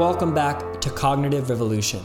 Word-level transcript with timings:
welcome 0.00 0.32
back 0.32 0.80
to 0.80 0.88
Cognitive 0.88 1.50
Revolution. 1.50 2.00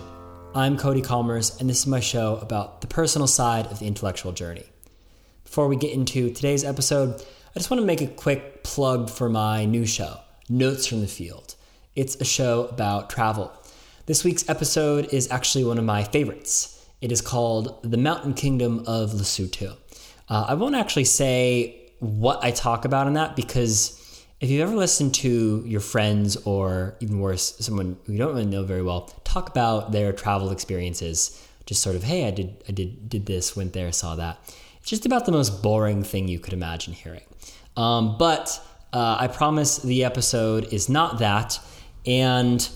I'm 0.53 0.75
Cody 0.75 1.01
Kommers, 1.01 1.58
and 1.61 1.69
this 1.69 1.79
is 1.79 1.87
my 1.87 2.01
show 2.01 2.35
about 2.42 2.81
the 2.81 2.87
personal 2.87 3.25
side 3.25 3.67
of 3.67 3.79
the 3.79 3.87
intellectual 3.87 4.33
journey. 4.33 4.65
Before 5.45 5.69
we 5.69 5.77
get 5.77 5.93
into 5.93 6.29
today's 6.29 6.66
episode, 6.66 7.21
I 7.21 7.53
just 7.58 7.71
want 7.71 7.79
to 7.79 7.87
make 7.87 8.02
a 8.02 8.07
quick 8.07 8.66
plug 8.66 9.09
for 9.09 9.29
my 9.29 9.63
new 9.63 9.85
show, 9.85 10.20
Notes 10.49 10.85
from 10.85 10.99
the 10.99 11.07
Field. 11.07 11.55
It's 11.95 12.17
a 12.17 12.25
show 12.25 12.67
about 12.67 13.09
travel. 13.09 13.49
This 14.07 14.25
week's 14.25 14.49
episode 14.49 15.13
is 15.13 15.31
actually 15.31 15.63
one 15.63 15.77
of 15.77 15.85
my 15.85 16.03
favorites. 16.03 16.85
It 16.99 17.13
is 17.13 17.21
called 17.21 17.81
The 17.89 17.98
Mountain 17.98 18.34
Kingdom 18.34 18.84
of 18.88 19.12
Lesotho. 19.12 19.77
Uh, 20.27 20.48
I 20.49 20.55
won't 20.55 20.75
actually 20.75 21.05
say 21.05 21.93
what 21.99 22.43
I 22.43 22.52
talk 22.52 22.84
about 22.84 23.07
in 23.07 23.13
that 23.13 23.38
because 23.38 24.05
if 24.41 24.49
you've 24.49 24.62
ever 24.62 24.75
listened 24.75 25.13
to 25.16 25.63
your 25.66 25.80
friends 25.80 26.35
or 26.38 26.95
even 26.99 27.20
worse, 27.20 27.55
someone 27.59 27.98
who 28.05 28.13
you 28.13 28.17
don't 28.17 28.34
really 28.34 28.45
know 28.45 28.63
very 28.63 28.81
well 28.81 29.13
talk 29.23 29.49
about 29.49 29.91
their 29.91 30.11
travel 30.11 30.52
experiences, 30.52 31.41
just 31.66 31.81
sort 31.81 31.95
of, 31.95 32.03
hey, 32.03 32.27
I 32.27 32.31
did, 32.31 32.63
I 32.67 32.71
did, 32.71 33.09
did 33.09 33.25
this, 33.25 33.55
went 33.55 33.73
there, 33.73 33.91
saw 33.91 34.16
that. 34.16 34.38
It's 34.81 34.89
just 34.89 35.05
about 35.05 35.25
the 35.25 35.31
most 35.31 35.63
boring 35.63 36.03
thing 36.03 36.27
you 36.27 36.39
could 36.39 36.53
imagine 36.53 36.94
hearing. 36.94 37.23
Um, 37.77 38.17
but 38.17 38.61
uh, 38.94 39.17
I 39.20 39.27
promise 39.27 39.77
the 39.77 40.03
episode 40.03 40.72
is 40.73 40.89
not 40.89 41.20
that. 41.20 41.59
And 42.05 42.67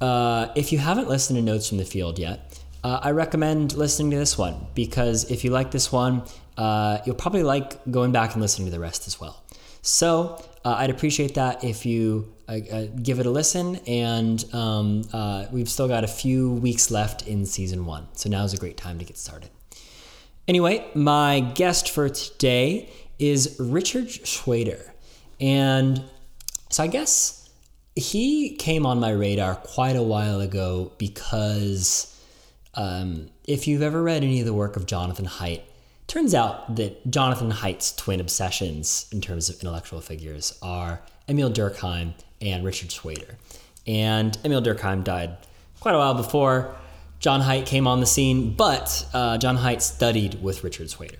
uh, 0.00 0.48
if 0.54 0.72
you 0.72 0.78
haven't 0.78 1.08
listened 1.08 1.36
to 1.36 1.42
Notes 1.42 1.68
from 1.68 1.78
the 1.78 1.84
Field 1.84 2.18
yet, 2.18 2.60
uh, 2.82 3.00
I 3.02 3.10
recommend 3.10 3.74
listening 3.74 4.10
to 4.12 4.16
this 4.16 4.38
one 4.38 4.66
because 4.74 5.30
if 5.30 5.44
you 5.44 5.50
like 5.50 5.70
this 5.70 5.90
one, 5.90 6.22
uh, 6.56 6.98
you'll 7.04 7.16
probably 7.16 7.42
like 7.42 7.84
going 7.90 8.12
back 8.12 8.34
and 8.34 8.42
listening 8.42 8.66
to 8.66 8.72
the 8.72 8.80
rest 8.80 9.06
as 9.06 9.20
well. 9.20 9.42
So 9.82 10.42
uh, 10.64 10.76
I'd 10.78 10.90
appreciate 10.90 11.34
that 11.34 11.62
if 11.62 11.84
you 11.84 12.32
uh, 12.48 12.58
uh, 12.72 12.86
give 13.02 13.20
it 13.20 13.26
a 13.26 13.30
listen. 13.30 13.76
And 13.86 14.44
um, 14.54 15.02
uh, 15.12 15.46
we've 15.50 15.68
still 15.68 15.88
got 15.88 16.04
a 16.04 16.08
few 16.08 16.52
weeks 16.52 16.90
left 16.90 17.26
in 17.26 17.44
season 17.46 17.86
one. 17.86 18.08
So 18.14 18.28
now 18.30 18.44
is 18.44 18.54
a 18.54 18.56
great 18.56 18.76
time 18.76 18.98
to 18.98 19.04
get 19.04 19.18
started. 19.18 19.50
Anyway, 20.46 20.86
my 20.94 21.40
guest 21.40 21.90
for 21.90 22.08
today 22.08 22.90
is 23.18 23.56
Richard 23.58 24.08
Shweder. 24.08 24.90
And 25.40 26.02
so 26.70 26.82
I 26.82 26.86
guess 26.86 27.48
he 27.96 28.56
came 28.56 28.84
on 28.86 29.00
my 29.00 29.10
radar 29.10 29.56
quite 29.56 29.96
a 29.96 30.02
while 30.02 30.40
ago 30.40 30.92
because 30.98 32.10
um, 32.74 33.30
if 33.46 33.66
you've 33.68 33.82
ever 33.82 34.02
read 34.02 34.22
any 34.22 34.40
of 34.40 34.46
the 34.46 34.54
work 34.54 34.76
of 34.76 34.86
Jonathan 34.86 35.26
Haidt, 35.26 35.62
Turns 36.06 36.34
out 36.34 36.76
that 36.76 37.10
Jonathan 37.10 37.50
Haidt's 37.50 37.94
twin 37.96 38.20
obsessions 38.20 39.06
in 39.10 39.20
terms 39.20 39.48
of 39.48 39.58
intellectual 39.60 40.00
figures 40.00 40.58
are 40.62 41.02
Emil 41.28 41.50
Durkheim 41.50 42.12
and 42.40 42.64
Richard 42.64 42.90
Shweder. 42.90 43.34
And 43.86 44.36
Emil 44.44 44.62
Durkheim 44.62 45.02
died 45.02 45.36
quite 45.80 45.94
a 45.94 45.98
while 45.98 46.14
before 46.14 46.74
John 47.20 47.40
Haidt 47.40 47.66
came 47.66 47.86
on 47.86 48.00
the 48.00 48.06
scene, 48.06 48.54
but 48.54 49.06
uh, 49.14 49.38
John 49.38 49.56
Haidt 49.56 49.80
studied 49.80 50.42
with 50.42 50.62
Richard 50.62 50.88
Shweder. 50.88 51.16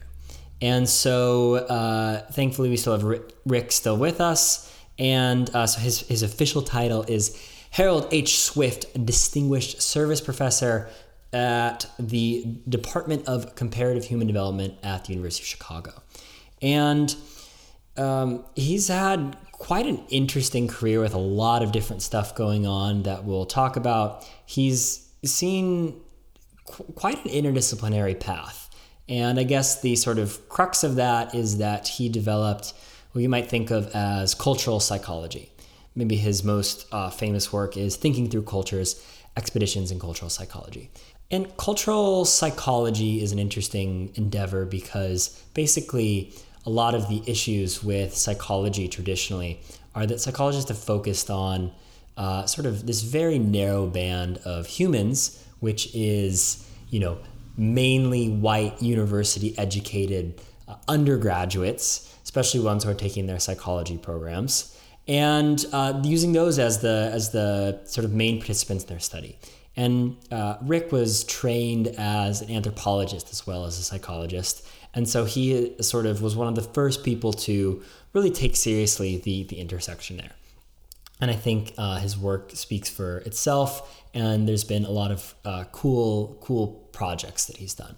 And 0.61 0.89
so 0.89 1.55
uh, 1.55 2.27
thankfully, 2.31 2.69
we 2.69 2.77
still 2.77 2.93
have 2.93 3.05
Rick, 3.05 3.33
Rick 3.47 3.73
still 3.73 3.97
with 3.97 4.21
us. 4.21 4.71
And 4.99 5.49
uh, 5.55 5.67
so 5.67 5.81
his, 5.81 6.01
his 6.01 6.23
official 6.23 6.63
title 6.63 7.05
is 7.09 7.41
Harold 7.71 8.07
H. 8.13 8.39
Swift 8.39 9.05
Distinguished 9.05 9.83
Service 9.83 10.21
Professor 10.21 10.89
at 11.35 11.87
the 11.99 12.47
Department 12.69 13.27
of 13.27 13.57
Comparative 13.57 14.05
Human 14.05 14.27
Development 14.27 14.75
at 14.83 15.05
the 15.05 15.13
University 15.13 15.43
of 15.43 15.49
Chicago. 15.49 16.03
And 16.63 17.15
um, 17.97 18.45
he's 18.55 18.89
had 18.89 19.37
quite 19.53 19.87
an 19.87 20.03
interesting 20.09 20.69
career 20.69 21.01
with 21.01 21.13
a 21.13 21.19
lot 21.19 21.63
of 21.63 21.73
different 21.73 22.03
stuff 22.03 22.35
going 22.35 22.67
on 22.67 23.03
that 23.03 23.25
we'll 23.25 23.47
talk 23.47 23.77
about. 23.77 24.25
He's 24.47 25.09
seen 25.25 26.01
qu- 26.67 26.85
quite 26.95 27.25
an 27.25 27.31
interdisciplinary 27.31 28.19
path. 28.19 28.71
And 29.09 29.39
I 29.39 29.43
guess 29.43 29.81
the 29.81 29.97
sort 29.97 30.19
of 30.19 30.49
crux 30.49 30.85
of 30.85 30.95
that 30.97 31.35
is 31.35 31.59
that 31.59 31.89
he 31.89 32.09
developed 32.09 32.73
what 33.13 33.23
you 33.23 33.29
might 33.29 33.49
think 33.49 33.71
of 33.71 33.89
as 33.95 34.35
cultural 34.35 34.81
psychology. 34.81 35.51
Maybe 35.95 36.17
his 36.17 36.43
most 36.43 36.87
uh, 36.93 37.11
famous 37.11 37.53
work 37.53 37.77
is 37.77 37.97
Thinking 37.97 38.31
Through 38.31 38.45
Cultures 38.45 39.05
Expeditions 39.37 39.91
in 39.91 39.99
Cultural 39.99 40.31
Psychology. 40.31 40.91
And 41.35 41.57
cultural 41.57 42.25
psychology 42.25 43.21
is 43.21 43.33
an 43.33 43.41
interesting 43.41 44.13
endeavor 44.15 44.65
because 44.65 45.43
basically 45.53 46.33
a 46.65 46.71
lot 46.71 46.95
of 46.95 47.09
the 47.09 47.25
issues 47.27 47.83
with 47.83 48.15
psychology 48.17 48.87
traditionally 48.87 49.61
are 49.97 50.07
that 50.07 50.21
psychologists 50.21 50.69
have 50.69 50.79
focused 50.79 51.31
on 51.31 51.73
uh, 52.17 52.47
sort 52.47 52.67
of 52.67 52.87
this 52.87 53.03
very 53.03 53.41
narrow 53.41 53.89
band 53.89 54.39
of 54.45 54.69
humans, 54.69 55.45
which 55.59 55.93
is, 55.93 56.65
you 56.91 57.01
know, 57.01 57.19
mainly 57.57 58.29
white 58.29 58.81
university 58.81 59.59
educated 59.59 60.41
uh, 60.69 60.77
undergraduates, 60.87 62.15
especially 62.23 62.61
ones 62.61 62.85
who 62.85 62.91
are 62.91 62.95
taking 62.95 63.27
their 63.27 63.41
psychology 63.41 63.99
programs, 63.99 64.79
and 65.09 65.67
uh, 65.73 66.01
using 66.05 66.33
those 66.33 66.61
as 66.61 66.79
the 66.79 67.11
as 67.13 67.31
the 67.31 67.81
sort 67.87 68.05
of 68.05 68.13
main 68.13 68.39
participants 68.39 68.85
in 68.85 68.89
their 68.89 69.01
study. 69.01 69.37
And 69.77 70.17
uh, 70.31 70.57
Rick 70.63 70.93
was 70.93 71.25
trained 71.25 71.89
as 71.99 72.43
an 72.43 72.51
anthropologist 72.51 73.31
as 73.31 73.47
well 73.47 73.65
as 73.65 73.79
a 73.79 73.83
psychologist. 73.83 74.67
And 74.95 75.09
so 75.09 75.25
he 75.25 75.75
sort 75.81 76.07
of 76.07 76.23
was 76.23 76.37
one 76.37 76.47
of 76.47 76.55
the 76.55 76.63
first 76.63 77.03
people 77.03 77.33
to 77.33 77.83
really 78.13 78.31
take 78.31 78.55
seriously 78.55 79.17
the, 79.17 79.43
the 79.45 79.59
intersection 79.59 80.17
there. 80.19 80.33
And 81.21 81.31
I 81.31 81.35
think 81.35 81.75
uh, 81.77 81.99
his 81.99 82.17
work 82.17 82.53
speaks 82.53 82.89
for 82.89 83.19
itself. 83.19 84.03
And 84.15 84.49
there's 84.49 84.65
been 84.65 84.85
a 84.85 84.91
lot 84.91 85.11
of 85.11 85.35
uh, 85.45 85.65
cool, 85.73 86.39
cool 86.41 86.69
projects 86.93 87.47
that 87.47 87.57
he's 87.57 87.75
done. 87.75 87.97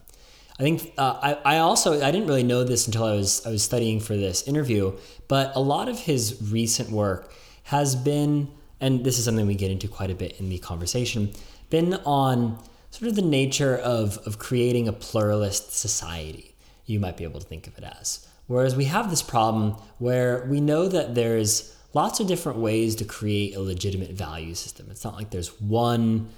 I 0.58 0.62
think 0.62 0.94
uh, 0.96 1.18
I, 1.44 1.56
I 1.56 1.58
also 1.58 2.02
I 2.02 2.10
didn't 2.10 2.28
really 2.28 2.42
know 2.42 2.64
this 2.64 2.86
until 2.86 3.04
I 3.04 3.12
was 3.12 3.44
I 3.44 3.50
was 3.50 3.62
studying 3.62 4.00
for 4.00 4.16
this 4.16 4.48
interview, 4.48 4.96
but 5.28 5.54
a 5.54 5.60
lot 5.60 5.88
of 5.88 5.98
his 5.98 6.40
recent 6.50 6.90
work 6.90 7.30
has 7.64 7.94
been, 7.94 8.48
and 8.80 9.04
this 9.04 9.18
is 9.18 9.26
something 9.26 9.46
we 9.46 9.54
get 9.54 9.70
into 9.70 9.86
quite 9.86 10.10
a 10.10 10.14
bit 10.14 10.40
in 10.40 10.48
the 10.48 10.58
conversation, 10.58 11.32
been 11.70 11.94
on 12.04 12.58
sort 12.90 13.08
of 13.08 13.16
the 13.16 13.22
nature 13.22 13.76
of, 13.76 14.18
of 14.26 14.38
creating 14.38 14.88
a 14.88 14.92
pluralist 14.92 15.72
society, 15.76 16.54
you 16.86 16.98
might 16.98 17.16
be 17.16 17.24
able 17.24 17.40
to 17.40 17.46
think 17.46 17.66
of 17.66 17.76
it 17.78 17.84
as. 17.84 18.26
Whereas 18.46 18.76
we 18.76 18.84
have 18.84 19.10
this 19.10 19.22
problem 19.22 19.72
where 19.98 20.46
we 20.48 20.60
know 20.60 20.88
that 20.88 21.14
there's 21.14 21.76
lots 21.94 22.20
of 22.20 22.26
different 22.26 22.58
ways 22.58 22.94
to 22.96 23.04
create 23.04 23.56
a 23.56 23.60
legitimate 23.60 24.12
value 24.12 24.54
system. 24.54 24.86
It's 24.90 25.04
not 25.04 25.14
like 25.14 25.30
there's 25.30 25.60
one, 25.60 26.28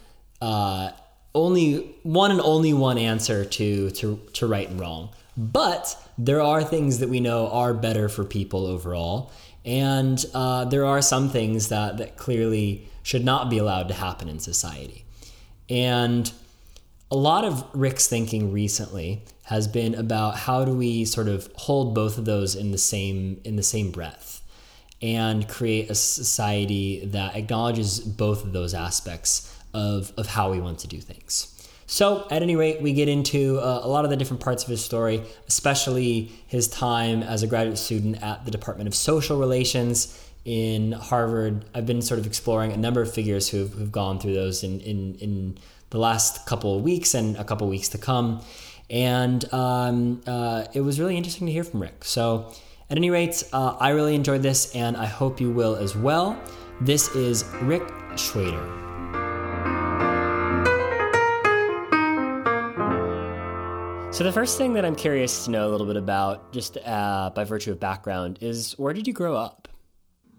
uh, 0.41 0.91
only 1.35 1.95
one 2.03 2.31
and 2.31 2.41
only 2.41 2.73
one 2.73 2.97
answer 2.97 3.45
to, 3.45 3.91
to, 3.91 4.21
to 4.33 4.47
right 4.47 4.69
and 4.69 4.81
wrong. 4.81 5.11
But 5.37 5.97
there 6.17 6.41
are 6.41 6.65
things 6.65 6.99
that 6.99 7.09
we 7.09 7.21
know 7.21 7.49
are 7.49 7.75
better 7.75 8.09
for 8.09 8.25
people 8.25 8.67
overall. 8.67 9.31
And 9.65 10.25
uh, 10.33 10.65
there 10.65 10.87
are 10.87 11.03
some 11.03 11.29
things 11.29 11.69
that, 11.69 11.99
that 11.99 12.17
clearly 12.17 12.89
should 13.03 13.25
not 13.25 13.51
be 13.51 13.59
allowed 13.59 13.89
to 13.89 13.95
happen 13.95 14.29
in 14.29 14.39
society. 14.39 15.05
And 15.71 16.31
a 17.11 17.17
lot 17.17 17.45
of 17.45 17.65
Rick's 17.73 18.07
thinking 18.07 18.53
recently 18.53 19.23
has 19.45 19.67
been 19.67 19.95
about 19.95 20.37
how 20.37 20.65
do 20.65 20.73
we 20.73 21.05
sort 21.05 21.29
of 21.29 21.51
hold 21.57 21.95
both 21.95 22.19
of 22.19 22.25
those 22.25 22.55
in 22.55 22.71
the 22.71 22.79
same 22.79 23.41
in 23.45 23.57
the 23.57 23.63
same 23.63 23.91
breath 23.91 24.43
and 25.01 25.49
create 25.49 25.91
a 25.91 25.95
society 25.95 27.05
that 27.07 27.37
acknowledges 27.37 28.01
both 28.01 28.45
of 28.45 28.53
those 28.53 28.75
aspects 28.75 29.55
of, 29.73 30.13
of 30.17 30.27
how 30.27 30.51
we 30.51 30.61
want 30.61 30.81
to 30.81 30.89
do 30.89 31.01
things. 31.01 31.55
So, 31.87 32.27
at 32.31 32.43
any 32.43 32.55
rate, 32.57 32.83
we 32.83 32.93
get 32.93 33.09
into 33.09 33.59
uh, 33.61 33.81
a 33.83 33.89
lot 33.89 34.05
of 34.05 34.11
the 34.11 34.17
different 34.17 34.43
parts 34.43 34.63
of 34.63 34.69
his 34.69 34.85
story, 34.85 35.23
especially 35.47 36.31
his 36.47 36.69
time 36.69 37.23
as 37.23 37.43
a 37.43 37.47
graduate 37.47 37.79
student 37.79 38.23
at 38.23 38.45
the 38.45 38.51
Department 38.51 38.89
of 38.89 38.95
Social 38.95 39.39
Relations 39.39 40.28
in 40.49 40.93
Harvard, 40.93 41.67
I've 41.75 41.85
been 41.85 42.01
sort 42.01 42.19
of 42.19 42.27
exploring 42.27 42.73
a 42.73 42.77
number 42.79 43.03
of 43.03 43.13
figures 43.13 43.51
who've, 43.51 43.71
who've 43.71 43.93
gone 43.93 44.19
through 44.19 44.33
those 44.33 44.65
in, 44.65 44.81
in, 44.81 45.15
in 45.17 45.59
the 45.91 45.99
last 45.99 46.47
couple 46.47 46.75
of 46.75 46.83
weeks 46.83 47.13
and 47.13 47.37
a 47.37 47.45
couple 47.45 47.67
of 47.67 47.71
weeks 47.71 47.91
to 47.91 47.99
come. 47.99 48.43
And 48.89 49.45
um, 49.53 50.23
uh, 50.27 50.65
it 50.73 50.81
was 50.81 50.99
really 50.99 51.19
interesting 51.19 51.47
to 51.49 51.53
hear 51.53 51.65
from 51.65 51.83
Rick. 51.83 52.03
So, 52.03 52.51
at 52.89 52.97
any 52.97 53.11
rate, 53.11 53.43
uh, 53.53 53.77
I 53.79 53.91
really 53.91 54.15
enjoyed 54.15 54.43
this, 54.43 54.75
and 54.75 54.97
I 54.97 55.05
hope 55.05 55.39
you 55.39 55.51
will 55.51 55.77
as 55.77 55.95
well. 55.95 56.43
This 56.81 57.15
is 57.15 57.45
Rick 57.61 57.87
Shweder. 58.13 58.65
So, 64.15 64.25
the 64.25 64.33
first 64.33 64.57
thing 64.57 64.73
that 64.73 64.87
I'm 64.87 64.97
curious 64.97 65.45
to 65.45 65.51
know 65.51 65.69
a 65.69 65.71
little 65.71 65.87
bit 65.87 65.97
about, 65.97 66.55
just 66.55 66.79
uh, 66.79 67.33
by 67.35 67.45
virtue 67.45 67.71
of 67.71 67.79
background, 67.79 68.39
is 68.41 68.73
where 68.79 68.95
did 68.95 69.07
you 69.07 69.13
grow 69.13 69.37
up? 69.37 69.68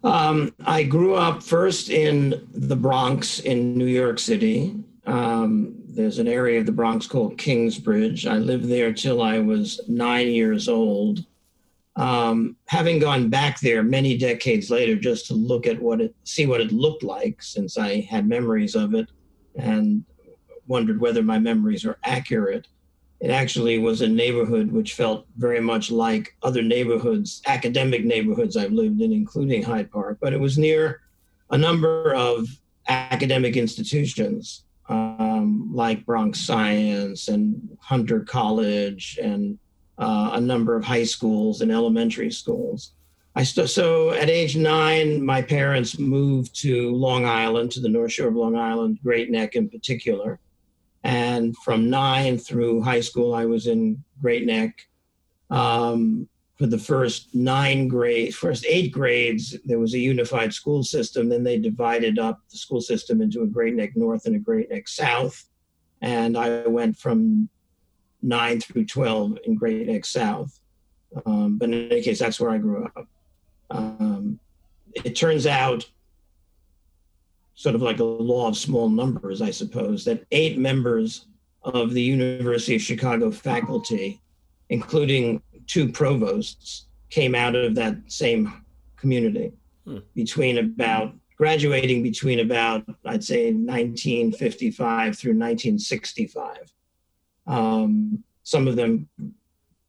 Um, 0.03 0.53
I 0.65 0.83
grew 0.83 1.15
up 1.15 1.43
first 1.43 1.89
in 1.89 2.47
the 2.53 2.75
Bronx 2.75 3.39
in 3.39 3.77
New 3.77 3.85
York 3.85 4.17
City. 4.19 4.75
Um, 5.05 5.75
there's 5.87 6.19
an 6.19 6.27
area 6.27 6.59
of 6.59 6.65
the 6.65 6.71
Bronx 6.71 7.05
called 7.05 7.37
Kingsbridge. 7.37 8.25
I 8.25 8.37
lived 8.37 8.65
there 8.65 8.93
till 8.93 9.21
I 9.21 9.39
was 9.39 9.81
nine 9.87 10.29
years 10.29 10.69
old. 10.69 11.25
um, 11.99 12.55
having 12.67 12.97
gone 12.97 13.29
back 13.29 13.59
there 13.59 13.83
many 13.83 14.17
decades 14.17 14.69
later 14.69 14.95
just 14.95 15.27
to 15.27 15.33
look 15.33 15.67
at 15.67 15.81
what 15.81 15.99
it, 15.99 16.15
see 16.23 16.45
what 16.45 16.61
it 16.61 16.71
looked 16.71 17.03
like, 17.03 17.43
since 17.43 17.77
I 17.77 17.99
had 18.01 18.25
memories 18.25 18.73
of 18.73 18.95
it 18.95 19.09
and 19.55 20.05
wondered 20.65 21.01
whether 21.01 21.21
my 21.21 21.39
memories 21.39 21.85
are 21.85 21.97
accurate. 22.05 22.67
It 23.19 23.31
actually 23.31 23.79
was 23.79 24.01
a 24.01 24.07
neighborhood 24.07 24.71
which 24.71 24.93
felt 24.93 25.25
very 25.37 25.59
much 25.59 25.91
like 25.91 26.35
other 26.41 26.61
neighborhoods, 26.61 27.41
academic 27.47 28.05
neighborhoods 28.05 28.55
I've 28.55 28.71
lived 28.71 29.01
in, 29.01 29.11
including 29.11 29.61
Hyde 29.61 29.91
Park, 29.91 30.19
but 30.21 30.33
it 30.33 30.39
was 30.39 30.57
near 30.57 31.01
a 31.49 31.57
number 31.57 32.13
of 32.13 32.47
academic 32.87 33.57
institutions 33.57 34.63
um, 34.87 35.69
like 35.73 36.05
Bronx 36.05 36.39
Science 36.39 37.27
and 37.27 37.77
Hunter 37.79 38.21
College 38.21 39.19
and 39.21 39.59
uh, 39.97 40.31
a 40.33 40.41
number 40.41 40.75
of 40.75 40.83
high 40.83 41.03
schools 41.03 41.61
and 41.61 41.71
elementary 41.71 42.31
schools. 42.31 42.93
I 43.35 43.43
st- 43.43 43.69
so 43.69 44.11
at 44.11 44.29
age 44.29 44.55
nine, 44.55 45.23
my 45.23 45.41
parents 45.41 45.99
moved 45.99 46.59
to 46.61 46.95
Long 46.95 47.25
Island, 47.25 47.71
to 47.73 47.79
the 47.79 47.89
North 47.89 48.13
Shore 48.13 48.29
of 48.29 48.35
Long 48.35 48.55
Island, 48.55 48.99
Great 49.03 49.29
Neck 49.29 49.55
in 49.55 49.69
particular. 49.69 50.39
And 51.09 51.57
from 51.57 51.89
nine 51.89 52.37
through 52.37 52.83
high 52.83 52.99
school, 52.99 53.33
I 53.33 53.45
was 53.45 53.65
in 53.65 54.03
Great 54.21 54.45
Neck. 54.45 54.87
Um, 55.49 56.29
for 56.55 56.67
the 56.67 56.77
first 56.77 57.33
nine 57.33 57.87
grades, 57.87 58.35
first 58.35 58.63
eight 58.67 58.91
grades, 58.91 59.57
there 59.65 59.79
was 59.79 59.95
a 59.95 59.99
unified 59.99 60.53
school 60.53 60.83
system. 60.83 61.27
Then 61.27 61.43
they 61.43 61.57
divided 61.57 62.19
up 62.19 62.41
the 62.51 62.57
school 62.57 62.79
system 62.79 63.23
into 63.23 63.41
a 63.41 63.47
Great 63.47 63.73
Neck 63.73 63.93
North 63.95 64.27
and 64.27 64.35
a 64.35 64.39
Great 64.39 64.69
Neck 64.69 64.87
South. 64.87 65.49
And 66.01 66.37
I 66.37 66.67
went 66.67 66.95
from 66.95 67.49
nine 68.21 68.61
through 68.61 68.85
12 68.85 69.39
in 69.45 69.55
Great 69.55 69.87
Neck 69.87 70.05
South. 70.05 70.59
Um, 71.25 71.57
but 71.57 71.69
in 71.69 71.91
any 71.91 72.03
case, 72.03 72.19
that's 72.19 72.39
where 72.39 72.51
I 72.51 72.59
grew 72.59 72.85
up. 72.85 73.07
Um, 73.71 74.39
it 74.93 75.15
turns 75.15 75.47
out, 75.47 75.89
sort 77.59 77.75
of 77.75 77.81
like 77.81 77.99
a 77.99 78.03
law 78.05 78.47
of 78.47 78.55
small 78.55 78.87
numbers, 78.87 79.41
I 79.41 79.51
suppose, 79.51 80.05
that 80.05 80.25
eight 80.31 80.57
members 80.57 81.25
of 81.61 81.91
the 81.91 82.01
University 82.01 82.77
of 82.77 82.81
Chicago 82.81 83.29
faculty, 83.31 84.21
including 84.69 85.41
two 85.67 85.91
provosts 85.91 86.85
came 87.09 87.35
out 87.35 87.55
of 87.55 87.75
that 87.75 87.97
same 88.07 88.63
community 88.95 89.51
hmm. 89.85 89.97
between 90.15 90.57
about 90.57 91.13
graduating 91.35 92.01
between 92.01 92.39
about 92.39 92.85
I'd 93.03 93.25
say 93.25 93.51
1955 93.51 95.17
through 95.17 95.31
1965. 95.31 96.73
Um, 97.45 98.23
some 98.43 98.69
of 98.69 98.77
them 98.77 99.09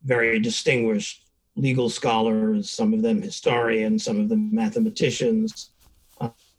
very 0.03 0.41
distinguished 0.41 1.25
legal 1.55 1.89
scholars, 1.89 2.69
some 2.69 2.93
of 2.93 3.03
them 3.03 3.23
historians, 3.23 4.03
some 4.03 4.19
of 4.19 4.29
them 4.29 4.53
mathematicians. 4.53 5.71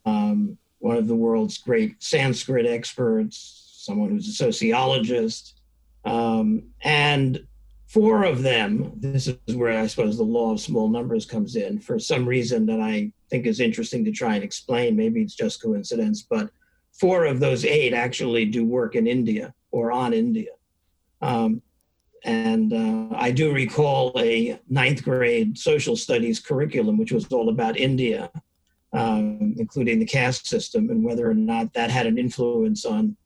Um, 0.04 0.58
one 0.82 0.96
of 0.96 1.06
the 1.06 1.14
world's 1.14 1.58
great 1.58 2.02
Sanskrit 2.02 2.66
experts, 2.66 3.70
someone 3.76 4.10
who's 4.10 4.28
a 4.28 4.32
sociologist, 4.32 5.60
um, 6.04 6.64
and 6.82 7.46
four 7.86 8.24
of 8.24 8.42
them, 8.42 8.90
this 8.96 9.28
is 9.28 9.54
where 9.54 9.78
I 9.78 9.86
suppose 9.86 10.16
the 10.16 10.24
law 10.24 10.52
of 10.52 10.60
small 10.60 10.88
numbers 10.88 11.24
comes 11.24 11.54
in 11.54 11.78
for 11.78 12.00
some 12.00 12.28
reason 12.28 12.66
that 12.66 12.80
I 12.80 13.12
think 13.30 13.46
is 13.46 13.60
interesting 13.60 14.04
to 14.06 14.10
try 14.10 14.34
and 14.34 14.42
explain. 14.42 14.96
Maybe 14.96 15.22
it's 15.22 15.36
just 15.36 15.62
coincidence, 15.62 16.22
but 16.22 16.50
four 16.92 17.26
of 17.26 17.38
those 17.38 17.64
eight 17.64 17.94
actually 17.94 18.46
do 18.46 18.66
work 18.66 18.96
in 18.96 19.06
India 19.06 19.54
or 19.70 19.92
on 19.92 20.12
India. 20.12 20.50
Um, 21.20 21.62
and 22.24 22.72
uh, 22.72 23.14
I 23.14 23.30
do 23.30 23.52
recall 23.52 24.18
a 24.18 24.58
ninth 24.68 25.04
grade 25.04 25.56
social 25.56 25.94
studies 25.94 26.40
curriculum, 26.40 26.98
which 26.98 27.12
was 27.12 27.26
all 27.32 27.50
about 27.50 27.78
India, 27.78 28.32
um, 28.92 29.54
including 29.58 29.98
the 29.98 30.06
caste 30.06 30.46
system 30.46 30.90
and 30.90 31.04
whether 31.04 31.28
or 31.28 31.34
not 31.34 31.72
that 31.74 31.90
had 31.90 32.06
an 32.06 32.18
influence 32.18 32.84
on 32.84 33.16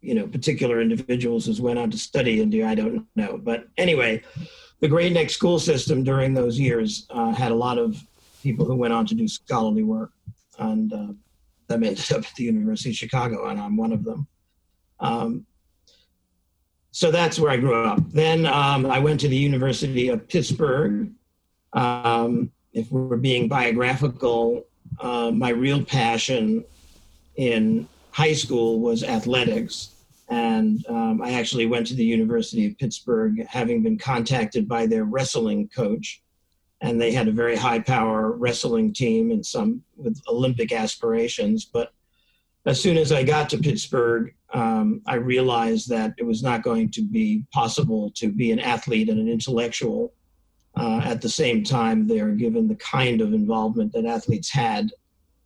you 0.00 0.14
know 0.14 0.26
particular 0.26 0.80
individuals 0.80 1.46
who 1.46 1.62
went 1.62 1.78
on 1.78 1.90
to 1.90 1.98
study 1.98 2.40
India. 2.40 2.66
I 2.66 2.74
don't 2.74 3.06
know, 3.14 3.38
but 3.38 3.68
anyway, 3.76 4.22
the 4.80 4.88
Great 4.88 5.12
Neck 5.12 5.30
school 5.30 5.58
system 5.58 6.02
during 6.02 6.34
those 6.34 6.58
years 6.58 7.06
uh, 7.10 7.32
had 7.32 7.52
a 7.52 7.56
lot 7.56 7.78
of 7.78 8.02
people 8.42 8.66
who 8.66 8.76
went 8.76 8.92
on 8.92 9.06
to 9.06 9.14
do 9.14 9.28
scholarly 9.28 9.82
work, 9.82 10.12
and 10.58 10.92
uh, 10.92 11.12
them 11.68 11.84
ended 11.84 12.12
up 12.12 12.24
at 12.24 12.34
the 12.36 12.44
University 12.44 12.90
of 12.90 12.96
Chicago, 12.96 13.48
and 13.48 13.60
I'm 13.60 13.76
one 13.76 13.92
of 13.92 14.04
them. 14.04 14.26
Um, 15.00 15.46
so 16.90 17.10
that's 17.10 17.38
where 17.38 17.50
I 17.50 17.58
grew 17.58 17.84
up. 17.84 18.00
Then 18.10 18.46
um, 18.46 18.86
I 18.86 18.98
went 18.98 19.20
to 19.20 19.28
the 19.28 19.36
University 19.36 20.08
of 20.08 20.26
Pittsburgh. 20.28 21.12
Um, 21.74 22.50
if 22.76 22.92
we're 22.92 23.16
being 23.16 23.48
biographical, 23.48 24.66
uh, 25.00 25.30
my 25.30 25.48
real 25.48 25.82
passion 25.82 26.62
in 27.36 27.88
high 28.10 28.34
school 28.34 28.80
was 28.80 29.02
athletics. 29.02 29.94
And 30.28 30.84
um, 30.86 31.22
I 31.22 31.32
actually 31.32 31.64
went 31.64 31.86
to 31.86 31.94
the 31.94 32.04
University 32.04 32.66
of 32.66 32.76
Pittsburgh, 32.76 33.46
having 33.48 33.82
been 33.82 33.96
contacted 33.96 34.68
by 34.68 34.86
their 34.86 35.04
wrestling 35.04 35.68
coach. 35.68 36.22
And 36.82 37.00
they 37.00 37.12
had 37.12 37.28
a 37.28 37.32
very 37.32 37.56
high 37.56 37.78
power 37.78 38.32
wrestling 38.32 38.92
team 38.92 39.30
and 39.30 39.44
some 39.44 39.82
with 39.96 40.20
Olympic 40.28 40.70
aspirations. 40.70 41.64
But 41.64 41.92
as 42.66 42.78
soon 42.78 42.98
as 42.98 43.10
I 43.10 43.22
got 43.22 43.48
to 43.50 43.58
Pittsburgh, 43.58 44.34
um, 44.52 45.00
I 45.06 45.14
realized 45.14 45.88
that 45.88 46.12
it 46.18 46.24
was 46.24 46.42
not 46.42 46.62
going 46.62 46.90
to 46.90 47.02
be 47.02 47.44
possible 47.54 48.10
to 48.16 48.30
be 48.30 48.50
an 48.52 48.58
athlete 48.58 49.08
and 49.08 49.18
an 49.18 49.28
intellectual 49.28 50.12
uh, 50.76 51.00
at 51.04 51.20
the 51.20 51.28
same 51.28 51.64
time 51.64 52.06
they're 52.06 52.32
given 52.32 52.68
the 52.68 52.76
kind 52.76 53.20
of 53.20 53.32
involvement 53.32 53.92
that 53.92 54.04
athletes 54.04 54.50
had 54.50 54.90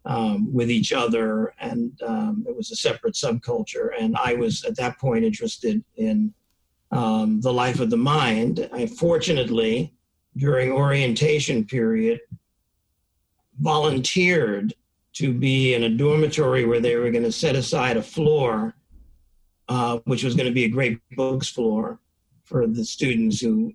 um, 0.07 0.53
with 0.53 0.71
each 0.71 0.93
other, 0.93 1.53
and 1.61 1.93
um, 2.07 2.45
it 2.49 2.57
was 2.57 2.71
a 2.71 2.77
separate 2.77 3.15
subculture. 3.15 3.91
And 3.99 4.17
I 4.17 4.35
was 4.35 4.65
at 4.65 4.77
that 4.77 4.99
point 4.99 5.25
interested 5.25 5.85
in 5.97 6.33
um, 6.91 7.41
the 7.41 7.53
life 7.53 7.81
of 7.81 7.91
the 7.91 7.97
mind. 7.97 8.69
I 8.73 8.87
fortunately, 8.87 9.93
during 10.37 10.73
orientation 10.73 11.65
period, 11.65 12.21
volunteered 13.61 14.75
to 15.13 15.33
be 15.33 15.75
in 15.75 15.85
a 15.85 15.91
dormitory 15.91 16.65
where 16.65 16.81
they 16.81 16.97
were 16.97 17.11
going 17.11 17.25
to 17.25 17.33
set 17.33 17.57
aside 17.57 17.97
a 17.97 18.03
floor, 18.03 18.75
uh, 19.69 19.99
which 20.05 20.25
was 20.25 20.35
going 20.35 20.49
to 20.49 20.55
be 20.55 20.65
a 20.65 20.69
great 20.69 20.99
books 21.17 21.49
floor 21.49 21.99
for 22.45 22.67
the 22.67 22.85
students 22.85 23.41
who 23.41 23.73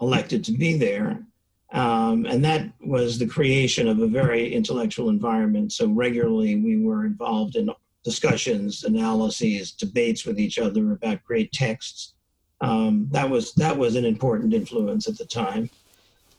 elected 0.00 0.44
to 0.44 0.52
be 0.52 0.76
there. 0.76 1.24
Um, 1.72 2.26
and 2.26 2.44
that 2.44 2.72
was 2.80 3.18
the 3.18 3.26
creation 3.26 3.88
of 3.88 3.98
a 3.98 4.06
very 4.06 4.54
intellectual 4.54 5.08
environment. 5.08 5.72
So 5.72 5.88
regularly 5.88 6.56
we 6.56 6.78
were 6.78 7.04
involved 7.04 7.56
in 7.56 7.70
discussions, 8.04 8.84
analyses, 8.84 9.72
debates 9.72 10.24
with 10.24 10.38
each 10.38 10.58
other 10.58 10.92
about 10.92 11.24
great 11.24 11.50
texts. 11.52 12.14
Um, 12.60 13.08
that 13.10 13.28
was 13.28 13.52
that 13.54 13.76
was 13.76 13.96
an 13.96 14.04
important 14.04 14.54
influence 14.54 15.08
at 15.08 15.18
the 15.18 15.26
time. 15.26 15.68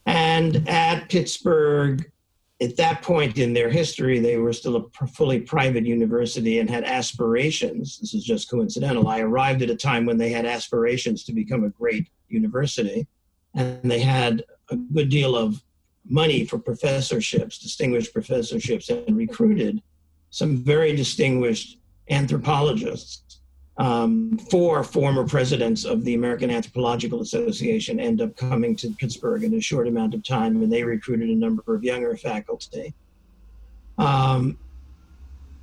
And 0.05 0.67
at 0.67 1.09
Pittsburgh, 1.09 2.09
at 2.61 2.77
that 2.77 3.01
point 3.03 3.37
in 3.37 3.53
their 3.53 3.69
history, 3.69 4.19
they 4.19 4.37
were 4.37 4.53
still 4.53 4.77
a 4.77 5.07
fully 5.07 5.41
private 5.41 5.85
university 5.85 6.59
and 6.59 6.69
had 6.69 6.85
aspirations. 6.85 7.99
This 7.99 8.13
is 8.13 8.23
just 8.23 8.49
coincidental. 8.49 9.07
I 9.07 9.19
arrived 9.19 9.61
at 9.61 9.69
a 9.69 9.75
time 9.75 10.05
when 10.05 10.17
they 10.17 10.29
had 10.29 10.45
aspirations 10.45 11.23
to 11.25 11.33
become 11.33 11.65
a 11.65 11.69
great 11.69 12.07
university, 12.29 13.05
and 13.55 13.79
they 13.83 13.99
had 13.99 14.43
a 14.69 14.75
good 14.75 15.09
deal 15.09 15.35
of 15.35 15.63
money 16.05 16.45
for 16.45 16.57
professorships, 16.57 17.59
distinguished 17.59 18.13
professorships, 18.13 18.89
and 18.89 19.17
recruited 19.17 19.81
some 20.29 20.57
very 20.57 20.95
distinguished 20.95 21.79
anthropologists. 22.09 23.41
Um, 23.79 24.39
four 24.49 24.83
former 24.83 25.27
presidents 25.27 25.85
of 25.85 26.03
the 26.03 26.15
American 26.15 26.49
Anthropological 26.49 27.21
Association 27.21 27.99
end 27.99 28.21
up 28.21 28.35
coming 28.35 28.75
to 28.77 28.89
Pittsburgh 28.91 29.43
in 29.43 29.53
a 29.53 29.61
short 29.61 29.87
amount 29.87 30.15
of 30.15 30.23
time, 30.23 30.63
and 30.63 30.73
they 30.73 30.83
recruited 30.83 31.29
a 31.29 31.35
number 31.35 31.75
of 31.75 31.83
younger 31.83 32.17
faculty. 32.17 32.95
Um, 33.99 34.57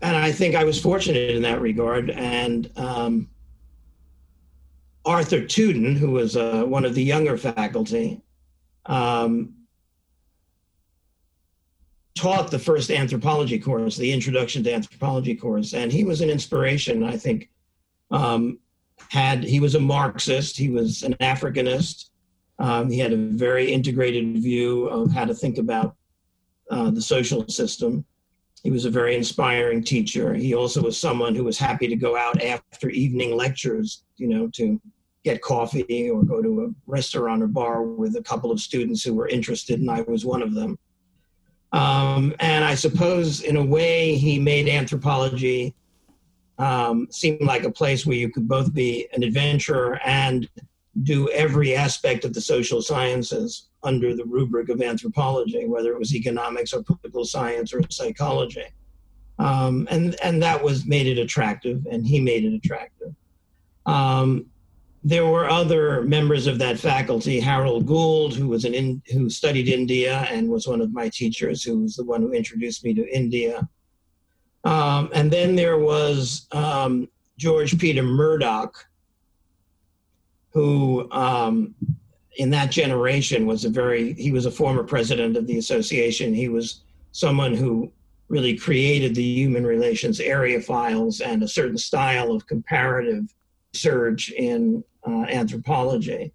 and 0.01 0.17
I 0.17 0.31
think 0.31 0.55
I 0.55 0.65
was 0.65 0.81
fortunate 0.81 1.31
in 1.31 1.43
that 1.43 1.61
regard. 1.61 2.11
And 2.11 2.71
um, 2.77 3.29
Arthur 5.07 5.41
Tuden, 5.41 5.97
who 5.97 6.13
was 6.13 6.37
uh, 6.37 6.65
one 6.65 6.85
of 6.85 6.95
the 6.95 7.03
younger 7.03 7.37
faculty, 7.37 8.21
um, 8.87 9.55
taught 12.15 12.51
the 12.51 12.59
first 12.59 12.91
anthropology 12.91 13.59
course, 13.59 13.97
the 13.97 14.13
introduction 14.13 14.63
to 14.65 14.73
anthropology 14.73 15.35
course, 15.35 15.75
and 15.75 15.93
he 15.93 16.05
was 16.05 16.21
an 16.21 16.31
inspiration. 16.31 17.03
I 17.03 17.17
think 17.17 17.51
um, 18.11 18.59
had 19.09 19.45
he 19.45 19.61
was 19.61 19.75
a 19.75 19.81
Marxist, 19.81 20.57
he 20.57 20.71
was 20.71 21.03
an 21.03 21.15
Africanist. 21.15 22.11
Um, 22.59 22.89
he 22.89 22.99
had 22.99 23.13
a 23.13 23.17
very 23.17 23.73
integrated 23.73 24.39
view 24.39 24.87
of 24.87 25.13
how 25.13 25.25
to 25.25 25.35
think 25.35 25.59
about 25.59 25.97
uh, 26.71 26.91
the 26.91 27.03
social 27.03 27.47
system. 27.49 28.05
He 28.63 28.71
was 28.71 28.87
a 28.87 28.91
very 28.91 29.15
inspiring 29.15 29.85
teacher. 29.85 30.33
He 30.33 30.55
also 30.55 30.81
was 30.81 30.97
someone 30.97 31.35
who 31.35 31.45
was 31.45 31.59
happy 31.59 31.89
to 31.89 31.97
go 31.97 32.17
out 32.17 32.43
after 32.43 32.89
evening 32.89 33.37
lectures, 33.37 34.05
you 34.17 34.29
know, 34.29 34.49
to 34.55 34.81
get 35.25 35.41
coffee 35.41 36.11
or 36.11 36.23
go 36.23 36.43
to 36.43 36.65
a 36.65 36.69
restaurant 36.87 37.43
or 37.43 37.47
bar 37.47 37.83
with 37.83 38.17
a 38.17 38.23
couple 38.23 38.51
of 38.51 38.61
students 38.61 39.03
who 39.03 39.15
were 39.15 39.29
interested, 39.29 39.81
and 39.81 39.91
I 39.91 40.03
was 40.03 40.25
one 40.25 40.43
of 40.43 40.55
them. 40.55 40.79
Um, 41.73 42.35
and 42.39 42.65
I 42.65 42.75
suppose, 42.75 43.41
in 43.41 43.57
a 43.57 43.65
way, 43.65 44.15
he 44.15 44.39
made 44.39 44.69
anthropology 44.69 45.75
um, 46.59 47.09
seem 47.11 47.39
like 47.41 47.65
a 47.65 47.71
place 47.71 48.07
where 48.07 48.17
you 48.17 48.31
could 48.31 48.47
both 48.47 48.73
be 48.73 49.09
an 49.13 49.25
adventurer 49.25 49.99
and 50.05 50.49
do 51.03 51.29
every 51.31 51.75
aspect 51.75 52.25
of 52.25 52.33
the 52.33 52.41
social 52.41 52.81
sciences 52.81 53.69
under 53.83 54.15
the 54.15 54.25
rubric 54.25 54.69
of 54.69 54.81
anthropology, 54.81 55.67
whether 55.67 55.93
it 55.93 55.99
was 55.99 56.15
economics 56.15 56.73
or 56.73 56.83
political 56.85 57.25
science 57.25 57.73
or 57.75 57.83
psychology. 57.91 58.67
Um, 59.41 59.89
and 59.91 60.15
and 60.23 60.41
that 60.45 60.63
was 60.63 60.87
made 60.87 61.09
it 61.09 61.19
attractive, 61.19 61.85
and 61.91 62.07
he 62.07 62.21
made 62.21 62.45
it 62.45 62.55
attractive. 62.55 63.13
Um, 63.85 64.47
there 65.07 65.27
were 65.27 65.49
other 65.51 66.03
members 66.03 66.47
of 66.47 66.59
that 66.59 66.79
faculty. 66.79 67.39
Harold 67.39 67.87
Gould, 67.87 68.35
who 68.35 68.49
was 68.49 68.65
an 68.65 68.73
in, 68.73 69.03
who 69.13 69.29
studied 69.29 69.69
India 69.69 70.27
and 70.31 70.49
was 70.49 70.67
one 70.67 70.81
of 70.81 70.95
my 70.95 71.11
teachers, 71.11 71.63
who 71.63 71.81
was 71.81 71.97
the 71.97 72.05
one 72.05 72.23
who 72.23 72.33
introduced 72.33 72.83
me 72.85 72.95
to 72.95 73.15
India. 73.15 73.69
Um, 74.65 75.11
and 75.13 75.31
then 75.31 75.55
there 75.55 75.79
was 75.79 76.47
um, 76.53 77.07
George 77.37 77.79
Peter 77.79 78.03
Murdock, 78.03 78.87
who 80.55 81.07
um, 81.13 81.75
in 82.39 82.49
that 82.51 82.71
generation 82.71 83.45
was 83.45 83.67
a 83.67 83.71
very 83.71 84.15
he 84.15 84.33
was 84.33 84.47
a 84.47 84.51
former 84.51 84.85
president 84.85 85.37
of 85.37 85.47
the 85.47 85.59
association. 85.59 86.33
He 86.33 86.49
was 86.49 86.81
someone 87.13 87.55
who 87.55 87.93
really 88.29 88.57
created 88.57 89.15
the 89.15 89.23
human 89.23 89.67
relations 89.67 90.19
area 90.19 90.63
files 90.63 91.21
and 91.21 91.43
a 91.43 91.49
certain 91.49 91.77
style 91.77 92.33
of 92.33 92.47
comparative 92.47 93.35
surge 93.75 94.31
in 94.33 94.83
uh, 95.07 95.25
anthropology. 95.25 96.33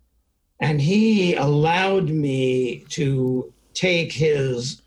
And 0.61 0.81
he 0.81 1.35
allowed 1.35 2.09
me 2.09 2.85
to 2.89 3.53
take 3.73 4.11
his 4.11 4.81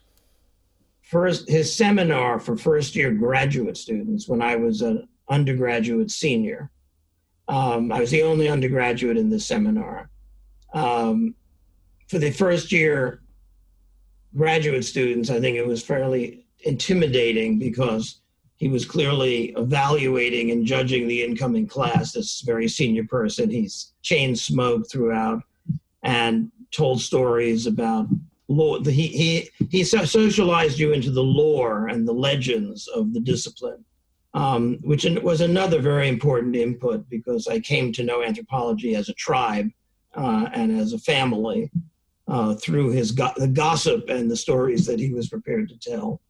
first 1.03 1.49
his 1.49 1.75
seminar 1.75 2.39
for 2.39 2.57
first 2.57 2.97
year 2.97 3.13
graduate 3.13 3.77
students 3.77 4.29
when 4.29 4.41
I 4.41 4.57
was 4.57 4.81
an 4.81 5.07
undergraduate 5.29 6.11
senior. 6.11 6.71
Um, 7.49 7.93
I 7.93 8.01
was 8.01 8.11
the 8.11 8.23
only 8.23 8.49
undergraduate 8.49 9.19
in 9.19 9.29
this 9.29 9.47
seminar. 9.47 10.09
Um, 10.73 11.35
for 12.09 12.19
the 12.19 12.31
first 12.31 12.73
year 12.73 13.23
graduate 14.35 14.85
students, 14.85 15.29
I 15.29 15.39
think 15.39 15.59
it 15.59 15.67
was 15.67 15.83
fairly 15.83 16.47
intimidating 16.61 17.59
because 17.59 18.22
he 18.63 18.69
was 18.69 18.85
clearly 18.85 19.47
evaluating 19.57 20.53
and 20.53 20.65
judging 20.65 21.09
the 21.09 21.21
incoming 21.21 21.67
class. 21.67 22.13
This 22.13 22.43
very 22.43 22.69
senior 22.69 23.03
person. 23.03 23.51
He's 23.51 23.93
chain 24.03 24.37
smoked 24.37 24.89
throughout 24.89 25.43
and 26.05 26.49
told 26.71 27.01
stories 27.01 27.67
about 27.67 28.07
lore. 28.47 28.79
He, 28.85 29.09
he, 29.09 29.51
he 29.69 29.83
socialized 29.83 30.79
you 30.79 30.93
into 30.93 31.11
the 31.11 31.25
lore 31.25 31.89
and 31.89 32.07
the 32.07 32.13
legends 32.13 32.87
of 32.87 33.13
the 33.13 33.19
discipline, 33.19 33.85
um, 34.33 34.79
which 34.83 35.05
was 35.25 35.41
another 35.41 35.81
very 35.81 36.09
important 36.09 36.55
input 36.55 37.11
because 37.11 37.49
I 37.49 37.59
came 37.59 37.93
to 37.95 38.05
know 38.05 38.23
anthropology 38.23 38.95
as 38.95 39.09
a 39.09 39.15
tribe 39.15 39.71
uh, 40.15 40.51
and 40.53 40.79
as 40.79 40.93
a 40.93 40.99
family 40.99 41.69
uh, 42.29 42.55
through 42.55 42.91
his 42.91 43.11
go- 43.11 43.35
the 43.37 43.49
gossip 43.49 44.09
and 44.09 44.31
the 44.31 44.37
stories 44.37 44.87
that 44.87 45.01
he 45.01 45.13
was 45.13 45.29
prepared 45.29 45.69
to 45.71 45.77
tell. 45.79 46.21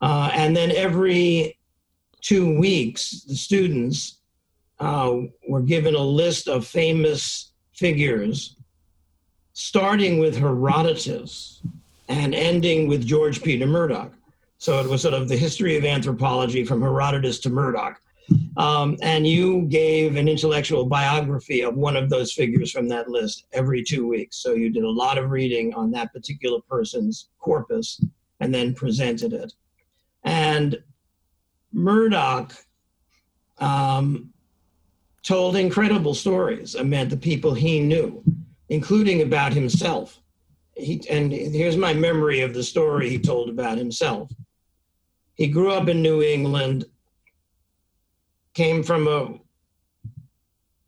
Uh, 0.00 0.30
and 0.34 0.56
then 0.56 0.72
every 0.72 1.56
two 2.26 2.58
weeks, 2.58 3.22
the 3.22 3.36
students 3.36 4.18
uh, 4.80 5.16
were 5.48 5.62
given 5.62 5.94
a 5.94 6.02
list 6.02 6.48
of 6.48 6.66
famous 6.66 7.52
figures, 7.72 8.56
starting 9.52 10.18
with 10.18 10.36
Herodotus 10.36 11.62
and 12.08 12.34
ending 12.34 12.88
with 12.88 13.06
George 13.06 13.42
Peter 13.42 13.66
Murdock. 13.66 14.12
So 14.58 14.80
it 14.80 14.90
was 14.90 15.02
sort 15.02 15.14
of 15.14 15.28
the 15.28 15.36
history 15.36 15.76
of 15.76 15.84
anthropology 15.84 16.64
from 16.64 16.82
Herodotus 16.82 17.38
to 17.40 17.50
Murdock. 17.50 18.00
Um, 18.56 18.96
and 19.02 19.24
you 19.24 19.62
gave 19.66 20.16
an 20.16 20.28
intellectual 20.28 20.84
biography 20.86 21.60
of 21.60 21.76
one 21.76 21.94
of 21.94 22.10
those 22.10 22.32
figures 22.32 22.72
from 22.72 22.88
that 22.88 23.08
list 23.08 23.44
every 23.52 23.84
two 23.84 24.08
weeks. 24.08 24.38
So 24.38 24.54
you 24.54 24.70
did 24.70 24.82
a 24.82 24.90
lot 24.90 25.16
of 25.16 25.30
reading 25.30 25.72
on 25.74 25.92
that 25.92 26.12
particular 26.12 26.58
person's 26.68 27.28
corpus 27.38 28.00
and 28.40 28.52
then 28.52 28.74
presented 28.74 29.32
it. 29.32 29.52
And 30.24 30.76
Murdock 31.76 32.54
um, 33.58 34.32
told 35.22 35.56
incredible 35.56 36.14
stories 36.14 36.74
about 36.74 37.10
the 37.10 37.18
people 37.18 37.52
he 37.52 37.80
knew, 37.80 38.24
including 38.70 39.20
about 39.20 39.52
himself. 39.52 40.18
He, 40.74 41.02
and 41.10 41.30
here's 41.30 41.76
my 41.76 41.92
memory 41.92 42.40
of 42.40 42.54
the 42.54 42.64
story 42.64 43.10
he 43.10 43.18
told 43.18 43.50
about 43.50 43.76
himself. 43.76 44.32
He 45.34 45.48
grew 45.48 45.70
up 45.70 45.88
in 45.88 46.00
New 46.00 46.22
England, 46.22 46.86
came 48.54 48.82
from 48.82 49.06
a 49.06 49.38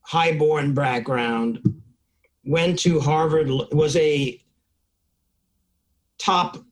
highborn 0.00 0.72
background, 0.72 1.82
went 2.44 2.78
to 2.78 2.98
Harvard, 2.98 3.50
was 3.72 3.94
a 3.96 4.42
top 6.16 6.64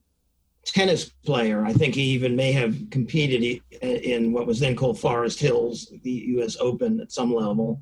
tennis 0.71 1.05
player. 1.25 1.65
I 1.65 1.73
think 1.73 1.95
he 1.95 2.03
even 2.03 2.35
may 2.35 2.51
have 2.51 2.75
competed 2.89 3.61
in 3.81 4.31
what 4.31 4.47
was 4.47 4.59
then 4.59 4.75
called 4.75 4.99
Forest 4.99 5.39
Hills, 5.39 5.91
the 6.03 6.11
U.S. 6.11 6.57
Open 6.59 6.99
at 6.99 7.11
some 7.11 7.33
level. 7.33 7.81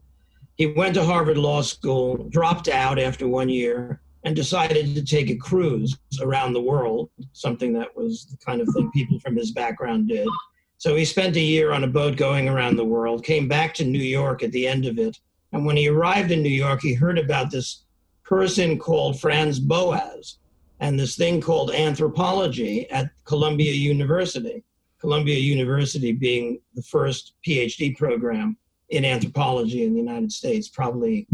He 0.56 0.68
went 0.68 0.94
to 0.96 1.04
Harvard 1.04 1.38
Law 1.38 1.62
School, 1.62 2.28
dropped 2.30 2.70
out 2.70 2.98
after 2.98 3.28
one 3.28 3.50
year, 3.50 4.02
and 4.24 4.36
decided 4.36 4.96
to 4.96 5.06
take 5.06 5.30
a 5.30 5.36
cruise 5.36 5.98
around 6.22 6.54
the 6.54 6.62
world, 6.62 7.10
something 7.34 7.74
that 7.74 7.96
was 7.96 8.26
the 8.26 8.38
kind 8.38 8.60
of 8.62 8.68
thing 8.74 8.90
people 8.92 9.20
from 9.20 9.36
his 9.36 9.52
background 9.52 10.08
did. 10.08 10.28
So 10.78 10.96
he 10.96 11.06
spent 11.06 11.36
a 11.36 11.42
year 11.42 11.72
on 11.72 11.84
a 11.84 11.88
boat 11.88 12.18
going 12.18 12.50
around 12.50 12.76
the 12.76 12.86
world, 12.86 13.24
came 13.24 13.48
back 13.48 13.74
to 13.76 13.86
New 13.86 14.00
York 14.00 14.42
at 14.44 14.52
the 14.52 14.68
end 14.68 14.86
of 14.86 14.98
it. 14.98 15.20
And 15.52 15.66
when 15.66 15.78
he 15.78 15.88
arrived 15.90 16.32
in 16.32 16.42
New 16.42 16.50
York, 16.50 16.82
he 16.82 16.94
heard 16.94 17.20
about 17.20 17.52
this 17.52 17.86
person 18.24 18.80
called 18.80 19.20
Franz 19.20 19.60
Boas, 19.60 20.40
and 20.80 21.00
this 21.00 21.16
thing 21.16 21.42
called 21.42 21.72
anthropology 21.72 22.90
at 22.90 23.10
Columbia 23.24 23.72
University. 23.72 24.64
Columbia 25.00 25.38
University 25.38 26.12
being 26.12 26.60
the 26.74 26.82
first 26.82 27.34
PhD 27.48 27.96
program 27.98 28.58
in 28.90 29.06
anthropology 29.06 29.84
in 29.84 29.94
the 29.94 30.00
United 30.00 30.32
States, 30.32 30.68
probably, 30.68 31.28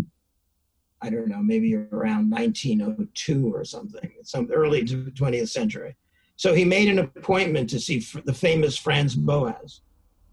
I 1.02 1.10
don't 1.10 1.28
know, 1.28 1.42
maybe 1.42 1.76
around 1.76 2.30
1902 2.30 3.54
or 3.54 3.64
something, 3.66 4.12
some 4.24 4.50
early 4.52 4.84
20th 4.84 5.50
century. 5.50 5.96
So 6.36 6.54
he 6.54 6.66
made 6.66 6.90
an 6.90 7.00
appointment 7.00 7.70
to 7.70 7.80
see 7.80 8.00
the 8.26 8.34
famous 8.34 8.78
Franz 8.78 9.16
Boas. 9.16 9.82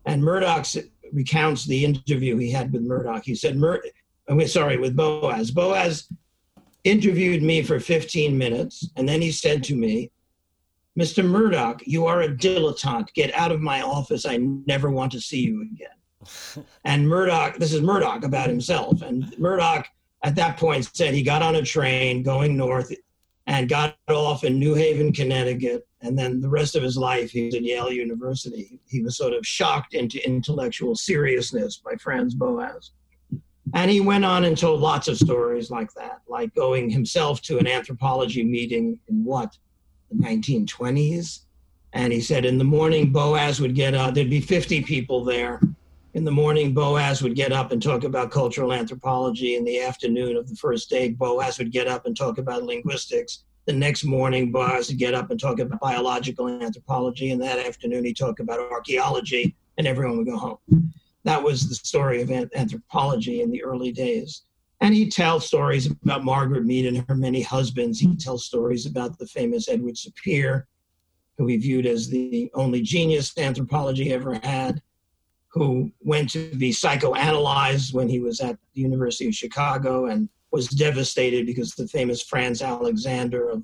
And 0.06 0.22
Murdock 0.22 0.66
recounts 1.12 1.66
the 1.66 1.84
interview 1.84 2.36
he 2.38 2.50
had 2.50 2.72
with 2.72 2.82
Murdock. 2.82 3.24
He 3.24 3.34
said, 3.34 3.56
Mur- 3.56 3.82
sorry, 4.46 4.78
with 4.78 4.96
Boas. 4.96 5.50
Boas 5.50 6.08
interviewed 6.84 7.42
me 7.42 7.62
for 7.62 7.80
15 7.80 8.36
minutes, 8.36 8.88
and 8.96 9.08
then 9.08 9.20
he 9.20 9.32
said 9.32 9.62
to 9.64 9.74
me, 9.74 10.10
Mr. 10.98 11.24
Murdock, 11.24 11.82
you 11.86 12.06
are 12.06 12.22
a 12.22 12.28
dilettante. 12.28 13.12
Get 13.14 13.32
out 13.34 13.52
of 13.52 13.60
my 13.60 13.82
office. 13.82 14.26
I 14.26 14.38
never 14.66 14.90
want 14.90 15.12
to 15.12 15.20
see 15.20 15.40
you 15.40 15.62
again. 15.62 16.66
and 16.84 17.08
Murdock, 17.08 17.58
this 17.58 17.72
is 17.72 17.82
Murdock 17.82 18.24
about 18.24 18.48
himself. 18.48 19.02
And 19.02 19.36
Murdock 19.38 19.86
at 20.24 20.34
that 20.34 20.56
point 20.56 20.90
said 20.92 21.14
he 21.14 21.22
got 21.22 21.42
on 21.42 21.56
a 21.56 21.62
train 21.62 22.24
going 22.24 22.56
north 22.56 22.92
and 23.46 23.68
got 23.68 23.96
off 24.08 24.42
in 24.44 24.58
New 24.58 24.74
Haven, 24.74 25.12
Connecticut. 25.12 25.86
And 26.00 26.18
then 26.18 26.40
the 26.40 26.48
rest 26.48 26.74
of 26.74 26.82
his 26.82 26.96
life, 26.96 27.30
he 27.30 27.46
was 27.46 27.54
at 27.54 27.62
Yale 27.62 27.92
University. 27.92 28.80
He 28.88 29.02
was 29.02 29.16
sort 29.16 29.32
of 29.32 29.46
shocked 29.46 29.94
into 29.94 30.24
intellectual 30.26 30.96
seriousness 30.96 31.76
by 31.76 31.94
Franz 31.94 32.34
Boas. 32.34 32.92
And 33.74 33.90
he 33.90 34.00
went 34.00 34.24
on 34.24 34.44
and 34.44 34.56
told 34.56 34.80
lots 34.80 35.08
of 35.08 35.18
stories 35.18 35.70
like 35.70 35.92
that, 35.94 36.20
like 36.28 36.54
going 36.54 36.90
himself 36.90 37.42
to 37.42 37.58
an 37.58 37.66
anthropology 37.66 38.44
meeting 38.44 38.98
in 39.08 39.24
what, 39.24 39.56
the 40.10 40.16
1920s? 40.16 41.40
And 41.92 42.12
he 42.12 42.20
said 42.20 42.44
in 42.44 42.58
the 42.58 42.64
morning, 42.64 43.10
Boas 43.10 43.60
would 43.60 43.74
get 43.74 43.94
up, 43.94 44.14
there'd 44.14 44.30
be 44.30 44.40
50 44.40 44.82
people 44.82 45.24
there. 45.24 45.60
In 46.14 46.24
the 46.24 46.30
morning, 46.30 46.72
Boas 46.72 47.22
would 47.22 47.34
get 47.34 47.52
up 47.52 47.72
and 47.72 47.82
talk 47.82 48.04
about 48.04 48.30
cultural 48.30 48.72
anthropology. 48.72 49.56
In 49.56 49.64
the 49.64 49.80
afternoon 49.80 50.36
of 50.36 50.48
the 50.48 50.56
first 50.56 50.90
day, 50.90 51.10
Boas 51.10 51.58
would 51.58 51.70
get 51.70 51.86
up 51.86 52.06
and 52.06 52.16
talk 52.16 52.38
about 52.38 52.64
linguistics. 52.64 53.44
The 53.66 53.72
next 53.72 54.04
morning, 54.04 54.50
Boas 54.50 54.88
would 54.88 54.98
get 54.98 55.14
up 55.14 55.30
and 55.30 55.38
talk 55.38 55.58
about 55.58 55.80
biological 55.80 56.48
anthropology. 56.48 57.30
And 57.30 57.42
that 57.42 57.58
afternoon, 57.58 58.04
he'd 58.04 58.16
talk 58.16 58.40
about 58.40 58.58
archaeology, 58.58 59.54
and 59.76 59.86
everyone 59.86 60.18
would 60.18 60.26
go 60.26 60.38
home 60.38 60.92
that 61.24 61.42
was 61.42 61.68
the 61.68 61.74
story 61.74 62.22
of 62.22 62.30
anthropology 62.30 63.42
in 63.42 63.50
the 63.50 63.62
early 63.64 63.92
days. 63.92 64.42
And 64.80 64.94
he 64.94 65.10
tells 65.10 65.46
stories 65.46 65.86
about 65.86 66.24
Margaret 66.24 66.64
Mead 66.64 66.86
and 66.86 67.04
her 67.08 67.16
many 67.16 67.42
husbands. 67.42 67.98
He 67.98 68.14
tells 68.16 68.46
stories 68.46 68.86
about 68.86 69.18
the 69.18 69.26
famous 69.26 69.68
Edward 69.68 69.96
Sapir, 69.96 70.64
who 71.36 71.46
he 71.46 71.56
viewed 71.56 71.86
as 71.86 72.08
the 72.08 72.50
only 72.54 72.80
genius 72.82 73.36
anthropology 73.36 74.12
ever 74.12 74.34
had. 74.42 74.80
who 75.48 75.90
went 76.00 76.30
to 76.30 76.54
be 76.56 76.70
psychoanalyzed 76.70 77.92
when 77.94 78.08
he 78.08 78.20
was 78.20 78.40
at 78.40 78.58
the 78.74 78.80
University 78.80 79.26
of 79.26 79.34
Chicago 79.34 80.06
and 80.06 80.28
was 80.50 80.68
devastated 80.68 81.46
because 81.46 81.72
the 81.72 81.88
famous 81.88 82.22
Franz 82.22 82.62
Alexander 82.62 83.48
of 83.48 83.62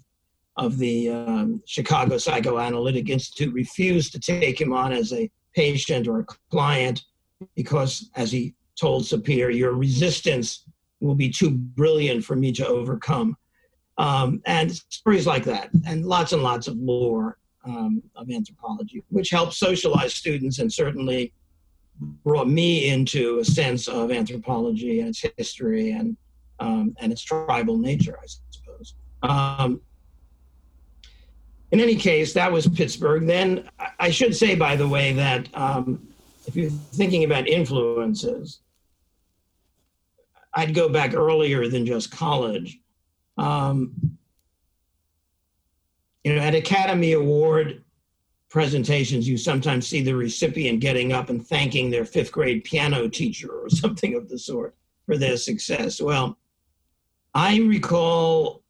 of 0.57 0.79
the 0.79 1.11
um, 1.11 1.61
Chicago 1.67 2.17
Psychoanalytic 2.17 3.11
Institute 3.11 3.53
refused 3.53 4.13
to 4.13 4.21
take 4.21 4.61
him 4.61 4.73
on 4.73 4.93
as 4.93 5.13
a 5.13 5.29
patient 5.53 6.07
or 6.07 6.21
a 6.21 6.27
client 6.49 7.03
because, 7.55 8.11
as 8.17 8.33
he 8.33 8.55
told 8.81 9.03
Sapir, 9.05 9.55
your 9.55 9.73
resistance 9.73 10.65
will 11.01 11.15
be 11.15 11.31
too 11.31 11.51
brilliant 11.51 12.25
for 12.25 12.37
me 12.37 12.53
to 12.53 12.67
overcome. 12.67 13.37
Um, 13.99 14.43
and 14.47 14.73
stories 14.73 15.27
like 15.27 15.45
that, 15.45 15.71
and 15.87 16.05
lots 16.05 16.33
and 16.33 16.43
lots 16.43 16.67
of 16.67 16.77
lore 16.77 17.39
um, 17.65 18.03
of 18.17 18.31
anthropology, 18.31 19.05
which 19.09 19.31
helped 19.31 19.55
socialize 19.55 20.15
students 20.15 20.59
and 20.59 20.73
certainly 20.73 21.33
brought 22.25 22.49
me 22.49 22.89
into 22.89 23.39
a 23.39 23.45
sense 23.45 23.87
of 23.87 24.11
anthropology 24.11 25.01
and 25.01 25.11
its 25.11 25.25
history 25.37 25.93
and 25.93 26.17
um, 26.61 26.95
and 27.01 27.13
its 27.13 27.23
tribal 27.23 27.79
nature, 27.79 28.19
I 28.21 28.27
suppose. 28.51 28.95
Um, 29.23 29.81
in 31.73 31.81
any 31.81 31.97
case, 31.97 32.33
that 32.35 32.51
was 32.51 32.69
Pittsburgh. 32.69 33.27
Then 33.27 33.69
I 33.99 34.11
should 34.11 34.37
say, 34.37 34.55
by 34.55 34.77
the 34.77 34.87
way, 34.87 35.13
that 35.13 35.49
um, 35.55 36.07
if 36.47 36.57
you're 36.57 36.71
thinking 36.71 37.25
about 37.25 37.49
influences, 37.49 38.61
I'd 40.55 40.75
go 40.75 40.89
back 40.89 41.15
earlier 41.15 41.69
than 41.69 41.85
just 41.85 42.11
college. 42.11 42.79
Um, 43.37 44.19
you 46.23 46.35
know, 46.35 46.41
at 46.41 46.55
Academy 46.55 47.13
Award 47.13 47.83
presentations, 48.49 49.29
you 49.29 49.37
sometimes 49.37 49.87
see 49.87 50.01
the 50.01 50.15
recipient 50.15 50.81
getting 50.81 51.13
up 51.13 51.29
and 51.29 51.47
thanking 51.47 51.91
their 51.91 52.05
fifth 52.05 52.33
grade 52.33 52.65
piano 52.65 53.09
teacher 53.09 53.51
or 53.51 53.69
something 53.69 54.15
of 54.15 54.29
the 54.29 54.39
sort 54.39 54.75
for 55.07 55.19
their 55.19 55.37
success. 55.37 56.01
Well, 56.01 56.39
I 57.35 57.59
recall 57.59 58.64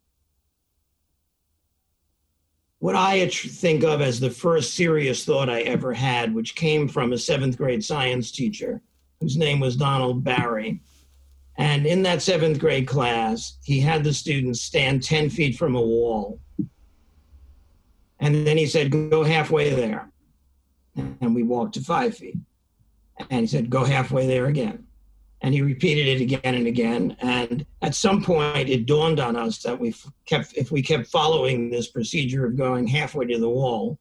what 2.85 2.95
I 2.95 3.29
think 3.29 3.83
of 3.83 4.03
as 4.03 4.21
the 4.21 4.29
first 4.29 4.75
serious 4.75 5.25
thought 5.25 5.49
I 5.49 5.63
ever 5.63 5.95
had, 5.95 6.35
which 6.35 6.55
came 6.55 6.87
from 6.87 7.15
a 7.15 7.19
seventh 7.19 7.57
grade 7.57 7.83
science 7.83 8.31
teacher 8.31 8.83
whose 9.23 9.39
name 9.39 9.59
was 9.59 9.75
Donald 9.75 10.23
Barry. 10.23 10.83
And 11.57 11.87
in 11.87 12.03
that 12.03 12.21
seventh 12.21 12.59
grade 12.59 12.87
class, 12.87 13.57
he 13.65 13.81
had 13.81 14.05
the 14.05 14.13
students 14.13 14.61
stand 14.61 15.03
10 15.03 15.31
feet 15.31 15.57
from 15.57 15.75
a 15.75 15.81
wall 15.81 16.39
and 18.21 18.47
then 18.47 18.59
he 18.59 18.67
said, 18.67 18.91
Go 18.91 19.25
halfway 19.25 19.71
there. 19.71 20.11
And 20.95 21.35
we 21.35 21.43
walked 21.43 21.73
to 21.75 21.81
five 21.81 22.15
feet. 22.15 22.37
And 23.31 23.41
he 23.41 23.47
said, 23.47 23.71
Go 23.71 23.85
halfway 23.85 24.27
there 24.27 24.45
again. 24.45 24.87
And 25.45 25.53
he 25.53 25.61
repeated 25.61 26.07
it 26.07 26.23
again 26.23 26.55
and 26.55 26.67
again. 26.67 27.19
And 27.21 27.67
at 27.83 27.95
some 27.95 28.25
point, 28.25 28.71
it 28.71 28.87
dawned 28.87 29.21
on 29.21 29.37
us 29.37 29.59
that 29.59 29.79
we 29.79 29.95
kept, 30.25 30.55
if 30.55 30.73
we 30.73 30.81
kept 30.81 31.07
following 31.09 31.69
this 31.69 31.89
procedure 31.89 32.47
of 32.47 32.57
going 32.57 32.87
halfway 32.87 33.27
to 33.27 33.39
the 33.39 33.51
wall, 33.51 33.99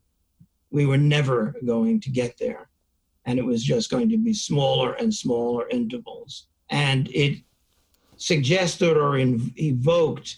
we 0.71 0.85
were 0.85 0.97
never 0.97 1.53
going 1.65 1.99
to 1.99 2.09
get 2.09 2.37
there. 2.37 2.69
And 3.25 3.37
it 3.37 3.43
was 3.43 3.61
just 3.61 3.91
going 3.91 4.07
to 4.07 4.17
be 4.17 4.33
smaller 4.33 4.93
and 4.93 5.13
smaller 5.13 5.67
intervals. 5.67 6.47
And 6.69 7.09
it 7.09 7.39
suggested 8.15 8.95
or 8.95 9.17
evoked, 9.17 10.37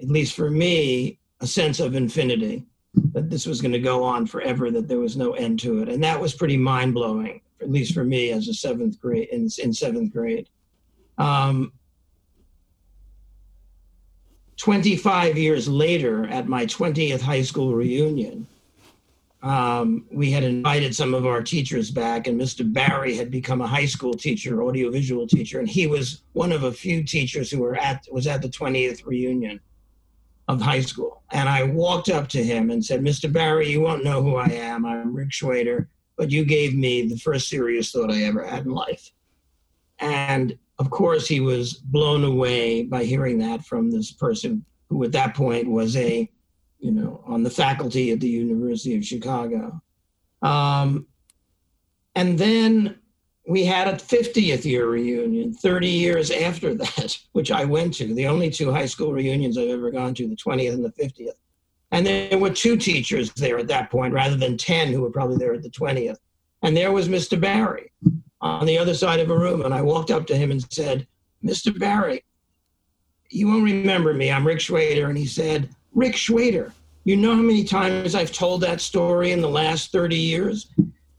at 0.00 0.08
least 0.08 0.34
for 0.34 0.50
me, 0.50 1.18
a 1.40 1.46
sense 1.46 1.80
of 1.80 1.94
infinity 1.94 2.64
that 3.12 3.28
this 3.28 3.44
was 3.44 3.60
going 3.60 3.72
to 3.72 3.78
go 3.78 4.02
on 4.02 4.26
forever, 4.26 4.70
that 4.70 4.88
there 4.88 5.00
was 5.00 5.18
no 5.18 5.34
end 5.34 5.60
to 5.60 5.82
it. 5.82 5.90
And 5.90 6.02
that 6.02 6.18
was 6.18 6.32
pretty 6.32 6.56
mind 6.56 6.94
blowing, 6.94 7.42
at 7.60 7.70
least 7.70 7.94
for 7.94 8.04
me 8.04 8.30
as 8.30 8.48
a 8.48 8.54
seventh 8.54 9.00
grade 9.00 9.28
in, 9.30 9.48
in 9.62 9.72
seventh 9.72 10.12
grade. 10.12 10.48
Um, 11.18 11.72
25 14.56 15.36
years 15.36 15.68
later, 15.68 16.26
at 16.28 16.48
my 16.48 16.66
20th 16.66 17.20
high 17.20 17.42
school 17.42 17.74
reunion, 17.74 18.46
um, 19.42 20.06
we 20.10 20.30
had 20.30 20.42
invited 20.42 20.94
some 20.94 21.14
of 21.14 21.26
our 21.26 21.42
teachers 21.42 21.90
back, 21.90 22.26
and 22.26 22.40
Mr. 22.40 22.70
Barry 22.70 23.14
had 23.14 23.30
become 23.30 23.60
a 23.60 23.66
high 23.66 23.86
school 23.86 24.14
teacher, 24.14 24.62
audiovisual 24.62 25.26
teacher, 25.26 25.60
and 25.60 25.68
he 25.68 25.86
was 25.86 26.22
one 26.32 26.52
of 26.52 26.64
a 26.64 26.72
few 26.72 27.04
teachers 27.04 27.50
who 27.50 27.60
were 27.60 27.76
at 27.76 28.06
was 28.10 28.26
at 28.26 28.42
the 28.42 28.48
20th 28.48 29.04
reunion 29.04 29.60
of 30.48 30.60
high 30.60 30.80
school. 30.80 31.22
And 31.32 31.48
I 31.48 31.64
walked 31.64 32.08
up 32.08 32.28
to 32.28 32.42
him 32.42 32.70
and 32.70 32.84
said, 32.84 33.02
Mr. 33.02 33.32
Barry, 33.32 33.70
you 33.70 33.80
won't 33.80 34.04
know 34.04 34.22
who 34.22 34.36
I 34.36 34.46
am. 34.46 34.86
I'm 34.86 35.14
Rick 35.14 35.30
Shweder, 35.30 35.86
but 36.16 36.30
you 36.30 36.44
gave 36.44 36.74
me 36.74 37.06
the 37.06 37.16
first 37.16 37.48
serious 37.48 37.90
thought 37.90 38.10
I 38.10 38.22
ever 38.22 38.46
had 38.46 38.64
in 38.64 38.72
life. 38.72 39.10
And 39.98 40.58
of 40.78 40.90
course, 40.90 41.26
he 41.26 41.40
was 41.40 41.74
blown 41.74 42.24
away 42.24 42.82
by 42.82 43.04
hearing 43.04 43.38
that 43.38 43.64
from 43.64 43.90
this 43.90 44.12
person 44.12 44.64
who 44.88 45.02
at 45.04 45.12
that 45.12 45.34
point 45.34 45.70
was 45.70 45.96
a, 45.96 46.30
you 46.78 46.90
know, 46.90 47.22
on 47.26 47.42
the 47.42 47.50
faculty 47.50 48.12
at 48.12 48.20
the 48.20 48.28
University 48.28 48.96
of 48.96 49.04
Chicago. 49.04 49.80
Um, 50.42 51.06
and 52.14 52.38
then 52.38 52.98
we 53.48 53.64
had 53.64 53.88
a 53.88 53.94
50th 53.94 54.64
year 54.64 54.88
reunion 54.88 55.54
30 55.54 55.88
years 55.88 56.30
after 56.30 56.74
that, 56.74 57.18
which 57.32 57.50
I 57.50 57.64
went 57.64 57.94
to, 57.94 58.14
the 58.14 58.26
only 58.26 58.50
two 58.50 58.72
high 58.72 58.86
school 58.86 59.12
reunions 59.12 59.56
I've 59.56 59.68
ever 59.68 59.90
gone 59.90 60.14
to, 60.14 60.28
the 60.28 60.36
20th 60.36 60.74
and 60.74 60.84
the 60.84 60.90
50th. 60.90 61.30
And 61.92 62.06
there 62.06 62.38
were 62.38 62.50
two 62.50 62.76
teachers 62.76 63.32
there 63.34 63.58
at 63.58 63.68
that 63.68 63.90
point 63.90 64.12
rather 64.12 64.36
than 64.36 64.56
10 64.56 64.92
who 64.92 65.02
were 65.02 65.10
probably 65.10 65.36
there 65.36 65.54
at 65.54 65.62
the 65.62 65.70
20th. 65.70 66.16
And 66.62 66.76
there 66.76 66.92
was 66.92 67.08
Mr. 67.08 67.40
Barry 67.40 67.92
on 68.40 68.66
the 68.66 68.78
other 68.78 68.94
side 68.94 69.20
of 69.20 69.30
a 69.30 69.38
room. 69.38 69.62
And 69.62 69.72
I 69.72 69.82
walked 69.82 70.10
up 70.10 70.26
to 70.26 70.36
him 70.36 70.50
and 70.50 70.66
said, 70.72 71.06
Mr. 71.44 71.76
Barry, 71.78 72.24
you 73.30 73.48
won't 73.48 73.64
remember 73.64 74.12
me. 74.12 74.30
I'm 74.30 74.46
Rick 74.46 74.58
Shweder. 74.58 75.08
And 75.08 75.18
he 75.18 75.26
said, 75.26 75.68
Rick 75.92 76.14
Shweder, 76.14 76.72
you 77.04 77.16
know 77.16 77.34
how 77.36 77.42
many 77.42 77.64
times 77.64 78.14
I've 78.14 78.32
told 78.32 78.60
that 78.62 78.80
story 78.80 79.32
in 79.32 79.40
the 79.40 79.48
last 79.48 79.92
30 79.92 80.16
years? 80.16 80.72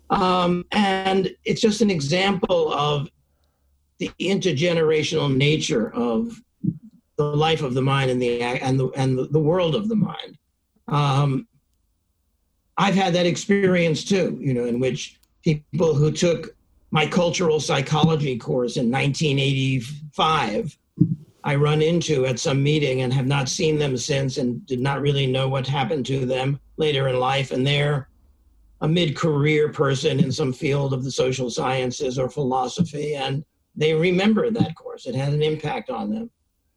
Um, 0.09 0.65
and 0.71 1.33
it's 1.45 1.61
just 1.61 1.81
an 1.81 1.89
example 1.89 2.73
of 2.73 3.09
the 3.99 4.11
intergenerational 4.19 5.35
nature 5.35 5.93
of 5.93 6.39
the 7.17 7.23
life 7.23 7.61
of 7.61 7.73
the 7.73 7.81
mind 7.81 8.11
and 8.11 8.21
the 8.21 8.41
and 8.41 8.79
the 8.79 8.89
and 8.89 9.17
the, 9.17 9.39
world 9.39 9.75
of 9.75 9.89
the 9.89 9.95
mind. 9.95 10.37
Um, 10.87 11.47
I've 12.77 12.95
had 12.95 13.13
that 13.13 13.25
experience 13.25 14.03
too, 14.03 14.37
you 14.39 14.53
know, 14.53 14.65
in 14.65 14.79
which 14.79 15.19
people 15.43 15.93
who 15.93 16.11
took 16.11 16.55
my 16.91 17.05
cultural 17.05 17.59
psychology 17.59 18.37
course 18.37 18.77
in 18.77 18.89
1985, 18.91 20.77
I 21.43 21.55
run 21.55 21.81
into 21.81 22.25
at 22.25 22.39
some 22.39 22.61
meeting 22.61 23.01
and 23.01 23.13
have 23.13 23.27
not 23.27 23.49
seen 23.49 23.77
them 23.77 23.97
since, 23.97 24.37
and 24.37 24.65
did 24.65 24.79
not 24.79 25.01
really 25.01 25.27
know 25.27 25.47
what 25.47 25.67
happened 25.67 26.05
to 26.07 26.25
them 26.25 26.59
later 26.77 27.07
in 27.07 27.19
life, 27.19 27.51
and 27.51 27.65
they're 27.65 28.09
a 28.81 28.87
mid-career 28.87 29.69
person 29.69 30.19
in 30.19 30.31
some 30.31 30.53
field 30.53 30.93
of 30.93 31.03
the 31.03 31.11
social 31.11 31.49
sciences 31.49 32.19
or 32.19 32.29
philosophy 32.29 33.15
and 33.15 33.43
they 33.75 33.93
remember 33.93 34.49
that 34.49 34.75
course. 34.75 35.05
It 35.05 35.15
had 35.15 35.33
an 35.33 35.43
impact 35.43 35.89
on 35.89 36.11
them. 36.11 36.31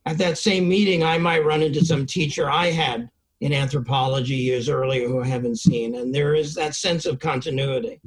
At 0.07 0.19
that 0.19 0.39
same 0.39 0.69
meeting 0.69 1.03
i 1.05 1.19
might 1.19 1.45
run 1.45 1.63
into 1.63 1.85
some 1.85 2.07
teacher 2.07 2.51
i 2.51 2.71
had 2.71 3.11
in 3.41 3.53
anthropology 3.53 4.37
years 4.37 4.69
earlier 4.69 5.09
who 5.09 5.23
i 5.23 5.27
haven't 5.27 5.59
seen 5.59 5.97
and 5.97 6.15
there 6.15 6.35
is 6.35 6.55
that 6.55 6.75
sense 6.75 7.07
of 7.07 7.19
continuity 7.19 8.01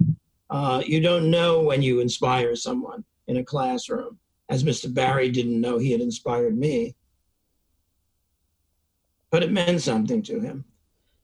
uh, 0.50 0.84
you 0.86 1.02
don't 1.02 1.32
know 1.32 1.62
when 1.62 1.82
you 1.82 2.00
inspire 2.00 2.56
someone 2.56 3.04
in 3.28 3.38
a 3.38 3.44
classroom 3.44 4.18
as 4.50 4.64
mr 4.64 4.94
barry 4.94 5.30
didn't 5.30 5.60
know 5.60 5.78
he 5.78 5.92
had 5.92 6.02
inspired 6.02 6.58
me 6.58 6.96
but 9.32 9.44
it 9.44 9.52
meant 9.52 9.82
something 9.82 10.22
to 10.22 10.40
him 10.40 10.64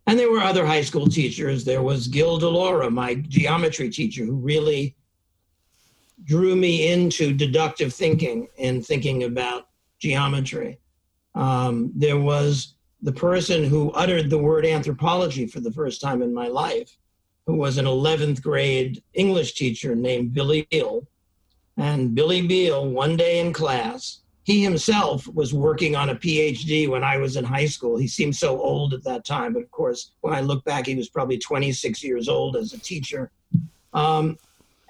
and 0.10 0.18
there 0.18 0.32
were 0.32 0.40
other 0.40 0.66
high 0.66 0.82
school 0.82 1.06
teachers. 1.06 1.64
There 1.64 1.84
was 1.84 2.08
Gil 2.08 2.40
Delora, 2.40 2.90
my 2.90 3.14
geometry 3.14 3.92
teacher, 3.92 4.26
who 4.26 4.38
really 4.38 4.96
drew 6.24 6.56
me 6.56 6.92
into 6.92 7.32
deductive 7.32 7.94
thinking 7.94 8.48
and 8.58 8.84
thinking 8.84 9.26
about 9.26 9.68
geometry. 10.00 10.80
Um, 11.36 11.92
there 11.96 12.20
was 12.20 12.74
the 13.02 13.12
person 13.12 13.64
who 13.64 13.92
uttered 13.92 14.30
the 14.30 14.38
word 14.38 14.66
anthropology 14.66 15.46
for 15.46 15.60
the 15.60 15.72
first 15.72 16.02
time 16.02 16.22
in 16.22 16.34
my 16.34 16.48
life, 16.48 16.98
who 17.46 17.56
was 17.56 17.78
an 17.78 17.86
11th 17.86 18.42
grade 18.42 19.02
English 19.14 19.54
teacher 19.54 19.96
named 19.96 20.34
Billy 20.34 20.68
Beal. 20.70 21.08
And 21.78 22.14
Billy 22.14 22.46
Beal, 22.46 22.90
one 22.90 23.16
day 23.16 23.40
in 23.40 23.54
class, 23.54 24.20
he 24.44 24.64
himself 24.64 25.28
was 25.28 25.54
working 25.54 25.96
on 25.96 26.10
a 26.10 26.16
PhD 26.16 26.90
when 26.90 27.04
I 27.04 27.18
was 27.18 27.36
in 27.36 27.46
high 27.46 27.68
school. 27.68 27.98
He 27.98 28.08
seemed 28.08 28.36
so 28.36 28.60
old 28.60 28.94
at 28.94 29.04
that 29.04 29.24
time, 29.24 29.54
but 29.54 29.64
of 29.64 29.72
course, 29.72 30.12
when 30.22 30.34
I 30.34 30.42
look 30.42 30.64
back, 30.66 30.88
he 30.88 30.96
was 30.96 31.10
probably 31.10 31.38
26 31.38 32.04
years 32.04 32.28
old 32.28 32.58
as 32.58 32.74
a 32.74 32.80
teacher. 32.80 33.32
Um, 33.94 34.38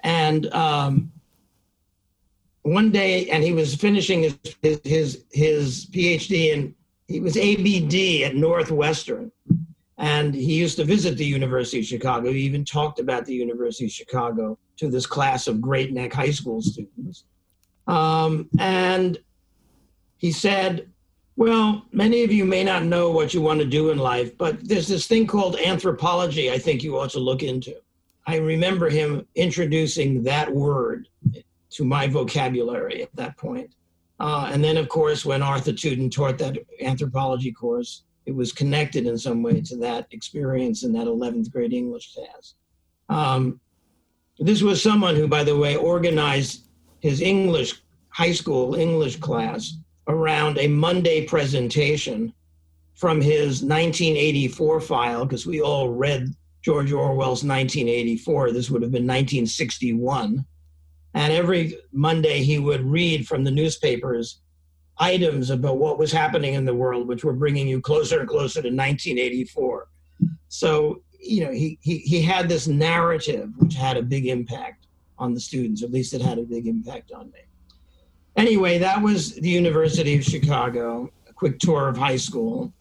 and 0.02 0.52
um, 0.54 1.12
one 2.62 2.90
day, 2.90 3.28
and 3.30 3.44
he 3.44 3.52
was 3.52 3.74
finishing 3.74 4.22
his, 4.22 4.38
his, 4.62 4.80
his 4.84 5.24
his 5.30 5.86
PhD, 5.86 6.54
and 6.54 6.74
he 7.10 7.18
was 7.18 7.36
ABD 7.36 8.22
at 8.22 8.36
Northwestern, 8.36 9.32
and 9.98 10.32
he 10.32 10.54
used 10.54 10.76
to 10.76 10.84
visit 10.84 11.18
the 11.18 11.24
University 11.26 11.80
of 11.80 11.84
Chicago. 11.84 12.32
He 12.32 12.42
even 12.42 12.64
talked 12.64 13.00
about 13.00 13.26
the 13.26 13.34
University 13.34 13.86
of 13.86 13.90
Chicago 13.90 14.56
to 14.76 14.88
this 14.88 15.06
class 15.06 15.48
of 15.48 15.60
Great 15.60 15.92
Neck 15.92 16.12
High 16.12 16.30
School 16.30 16.62
students. 16.62 17.24
Um, 17.88 18.48
and 18.60 19.18
he 20.18 20.30
said, 20.30 20.88
Well, 21.34 21.84
many 21.90 22.22
of 22.22 22.30
you 22.30 22.44
may 22.44 22.62
not 22.62 22.84
know 22.84 23.10
what 23.10 23.34
you 23.34 23.42
want 23.42 23.58
to 23.58 23.66
do 23.66 23.90
in 23.90 23.98
life, 23.98 24.38
but 24.38 24.66
there's 24.68 24.86
this 24.86 25.08
thing 25.08 25.26
called 25.26 25.56
anthropology 25.56 26.52
I 26.52 26.58
think 26.58 26.84
you 26.84 26.96
ought 26.96 27.10
to 27.10 27.18
look 27.18 27.42
into. 27.42 27.74
I 28.24 28.36
remember 28.36 28.88
him 28.88 29.26
introducing 29.34 30.22
that 30.22 30.48
word 30.54 31.08
to 31.70 31.84
my 31.84 32.06
vocabulary 32.06 33.02
at 33.02 33.14
that 33.16 33.36
point. 33.36 33.74
Uh, 34.20 34.50
and 34.52 34.62
then, 34.62 34.76
of 34.76 34.88
course, 34.88 35.24
when 35.24 35.42
Arthur 35.42 35.72
Tuden 35.72 36.10
taught 36.10 36.36
that 36.38 36.58
anthropology 36.82 37.50
course, 37.50 38.04
it 38.26 38.32
was 38.32 38.52
connected 38.52 39.06
in 39.06 39.16
some 39.16 39.42
way 39.42 39.62
to 39.62 39.76
that 39.78 40.06
experience 40.10 40.84
in 40.84 40.92
that 40.92 41.06
11th 41.06 41.50
grade 41.50 41.72
English 41.72 42.14
class. 42.14 42.54
Um, 43.08 43.60
this 44.38 44.62
was 44.62 44.82
someone 44.82 45.16
who, 45.16 45.26
by 45.26 45.42
the 45.42 45.56
way, 45.56 45.76
organized 45.76 46.68
his 47.00 47.22
English 47.22 47.82
high 48.10 48.32
school 48.32 48.74
English 48.74 49.16
class 49.16 49.78
around 50.06 50.58
a 50.58 50.68
Monday 50.68 51.26
presentation 51.26 52.32
from 52.94 53.22
his 53.22 53.62
1984 53.62 54.80
file, 54.82 55.24
because 55.24 55.46
we 55.46 55.62
all 55.62 55.88
read 55.88 56.34
George 56.62 56.92
Orwell's 56.92 57.42
1984. 57.42 58.52
This 58.52 58.70
would 58.70 58.82
have 58.82 58.90
been 58.90 59.06
1961. 59.06 60.44
And 61.14 61.32
every 61.32 61.76
Monday, 61.92 62.42
he 62.42 62.58
would 62.58 62.84
read 62.84 63.26
from 63.26 63.44
the 63.44 63.50
newspapers 63.50 64.40
items 64.98 65.50
about 65.50 65.78
what 65.78 65.98
was 65.98 66.12
happening 66.12 66.54
in 66.54 66.64
the 66.64 66.74
world, 66.74 67.08
which 67.08 67.24
were 67.24 67.32
bringing 67.32 67.66
you 67.66 67.80
closer 67.80 68.20
and 68.20 68.28
closer 68.28 68.60
to 68.60 68.68
1984. 68.68 69.88
So, 70.48 71.02
you 71.18 71.44
know, 71.44 71.52
he, 71.52 71.78
he, 71.80 71.98
he 71.98 72.22
had 72.22 72.48
this 72.48 72.68
narrative 72.68 73.50
which 73.56 73.74
had 73.74 73.96
a 73.96 74.02
big 74.02 74.26
impact 74.26 74.86
on 75.18 75.34
the 75.34 75.40
students, 75.40 75.82
at 75.82 75.90
least 75.90 76.14
it 76.14 76.22
had 76.22 76.38
a 76.38 76.42
big 76.42 76.66
impact 76.66 77.12
on 77.12 77.30
me. 77.30 77.40
Anyway, 78.36 78.78
that 78.78 79.02
was 79.02 79.34
the 79.34 79.48
University 79.48 80.16
of 80.16 80.24
Chicago, 80.24 81.10
a 81.28 81.32
quick 81.32 81.58
tour 81.58 81.88
of 81.88 81.96
high 81.96 82.16
school. 82.16 82.72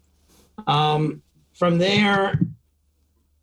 Um, 0.68 1.22
from 1.54 1.78
there, 1.78 2.40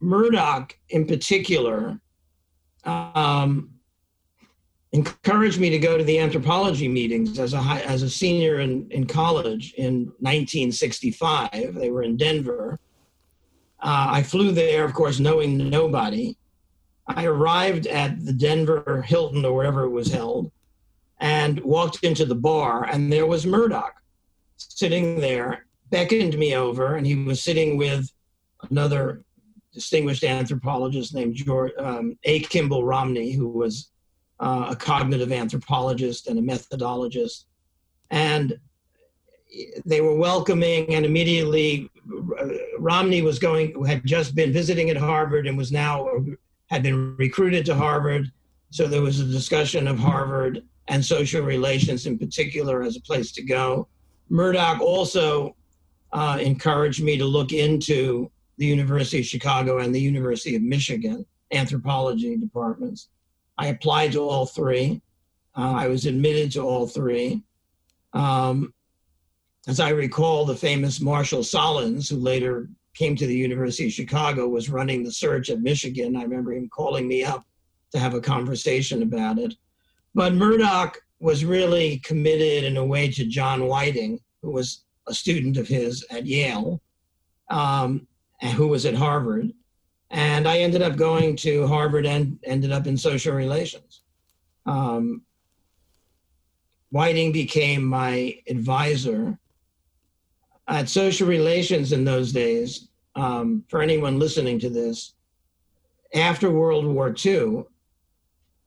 Murdock 0.00 0.78
in 0.90 1.06
particular 1.06 2.00
um, 2.84 3.70
encouraged 4.96 5.60
me 5.60 5.68
to 5.70 5.78
go 5.78 5.98
to 5.98 6.04
the 6.04 6.18
anthropology 6.18 6.88
meetings 6.88 7.38
as 7.38 7.52
a 7.52 7.60
high, 7.60 7.80
as 7.80 8.02
a 8.02 8.10
senior 8.10 8.60
in, 8.60 8.90
in 8.90 9.06
college 9.06 9.74
in 9.74 10.06
1965. 10.20 11.74
They 11.74 11.90
were 11.90 12.02
in 12.02 12.16
Denver. 12.16 12.80
Uh, 13.80 14.08
I 14.10 14.22
flew 14.22 14.52
there, 14.52 14.84
of 14.84 14.94
course, 14.94 15.18
knowing 15.20 15.68
nobody. 15.68 16.36
I 17.06 17.26
arrived 17.26 17.86
at 17.86 18.24
the 18.24 18.32
Denver 18.32 19.02
Hilton 19.02 19.44
or 19.44 19.54
wherever 19.54 19.84
it 19.84 19.90
was 19.90 20.10
held 20.10 20.50
and 21.20 21.60
walked 21.60 22.02
into 22.02 22.24
the 22.24 22.34
bar, 22.34 22.84
and 22.84 23.12
there 23.12 23.26
was 23.26 23.46
Murdock 23.46 23.94
sitting 24.56 25.20
there, 25.20 25.66
beckoned 25.90 26.36
me 26.38 26.54
over, 26.54 26.96
and 26.96 27.06
he 27.06 27.14
was 27.14 27.42
sitting 27.42 27.76
with 27.76 28.10
another 28.70 29.22
distinguished 29.72 30.24
anthropologist 30.24 31.14
named 31.14 31.34
George, 31.34 31.72
um, 31.78 32.18
A. 32.24 32.40
Kimball 32.40 32.84
Romney, 32.84 33.32
who 33.32 33.48
was 33.48 33.90
uh, 34.40 34.68
a 34.70 34.76
cognitive 34.76 35.32
anthropologist 35.32 36.26
and 36.26 36.38
a 36.38 36.42
methodologist. 36.42 37.44
And 38.10 38.58
they 39.84 40.00
were 40.00 40.16
welcoming, 40.16 40.92
and 40.94 41.06
immediately 41.06 41.90
uh, 42.38 42.46
Romney 42.78 43.22
was 43.22 43.38
going, 43.38 43.84
had 43.84 44.04
just 44.04 44.34
been 44.34 44.52
visiting 44.52 44.90
at 44.90 44.96
Harvard 44.96 45.46
and 45.46 45.56
was 45.56 45.72
now, 45.72 46.08
had 46.66 46.82
been 46.82 47.16
recruited 47.16 47.64
to 47.66 47.74
Harvard. 47.74 48.30
So 48.70 48.86
there 48.86 49.02
was 49.02 49.20
a 49.20 49.24
discussion 49.24 49.88
of 49.88 49.98
Harvard 49.98 50.62
and 50.88 51.04
social 51.04 51.42
relations 51.42 52.06
in 52.06 52.18
particular 52.18 52.82
as 52.82 52.96
a 52.96 53.00
place 53.00 53.32
to 53.32 53.42
go. 53.42 53.88
Murdock 54.28 54.80
also 54.80 55.56
uh, 56.12 56.38
encouraged 56.40 57.02
me 57.02 57.16
to 57.16 57.24
look 57.24 57.52
into 57.52 58.30
the 58.58 58.66
University 58.66 59.20
of 59.20 59.26
Chicago 59.26 59.78
and 59.78 59.94
the 59.94 60.00
University 60.00 60.56
of 60.56 60.62
Michigan 60.62 61.24
anthropology 61.52 62.36
departments. 62.36 63.08
I 63.58 63.68
applied 63.68 64.12
to 64.12 64.20
all 64.20 64.46
three. 64.46 65.00
Uh, 65.56 65.74
I 65.76 65.88
was 65.88 66.06
admitted 66.06 66.52
to 66.52 66.62
all 66.62 66.86
three. 66.86 67.42
Um, 68.12 68.72
as 69.66 69.80
I 69.80 69.90
recall, 69.90 70.44
the 70.44 70.54
famous 70.54 71.00
Marshall 71.00 71.40
Sahlins, 71.40 72.08
who 72.08 72.16
later 72.16 72.68
came 72.94 73.16
to 73.16 73.26
the 73.26 73.36
University 73.36 73.86
of 73.86 73.92
Chicago, 73.92 74.48
was 74.48 74.70
running 74.70 75.02
the 75.02 75.12
search 75.12 75.50
at 75.50 75.60
Michigan. 75.60 76.16
I 76.16 76.22
remember 76.22 76.52
him 76.52 76.68
calling 76.68 77.08
me 77.08 77.24
up 77.24 77.44
to 77.92 77.98
have 77.98 78.14
a 78.14 78.20
conversation 78.20 79.02
about 79.02 79.38
it. 79.38 79.54
But 80.14 80.34
Murdock 80.34 80.98
was 81.18 81.44
really 81.44 81.98
committed 81.98 82.64
in 82.64 82.76
a 82.76 82.84
way 82.84 83.10
to 83.10 83.26
John 83.26 83.66
Whiting, 83.66 84.20
who 84.42 84.50
was 84.50 84.84
a 85.08 85.14
student 85.14 85.56
of 85.56 85.68
his 85.68 86.04
at 86.10 86.26
Yale, 86.26 86.80
um, 87.50 88.06
and 88.40 88.52
who 88.52 88.68
was 88.68 88.86
at 88.86 88.94
Harvard. 88.94 89.52
And 90.10 90.46
I 90.46 90.58
ended 90.58 90.82
up 90.82 90.96
going 90.96 91.36
to 91.36 91.66
Harvard 91.66 92.06
and 92.06 92.38
ended 92.44 92.72
up 92.72 92.86
in 92.86 92.96
social 92.96 93.34
relations. 93.34 94.02
Um, 94.64 95.22
Whiting 96.90 97.32
became 97.32 97.84
my 97.84 98.38
advisor. 98.48 99.38
At 100.68 100.88
social 100.88 101.28
relations 101.28 101.92
in 101.92 102.04
those 102.04 102.32
days, 102.32 102.88
um, 103.14 103.64
for 103.68 103.82
anyone 103.82 104.18
listening 104.18 104.58
to 104.60 104.70
this, 104.70 105.14
after 106.14 106.50
World 106.50 106.86
War 106.86 107.14
II, 107.24 107.64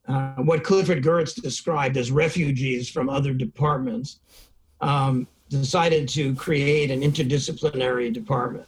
uh, 0.08 0.34
what 0.36 0.64
Clifford 0.64 1.04
Geertz 1.04 1.42
described 1.42 1.98
as 1.98 2.12
refugees 2.12 2.90
from 2.90 3.10
other 3.10 3.34
departments, 3.34 4.20
um, 4.82 5.28
decided 5.50 6.08
to 6.10 6.36
create 6.36 6.92
an 6.92 7.02
interdisciplinary 7.02 8.14
department. 8.14 8.68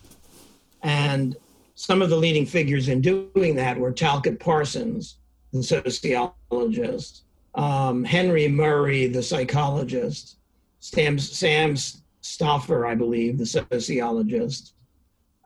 And 0.84 1.36
some 1.82 2.04
of 2.04 2.12
the 2.12 2.15
leading 2.15 2.46
figures 2.46 2.89
in 2.89 3.02
doing 3.02 3.56
that 3.56 3.76
were 3.76 3.91
Talcott 3.91 4.39
Parsons, 4.39 5.17
the 5.52 5.63
sociologist, 5.63 7.24
um, 7.56 8.04
Henry 8.04 8.48
Murray, 8.48 9.08
the 9.08 9.24
psychologist, 9.24 10.38
Sam, 10.80 11.17
Sam 11.17 11.74
Stouffer, 12.22 12.88
I 12.88 12.94
believe, 12.94 13.39
the 13.39 13.48
sociologist, 13.48 14.76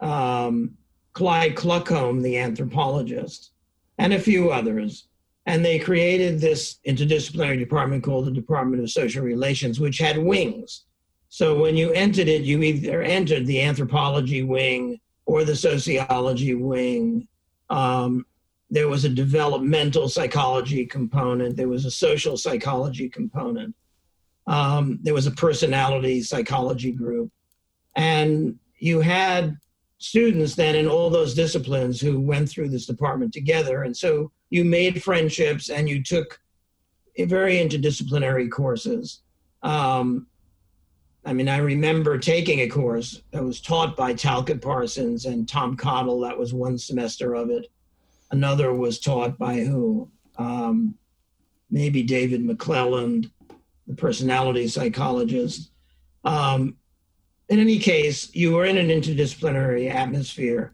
um, 0.01 0.75
Clyde 1.13 1.55
Kluckhohn, 1.55 2.21
the 2.21 2.37
anthropologist, 2.37 3.51
and 3.97 4.11
a 4.11 4.19
few 4.19 4.51
others. 4.51 5.07
And 5.45 5.63
they 5.63 5.79
created 5.79 6.41
this 6.41 6.79
interdisciplinary 6.85 7.59
department 7.59 8.03
called 8.03 8.25
the 8.25 8.31
Department 8.31 8.83
of 8.83 8.91
Social 8.91 9.23
Relations, 9.23 9.79
which 9.79 9.99
had 9.99 10.17
wings. 10.17 10.83
So 11.29 11.57
when 11.57 11.77
you 11.77 11.91
entered 11.91 12.27
it, 12.27 12.41
you 12.41 12.61
either 12.61 13.01
entered 13.01 13.45
the 13.45 13.61
anthropology 13.61 14.43
wing 14.43 14.99
or 15.25 15.43
the 15.43 15.55
sociology 15.55 16.55
wing. 16.55 17.27
Um, 17.69 18.25
there 18.69 18.87
was 18.87 19.05
a 19.05 19.09
developmental 19.09 20.09
psychology 20.09 20.85
component. 20.85 21.55
There 21.55 21.67
was 21.67 21.85
a 21.85 21.91
social 21.91 22.37
psychology 22.37 23.09
component. 23.09 23.75
Um, 24.47 24.99
there 25.01 25.13
was 25.13 25.27
a 25.27 25.31
personality 25.31 26.21
psychology 26.21 26.91
group. 26.91 27.31
And 27.95 28.59
you 28.79 29.01
had 29.01 29.57
students 29.97 30.55
then 30.55 30.75
in 30.75 30.87
all 30.87 31.09
those 31.09 31.33
disciplines 31.33 31.99
who 32.01 32.19
went 32.19 32.49
through 32.49 32.69
this 32.69 32.85
department 32.85 33.33
together. 33.33 33.83
And 33.83 33.95
so 33.95 34.31
you 34.49 34.65
made 34.65 35.01
friendships 35.01 35.69
and 35.69 35.89
you 35.89 36.03
took 36.03 36.39
very 37.17 37.55
interdisciplinary 37.55 38.51
courses. 38.51 39.21
Um, 39.63 40.27
I 41.25 41.33
mean, 41.33 41.49
I 41.49 41.57
remember 41.57 42.19
taking 42.19 42.59
a 42.59 42.67
course 42.67 43.21
that 43.31 43.43
was 43.43 43.59
taught 43.59 43.97
by 43.97 44.13
Talcott 44.13 44.61
Parsons 44.61 45.25
and 45.25 45.49
Tom 45.49 45.75
Cottle. 45.75 46.19
That 46.19 46.37
was 46.37 46.53
one 46.53 46.77
semester 46.77 47.33
of 47.33 47.49
it. 47.49 47.67
Another 48.31 48.73
was 48.73 48.99
taught 48.99 49.37
by 49.39 49.61
who? 49.61 50.09
Um, 50.37 50.95
maybe 51.71 52.03
David 52.03 52.43
McClelland, 52.45 53.31
the 53.87 53.95
personality 53.95 54.67
psychologist. 54.67 55.71
Um, 56.23 56.77
in 57.49 57.59
any 57.59 57.79
case, 57.79 58.33
you 58.35 58.53
were 58.53 58.65
in 58.65 58.77
an 58.77 58.89
interdisciplinary 58.89 59.91
atmosphere. 59.91 60.73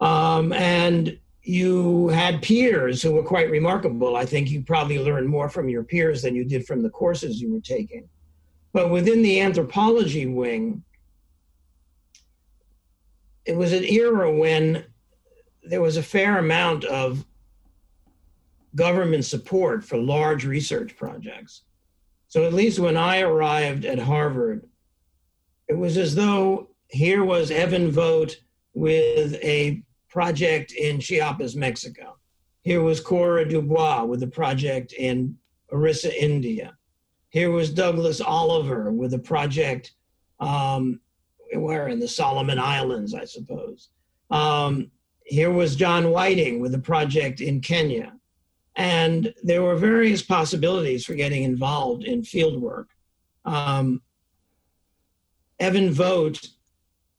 Um, 0.00 0.52
and 0.52 1.18
you 1.42 2.08
had 2.08 2.42
peers 2.42 3.00
who 3.00 3.12
were 3.12 3.22
quite 3.22 3.50
remarkable. 3.50 4.16
I 4.16 4.26
think 4.26 4.50
you 4.50 4.62
probably 4.62 4.98
learned 4.98 5.28
more 5.28 5.48
from 5.48 5.70
your 5.70 5.82
peers 5.82 6.22
than 6.22 6.34
you 6.34 6.44
did 6.44 6.66
from 6.66 6.82
the 6.82 6.90
courses 6.90 7.40
you 7.40 7.52
were 7.52 7.60
taking. 7.60 8.06
But 8.72 8.90
within 8.90 9.22
the 9.22 9.40
anthropology 9.40 10.26
wing, 10.26 10.84
it 13.44 13.56
was 13.56 13.72
an 13.72 13.84
era 13.84 14.34
when 14.34 14.84
there 15.62 15.80
was 15.80 15.96
a 15.96 16.02
fair 16.02 16.38
amount 16.38 16.84
of 16.84 17.24
government 18.74 19.24
support 19.24 19.84
for 19.84 19.96
large 19.96 20.44
research 20.44 20.96
projects. 20.96 21.62
So, 22.28 22.44
at 22.44 22.52
least 22.52 22.78
when 22.78 22.96
I 22.96 23.20
arrived 23.20 23.86
at 23.86 23.98
Harvard, 23.98 24.68
it 25.66 25.76
was 25.76 25.96
as 25.96 26.14
though 26.14 26.68
here 26.88 27.24
was 27.24 27.50
Evan 27.50 27.90
Vogt 27.90 28.40
with 28.74 29.34
a 29.42 29.82
project 30.08 30.72
in 30.72 31.00
Chiapas, 31.00 31.56
Mexico. 31.56 32.16
Here 32.62 32.82
was 32.82 33.00
Cora 33.00 33.48
Dubois 33.48 34.04
with 34.04 34.22
a 34.22 34.26
project 34.26 34.92
in 34.92 35.36
Orissa, 35.72 36.22
India. 36.22 36.77
Here 37.30 37.50
was 37.50 37.70
Douglas 37.70 38.20
Oliver 38.20 38.90
with 38.90 39.14
a 39.14 39.18
project 39.18 39.92
um, 40.40 41.00
where 41.54 41.88
in 41.88 42.00
the 42.00 42.08
Solomon 42.08 42.58
Islands, 42.58 43.14
I 43.14 43.24
suppose. 43.24 43.88
Um, 44.30 44.90
here 45.24 45.50
was 45.50 45.76
John 45.76 46.10
Whiting 46.10 46.60
with 46.60 46.74
a 46.74 46.78
project 46.78 47.40
in 47.40 47.60
Kenya. 47.60 48.14
And 48.76 49.34
there 49.42 49.62
were 49.62 49.76
various 49.76 50.22
possibilities 50.22 51.04
for 51.04 51.14
getting 51.14 51.42
involved 51.42 52.04
in 52.04 52.22
field 52.22 52.62
work. 52.62 52.88
Um, 53.44 54.02
Evan 55.58 55.92
Vogt 55.92 56.48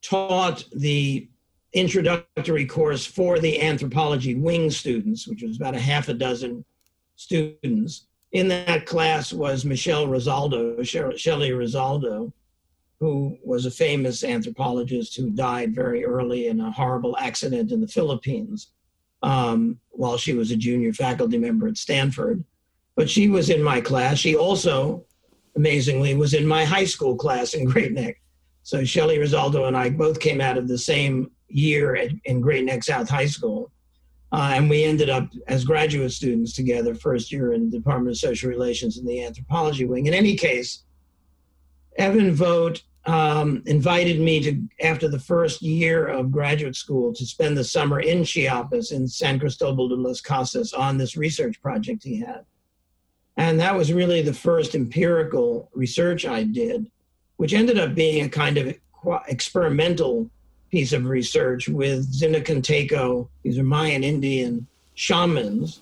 taught 0.02 0.64
the 0.72 1.28
introductory 1.74 2.66
course 2.66 3.06
for 3.06 3.40
the 3.40 3.62
anthropology 3.62 4.36
wing 4.36 4.72
students, 4.72 5.28
which 5.28 5.44
was 5.44 5.58
about 5.58 5.76
a 5.76 5.80
half 5.80 6.08
a 6.10 6.14
dozen 6.14 6.66
students. 7.16 8.08
In 8.32 8.48
that 8.50 8.86
class 8.86 9.34
was 9.34 9.66
Michelle 9.66 10.08
Rosaldo, 10.08 10.84
Shelley 10.84 11.52
Rosaldo, 11.52 12.32
who 13.00 13.38
was 13.44 13.66
a 13.66 13.72
famous 13.72 14.24
anthropologist 14.24 15.16
who 15.16 15.32
died 15.32 15.74
very 15.74 16.06
early 16.06 16.48
in 16.48 16.60
a 16.60 16.72
horrible 16.72 17.18
accident 17.18 17.72
in 17.72 17.82
the 17.82 17.88
Philippines 17.88 18.72
um, 19.24 19.80
while 19.90 20.18
she 20.18 20.34
was 20.34 20.52
a 20.52 20.58
junior 20.58 20.94
faculty 20.94 21.38
member 21.38 21.68
at 21.68 21.78
Stanford. 21.78 22.44
But 22.96 23.10
she 23.10 23.30
was 23.30 23.50
in 23.50 23.64
my 23.64 23.80
class. 23.80 24.18
She 24.18 24.36
also, 24.36 25.06
amazingly, 25.56 26.16
was 26.16 26.34
in 26.34 26.46
my 26.46 26.66
high 26.66 26.86
school 26.86 27.16
class 27.16 27.54
in 27.54 27.66
Great 27.66 27.94
Neck. 27.94 28.22
So 28.64 28.84
Shelley 28.84 29.18
Rosaldo 29.18 29.68
and 29.68 29.76
I 29.76 29.90
both 29.90 30.20
came 30.20 30.42
out 30.42 30.58
of 30.58 30.68
the 30.68 30.78
same 30.78 31.32
year 31.48 31.96
at, 31.96 32.12
in 32.26 32.42
Great 32.42 32.66
Neck 32.66 32.84
South 32.84 33.10
High 33.10 33.26
School. 33.26 33.72
Uh, 34.32 34.52
and 34.54 34.70
we 34.70 34.84
ended 34.84 35.10
up 35.10 35.28
as 35.48 35.66
graduate 35.66 36.12
students 36.12 36.54
together, 36.54 36.94
first 36.94 37.32
year 37.32 37.54
in 37.54 37.70
the 37.70 37.78
Department 37.78 38.12
of 38.12 38.18
Social 38.18 38.50
Relations 38.50 38.98
in 38.98 39.06
the 39.06 39.24
anthropology 39.24 39.86
wing. 39.86 40.06
In 40.06 40.14
any 40.14 40.36
case, 40.36 40.84
Evan 41.98 42.34
Vogt 42.34 42.84
um, 43.06 43.64
invited 43.66 44.20
me 44.20 44.40
to, 44.42 44.62
after 44.84 45.08
the 45.08 45.20
first 45.20 45.64
year 45.64 46.08
of 46.08 46.32
graduate 46.32 46.76
school, 46.76 47.14
to 47.14 47.26
spend 47.26 47.58
the 47.58 47.64
summer 47.64 48.02
in 48.02 48.24
Chiapas 48.24 48.92
in 48.92 49.08
San 49.08 49.40
Cristobal 49.40 49.90
de 49.90 49.96
las 49.96 50.22
Casas 50.22 50.74
on 50.74 50.98
this 50.98 51.18
research 51.18 51.60
project 51.62 52.04
he 52.04 52.20
had. 52.20 52.46
And 53.38 53.60
that 53.60 53.76
was 53.76 53.94
really 53.94 54.22
the 54.22 54.34
first 54.34 54.76
empirical 54.76 55.70
research 55.74 56.26
I 56.26 56.44
did, 56.44 56.92
which 57.38 57.54
ended 57.54 57.80
up 57.80 57.96
being 57.96 58.26
a 58.26 58.30
kind 58.30 58.58
of 58.58 58.76
experimental 59.28 60.30
piece 60.70 60.94
of 60.94 61.06
research 61.06 61.68
with 61.68 62.12
Zinacanteco. 62.14 63.28
These 63.44 63.58
are 63.58 63.64
Mayan 63.64 64.04
Indian 64.04 64.68
shamans 64.96 65.82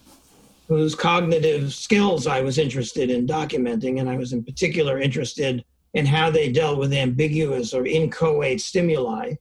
whose 0.68 0.96
cognitive 0.96 1.74
skills 1.74 2.28
I 2.28 2.42
was 2.42 2.58
interested 2.58 3.10
in 3.10 3.26
documenting. 3.26 4.00
And 4.00 4.10
I 4.10 4.18
was 4.18 4.34
in 4.34 4.44
particular 4.44 5.00
interested 5.00 5.64
in 5.94 6.06
how 6.06 6.30
they 6.30 6.52
dealt 6.52 6.78
with 6.78 6.94
ambiguous 6.94 7.74
or 7.74 7.86
inchoate 7.86 8.62
stimuli 8.62 9.34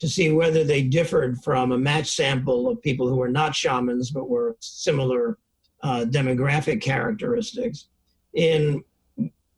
to 0.00 0.08
see 0.08 0.32
whether 0.32 0.64
they 0.64 0.82
differed 0.82 1.40
from 1.42 1.70
a 1.70 1.78
match 1.78 2.10
sample 2.10 2.68
of 2.68 2.82
people 2.82 3.08
who 3.08 3.16
were 3.16 3.28
not 3.28 3.54
shamans 3.54 4.10
but 4.10 4.28
were 4.28 4.56
similar 4.58 5.38
uh, 5.84 6.04
demographic 6.08 6.82
characteristics 6.82 7.86
in 8.34 8.82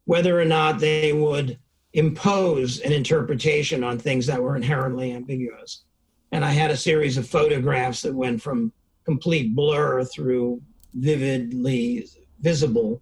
whether 0.04 0.38
or 0.38 0.44
not 0.44 0.78
they 0.78 1.14
would 1.14 1.59
impose 1.94 2.80
an 2.80 2.92
interpretation 2.92 3.83
on 3.83 3.98
things 3.98 4.26
that 4.26 4.42
were 4.42 4.57
inherently 4.57 5.12
ambiguous. 5.12 5.85
And 6.33 6.44
I 6.44 6.50
had 6.50 6.70
a 6.70 6.76
series 6.76 7.16
of 7.16 7.28
photographs 7.28 8.02
that 8.02 8.14
went 8.14 8.42
from 8.42 8.72
complete 9.04 9.54
blur 9.54 10.04
through 10.04 10.61
vividly 10.94 12.09
visible 12.40 13.00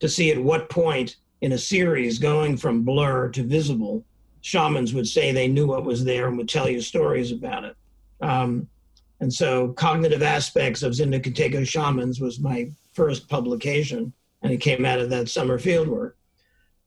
to 0.00 0.08
see 0.08 0.30
at 0.30 0.42
what 0.42 0.68
point 0.68 1.16
in 1.40 1.52
a 1.52 1.58
series 1.58 2.18
going 2.18 2.56
from 2.56 2.82
blur 2.82 3.28
to 3.30 3.42
visible, 3.42 4.04
shamans 4.42 4.92
would 4.92 5.08
say 5.08 5.32
they 5.32 5.48
knew 5.48 5.66
what 5.66 5.84
was 5.84 6.04
there 6.04 6.28
and 6.28 6.36
would 6.36 6.48
tell 6.48 6.68
you 6.68 6.80
stories 6.80 7.32
about 7.32 7.64
it. 7.64 7.76
Um, 8.20 8.68
and 9.20 9.32
so, 9.32 9.68
Cognitive 9.72 10.22
Aspects 10.22 10.82
of 10.82 10.92
Zinacanteco 10.92 11.66
Shamans 11.66 12.20
was 12.20 12.40
my 12.40 12.70
first 12.92 13.28
publication, 13.28 14.12
and 14.42 14.52
it 14.52 14.58
came 14.58 14.84
out 14.84 15.00
of 15.00 15.08
that 15.10 15.28
summer 15.28 15.58
fieldwork. 15.58 16.12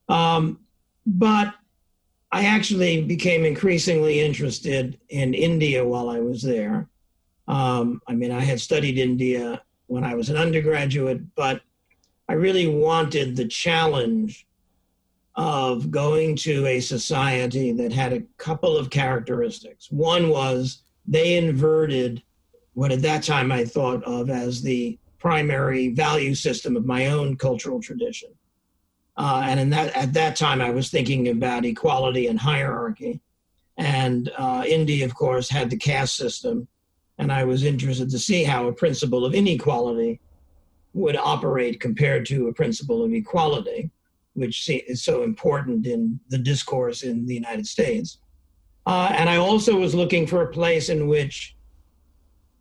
Um, 0.08 0.60
but 1.08 1.54
I 2.30 2.44
actually 2.44 3.02
became 3.02 3.46
increasingly 3.46 4.20
interested 4.20 5.00
in 5.08 5.32
India 5.32 5.84
while 5.84 6.10
I 6.10 6.20
was 6.20 6.42
there. 6.42 6.88
Um, 7.48 8.02
I 8.06 8.14
mean, 8.14 8.30
I 8.30 8.40
had 8.40 8.60
studied 8.60 8.98
India 8.98 9.62
when 9.86 10.04
I 10.04 10.14
was 10.14 10.28
an 10.28 10.36
undergraduate, 10.36 11.34
but 11.34 11.62
I 12.28 12.34
really 12.34 12.66
wanted 12.66 13.34
the 13.34 13.48
challenge 13.48 14.46
of 15.34 15.90
going 15.90 16.36
to 16.36 16.66
a 16.66 16.80
society 16.80 17.72
that 17.72 17.92
had 17.92 18.12
a 18.12 18.24
couple 18.36 18.76
of 18.76 18.90
characteristics. 18.90 19.90
One 19.90 20.28
was 20.28 20.82
they 21.06 21.38
inverted 21.38 22.22
what 22.74 22.92
at 22.92 23.00
that 23.02 23.22
time 23.22 23.50
I 23.50 23.64
thought 23.64 24.04
of 24.04 24.28
as 24.28 24.60
the 24.60 24.98
primary 25.18 25.88
value 25.88 26.34
system 26.34 26.76
of 26.76 26.84
my 26.84 27.06
own 27.06 27.36
cultural 27.36 27.80
tradition. 27.80 28.28
Uh, 29.18 29.42
and 29.44 29.60
in 29.60 29.68
that, 29.70 29.94
at 29.94 30.14
that 30.14 30.36
time, 30.36 30.62
I 30.62 30.70
was 30.70 30.88
thinking 30.88 31.28
about 31.28 31.66
equality 31.66 32.28
and 32.28 32.38
hierarchy. 32.38 33.20
And 33.76 34.30
uh, 34.38 34.64
India, 34.66 35.04
of 35.04 35.14
course, 35.14 35.50
had 35.50 35.68
the 35.68 35.76
caste 35.76 36.16
system. 36.16 36.68
And 37.18 37.30
I 37.30 37.44
was 37.44 37.64
interested 37.64 38.08
to 38.10 38.18
see 38.18 38.44
how 38.44 38.68
a 38.68 38.72
principle 38.72 39.24
of 39.26 39.34
inequality 39.34 40.20
would 40.94 41.16
operate 41.16 41.80
compared 41.80 42.24
to 42.26 42.48
a 42.48 42.54
principle 42.54 43.04
of 43.04 43.12
equality 43.12 43.90
which 44.38 44.68
is 44.70 45.02
so 45.02 45.24
important 45.24 45.86
in 45.86 46.20
the 46.28 46.38
discourse 46.38 47.02
in 47.02 47.26
the 47.26 47.34
United 47.34 47.66
States. 47.66 48.18
Uh, 48.86 49.12
and 49.12 49.28
I 49.28 49.36
also 49.36 49.76
was 49.76 49.94
looking 49.94 50.26
for 50.26 50.42
a 50.42 50.52
place 50.52 50.88
in 50.88 51.08
which 51.08 51.56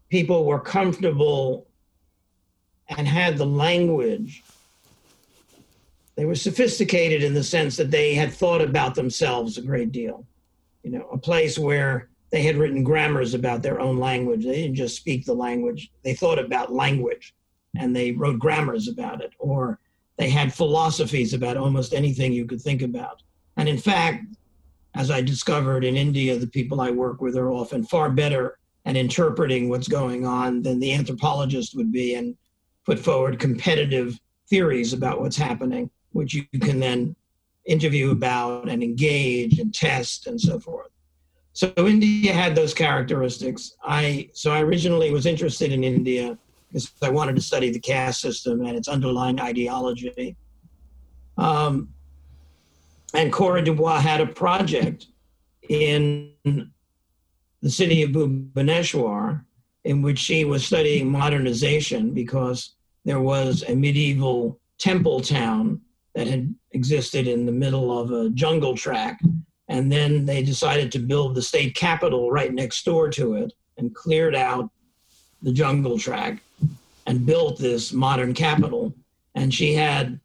people 0.10 0.46
were 0.46 0.60
comfortable 0.60 1.68
and 2.90 3.08
had 3.08 3.38
the 3.38 3.46
language. 3.46 4.44
They 6.18 6.26
were 6.26 6.36
sophisticated 6.36 7.24
in 7.24 7.36
the 7.36 7.44
sense 7.44 7.78
that 7.78 7.92
they 7.92 8.16
had 8.16 8.34
thought 8.34 8.62
about 8.62 8.96
themselves 8.96 9.58
a 9.58 9.62
great 9.62 9.92
deal. 9.92 10.26
You 10.84 10.92
know, 10.92 11.08
a 11.12 11.18
place 11.18 11.60
where 11.60 12.10
they 12.32 12.42
had 12.42 12.58
written 12.58 12.84
grammars 12.84 13.34
about 13.34 13.62
their 13.62 13.80
own 13.80 13.98
language. 13.98 14.44
They 14.44 14.64
didn't 14.64 14.76
just 14.76 14.98
speak 14.98 15.26
the 15.26 15.34
language, 15.34 15.92
they 16.04 16.16
thought 16.16 16.40
about 16.40 16.74
language 16.74 17.36
and 17.78 17.96
they 17.96 18.12
wrote 18.12 18.40
grammars 18.40 18.88
about 18.88 19.22
it. 19.22 19.32
Or 19.38 19.80
they 20.18 20.30
had 20.30 20.54
philosophies 20.54 21.34
about 21.34 21.58
almost 21.58 21.94
anything 21.94 22.34
you 22.34 22.46
could 22.46 22.62
think 22.62 22.82
about. 22.82 23.22
And 23.56 23.70
in 23.70 23.78
fact, 23.78 24.26
as 24.96 25.12
I 25.12 25.22
discovered 25.22 25.84
in 25.84 25.96
India, 25.96 26.38
the 26.38 26.48
people 26.48 26.82
I 26.82 26.90
work 26.90 27.22
with 27.22 27.38
are 27.38 27.52
often 27.52 27.84
far 27.84 28.10
better 28.10 28.58
at 28.86 28.96
interpreting 28.96 29.70
what's 29.70 29.88
going 29.88 30.26
on 30.26 30.64
than 30.64 30.80
the 30.80 30.94
anthropologist 30.94 31.76
would 31.76 31.92
be 31.92 32.16
and 32.16 32.36
put 32.86 32.98
forward 32.98 33.38
competitive 33.38 34.20
theories 34.50 34.94
about 34.94 35.22
what's 35.22 35.38
happening, 35.38 35.90
which 36.12 36.34
you 36.34 36.46
can 36.62 36.80
then 36.80 37.16
interview 37.66 38.12
about 38.12 38.70
and 38.70 38.82
engage 38.82 39.60
and 39.60 39.74
test 39.74 40.28
and 40.28 40.40
so 40.40 40.60
forth. 40.60 40.90
So 41.54 41.74
India 41.78 42.34
had 42.34 42.56
those 42.56 42.74
characteristics. 42.74 43.74
I 43.84 44.30
so 44.34 44.52
I 44.52 44.62
originally 44.62 45.12
was 45.12 45.26
interested 45.26 45.72
in 45.72 45.84
India 45.84 46.38
because 46.68 46.92
I 47.02 47.10
wanted 47.10 47.36
to 47.36 47.42
study 47.42 47.72
the 47.72 47.80
caste 47.80 48.22
system 48.22 48.64
and 48.66 48.78
its 48.78 48.88
underlying 48.88 49.40
ideology. 49.40 50.36
Um, 51.38 51.90
and 53.14 53.32
Cora 53.32 53.64
Dubois 53.64 54.00
had 54.00 54.22
a 54.22 54.28
project 54.28 55.08
in 55.70 56.34
the 57.62 57.70
city 57.70 58.04
of 58.04 58.12
Bhubaneswar 58.12 59.44
in 59.84 60.02
which 60.02 60.20
she 60.20 60.46
was 60.46 60.66
studying 60.66 61.10
modernization 61.10 62.14
because 62.14 62.76
there 63.06 63.22
was 63.22 63.64
a 63.68 63.76
medieval 63.76 64.60
temple 64.78 65.22
town 65.22 65.82
that 66.18 66.26
had 66.26 66.52
existed 66.72 67.28
in 67.28 67.46
the 67.46 67.52
middle 67.52 67.96
of 67.96 68.10
a 68.10 68.32
jungle 68.32 68.76
track. 68.76 69.22
And 69.68 69.92
then 69.92 70.26
they 70.26 70.42
decided 70.42 70.92
to 70.92 71.00
build 71.00 71.36
the 71.36 71.44
state 71.44 71.76
capital 71.76 72.32
right 72.32 72.52
next 72.52 72.84
door 72.84 73.08
to 73.12 73.36
it 73.36 73.54
and 73.78 73.94
cleared 73.94 74.34
out 74.34 74.72
the 75.44 75.54
jungle 75.54 76.00
track 76.00 76.42
and 77.06 77.24
built 77.24 77.60
this 77.60 77.94
modern 77.94 78.34
capital. 78.34 78.96
And 79.36 79.54
she 79.54 79.76
had 79.76 80.20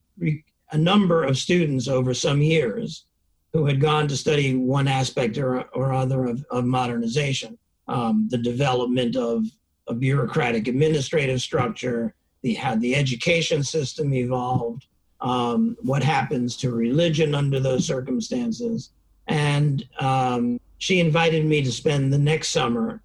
a 0.70 0.78
number 0.78 1.24
of 1.24 1.36
students 1.36 1.88
over 1.88 2.14
some 2.14 2.40
years 2.40 3.04
who 3.52 3.66
had 3.66 3.78
gone 3.78 4.08
to 4.08 4.16
study 4.16 4.54
one 4.54 4.88
aspect 4.88 5.36
or, 5.36 5.60
or 5.74 5.92
other 5.92 6.24
of, 6.24 6.42
of 6.50 6.64
modernization 6.64 7.58
um, 7.88 8.28
the 8.30 8.38
development 8.38 9.14
of 9.14 9.44
a 9.88 9.92
bureaucratic 9.92 10.68
administrative 10.68 11.42
structure, 11.42 12.14
the, 12.40 12.54
how 12.54 12.76
the 12.76 12.94
education 12.94 13.62
system 13.62 14.14
evolved, 14.14 14.86
um, 15.22 15.76
what 15.80 16.02
happens 16.02 16.56
to 16.58 16.72
religion 16.72 17.34
under 17.34 17.60
those 17.60 17.86
circumstances. 17.86 18.90
And 19.28 19.88
um, 20.00 20.60
she 20.78 21.00
invited 21.00 21.46
me 21.46 21.62
to 21.62 21.72
spend 21.72 22.12
the 22.12 22.18
next 22.18 22.48
summer 22.48 23.02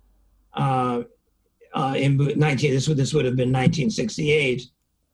uh, 0.53 1.03
uh, 1.73 1.93
in 1.95 2.17
19 2.17 2.71
this 2.71 2.87
would 2.87 2.97
this 2.97 3.13
would 3.13 3.25
have 3.25 3.35
been 3.35 3.49
1968 3.49 4.63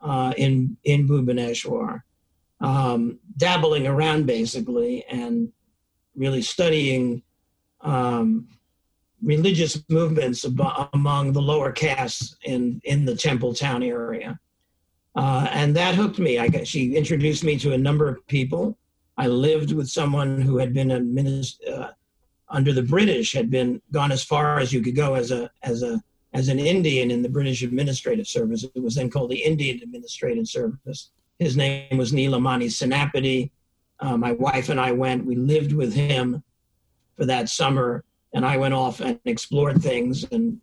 uh, 0.02 0.34
in 0.38 0.78
in 0.86 1.08
Bhubaneswar, 1.08 2.02
um, 2.62 3.20
dabbling 3.38 3.86
around 3.86 4.26
basically 4.26 5.04
and 5.10 5.52
really 6.16 6.42
studying 6.42 7.22
um, 7.82 8.48
religious 9.22 9.84
movements 9.90 10.46
ab- 10.46 10.90
among 10.94 11.34
the 11.34 11.42
lower 11.42 11.72
castes 11.72 12.38
in 12.44 12.80
in 12.86 13.04
the 13.04 13.16
temple 13.16 13.54
town 13.54 13.84
area. 13.84 14.40
Uh, 15.16 15.48
and 15.52 15.76
that 15.76 15.96
hooked 15.96 16.20
me. 16.20 16.40
I 16.40 16.64
she 16.64 16.96
introduced 16.96 17.44
me 17.44 17.58
to 17.60 17.74
a 17.74 17.78
number 17.78 18.08
of 18.08 18.26
people. 18.28 18.78
I 19.18 19.28
lived 19.28 19.72
with 19.72 19.90
someone 19.90 20.42
who 20.42 20.58
had 20.58 20.74
been 20.74 20.92
a 20.92 21.00
minister 21.00 21.72
uh, 21.72 21.92
under 22.50 22.74
the 22.74 22.84
British, 22.84 23.34
had 23.34 23.50
been 23.50 23.82
gone 23.92 24.12
as 24.12 24.24
far 24.24 24.60
as 24.60 24.74
you 24.74 24.82
could 24.82 24.96
go 24.96 25.14
as 25.14 25.32
a 25.32 25.50
as 25.62 25.84
a 25.84 26.02
as 26.34 26.48
an 26.48 26.60
Indian 26.60 27.12
in 27.12 27.22
the 27.22 27.30
British 27.30 27.62
Administrative 27.62 28.28
Service. 28.28 28.64
It 28.64 28.82
was 28.82 28.96
then 28.96 29.10
called 29.10 29.30
the 29.30 29.44
Indian 29.44 29.82
Administrative 29.84 30.48
Service. 30.48 31.12
His 31.38 31.56
name 31.56 31.98
was 31.98 32.12
Neelamani 32.12 32.66
Senapati. 32.66 33.52
Uh, 34.00 34.18
my 34.18 34.32
wife 34.34 34.70
and 34.70 34.80
I 34.80 34.92
went. 34.92 35.26
We 35.26 35.36
lived 35.36 35.74
with 35.74 35.94
him 35.94 36.44
for 37.16 37.26
that 37.26 37.50
summer, 37.50 38.04
and 38.34 38.44
I 38.44 38.58
went 38.58 38.74
off 38.74 39.00
and 39.00 39.20
explored 39.26 39.82
things 39.82 40.26
and 40.32 40.60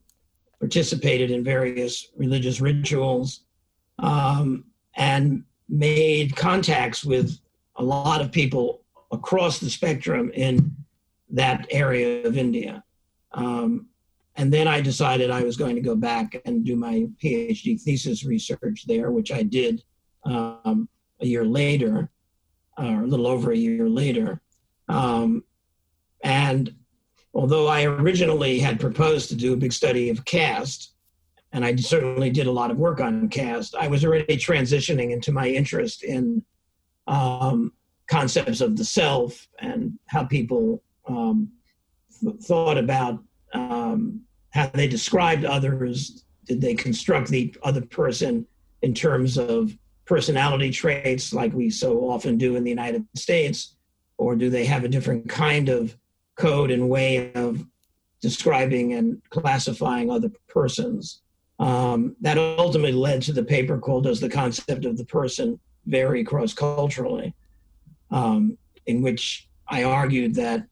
participated 0.59 1.31
in 1.31 1.45
various 1.45 2.09
religious 2.17 2.61
rituals 2.61 3.43
um, 4.01 4.65
and 4.97 5.45
made 5.69 6.35
contacts 6.37 7.05
with 7.05 7.39
a 7.77 7.85
lot 7.85 8.21
of 8.21 8.33
people 8.33 8.83
across 9.13 9.59
the 9.59 9.71
spectrum 9.71 10.31
in 10.35 10.75
that 11.31 11.67
area 11.71 12.27
of 12.27 12.37
India. 12.37 12.83
Um, 13.33 13.87
and 14.37 14.53
then 14.53 14.67
I 14.67 14.81
decided 14.81 15.31
I 15.31 15.43
was 15.43 15.57
going 15.57 15.77
to 15.77 15.83
go 15.83 15.95
back 15.95 16.41
and 16.45 16.65
do 16.65 16.77
my 16.77 17.07
PhD 17.23 17.81
thesis 17.81 18.25
research 18.25 18.85
there, 18.87 19.11
which 19.11 19.33
I 19.33 19.43
did 19.43 19.83
um, 20.25 20.89
a 21.21 21.27
year 21.27 21.45
later, 21.45 22.11
or 22.79 23.03
a 23.03 23.07
little 23.07 23.27
over 23.27 23.53
a 23.53 23.57
year 23.57 23.89
later. 23.89 24.41
Um, 24.89 25.45
and 26.23 26.75
although 27.35 27.69
I 27.69 27.85
originally 27.85 28.59
had 28.59 28.81
proposed 28.81 29.29
to 29.29 29.37
do 29.37 29.53
a 29.53 29.57
big 29.57 29.73
study 29.73 30.11
of 30.11 30.25
caste, 30.25 30.89
and 31.53 31.65
I 31.65 31.75
certainly 31.77 32.31
did 32.31 32.47
a 32.47 32.53
lot 32.53 32.71
of 32.71 32.77
work 32.77 33.01
on 33.01 33.29
caste, 33.29 33.75
I 33.75 33.89
was 33.89 34.05
already 34.05 34.37
transitioning 34.37 35.11
into 35.11 35.33
my 35.33 35.49
interest 35.49 36.05
in 36.05 36.45
um, 37.07 37.73
concepts 38.09 38.61
of 38.61 38.77
the 38.77 38.85
self 38.85 39.49
and 39.59 39.99
how 40.07 40.25
people 40.25 40.83
um, 41.09 41.51
th- 42.21 42.37
thought 42.43 42.79
about 42.79 43.23
um, 43.53 44.21
how 44.51 44.71
they 44.75 44.87
described 44.87 45.45
others. 45.45 46.25
Did 46.45 46.61
they 46.61 46.75
construct 46.75 47.29
the 47.29 47.55
other 47.63 47.83
person 47.83 48.47
in 48.83 48.95
terms 48.95 49.37
of 49.37 49.77
personality 50.05 50.71
traits 50.71 51.33
like 51.33 51.53
we 51.53 51.71
so 51.71 52.01
often 52.11 52.39
do 52.39 52.57
in 52.57 52.65
the 52.65 52.71
United 52.71 53.07
States? 53.17 53.77
Or 54.19 54.37
do 54.37 54.51
they 54.51 54.67
have 54.67 54.85
a 54.85 54.89
different 54.89 55.29
kind 55.29 55.69
of 55.69 55.97
code 56.37 56.71
and 56.71 56.89
way 56.89 57.33
of 57.33 57.65
describing 58.21 58.93
and 58.93 59.21
classifying 59.31 60.11
other 60.11 60.31
persons? 60.49 61.23
Um, 61.61 62.16
that 62.23 62.38
ultimately 62.38 62.92
led 62.92 63.20
to 63.23 63.33
the 63.35 63.44
paper 63.44 63.79
called 63.79 64.05
Does 64.05 64.18
the 64.18 64.31
Concept 64.31 64.87
of 64.87 64.96
the 64.96 65.05
Person 65.05 65.61
Vary 65.87 66.25
Cross 66.25 66.55
Culturally? 66.55 67.35
Um, 68.11 68.57
in 68.87 69.03
which 69.03 69.46
I 69.68 69.85
argued 69.85 70.35
that 70.37 70.66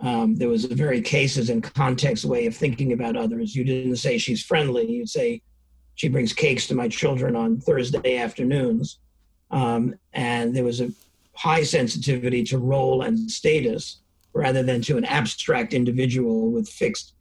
um, 0.00 0.36
there 0.36 0.50
was 0.50 0.64
a 0.64 0.74
very 0.74 1.00
cases 1.00 1.48
and 1.50 1.62
context 1.62 2.26
way 2.26 2.46
of 2.46 2.54
thinking 2.54 2.92
about 2.92 3.16
others. 3.16 3.56
You 3.56 3.64
didn't 3.64 3.96
say 3.96 4.18
she's 4.18 4.44
friendly. 4.44 4.88
You'd 4.88 5.08
say 5.08 5.40
she 5.94 6.08
brings 6.08 6.34
cakes 6.34 6.66
to 6.68 6.74
my 6.74 6.88
children 6.88 7.34
on 7.34 7.58
Thursday 7.58 8.18
afternoons. 8.18 8.98
Um, 9.50 9.94
and 10.12 10.54
there 10.54 10.62
was 10.62 10.82
a 10.82 10.92
high 11.32 11.62
sensitivity 11.62 12.44
to 12.44 12.58
role 12.58 13.02
and 13.02 13.30
status 13.30 14.00
rather 14.34 14.62
than 14.62 14.82
to 14.82 14.98
an 14.98 15.06
abstract 15.06 15.72
individual 15.72 16.52
with 16.52 16.68
fixed 16.68 17.14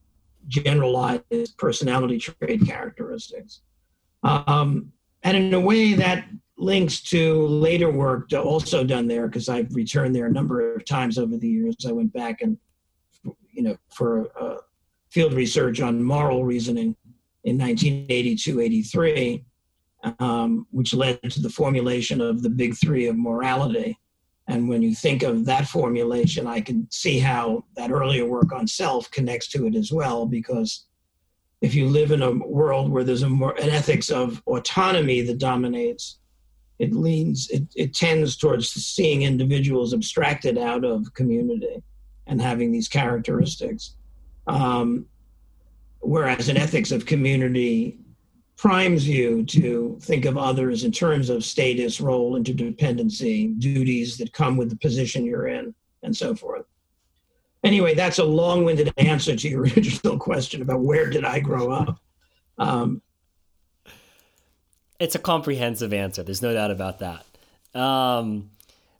generalized 0.48 1.58
personality 1.58 2.20
trait 2.20 2.66
characteristics. 2.66 3.62
Um, 4.24 4.92
and 5.24 5.38
in 5.38 5.54
a 5.54 5.60
way 5.60 5.94
that 5.94 6.28
links 6.58 7.02
to 7.02 7.46
later 7.48 7.92
work 7.92 8.32
also 8.34 8.84
done 8.84 9.08
there 9.08 9.28
because 9.28 9.48
I've 9.48 9.74
returned 9.76 10.16
there 10.16 10.26
a 10.26 10.32
number 10.32 10.74
of 10.76 10.86
times 10.86 11.18
over 11.18 11.38
the 11.38 11.48
years. 11.48 11.76
I 11.88 11.92
went 11.92 12.14
back 12.14 12.42
and 12.42 12.58
you 13.52 13.64
know, 13.64 13.78
for 13.90 14.30
uh, 14.40 14.58
field 15.10 15.34
research 15.34 15.82
on 15.82 16.04
moral 16.04 16.44
reasoning 16.46 16.96
in 17.44 17.58
1982-83, 17.58 19.44
um, 20.20 20.68
which 20.72 20.94
led 20.94 21.22
to 21.24 21.42
the 21.42 21.50
formulation 21.50 22.22
of 22.22 22.44
the 22.44 22.50
big 22.50 22.76
three 22.76 23.08
of 23.08 23.18
morality. 23.18 23.98
And 24.48 24.70
when 24.70 24.82
you 24.82 24.96
think 24.96 25.24
of 25.24 25.46
that 25.46 25.68
formulation, 25.68 26.48
I 26.48 26.62
can 26.62 26.88
see 26.90 27.20
how 27.20 27.66
that 27.76 27.92
earlier 27.92 28.26
work 28.26 28.54
on 28.54 28.66
self 28.66 29.12
connects 29.12 29.50
to 29.50 29.68
it 29.68 29.76
as 29.76 29.92
well, 29.92 30.26
because 30.26 30.86
if 31.62 31.76
you 31.76 31.88
live 31.88 32.12
in 32.12 32.22
a 32.22 32.32
world 32.32 32.90
where 32.90 33.04
there's 33.04 33.24
a 33.24 33.30
more, 33.30 33.56
an 33.60 33.70
ethics 33.70 34.10
of 34.10 34.42
autonomy 34.48 35.22
that 35.22 35.40
dominates, 35.40 36.20
it 36.80 36.94
leans, 36.94 37.50
it, 37.50 37.64
it 37.76 37.94
tends 37.94 38.38
towards 38.38 38.70
seeing 38.70 39.24
individuals 39.24 39.94
abstracted 39.94 40.58
out 40.58 40.86
of 40.86 41.14
community 41.14 41.84
and 42.28 42.42
having 42.42 42.72
these 42.72 42.88
characteristics. 42.88 43.96
Um, 44.46 45.08
whereas 46.00 46.48
an 46.48 46.58
ethics 46.58 46.92
of 46.92 47.06
community 47.06 48.00
primes 48.58 49.08
you 49.08 49.46
to 49.46 49.98
think 50.02 50.26
of 50.26 50.38
others 50.38 50.84
in 50.84 50.92
terms 50.92 51.30
of 51.30 51.46
status, 51.46 52.02
role, 52.02 52.40
interdependency, 52.40 53.58
duties 53.60 54.18
that 54.18 54.34
come 54.34 54.58
with 54.58 54.70
the 54.70 54.76
position 54.78 55.26
you're 55.26 55.48
in, 55.48 55.74
and 56.04 56.16
so 56.16 56.36
forth. 56.36 56.66
Anyway, 57.64 57.94
that's 57.94 58.20
a 58.20 58.24
long 58.24 58.66
winded 58.66 58.92
answer 58.98 59.36
to 59.36 59.48
your 59.48 59.62
original 59.76 60.18
question 60.18 60.62
about 60.62 60.82
where 60.82 61.10
did 61.10 61.24
I 61.24 61.40
grow 61.40 61.72
up. 61.72 62.00
Um, 62.58 63.02
it's 65.00 65.14
a 65.14 65.20
comprehensive 65.20 65.94
answer. 65.94 66.24
There's 66.24 66.42
no 66.42 66.54
doubt 66.54 66.72
about 66.72 67.00
that. 67.00 67.26
Um, 67.80 68.50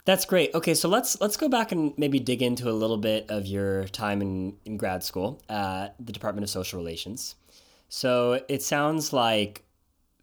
that's 0.06 0.26
great. 0.26 0.54
Okay, 0.54 0.76
so 0.76 0.88
let's 0.88 1.20
let's 1.20 1.36
go 1.36 1.50
back 1.50 1.72
and 1.72 1.94
maybe 1.98 2.20
dig 2.20 2.42
into 2.42 2.70
a 2.70 2.72
little 2.72 2.98
bit 2.98 3.26
of 3.30 3.48
your 3.48 3.86
time 3.86 4.22
in, 4.22 4.56
in 4.64 4.78
grad 4.78 5.04
school 5.04 5.42
at 5.50 5.96
the 6.00 6.14
Department 6.14 6.44
of 6.44 6.50
Social 6.50 6.78
Relations. 6.78 7.36
So 7.90 8.42
it 8.48 8.62
sounds 8.62 9.14
like 9.14 9.64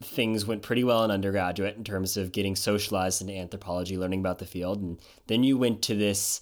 things 0.02 0.46
went 0.46 0.62
pretty 0.62 0.84
well 0.84 1.04
in 1.04 1.10
undergraduate 1.10 1.76
in 1.76 1.84
terms 1.84 2.16
of 2.16 2.32
getting 2.32 2.56
socialized 2.56 3.20
into 3.20 3.34
anthropology, 3.34 3.96
learning 3.96 4.20
about 4.20 4.38
the 4.38 4.46
field, 4.46 4.82
and 4.82 5.00
then 5.26 5.42
you 5.42 5.56
went 5.56 5.82
to 5.82 5.94
this 5.94 6.40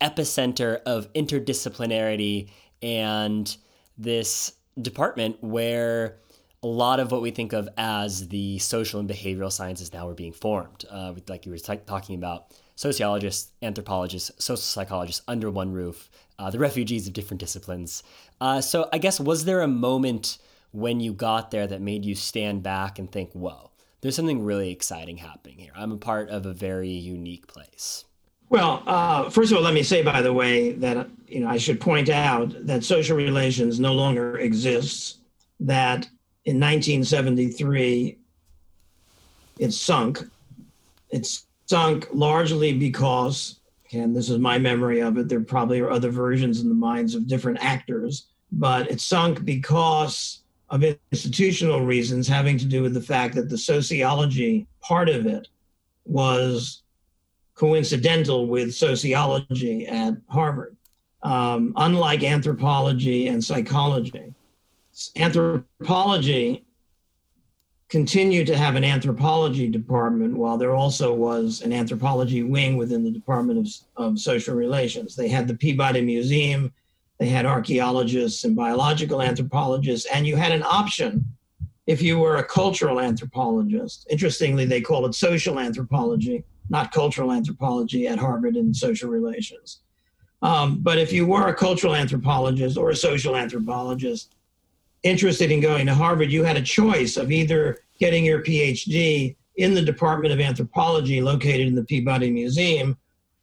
epicenter 0.00 0.80
of 0.86 1.12
interdisciplinarity 1.12 2.50
and 2.82 3.56
this 3.98 4.52
department 4.80 5.42
where 5.42 6.18
a 6.62 6.66
lot 6.66 7.00
of 7.00 7.10
what 7.10 7.22
we 7.22 7.30
think 7.30 7.52
of 7.52 7.68
as 7.76 8.28
the 8.28 8.58
social 8.58 9.00
and 9.00 9.08
behavioral 9.08 9.50
sciences 9.50 9.92
now 9.92 10.08
are 10.08 10.14
being 10.14 10.32
formed. 10.32 10.84
Uh, 10.90 11.14
like 11.28 11.46
you 11.46 11.52
were 11.52 11.58
t- 11.58 11.76
talking 11.86 12.14
about 12.14 12.54
sociologists, 12.76 13.52
anthropologists, 13.62 14.30
social 14.42 14.56
psychologists 14.56 15.22
under 15.26 15.50
one 15.50 15.72
roof, 15.72 16.10
uh, 16.38 16.50
the 16.50 16.58
refugees 16.58 17.06
of 17.06 17.12
different 17.12 17.40
disciplines. 17.40 18.02
Uh, 18.40 18.60
so 18.60 18.88
I 18.92 18.98
guess 18.98 19.18
was 19.18 19.44
there 19.44 19.62
a 19.62 19.68
moment 19.68 20.38
when 20.72 21.00
you 21.00 21.12
got 21.12 21.50
there 21.50 21.66
that 21.66 21.80
made 21.80 22.04
you 22.04 22.14
stand 22.14 22.62
back 22.62 22.98
and 22.98 23.10
think, 23.10 23.32
whoa, 23.32 23.70
there's 24.00 24.16
something 24.16 24.42
really 24.42 24.70
exciting 24.70 25.16
happening 25.16 25.58
here. 25.58 25.72
I'm 25.74 25.92
a 25.92 25.96
part 25.96 26.30
of 26.30 26.46
a 26.46 26.52
very 26.52 26.88
unique 26.88 27.46
place. 27.46 28.04
Well, 28.48 28.82
uh, 28.86 29.30
first 29.30 29.52
of 29.52 29.58
all, 29.58 29.64
let 29.64 29.74
me 29.74 29.82
say, 29.82 30.02
by 30.02 30.22
the 30.22 30.32
way, 30.32 30.72
that 30.72 31.08
you 31.28 31.40
know 31.40 31.48
I 31.48 31.56
should 31.56 31.80
point 31.80 32.08
out 32.08 32.54
that 32.66 32.82
social 32.82 33.16
relations 33.16 33.78
no 33.78 33.92
longer 33.94 34.38
exists. 34.38 35.18
That 35.60 36.08
in 36.46 36.58
1973 36.58 38.18
it 39.60 39.72
sunk. 39.72 40.24
It's 41.10 41.46
sunk 41.66 42.08
largely 42.12 42.72
because, 42.72 43.60
and 43.92 44.16
this 44.16 44.30
is 44.30 44.38
my 44.38 44.58
memory 44.58 45.00
of 45.00 45.18
it, 45.18 45.28
there 45.28 45.40
probably 45.40 45.80
are 45.80 45.90
other 45.90 46.10
versions 46.10 46.60
in 46.60 46.68
the 46.68 46.74
minds 46.74 47.14
of 47.14 47.28
different 47.28 47.58
actors, 47.60 48.26
but 48.50 48.90
it 48.90 49.00
sunk 49.00 49.44
because 49.44 50.40
of 50.70 50.84
institutional 51.10 51.84
reasons 51.84 52.28
having 52.28 52.56
to 52.58 52.64
do 52.64 52.82
with 52.82 52.94
the 52.94 53.00
fact 53.00 53.34
that 53.34 53.48
the 53.48 53.58
sociology 53.58 54.66
part 54.80 55.08
of 55.08 55.26
it 55.26 55.48
was 56.04 56.82
coincidental 57.54 58.46
with 58.46 58.72
sociology 58.72 59.86
at 59.86 60.14
Harvard. 60.28 60.76
Um, 61.22 61.74
unlike 61.76 62.22
anthropology 62.22 63.28
and 63.28 63.44
psychology, 63.44 64.32
anthropology 65.16 66.64
continued 67.90 68.46
to 68.46 68.56
have 68.56 68.76
an 68.76 68.84
anthropology 68.84 69.68
department 69.68 70.36
while 70.36 70.56
there 70.56 70.74
also 70.74 71.12
was 71.12 71.60
an 71.62 71.72
anthropology 71.72 72.44
wing 72.44 72.76
within 72.76 73.02
the 73.02 73.10
Department 73.10 73.58
of, 73.58 74.06
of 74.12 74.18
Social 74.18 74.54
Relations. 74.54 75.16
They 75.16 75.28
had 75.28 75.48
the 75.48 75.54
Peabody 75.54 76.00
Museum 76.00 76.72
they 77.20 77.28
had 77.28 77.44
archaeologists 77.44 78.44
and 78.44 78.56
biological 78.56 79.20
anthropologists, 79.20 80.08
and 80.10 80.26
you 80.26 80.36
had 80.36 80.52
an 80.52 80.62
option 80.62 81.26
if 81.86 82.00
you 82.00 82.18
were 82.18 82.36
a 82.36 82.44
cultural 82.44 82.98
anthropologist. 82.98 84.06
Interestingly, 84.08 84.64
they 84.64 84.80
call 84.80 85.04
it 85.04 85.14
social 85.14 85.60
anthropology, 85.60 86.44
not 86.70 86.92
cultural 86.92 87.30
anthropology 87.30 88.08
at 88.08 88.18
Harvard 88.18 88.56
in 88.56 88.72
social 88.72 89.10
relations. 89.10 89.80
Um, 90.40 90.78
but 90.80 90.96
if 90.96 91.12
you 91.12 91.26
were 91.26 91.48
a 91.48 91.54
cultural 91.54 91.94
anthropologist 91.94 92.78
or 92.78 92.88
a 92.88 92.96
social 92.96 93.36
anthropologist 93.36 94.34
interested 95.02 95.50
in 95.50 95.60
going 95.60 95.86
to 95.86 95.94
Harvard, 95.94 96.32
you 96.32 96.42
had 96.42 96.56
a 96.56 96.62
choice 96.62 97.18
of 97.18 97.30
either 97.30 97.80
getting 97.98 98.24
your 98.24 98.42
PhD 98.42 99.36
in 99.56 99.74
the 99.74 99.82
Department 99.82 100.32
of 100.32 100.40
Anthropology 100.40 101.20
located 101.20 101.66
in 101.68 101.74
the 101.74 101.84
Peabody 101.84 102.30
Museum 102.30 102.96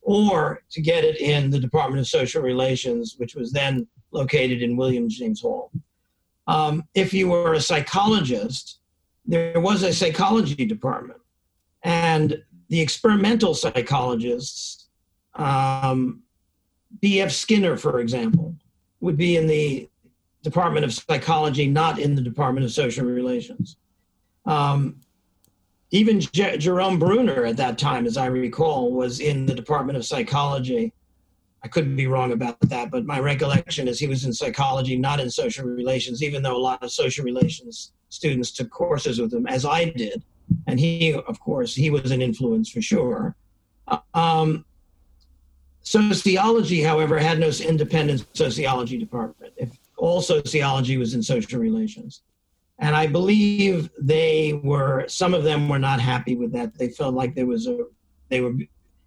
or 0.07 0.63
to 0.71 0.81
get 0.81 1.03
it 1.03 1.19
in 1.19 1.49
the 1.49 1.59
Department 1.59 1.99
of 1.99 2.07
Social 2.07 2.41
Relations, 2.41 3.15
which 3.17 3.35
was 3.35 3.51
then 3.51 3.85
located 4.11 4.61
in 4.61 4.77
William 4.77 5.09
James 5.09 5.41
Hall. 5.41 5.69
Um, 6.47 6.85
if 6.95 7.13
you 7.13 7.27
were 7.27 7.55
a 7.55 7.59
psychologist, 7.59 8.79
there 9.25 9.59
was 9.59 9.83
a 9.83 9.91
psychology 9.91 10.65
department. 10.65 11.19
And 11.83 12.41
the 12.69 12.79
experimental 12.79 13.53
psychologists, 13.53 14.87
um, 15.35 16.21
B.F. 17.01 17.33
Skinner, 17.33 17.75
for 17.75 17.99
example, 17.99 18.55
would 19.01 19.17
be 19.17 19.35
in 19.35 19.45
the 19.45 19.89
Department 20.41 20.85
of 20.85 20.93
Psychology, 20.93 21.67
not 21.67 21.99
in 21.99 22.15
the 22.15 22.21
Department 22.21 22.65
of 22.65 22.71
Social 22.71 23.05
Relations. 23.05 23.75
Um, 24.45 25.01
even 25.91 26.19
J- 26.19 26.57
Jerome 26.57 26.99
Bruner 26.99 27.45
at 27.45 27.57
that 27.57 27.77
time, 27.77 28.05
as 28.05 28.17
I 28.17 28.25
recall, 28.25 28.91
was 28.91 29.19
in 29.19 29.45
the 29.45 29.53
Department 29.55 29.97
of 29.97 30.05
Psychology. 30.05 30.93
I 31.63 31.67
couldn't 31.67 31.95
be 31.95 32.07
wrong 32.07 32.33
about 32.33 32.59
that, 32.61 32.91
but 32.91 33.05
my 33.05 33.19
recollection 33.19 33.87
is 33.87 33.99
he 33.99 34.07
was 34.07 34.25
in 34.25 34.33
psychology, 34.33 34.97
not 34.97 35.19
in 35.19 35.29
social 35.29 35.65
relations, 35.65 36.21
even 36.21 36.43
though 36.43 36.55
a 36.55 36.59
lot 36.59 36.83
of 36.83 36.91
social 36.91 37.25
relations 37.25 37.91
students 38.09 38.51
took 38.51 38.69
courses 38.69 39.19
with 39.19 39.33
him, 39.33 39.47
as 39.47 39.65
I 39.65 39.85
did. 39.85 40.23
And 40.67 40.79
he, 40.79 41.13
of 41.13 41.39
course, 41.39 41.75
he 41.75 41.89
was 41.89 42.11
an 42.11 42.21
influence 42.21 42.69
for 42.69 42.81
sure. 42.81 43.35
Um, 44.13 44.65
sociology, 45.81 46.81
however, 46.81 47.17
had 47.17 47.39
no 47.39 47.49
independent 47.49 48.25
sociology 48.33 48.97
department. 48.97 49.53
If 49.57 49.77
all 49.97 50.21
sociology 50.21 50.97
was 50.97 51.13
in 51.13 51.23
social 51.23 51.59
relations. 51.59 52.21
And 52.79 52.95
I 52.95 53.07
believe 53.07 53.89
they 53.99 54.53
were, 54.63 55.07
some 55.07 55.33
of 55.33 55.43
them 55.43 55.67
were 55.67 55.79
not 55.79 55.99
happy 55.99 56.35
with 56.35 56.51
that. 56.53 56.77
They 56.77 56.89
felt 56.89 57.15
like 57.15 57.33
there 57.33 57.47
was 57.47 57.67
a, 57.67 57.85
they 58.29 58.41
were 58.41 58.53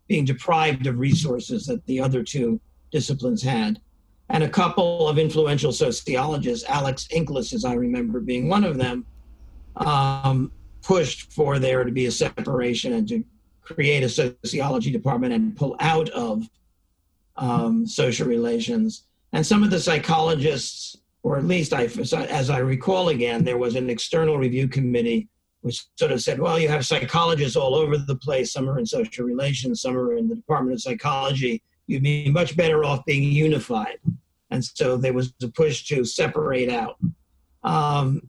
being 0.09 0.25
deprived 0.25 0.87
of 0.87 0.99
resources 0.99 1.67
that 1.67 1.85
the 1.87 2.01
other 2.01 2.23
two 2.25 2.61
disciplines 2.91 3.43
had. 3.43 3.81
And 4.29 4.43
a 4.43 4.49
couple 4.49 5.09
of 5.09 5.19
influential 5.19 5.73
sociologists, 5.73 6.69
Alex 6.69 7.09
Inkeles, 7.13 7.53
as 7.53 7.65
I 7.65 7.75
remember 7.75 8.21
being 8.21 8.49
one 8.49 8.65
of 8.65 8.77
them, 8.77 9.07
um, 9.77 10.53
pushed 10.83 11.33
for 11.33 11.59
there 11.59 11.85
to 11.85 11.93
be 11.93 12.07
a 12.07 12.11
separation 12.11 12.95
and 12.95 13.09
to 13.09 13.25
create 13.63 14.03
a 14.03 14.09
sociology 14.09 14.91
department 14.91 15.33
and 15.33 15.57
pull 15.57 15.77
out 15.81 16.09
of 16.11 16.49
um, 17.37 17.87
social 17.87 18.27
relations. 18.27 19.05
And 19.33 19.47
some 19.47 19.63
of 19.63 19.71
the 19.71 19.81
psychologists 19.81 20.97
or 21.23 21.37
at 21.37 21.45
least 21.45 21.73
I, 21.73 21.85
as 21.85 22.51
I 22.51 22.59
recall 22.59 23.11
again, 23.11 23.45
there 23.45 23.59
was 23.59 23.77
an 23.77 23.91
external 23.91 24.39
review 24.39 24.69
committee 24.69 25.29
which 25.63 25.85
sort 25.97 26.13
of 26.13 26.23
said, 26.23 26.41
well, 26.41 26.59
you 26.59 26.69
have 26.69 26.87
psychologists 26.87 27.57
all 27.57 27.75
over 27.75 27.99
the 27.99 28.17
place. 28.17 28.53
Some 28.53 28.69
are 28.69 28.79
in 28.79 28.87
social 28.87 29.25
relations, 29.25 29.83
some 29.83 29.97
are 29.97 30.17
in 30.17 30.29
the 30.29 30.35
Department 30.35 30.75
of 30.75 30.81
Psychology. 30.81 31.63
You'd 31.87 32.03
be 32.03 32.31
much 32.31 32.57
better 32.57 32.85
off 32.85 33.05
being 33.05 33.23
unified. 33.25 33.99
And 34.51 34.65
so 34.65 34.97
there 34.97 35.13
was 35.13 35.35
a 35.43 35.49
push 35.49 35.85
to 35.89 36.05
separate 36.05 36.71
out. 36.71 36.97
Um, 37.63 38.27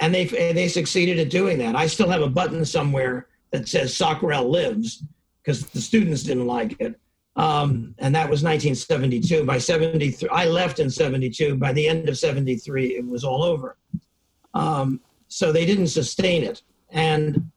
and 0.00 0.14
they, 0.14 0.24
they 0.24 0.66
succeeded 0.68 1.18
at 1.18 1.30
doing 1.30 1.58
that. 1.58 1.76
I 1.76 1.86
still 1.86 2.08
have 2.08 2.22
a 2.22 2.28
button 2.28 2.64
somewhere 2.64 3.28
that 3.52 3.68
says 3.68 3.96
Soc 3.96 4.22
Rel 4.22 4.48
lives 4.48 5.04
because 5.42 5.66
the 5.68 5.80
students 5.80 6.22
didn't 6.22 6.46
like 6.46 6.80
it. 6.80 6.98
Um, 7.40 7.94
and 7.98 8.14
that 8.14 8.28
was 8.28 8.42
1972. 8.42 9.46
By 9.46 9.56
73, 9.56 10.28
I 10.28 10.44
left 10.44 10.78
in 10.78 10.90
72. 10.90 11.56
By 11.56 11.72
the 11.72 11.88
end 11.88 12.06
of 12.10 12.18
73, 12.18 12.96
it 12.96 13.06
was 13.06 13.24
all 13.24 13.42
over. 13.42 13.78
Um, 14.52 15.00
so 15.28 15.50
they 15.50 15.64
didn't 15.64 15.86
sustain 15.86 16.44
it. 16.44 16.60
And 16.90 17.50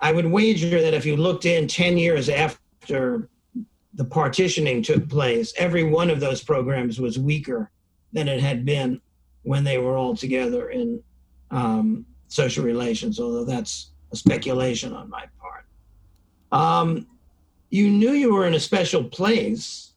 I 0.00 0.10
would 0.10 0.26
wager 0.26 0.80
that 0.80 0.92
if 0.92 1.06
you 1.06 1.16
looked 1.16 1.44
in 1.44 1.68
10 1.68 1.96
years 1.96 2.28
after 2.28 3.28
the 3.94 4.04
partitioning 4.04 4.82
took 4.82 5.08
place, 5.08 5.54
every 5.56 5.84
one 5.84 6.10
of 6.10 6.18
those 6.18 6.42
programs 6.42 7.00
was 7.00 7.16
weaker 7.16 7.70
than 8.12 8.26
it 8.26 8.40
had 8.40 8.64
been 8.64 9.00
when 9.44 9.62
they 9.62 9.78
were 9.78 9.96
all 9.96 10.16
together 10.16 10.70
in 10.70 11.00
um, 11.52 12.04
social 12.26 12.64
relations, 12.64 13.20
although 13.20 13.44
that's 13.44 13.92
a 14.10 14.16
speculation 14.16 14.92
on 14.92 15.08
my 15.08 15.26
part. 15.38 15.64
Um, 16.50 17.06
you 17.74 17.90
knew 17.90 18.12
you 18.12 18.32
were 18.32 18.46
in 18.46 18.54
a 18.54 18.60
special 18.60 19.02
place 19.02 19.94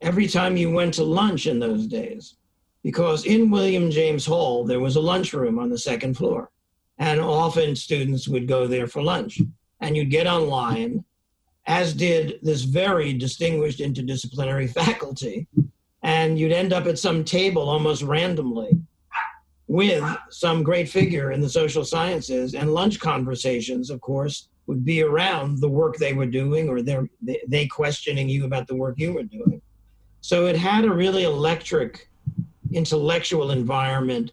every 0.00 0.26
time 0.26 0.56
you 0.56 0.68
went 0.68 0.92
to 0.92 1.04
lunch 1.04 1.46
in 1.46 1.60
those 1.60 1.86
days 1.86 2.34
because 2.82 3.24
in 3.24 3.52
William 3.52 3.88
James 3.88 4.26
Hall, 4.26 4.64
there 4.64 4.80
was 4.80 4.96
a 4.96 5.00
lunchroom 5.00 5.56
on 5.56 5.70
the 5.70 5.78
second 5.78 6.16
floor. 6.16 6.50
And 6.98 7.20
often 7.20 7.76
students 7.76 8.26
would 8.26 8.48
go 8.48 8.66
there 8.66 8.88
for 8.88 9.00
lunch. 9.00 9.40
And 9.80 9.96
you'd 9.96 10.10
get 10.10 10.26
online, 10.26 11.04
as 11.66 11.94
did 11.94 12.40
this 12.42 12.62
very 12.62 13.12
distinguished 13.12 13.78
interdisciplinary 13.78 14.68
faculty. 14.82 15.46
And 16.02 16.36
you'd 16.36 16.50
end 16.50 16.72
up 16.72 16.86
at 16.86 16.98
some 16.98 17.22
table 17.22 17.68
almost 17.68 18.02
randomly 18.02 18.72
with 19.68 20.02
some 20.30 20.64
great 20.64 20.88
figure 20.88 21.30
in 21.30 21.40
the 21.40 21.48
social 21.48 21.84
sciences. 21.84 22.56
And 22.56 22.74
lunch 22.74 22.98
conversations, 22.98 23.88
of 23.88 24.00
course, 24.00 24.48
would 24.70 24.84
be 24.84 25.02
around 25.02 25.58
the 25.58 25.68
work 25.68 25.96
they 25.96 26.12
were 26.12 26.32
doing 26.40 26.68
or 26.68 26.80
they 26.80 26.96
they 27.48 27.66
questioning 27.66 28.28
you 28.28 28.44
about 28.44 28.68
the 28.68 28.76
work 28.76 28.94
you 29.00 29.12
were 29.12 29.24
doing. 29.24 29.60
So 30.20 30.46
it 30.46 30.56
had 30.56 30.84
a 30.84 30.92
really 30.92 31.24
electric 31.24 32.08
intellectual 32.72 33.50
environment, 33.50 34.30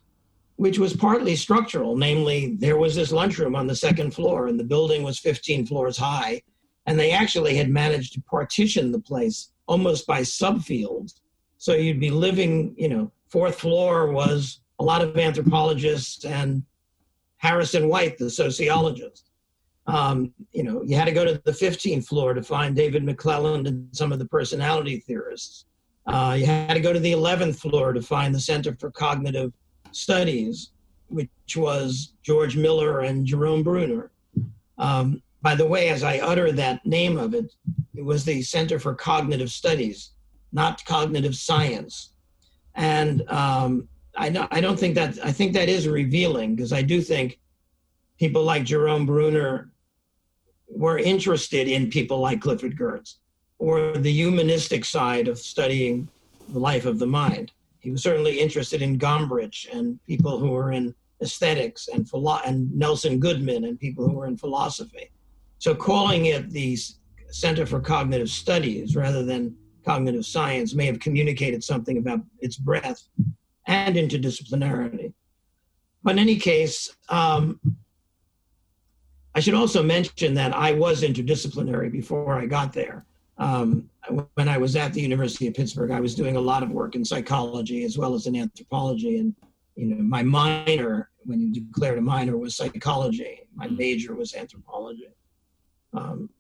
which 0.57 0.77
was 0.77 0.95
partly 0.95 1.35
structural. 1.35 1.97
Namely, 1.97 2.55
there 2.59 2.77
was 2.77 2.93
this 2.93 3.11
lunchroom 3.11 3.55
on 3.55 3.65
the 3.65 3.75
second 3.75 4.13
floor, 4.13 4.47
and 4.47 4.59
the 4.59 4.63
building 4.75 5.01
was 5.01 5.17
15 5.17 5.65
floors 5.65 5.97
high. 5.97 6.43
And 6.85 6.99
they 6.99 7.11
actually 7.11 7.55
had 7.55 7.69
managed 7.71 8.13
to 8.13 8.21
partition 8.21 8.91
the 8.91 8.99
place 8.99 9.49
almost 9.65 10.05
by 10.05 10.21
subfields. 10.21 11.13
So 11.57 11.73
you'd 11.73 11.99
be 11.99 12.11
living, 12.11 12.75
you 12.77 12.89
know, 12.89 13.11
fourth 13.27 13.59
floor 13.59 14.11
was 14.11 14.59
a 14.77 14.83
lot 14.83 15.01
of 15.01 15.17
anthropologists 15.17 16.25
and 16.25 16.61
Harrison 17.37 17.89
White, 17.89 18.19
the 18.19 18.29
sociologist. 18.29 19.26
Um, 19.87 20.33
you 20.51 20.63
know, 20.63 20.83
you 20.83 20.95
had 20.95 21.05
to 21.05 21.13
go 21.13 21.23
to 21.23 21.41
the 21.45 21.51
15th 21.51 22.07
floor 22.07 22.33
to 22.33 22.43
find 22.43 22.75
David 22.75 23.03
McClelland 23.03 23.67
and 23.67 23.87
some 23.95 24.11
of 24.11 24.19
the 24.19 24.25
personality 24.25 24.99
theorists. 24.99 25.65
Uh, 26.05 26.35
you 26.37 26.45
had 26.45 26.73
to 26.73 26.79
go 26.79 26.93
to 26.93 26.99
the 26.99 27.11
11th 27.11 27.59
floor 27.59 27.93
to 27.93 28.01
find 28.01 28.33
the 28.33 28.39
Center 28.39 28.75
for 28.79 28.91
Cognitive 28.91 29.53
Studies, 29.91 30.71
which 31.07 31.29
was 31.55 32.13
George 32.21 32.57
Miller 32.57 33.01
and 33.01 33.25
Jerome 33.25 33.63
Bruner. 33.63 34.11
Um, 34.77 35.21
by 35.41 35.55
the 35.55 35.65
way, 35.65 35.89
as 35.89 36.03
I 36.03 36.19
utter 36.19 36.51
that 36.51 36.85
name 36.85 37.17
of 37.17 37.33
it, 37.33 37.53
it 37.95 38.03
was 38.03 38.25
the 38.25 38.41
Center 38.41 38.79
for 38.79 38.93
Cognitive 38.93 39.51
Studies, 39.51 40.11
not 40.51 40.83
cognitive 40.85 41.35
science. 41.35 42.13
And 42.75 43.23
um, 43.29 43.87
I, 44.15 44.29
don't, 44.29 44.53
I 44.53 44.61
don't 44.61 44.79
think 44.79 44.95
that, 44.95 45.17
I 45.23 45.31
think 45.31 45.53
that 45.53 45.69
is 45.69 45.87
revealing 45.87 46.55
because 46.55 46.73
I 46.73 46.81
do 46.81 47.01
think 47.01 47.39
people 48.17 48.43
like 48.43 48.63
Jerome 48.63 49.05
Bruner 49.05 49.71
were 50.67 50.97
interested 50.97 51.67
in 51.67 51.89
people 51.89 52.19
like 52.19 52.41
Clifford 52.41 52.77
Geertz 52.77 53.15
or 53.59 53.97
the 53.97 54.11
humanistic 54.11 54.85
side 54.85 55.27
of 55.27 55.39
studying 55.39 56.07
the 56.49 56.59
life 56.59 56.85
of 56.85 56.99
the 56.99 57.07
mind. 57.07 57.51
He 57.79 57.91
was 57.91 58.03
certainly 58.03 58.39
interested 58.39 58.81
in 58.81 58.99
Gombrich 58.99 59.67
and 59.73 59.99
people 60.05 60.37
who 60.37 60.51
were 60.51 60.71
in 60.71 60.93
aesthetics 61.21 61.87
and, 61.87 62.07
philo- 62.07 62.41
and 62.45 62.71
Nelson 62.75 63.19
Goodman 63.19 63.65
and 63.65 63.79
people 63.79 64.07
who 64.07 64.13
were 64.13 64.27
in 64.27 64.37
philosophy. 64.37 65.09
So 65.59 65.73
calling 65.73 66.27
it 66.27 66.49
the 66.51 66.77
Center 67.29 67.65
for 67.65 67.79
Cognitive 67.79 68.29
Studies 68.29 68.95
rather 68.95 69.23
than 69.23 69.55
cognitive 69.85 70.25
science 70.25 70.75
may 70.75 70.85
have 70.85 70.99
communicated 70.99 71.63
something 71.63 71.97
about 71.97 72.21
its 72.39 72.57
breadth 72.57 73.07
and 73.65 73.95
interdisciplinarity. 73.95 75.13
But 76.03 76.11
in 76.11 76.19
any 76.19 76.35
case, 76.35 76.95
um, 77.09 77.59
I 79.37 79.39
should 79.39 79.53
also 79.53 79.83
mention 79.83 80.33
that 80.33 80.51
I 80.55 80.71
was 80.71 81.03
interdisciplinary 81.03 81.91
before 81.91 82.39
I 82.39 82.47
got 82.47 82.73
there. 82.73 83.05
Um, 83.37 83.87
when 84.33 84.49
I 84.49 84.57
was 84.57 84.75
at 84.75 84.93
the 84.93 85.01
University 85.01 85.45
of 85.45 85.53
Pittsburgh, 85.53 85.91
I 85.91 85.99
was 85.99 86.15
doing 86.15 86.37
a 86.37 86.41
lot 86.41 86.63
of 86.63 86.71
work 86.71 86.95
in 86.95 87.05
psychology 87.05 87.83
as 87.83 87.99
well 87.99 88.15
as 88.15 88.25
in 88.25 88.35
anthropology. 88.35 89.19
And 89.19 89.35
you 89.75 89.85
know, 89.85 90.01
my 90.01 90.23
minor, 90.23 91.11
when 91.19 91.39
you 91.39 91.51
declared 91.53 91.99
a 91.99 92.01
minor, 92.01 92.35
was 92.35 92.55
psychology. 92.55 93.41
My 93.53 93.67
mm. 93.67 93.77
major 93.77 94.15
was 94.15 94.33
anthropology. 94.33 95.13
Um, 95.93 96.31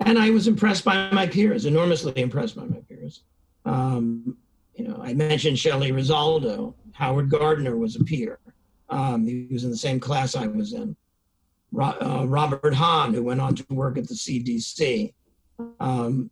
and 0.00 0.18
I 0.18 0.30
was 0.30 0.48
impressed 0.48 0.82
by 0.82 1.10
my 1.10 1.26
peers, 1.26 1.66
enormously 1.66 2.22
impressed 2.22 2.56
by 2.56 2.64
my 2.64 2.80
peers. 2.88 3.22
Um, 3.66 4.38
you 4.76 4.88
know, 4.88 4.98
I 5.02 5.12
mentioned 5.12 5.58
Shelley 5.58 5.92
Rosaldo. 5.92 6.72
Howard 6.92 7.28
Gardner 7.28 7.76
was 7.76 7.96
a 7.96 8.04
peer. 8.04 8.38
Um, 8.88 9.26
he 9.26 9.46
was 9.50 9.64
in 9.64 9.70
the 9.70 9.76
same 9.76 10.00
class 10.00 10.36
I 10.36 10.46
was 10.46 10.72
in. 10.72 10.96
Uh, 11.76 12.24
Robert 12.26 12.74
Hahn, 12.74 13.14
who 13.14 13.22
went 13.22 13.40
on 13.40 13.54
to 13.56 13.64
work 13.70 13.98
at 13.98 14.06
the 14.06 14.14
CDC. 14.14 15.12
Um, 15.80 16.30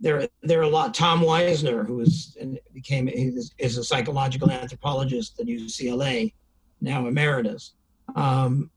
there, 0.00 0.28
there 0.42 0.60
are 0.60 0.64
a 0.64 0.68
lot. 0.68 0.94
Tom 0.94 1.20
Weisner, 1.20 1.86
who 1.86 2.00
is 2.00 2.36
became 2.72 3.08
is 3.08 3.78
a 3.78 3.84
psychological 3.84 4.50
anthropologist 4.50 5.40
at 5.40 5.46
UCLA, 5.46 6.32
now 6.80 7.06
emeritus. 7.06 7.74
Um, 8.14 8.70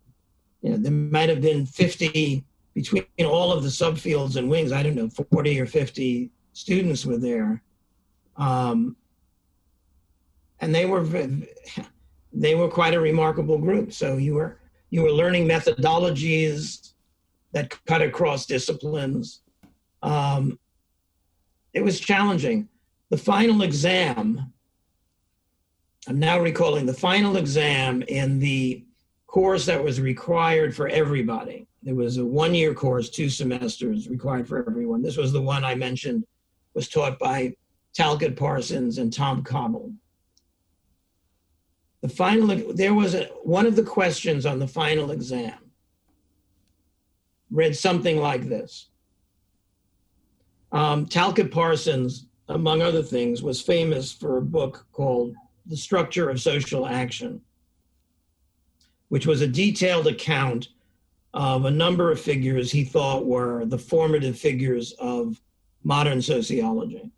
you 0.62 0.72
know, 0.72 0.78
there 0.78 0.92
might 0.92 1.30
have 1.30 1.42
been 1.42 1.66
50 1.66 2.44
between 2.74 3.06
all 3.26 3.52
of 3.52 3.64
the 3.64 3.70
subfields 3.70 4.36
and 4.36 4.50
wings. 4.50 4.72
I 4.72 4.84
don't 4.84 4.96
know, 4.96 5.10
40 5.10 5.60
or 5.60 5.66
50 5.66 6.32
students 6.54 7.06
were 7.06 7.18
there, 7.18 7.62
um, 8.38 8.96
and 10.60 10.74
they 10.74 10.86
were 10.86 11.06
they 12.34 12.56
were 12.56 12.70
quite 12.70 12.94
a 12.94 13.00
remarkable 13.00 13.58
group. 13.58 13.94
So 13.94 14.18
you 14.18 14.36
were 14.36 14.61
you 14.92 15.02
were 15.02 15.12
learning 15.12 15.48
methodologies 15.48 16.94
that 17.54 17.74
cut 17.86 18.02
across 18.02 18.46
disciplines. 18.46 19.42
Um, 20.04 20.60
it 21.74 21.84
was 21.84 22.00
challenging. 22.00 22.68
The 23.10 23.18
final 23.18 23.64
exam, 23.64 24.54
I'm 26.08 26.20
now 26.20 26.40
recalling 26.40 26.86
the 26.86 26.94
final 26.94 27.38
exam 27.38 28.04
in 28.04 28.40
the 28.40 28.86
course 29.28 29.66
that 29.66 29.84
was 29.84 30.00
required 30.00 30.76
for 30.76 30.88
everybody. 30.90 31.68
There 31.84 31.96
was 31.96 32.18
a 32.18 32.26
one 32.26 32.54
year 32.54 32.74
course, 32.74 33.10
two 33.10 33.30
semesters 33.30 34.10
required 34.10 34.48
for 34.48 34.60
everyone. 34.70 35.02
This 35.02 35.18
was 35.18 35.32
the 35.32 35.42
one 35.42 35.64
I 35.64 35.74
mentioned 35.74 36.26
was 36.74 36.90
taught 36.90 37.18
by 37.18 37.54
Talcott 37.94 38.36
Parsons 38.36 38.98
and 38.98 39.12
Tom 39.12 39.44
Cobble. 39.44 39.94
The 42.02 42.10
final, 42.10 42.74
there 42.74 42.94
was 42.94 43.14
a, 43.14 43.26
one 43.44 43.66
of 43.66 43.76
the 43.76 43.84
questions 43.84 44.46
on 44.46 44.60
the 44.60 44.68
final 44.68 45.12
exam 45.12 45.54
read 47.52 47.76
something 47.76 48.18
like 48.18 48.48
this. 48.48 48.88
Um, 50.72 51.06
Talcott 51.06 51.52
Parsons, 51.52 52.28
among 52.48 52.82
other 52.82 53.04
things, 53.04 53.44
was 53.44 53.62
famous 53.62 54.12
for 54.12 54.38
a 54.38 54.42
book 54.42 54.86
called 54.94 55.36
The 55.66 55.78
Structure 55.78 56.30
of 56.30 56.42
Social 56.42 56.88
Action, 56.88 57.42
which 59.10 59.28
was 59.28 59.42
a 59.42 59.48
detailed 59.48 60.08
account 60.08 60.70
of 61.34 61.66
a 61.66 61.72
number 61.72 62.12
of 62.12 62.20
figures 62.20 62.72
he 62.72 62.84
thought 62.84 63.26
were 63.26 63.66
the 63.66 63.78
formative 63.78 64.40
figures 64.40 64.94
of 64.94 65.40
modern 65.84 66.22
sociology. 66.22 67.12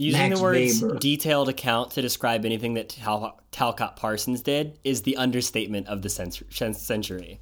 Using 0.00 0.30
Max 0.30 0.38
the 0.38 0.42
words 0.42 0.82
Weber. 0.82 0.98
detailed 0.98 1.50
account 1.50 1.90
to 1.90 2.00
describe 2.00 2.46
anything 2.46 2.72
that 2.72 2.88
Tal- 2.88 3.38
Talcott 3.52 3.96
Parsons 3.96 4.40
did 4.40 4.78
is 4.82 5.02
the 5.02 5.14
understatement 5.18 5.88
of 5.88 6.00
the 6.00 6.08
century. 6.08 7.38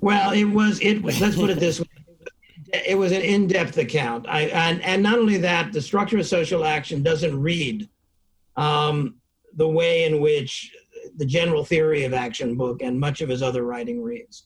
Well, 0.00 0.30
it 0.30 0.44
was, 0.44 0.80
it 0.82 1.02
was, 1.02 1.20
let's 1.20 1.34
put 1.34 1.50
it 1.50 1.58
this 1.58 1.80
way. 1.80 1.86
It 2.86 2.96
was 2.96 3.10
an 3.10 3.22
in-depth 3.22 3.76
account. 3.78 4.26
I, 4.28 4.42
and, 4.42 4.80
and 4.82 5.02
not 5.02 5.18
only 5.18 5.36
that, 5.38 5.72
the 5.72 5.82
structure 5.82 6.16
of 6.18 6.28
social 6.28 6.64
action 6.64 7.02
doesn't 7.02 7.36
read 7.36 7.88
um, 8.54 9.16
the 9.56 9.68
way 9.68 10.04
in 10.04 10.20
which 10.20 10.72
the 11.16 11.26
general 11.26 11.64
theory 11.64 12.04
of 12.04 12.14
action 12.14 12.56
book 12.56 12.82
and 12.82 13.00
much 13.00 13.20
of 13.20 13.28
his 13.28 13.42
other 13.42 13.64
writing 13.64 14.00
reads. 14.00 14.44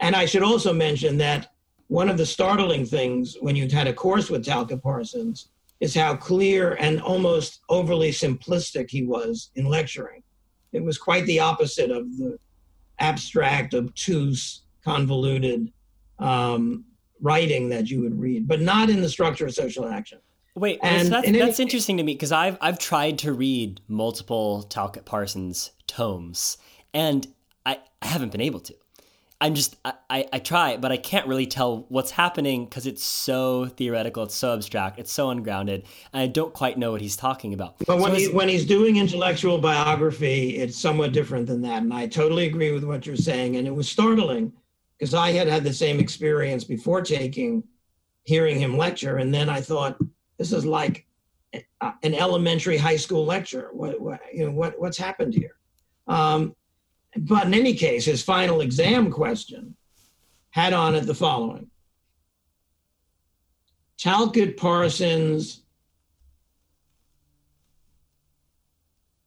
And 0.00 0.14
I 0.14 0.26
should 0.26 0.42
also 0.42 0.70
mention 0.70 1.16
that 1.16 1.50
one 1.88 2.10
of 2.10 2.18
the 2.18 2.26
startling 2.26 2.84
things 2.84 3.38
when 3.40 3.56
you 3.56 3.70
had 3.70 3.86
a 3.86 3.94
course 3.94 4.28
with 4.28 4.44
Talcott 4.44 4.82
Parsons 4.82 5.48
is 5.80 5.94
how 5.94 6.16
clear 6.16 6.74
and 6.74 7.00
almost 7.00 7.60
overly 7.68 8.10
simplistic 8.10 8.90
he 8.90 9.04
was 9.04 9.50
in 9.56 9.66
lecturing. 9.66 10.22
It 10.72 10.82
was 10.82 10.98
quite 10.98 11.26
the 11.26 11.40
opposite 11.40 11.90
of 11.90 12.16
the 12.16 12.38
abstract, 12.98 13.74
obtuse, 13.74 14.62
convoluted 14.84 15.72
um, 16.18 16.84
writing 17.20 17.68
that 17.70 17.88
you 17.88 18.00
would 18.00 18.18
read, 18.18 18.46
but 18.46 18.60
not 18.60 18.90
in 18.90 19.00
the 19.00 19.08
structure 19.08 19.46
of 19.46 19.54
social 19.54 19.86
action. 19.88 20.18
Wait, 20.56 20.78
and 20.82 21.08
that's, 21.08 21.30
that's 21.32 21.60
interesting 21.60 21.96
to 21.96 22.04
me 22.04 22.14
because 22.14 22.30
I've 22.30 22.56
I've 22.60 22.78
tried 22.78 23.18
to 23.20 23.32
read 23.32 23.80
multiple 23.88 24.62
Talcott 24.62 25.04
Parsons 25.04 25.72
tomes, 25.88 26.58
and 26.92 27.26
I, 27.66 27.80
I 28.00 28.06
haven't 28.06 28.30
been 28.30 28.40
able 28.40 28.60
to. 28.60 28.74
I'm 29.44 29.54
just 29.54 29.76
I, 29.84 29.92
I, 30.08 30.28
I 30.32 30.38
try, 30.38 30.78
but 30.78 30.90
I 30.90 30.96
can't 30.96 31.26
really 31.26 31.44
tell 31.44 31.84
what's 31.90 32.10
happening 32.10 32.64
because 32.64 32.86
it's 32.86 33.04
so 33.04 33.66
theoretical, 33.66 34.22
it's 34.22 34.34
so 34.34 34.54
abstract, 34.54 34.98
it's 34.98 35.12
so 35.12 35.28
ungrounded, 35.28 35.84
and 36.14 36.22
I 36.22 36.28
don't 36.28 36.54
quite 36.54 36.78
know 36.78 36.92
what 36.92 37.02
he's 37.02 37.14
talking 37.14 37.52
about. 37.52 37.76
But 37.86 37.98
when 37.98 38.12
so 38.12 38.16
he, 38.16 38.28
when 38.30 38.48
he's 38.48 38.64
doing 38.64 38.96
intellectual 38.96 39.58
biography, 39.58 40.56
it's 40.56 40.78
somewhat 40.78 41.12
different 41.12 41.46
than 41.46 41.60
that, 41.60 41.82
and 41.82 41.92
I 41.92 42.06
totally 42.06 42.46
agree 42.46 42.72
with 42.72 42.84
what 42.84 43.04
you're 43.04 43.16
saying. 43.16 43.56
And 43.56 43.66
it 43.66 43.74
was 43.74 43.86
startling 43.86 44.50
because 44.98 45.12
I 45.12 45.32
had 45.32 45.46
had 45.46 45.62
the 45.62 45.74
same 45.74 46.00
experience 46.00 46.64
before 46.64 47.02
taking, 47.02 47.62
hearing 48.22 48.58
him 48.58 48.78
lecture, 48.78 49.18
and 49.18 49.34
then 49.34 49.50
I 49.50 49.60
thought 49.60 49.98
this 50.38 50.52
is 50.52 50.64
like 50.64 51.06
an 51.52 52.14
elementary 52.14 52.78
high 52.78 52.96
school 52.96 53.26
lecture. 53.26 53.68
What, 53.74 54.00
what 54.00 54.20
you 54.32 54.46
know 54.46 54.52
what 54.52 54.80
what's 54.80 54.96
happened 54.96 55.34
here? 55.34 55.56
Um, 56.06 56.56
but 57.16 57.46
in 57.46 57.54
any 57.54 57.74
case, 57.74 58.04
his 58.04 58.22
final 58.22 58.60
exam 58.60 59.10
question 59.10 59.76
had 60.50 60.72
on 60.72 60.94
it 60.94 61.02
the 61.02 61.14
following 61.14 61.70
Talcott 63.98 64.56
Parsons. 64.56 65.62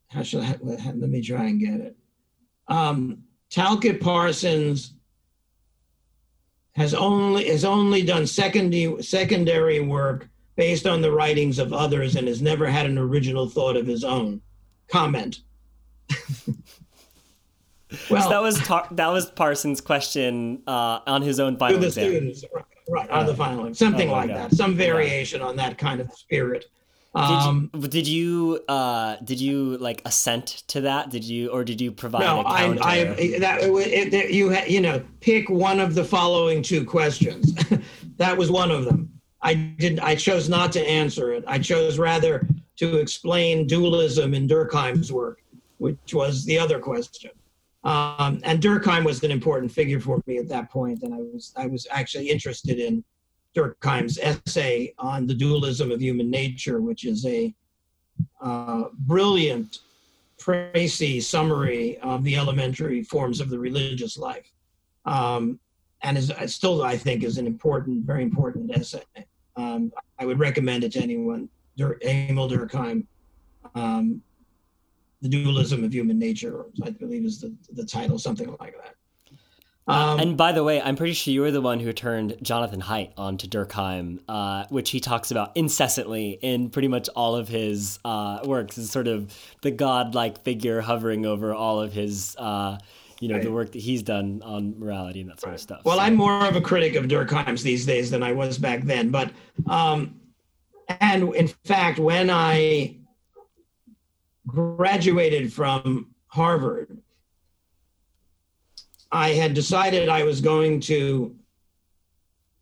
How 0.09 0.23
should 0.23 0.43
I 0.43 0.55
let 0.61 0.95
me 0.95 1.21
try 1.21 1.45
and 1.45 1.59
get 1.59 1.79
it? 1.81 1.97
Um, 2.67 3.23
Talcott 3.49 4.01
Parsons 4.01 4.93
has 6.75 6.93
only 6.93 7.47
has 7.49 7.65
only 7.65 8.03
done 8.03 8.27
secondary 8.27 9.01
secondary 9.01 9.79
work 9.79 10.29
based 10.55 10.85
on 10.85 11.01
the 11.01 11.11
writings 11.11 11.59
of 11.59 11.71
others 11.71 12.15
and 12.15 12.27
has 12.27 12.41
never 12.41 12.67
had 12.67 12.85
an 12.85 12.97
original 12.97 13.47
thought 13.47 13.77
of 13.77 13.87
his 13.87 14.03
own. 14.03 14.41
Comment. 14.87 15.39
Well, 18.09 18.21
so 18.21 18.29
that 18.29 18.41
was 18.41 18.59
tar- 18.59 18.87
that 18.91 19.07
was 19.07 19.29
Parsons' 19.31 19.79
question 19.79 20.61
uh, 20.67 20.99
on 21.07 21.21
his 21.21 21.39
own 21.39 21.57
final 21.57 21.75
to 21.75 21.81
the 21.81 21.87
exam. 21.87 22.11
students, 22.11 22.43
right, 22.53 22.65
right 22.89 23.09
on 23.09 23.25
the 23.25 23.33
final, 23.33 23.73
something 23.73 24.09
oh, 24.09 24.13
like 24.13 24.27
that, 24.29 24.53
some 24.53 24.75
variation 24.75 25.39
yeah. 25.39 25.47
on 25.47 25.55
that 25.55 25.77
kind 25.77 26.01
of 26.01 26.11
spirit. 26.11 26.65
Um, 27.15 27.69
did 27.73 27.79
you, 27.79 27.87
did 27.89 28.07
you 28.07 28.59
uh, 28.67 29.15
did 29.23 29.41
you 29.41 29.77
like 29.77 30.01
assent 30.05 30.47
to 30.67 30.81
that? 30.81 31.09
Did 31.09 31.23
you 31.23 31.49
or 31.49 31.63
did 31.63 31.81
you 31.81 31.91
provide? 31.91 32.21
No, 32.21 32.41
I, 32.41 32.77
I 32.81 33.03
that 33.39 33.59
it, 33.61 34.13
it, 34.13 34.31
you 34.31 34.55
you 34.67 34.81
know 34.81 35.01
pick 35.21 35.49
one 35.49 35.79
of 35.79 35.95
the 35.95 36.03
following 36.03 36.61
two 36.61 36.85
questions. 36.85 37.53
that 38.17 38.37
was 38.37 38.51
one 38.51 38.69
of 38.69 38.85
them. 38.85 39.09
I 39.41 39.53
didn't. 39.53 39.99
I 40.01 40.15
chose 40.15 40.49
not 40.49 40.71
to 40.73 40.85
answer 40.85 41.33
it. 41.33 41.43
I 41.47 41.57
chose 41.59 41.97
rather 41.97 42.47
to 42.77 42.97
explain 42.97 43.65
dualism 43.65 44.33
in 44.33 44.47
Durkheim's 44.47 45.11
work, 45.11 45.41
which 45.77 46.13
was 46.13 46.45
the 46.45 46.59
other 46.59 46.79
question. 46.79 47.31
Um, 47.83 48.41
and 48.43 48.61
Durkheim 48.61 49.05
was 49.05 49.23
an 49.23 49.31
important 49.31 49.71
figure 49.71 49.99
for 49.99 50.21
me 50.25 50.37
at 50.37 50.49
that 50.49 50.69
point, 50.69 51.03
and 51.03 51.13
I 51.13 51.19
was 51.19 51.53
I 51.55 51.67
was 51.67 51.87
actually 51.91 52.29
interested 52.29 52.79
in 52.79 53.03
Durkheim's 53.55 54.17
essay 54.19 54.93
on 54.99 55.27
the 55.27 55.33
dualism 55.33 55.91
of 55.91 56.01
human 56.01 56.29
nature, 56.29 56.81
which 56.81 57.05
is 57.05 57.25
a 57.25 57.53
uh, 58.41 58.85
brilliant, 58.99 59.79
précis 60.39 61.23
summary 61.23 61.97
of 61.99 62.23
the 62.23 62.35
elementary 62.35 63.03
forms 63.03 63.39
of 63.39 63.49
the 63.49 63.59
religious 63.59 64.17
life, 64.17 64.51
um, 65.05 65.59
and 66.01 66.17
is 66.17 66.33
still 66.47 66.83
I 66.83 66.97
think 66.97 67.23
is 67.23 67.37
an 67.37 67.47
important, 67.47 68.05
very 68.05 68.23
important 68.23 68.75
essay. 68.75 69.03
Um, 69.55 69.91
I 70.19 70.25
would 70.25 70.39
recommend 70.39 70.83
it 70.83 70.91
to 70.93 71.01
anyone. 71.01 71.49
Dur- 71.77 71.99
Emil 72.03 72.49
Durkheim. 72.49 73.05
Um, 73.75 74.21
the 75.21 75.29
dualism 75.29 75.83
of 75.83 75.93
human 75.93 76.19
nature, 76.19 76.65
I 76.83 76.91
believe 76.91 77.25
is 77.25 77.41
the, 77.41 77.55
the 77.73 77.85
title, 77.85 78.19
something 78.19 78.55
like 78.59 78.75
that. 78.77 78.95
Um, 79.87 80.19
and 80.19 80.37
by 80.37 80.51
the 80.51 80.63
way, 80.63 80.81
I'm 80.81 80.97
pretty 80.97 81.13
sure 81.13 81.33
you 81.33 81.41
were 81.41 81.51
the 81.51 81.61
one 81.61 81.79
who 81.79 81.93
turned 81.93 82.35
Jonathan 82.41 82.81
Haidt 82.81 83.13
onto 83.15 83.47
Durkheim, 83.47 84.19
uh, 84.27 84.65
which 84.67 84.89
he 84.89 84.99
talks 84.99 85.31
about 85.31 85.55
incessantly 85.55 86.31
in 86.41 86.69
pretty 86.69 86.89
much 86.89 87.07
all 87.15 87.37
of 87.37 87.47
his 87.47 87.97
uh, 88.03 88.39
works. 88.43 88.77
Is 88.77 88.91
sort 88.91 89.07
of 89.07 89.33
the 89.61 89.71
godlike 89.71 90.43
figure 90.43 90.81
hovering 90.81 91.25
over 91.25 91.53
all 91.53 91.79
of 91.79 91.93
his, 91.93 92.35
uh, 92.37 92.77
you 93.21 93.29
know, 93.29 93.35
right. 93.35 93.43
the 93.45 93.51
work 93.51 93.71
that 93.71 93.79
he's 93.79 94.03
done 94.03 94.41
on 94.43 94.77
morality 94.77 95.21
and 95.21 95.29
that 95.29 95.39
sort 95.39 95.51
right. 95.51 95.55
of 95.55 95.61
stuff. 95.61 95.81
Well, 95.85 95.97
so. 95.97 96.03
I'm 96.03 96.15
more 96.15 96.45
of 96.45 96.57
a 96.57 96.61
critic 96.61 96.95
of 96.95 97.05
Durkheim's 97.05 97.63
these 97.63 97.85
days 97.85 98.11
than 98.11 98.23
I 98.23 98.33
was 98.33 98.57
back 98.57 98.83
then, 98.83 99.09
but 99.09 99.31
um, 99.67 100.19
and 100.99 101.33
in 101.33 101.47
fact, 101.47 101.97
when 101.97 102.29
I 102.29 102.97
graduated 104.47 105.53
from 105.53 106.07
Harvard, 106.27 106.97
I 109.11 109.29
had 109.29 109.53
decided 109.53 110.09
I 110.09 110.23
was 110.23 110.41
going 110.41 110.79
to 110.81 111.35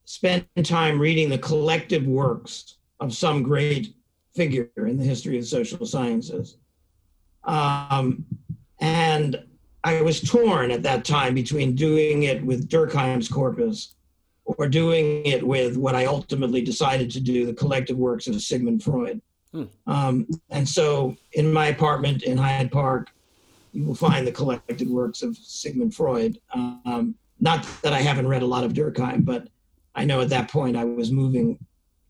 spend 0.06 0.46
time 0.64 1.00
reading 1.00 1.30
the 1.30 1.38
collective 1.38 2.06
works 2.06 2.76
of 3.00 3.14
some 3.14 3.44
great 3.44 3.96
figure 4.36 4.70
in 4.76 4.98
the 4.98 5.04
history 5.04 5.38
of 5.38 5.46
social 5.46 5.86
sciences. 5.86 6.58
Um, 7.44 8.26
and 8.80 9.44
I 9.84 10.02
was 10.02 10.22
torn 10.22 10.72
at 10.72 10.84
that 10.84 11.06
time 11.06 11.34
between 11.34 11.76
doing 11.76 12.24
it 12.24 12.44
with 12.44 12.70
Durkheim's 12.70 13.28
corpus 13.28 13.96
or 14.46 14.68
doing 14.68 15.26
it 15.26 15.46
with 15.46 15.78
what 15.78 15.96
I 15.96 16.06
ultimately 16.06 16.62
decided 16.62 17.10
to 17.12 17.20
do 17.20 17.46
the 17.46 17.54
collective 17.54 17.98
works 17.98 18.28
of 18.28 18.40
Sigmund 18.42 18.84
Freud. 18.84 19.22
Hmm. 19.56 19.64
Um, 19.88 20.28
and 20.50 20.68
so 20.68 21.16
in 21.32 21.54
my 21.54 21.68
apartment 21.68 22.24
in 22.24 22.38
Hyde 22.38 22.72
Park, 22.72 23.12
you 23.72 23.86
will 23.86 23.96
find 23.96 24.28
the 24.28 24.32
collected 24.32 24.90
works 24.90 25.22
of 25.22 25.38
Sigmund 25.38 25.96
Freud. 25.96 26.40
Um, 26.54 27.16
not 27.40 27.66
that 27.82 27.94
I 27.94 28.02
haven't 28.02 28.28
read 28.28 28.42
a 28.42 28.46
lot 28.46 28.66
of 28.66 28.74
Durkheim, 28.74 29.24
but 29.24 29.48
I 29.96 30.04
know 30.04 30.20
at 30.20 30.30
that 30.30 30.52
point 30.52 30.76
I 30.76 30.84
was 30.84 31.10
moving 31.12 31.58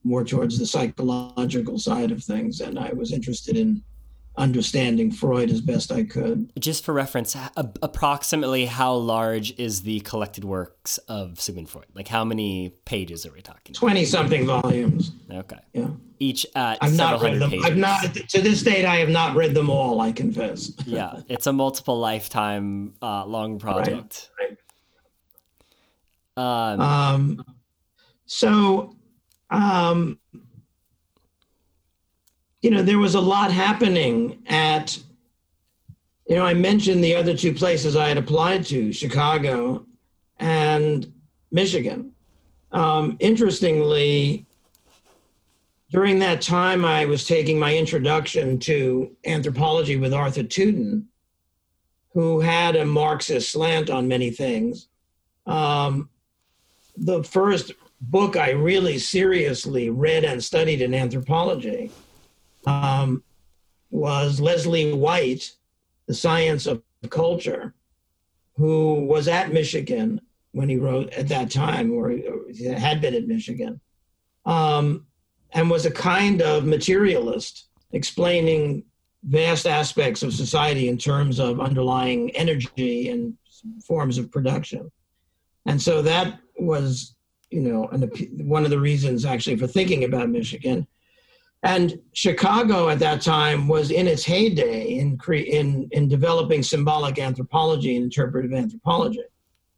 more 0.03 0.23
towards 0.23 0.57
the 0.57 0.65
psychological 0.65 1.77
side 1.77 2.11
of 2.11 2.23
things, 2.23 2.61
and 2.61 2.79
I 2.79 2.91
was 2.93 3.11
interested 3.11 3.57
in 3.57 3.83
understanding 4.37 5.11
Freud 5.11 5.49
as 5.49 5.61
best 5.61 5.91
I 5.91 6.03
could. 6.03 6.51
Just 6.59 6.83
for 6.83 6.93
reference, 6.93 7.35
approximately 7.55 8.65
how 8.65 8.93
large 8.95 9.57
is 9.59 9.83
the 9.83 9.99
collected 10.01 10.43
works 10.43 10.97
of 11.07 11.39
Sigmund 11.39 11.69
Freud? 11.69 11.87
Like 11.93 12.07
how 12.07 12.23
many 12.25 12.75
pages 12.85 13.25
are 13.25 13.31
we 13.31 13.41
talking? 13.41 13.73
Twenty 13.73 14.05
something 14.05 14.45
volumes. 14.45 15.11
Okay. 15.31 15.59
Yeah. 15.73 15.89
Each 16.19 16.45
at 16.55 16.77
I've 16.81 16.95
not 16.95 17.21
read 17.21 17.39
them. 17.39 17.49
Pages. 17.49 17.65
I've 17.65 17.77
not 17.77 18.13
to 18.13 18.41
this 18.41 18.63
date. 18.63 18.85
I 18.85 18.97
have 18.97 19.09
not 19.09 19.35
read 19.35 19.53
them 19.53 19.69
all. 19.69 19.99
I 19.99 20.11
confess. 20.11 20.71
yeah, 20.85 21.21
it's 21.27 21.47
a 21.47 21.53
multiple 21.53 21.99
lifetime 21.99 22.93
uh, 23.01 23.25
long 23.25 23.59
project. 23.59 24.29
Right. 24.39 24.57
right. 26.37 26.73
Um, 26.73 26.81
um. 26.81 27.45
So, 28.27 28.95
um, 29.51 30.19
you 32.65 32.71
know, 32.71 32.81
there 32.81 32.97
was 32.97 33.13
a 33.13 33.21
lot 33.21 33.51
happening 33.51 34.41
at, 34.47 34.97
you 36.27 36.35
know, 36.35 36.43
I 36.43 36.55
mentioned 36.55 37.03
the 37.03 37.15
other 37.15 37.37
two 37.37 37.53
places 37.53 37.95
I 37.95 38.07
had 38.07 38.17
applied 38.17 38.65
to 38.65 38.91
Chicago 38.91 39.85
and 40.39 41.13
Michigan. 41.51 42.11
Um, 42.71 43.17
interestingly, 43.19 44.47
during 45.91 46.17
that 46.17 46.41
time, 46.41 46.83
I 46.83 47.05
was 47.05 47.27
taking 47.27 47.59
my 47.59 47.77
introduction 47.77 48.57
to 48.61 49.15
anthropology 49.27 49.97
with 49.97 50.11
Arthur 50.11 50.41
Tuden, 50.41 51.03
who 52.15 52.39
had 52.39 52.75
a 52.75 52.83
Marxist 52.83 53.51
slant 53.51 53.91
on 53.91 54.07
many 54.07 54.31
things. 54.31 54.87
Um, 55.45 56.09
the 56.97 57.23
first 57.23 57.73
book 58.01 58.35
I 58.35 58.53
really 58.53 58.97
seriously 58.97 59.91
read 59.91 60.23
and 60.23 60.43
studied 60.43 60.81
in 60.81 60.95
anthropology 60.95 61.91
um, 62.65 63.23
was 63.89 64.39
Leslie 64.39 64.93
White, 64.93 65.51
The 66.07 66.13
Science 66.13 66.65
of 66.65 66.81
Culture, 67.09 67.73
who 68.55 69.05
was 69.05 69.27
at 69.27 69.53
Michigan 69.53 70.21
when 70.51 70.69
he 70.69 70.77
wrote 70.77 71.11
at 71.13 71.27
that 71.27 71.51
time, 71.51 71.91
or 71.91 72.11
had 72.77 73.01
been 73.01 73.13
at 73.13 73.27
Michigan, 73.27 73.79
um, 74.45 75.05
and 75.51 75.69
was 75.69 75.85
a 75.85 75.91
kind 75.91 76.41
of 76.41 76.65
materialist, 76.65 77.67
explaining 77.91 78.83
vast 79.23 79.65
aspects 79.67 80.23
of 80.23 80.33
society 80.33 80.87
in 80.87 80.97
terms 80.97 81.39
of 81.39 81.59
underlying 81.59 82.29
energy 82.35 83.09
and 83.09 83.35
forms 83.85 84.17
of 84.17 84.31
production. 84.31 84.91
And 85.65 85.81
so 85.81 86.01
that 86.03 86.39
was, 86.59 87.15
you 87.49 87.61
know, 87.61 87.87
an, 87.87 88.03
one 88.45 88.63
of 88.63 88.69
the 88.69 88.79
reasons 88.79 89.25
actually 89.25 89.57
for 89.57 89.67
thinking 89.67 90.03
about 90.03 90.29
Michigan. 90.29 90.87
And 91.65 91.99
Chicago 92.13 92.89
at 92.89 92.99
that 92.99 93.21
time 93.21 93.67
was 93.67 93.89
in 93.89 94.07
its 94.07 94.23
heyday 94.23 94.99
in, 94.99 95.17
cre- 95.17 95.33
in, 95.33 95.89
in 95.91 96.07
developing 96.07 96.61
symbolic 96.61 97.17
anthropology 97.17 97.95
and 97.95 98.05
interpretive 98.05 98.53
anthropology. 98.53 99.23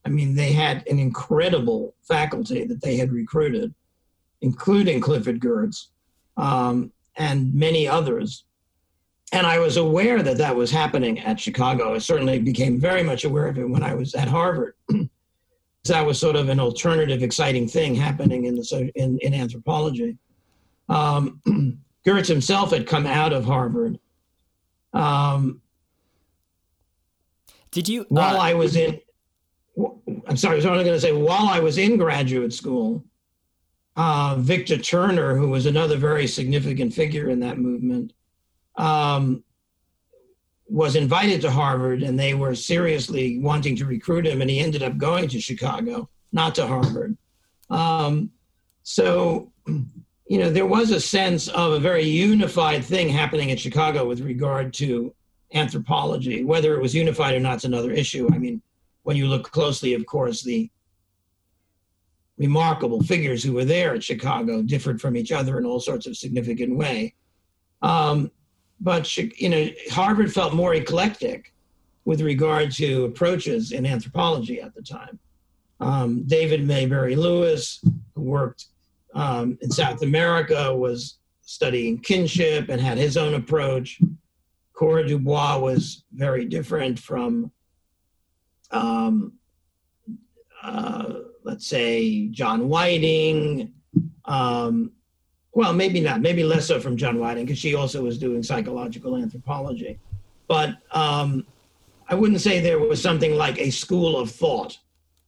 I 0.05 0.09
mean, 0.09 0.35
they 0.35 0.51
had 0.51 0.85
an 0.89 0.99
incredible 0.99 1.95
faculty 2.05 2.65
that 2.65 2.81
they 2.81 2.97
had 2.97 3.13
recruited, 3.13 3.73
including 4.41 4.99
Clifford 4.99 5.39
Geertz 5.39 5.87
um, 6.35 6.91
and 7.15 7.53
many 7.53 7.87
others. 7.87 8.43
And 9.31 9.47
I 9.47 9.59
was 9.59 9.77
aware 9.77 10.21
that 10.21 10.37
that 10.39 10.57
was 10.57 10.69
happening 10.69 11.19
at 11.19 11.39
Chicago. 11.39 11.93
I 11.93 11.99
certainly 11.99 12.39
became 12.39 12.81
very 12.81 13.03
much 13.03 13.23
aware 13.23 13.47
of 13.47 13.57
it 13.57 13.69
when 13.69 13.83
I 13.83 13.93
was 13.93 14.13
at 14.13 14.27
Harvard. 14.27 14.73
that 15.85 16.05
was 16.05 16.19
sort 16.19 16.35
of 16.35 16.49
an 16.49 16.59
alternative, 16.59 17.23
exciting 17.23 17.65
thing 17.65 17.95
happening 17.95 18.43
in 18.43 18.55
the 18.55 18.91
in, 18.95 19.17
in 19.19 19.33
anthropology. 19.33 20.17
Um, 20.89 21.41
himself 22.03 22.71
had 22.71 22.87
come 22.87 23.05
out 23.05 23.33
of 23.33 23.43
Harvard. 23.43 23.99
Um, 24.93 25.61
Did 27.71 27.89
you? 27.89 28.01
Uh, 28.03 28.05
while 28.09 28.39
I 28.39 28.53
was 28.53 28.75
in, 28.75 28.99
I'm 30.27 30.37
sorry, 30.37 30.53
I 30.53 30.55
was 30.55 30.65
only 30.65 30.83
going 30.83 30.95
to 30.95 31.01
say, 31.01 31.11
while 31.11 31.47
I 31.47 31.59
was 31.59 31.77
in 31.77 31.97
graduate 31.97 32.53
school, 32.53 33.05
uh, 33.95 34.35
Victor 34.39 34.77
Turner, 34.77 35.35
who 35.35 35.49
was 35.49 35.65
another 35.65 35.97
very 35.97 36.27
significant 36.27 36.93
figure 36.93 37.29
in 37.29 37.39
that 37.41 37.57
movement, 37.57 38.13
um, 38.77 39.43
was 40.69 40.95
invited 40.95 41.41
to 41.41 41.51
Harvard, 41.51 42.03
and 42.03 42.19
they 42.19 42.33
were 42.33 42.55
seriously 42.55 43.39
wanting 43.39 43.75
to 43.75 43.85
recruit 43.85 44.27
him, 44.27 44.41
and 44.41 44.49
he 44.49 44.59
ended 44.59 44.83
up 44.83 44.97
going 44.97 45.27
to 45.29 45.39
Chicago, 45.39 46.09
not 46.31 46.55
to 46.55 46.67
Harvard. 46.67 47.17
Um, 47.69 48.31
so 48.83 49.51
you 50.27 50.37
know, 50.37 50.49
there 50.49 50.65
was 50.65 50.91
a 50.91 50.99
sense 50.99 51.47
of 51.49 51.73
a 51.73 51.79
very 51.79 52.03
unified 52.03 52.83
thing 52.83 53.07
happening 53.07 53.49
in 53.49 53.57
Chicago 53.57 54.05
with 54.05 54.19
regard 54.19 54.73
to 54.75 55.13
anthropology. 55.53 56.43
Whether 56.43 56.75
it 56.75 56.81
was 56.81 56.93
unified 56.93 57.35
or 57.35 57.39
not 57.39 57.57
is 57.57 57.65
another 57.65 57.91
issue. 57.91 58.29
I 58.33 58.37
mean, 58.37 58.61
when 59.03 59.15
you 59.15 59.27
look 59.27 59.51
closely, 59.51 59.93
of 59.93 60.05
course, 60.05 60.43
the 60.43 60.69
remarkable 62.37 63.01
figures 63.01 63.41
who 63.41 63.53
were 63.53 63.65
there 63.65 63.95
at 63.95 64.03
Chicago 64.03 64.61
differed 64.61 64.99
from 64.99 65.15
each 65.15 65.31
other 65.31 65.57
in 65.57 65.65
all 65.65 65.79
sorts 65.79 66.05
of 66.05 66.17
significant 66.17 66.75
way. 66.75 67.15
Um, 67.81 68.31
but 68.79 69.15
you 69.17 69.49
know, 69.49 69.69
Harvard 69.91 70.31
felt 70.33 70.53
more 70.53 70.73
eclectic 70.75 71.53
with 72.05 72.21
regard 72.21 72.71
to 72.71 73.05
approaches 73.05 73.71
in 73.71 73.85
anthropology 73.85 74.61
at 74.61 74.75
the 74.75 74.81
time. 74.81 75.19
Um, 75.79 76.23
David 76.25 76.65
Maybury 76.65 77.15
Lewis, 77.15 77.81
who 78.13 78.21
worked 78.21 78.65
um, 79.13 79.57
in 79.61 79.71
South 79.71 80.01
America 80.01 80.75
was 80.75 81.19
studying 81.41 81.97
kinship 81.99 82.69
and 82.69 82.81
had 82.81 82.97
his 82.97 83.17
own 83.17 83.33
approach. 83.35 84.01
Cora 84.73 85.07
Du 85.07 85.17
Bois 85.17 85.57
was 85.57 86.03
very 86.13 86.45
different 86.45 86.99
from, 86.99 87.51
um, 88.71 89.33
uh, 90.61 91.13
let's 91.43 91.65
say, 91.65 92.27
John 92.27 92.69
Whiting. 92.69 93.73
Um, 94.25 94.91
well, 95.53 95.73
maybe 95.73 96.01
not, 96.01 96.21
maybe 96.21 96.43
less 96.43 96.67
so 96.67 96.79
from 96.79 96.97
John 96.97 97.17
Whiting, 97.19 97.45
because 97.45 97.57
she 97.57 97.73
also 97.73 98.03
was 98.03 98.19
doing 98.19 98.43
psychological 98.43 99.15
anthropology. 99.15 99.99
But 100.47 100.77
um, 100.91 101.47
I 102.07 102.15
wouldn't 102.15 102.41
say 102.41 102.59
there 102.59 102.79
was 102.79 103.01
something 103.01 103.35
like 103.35 103.57
a 103.59 103.71
school 103.71 104.17
of 104.17 104.29
thought 104.29 104.77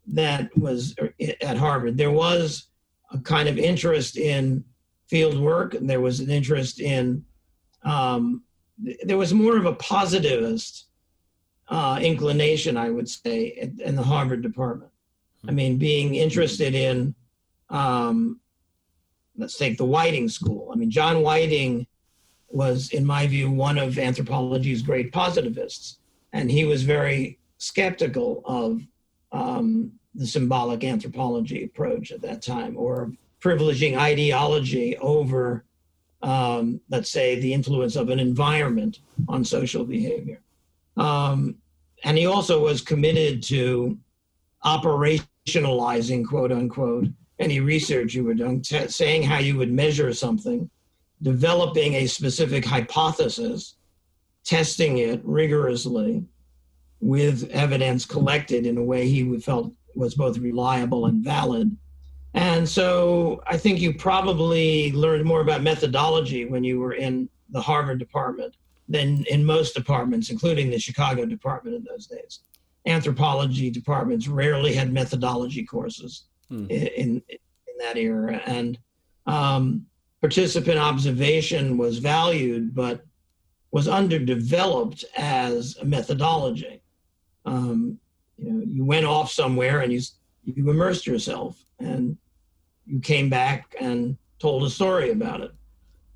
that 0.07 0.55
was 0.57 0.95
uh, 1.01 1.07
at 1.41 1.57
Harvard. 1.57 1.97
There 1.97 2.11
was 2.11 2.68
a 3.11 3.19
kind 3.19 3.49
of 3.49 3.57
interest 3.57 4.17
in 4.17 4.63
field 5.07 5.39
work, 5.39 5.73
and 5.73 5.89
there 5.89 6.01
was 6.01 6.19
an 6.19 6.29
interest 6.29 6.79
in. 6.79 7.23
Um, 7.83 8.43
there 9.03 9.17
was 9.17 9.33
more 9.33 9.57
of 9.57 9.65
a 9.65 9.75
positivist 9.75 10.85
uh, 11.67 11.99
inclination, 12.01 12.77
I 12.77 12.89
would 12.89 13.09
say, 13.09 13.69
in 13.79 13.95
the 13.95 14.03
Harvard 14.03 14.41
department. 14.41 14.91
I 15.47 15.51
mean, 15.51 15.77
being 15.77 16.15
interested 16.15 16.73
in, 16.75 17.15
um, 17.69 18.39
let's 19.37 19.57
take 19.57 19.77
the 19.77 19.85
Whiting 19.85 20.29
School. 20.29 20.69
I 20.71 20.75
mean, 20.75 20.91
John 20.91 21.21
Whiting 21.21 21.87
was, 22.49 22.91
in 22.91 23.05
my 23.05 23.27
view, 23.27 23.49
one 23.51 23.77
of 23.77 23.99
anthropology's 23.99 24.81
great 24.81 25.11
positivists, 25.11 25.99
and 26.33 26.49
he 26.49 26.65
was 26.65 26.83
very 26.83 27.39
skeptical 27.57 28.41
of 28.45 28.81
um, 29.31 29.91
the 30.15 30.25
symbolic 30.25 30.83
anthropology 30.83 31.63
approach 31.63 32.11
at 32.11 32.21
that 32.21 32.41
time, 32.41 32.75
or 32.77 33.11
privileging 33.41 33.97
ideology 33.97 34.97
over, 34.97 35.63
um, 36.21 36.81
let's 36.89 37.09
say, 37.09 37.39
the 37.39 37.53
influence 37.53 37.95
of 37.95 38.09
an 38.09 38.19
environment 38.19 38.99
on 39.27 39.43
social 39.43 39.85
behavior. 39.85 40.41
Um, 40.97 41.55
and 42.03 42.17
he 42.17 42.25
also 42.25 42.61
was 42.61 42.81
committed 42.81 43.43
to 43.43 43.97
operationalizing, 44.65 46.27
quote 46.27 46.51
unquote, 46.51 47.07
any 47.39 47.59
research 47.61 48.13
you 48.13 48.23
were 48.23 48.33
doing, 48.33 48.61
t- 48.61 48.87
saying 48.87 49.23
how 49.23 49.39
you 49.39 49.57
would 49.57 49.71
measure 49.71 50.13
something, 50.13 50.69
developing 51.21 51.93
a 51.95 52.07
specific 52.07 52.65
hypothesis, 52.65 53.75
testing 54.43 54.97
it 54.97 55.21
rigorously 55.23 56.25
with 56.99 57.49
evidence 57.51 58.05
collected 58.05 58.65
in 58.65 58.77
a 58.77 58.83
way 58.83 59.07
he 59.07 59.39
felt 59.39 59.71
was 59.99 60.15
both 60.15 60.37
reliable 60.39 61.05
and 61.05 61.23
valid, 61.23 61.77
And 62.33 62.67
so 62.67 63.41
I 63.47 63.57
think 63.57 63.79
you 63.79 63.93
probably 63.93 64.91
learned 64.91 65.25
more 65.25 65.41
about 65.41 65.63
methodology 65.63 66.45
when 66.45 66.63
you 66.63 66.79
were 66.79 66.93
in 66.93 67.29
the 67.49 67.61
Harvard 67.61 67.99
department 67.99 68.55
than 68.87 69.23
in 69.25 69.43
most 69.45 69.73
departments, 69.75 70.29
including 70.29 70.69
the 70.69 70.79
Chicago 70.79 71.25
department 71.25 71.75
in 71.75 71.83
those 71.89 72.07
days. 72.07 72.41
Anthropology 72.85 73.69
departments 73.69 74.27
rarely 74.27 74.73
had 74.73 74.91
methodology 74.91 75.63
courses 75.63 76.25
in, 76.69 76.87
in, 76.87 77.23
in 77.29 77.77
that 77.79 77.97
era. 77.97 78.41
And 78.45 78.77
um, 79.25 79.85
participant 80.21 80.79
observation 80.79 81.77
was 81.77 81.99
valued, 81.99 82.73
but 82.73 83.03
was 83.71 83.87
underdeveloped 83.87 85.05
as 85.17 85.77
a 85.81 85.85
methodology. 85.85 86.81
Um, 87.45 87.99
you 88.41 88.51
know, 88.51 88.63
you 88.65 88.85
went 88.85 89.05
off 89.05 89.31
somewhere 89.31 89.81
and 89.81 89.91
you 89.91 90.01
you 90.43 90.69
immersed 90.69 91.05
yourself, 91.05 91.63
and 91.79 92.17
you 92.85 92.99
came 92.99 93.29
back 93.29 93.75
and 93.79 94.17
told 94.39 94.63
a 94.63 94.69
story 94.69 95.11
about 95.11 95.41
it. 95.41 95.51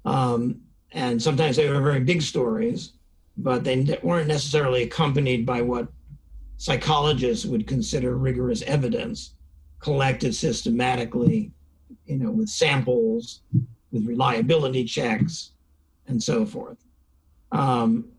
Um, 0.05 0.61
and 0.91 1.21
sometimes 1.21 1.55
they 1.55 1.69
were 1.69 1.81
very 1.81 1.99
big 1.99 2.21
stories, 2.21 2.93
but 3.37 3.63
they 3.63 3.99
weren't 4.01 4.27
necessarily 4.27 4.83
accompanied 4.83 5.45
by 5.45 5.61
what 5.61 5.87
psychologists 6.57 7.45
would 7.45 7.67
consider 7.67 8.17
rigorous 8.17 8.61
evidence 8.63 9.35
collected 9.79 10.33
systematically, 10.33 11.51
you 12.05 12.17
know, 12.17 12.31
with 12.31 12.49
samples, 12.49 13.41
with 13.91 14.07
reliability 14.07 14.85
checks, 14.85 15.51
and 16.07 16.21
so 16.21 16.45
forth. 16.45 16.77
Um, 17.51 18.12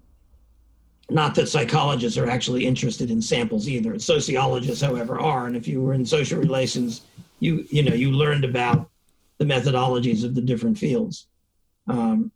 not 1.15 1.37
that 1.37 1.49
psychologists 1.49 2.19
are 2.19 2.29
actually 2.29 2.67
interested 2.67 3.09
in 3.09 3.23
samples 3.23 3.69
either. 3.69 3.97
Sociologists, 4.01 4.83
however, 4.83 5.21
are. 5.21 5.47
And 5.47 5.57
if 5.57 5.69
you 5.69 5.81
were 5.81 5.95
in 5.95 6.05
social 6.05 6.41
relations, 6.41 7.03
you 7.39 7.65
you 7.71 7.85
know 7.85 7.95
you 7.95 8.11
learned 8.11 8.45
about 8.45 8.91
the 9.39 9.45
methodologies 9.45 10.25
of 10.25 10.35
the 10.35 10.41
different 10.41 10.77
fields. 10.77 11.29
Um, 11.87 12.33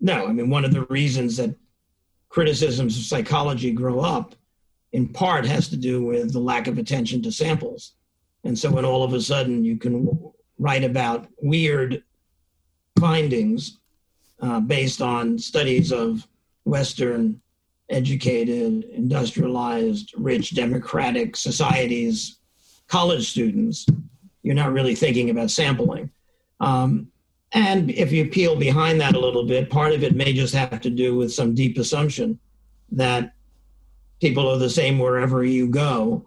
no, 0.00 0.26
I 0.26 0.32
mean 0.32 0.48
one 0.48 0.64
of 0.64 0.72
the 0.72 0.86
reasons 0.86 1.36
that 1.36 1.54
criticisms 2.30 2.96
of 2.96 3.04
psychology 3.04 3.72
grow 3.72 4.00
up, 4.00 4.34
in 4.92 5.08
part, 5.08 5.44
has 5.44 5.68
to 5.68 5.76
do 5.76 6.02
with 6.02 6.32
the 6.32 6.38
lack 6.38 6.66
of 6.66 6.78
attention 6.78 7.22
to 7.22 7.32
samples. 7.32 7.92
And 8.44 8.58
so 8.58 8.70
when 8.70 8.86
all 8.86 9.04
of 9.04 9.12
a 9.12 9.20
sudden 9.20 9.64
you 9.64 9.76
can 9.76 10.32
write 10.58 10.84
about 10.84 11.28
weird 11.42 12.02
findings 12.98 13.78
uh, 14.40 14.60
based 14.60 15.02
on 15.02 15.38
studies 15.38 15.92
of 15.92 16.26
Western 16.64 17.40
educated, 17.90 18.84
industrialized, 18.84 20.12
rich, 20.16 20.54
democratic 20.54 21.36
societies, 21.36 22.38
college 22.86 23.30
students, 23.30 23.86
you're 24.42 24.54
not 24.54 24.72
really 24.72 24.94
thinking 24.94 25.30
about 25.30 25.50
sampling. 25.50 26.10
Um, 26.60 27.10
and 27.52 27.90
if 27.90 28.12
you 28.12 28.28
peel 28.28 28.56
behind 28.56 29.00
that 29.00 29.14
a 29.14 29.20
little 29.20 29.44
bit, 29.44 29.70
part 29.70 29.92
of 29.92 30.02
it 30.02 30.14
may 30.14 30.32
just 30.32 30.54
have 30.54 30.80
to 30.80 30.90
do 30.90 31.16
with 31.16 31.32
some 31.32 31.54
deep 31.54 31.78
assumption 31.78 32.38
that 32.92 33.32
people 34.20 34.48
are 34.48 34.58
the 34.58 34.70
same 34.70 34.98
wherever 34.98 35.44
you 35.44 35.68
go. 35.68 36.24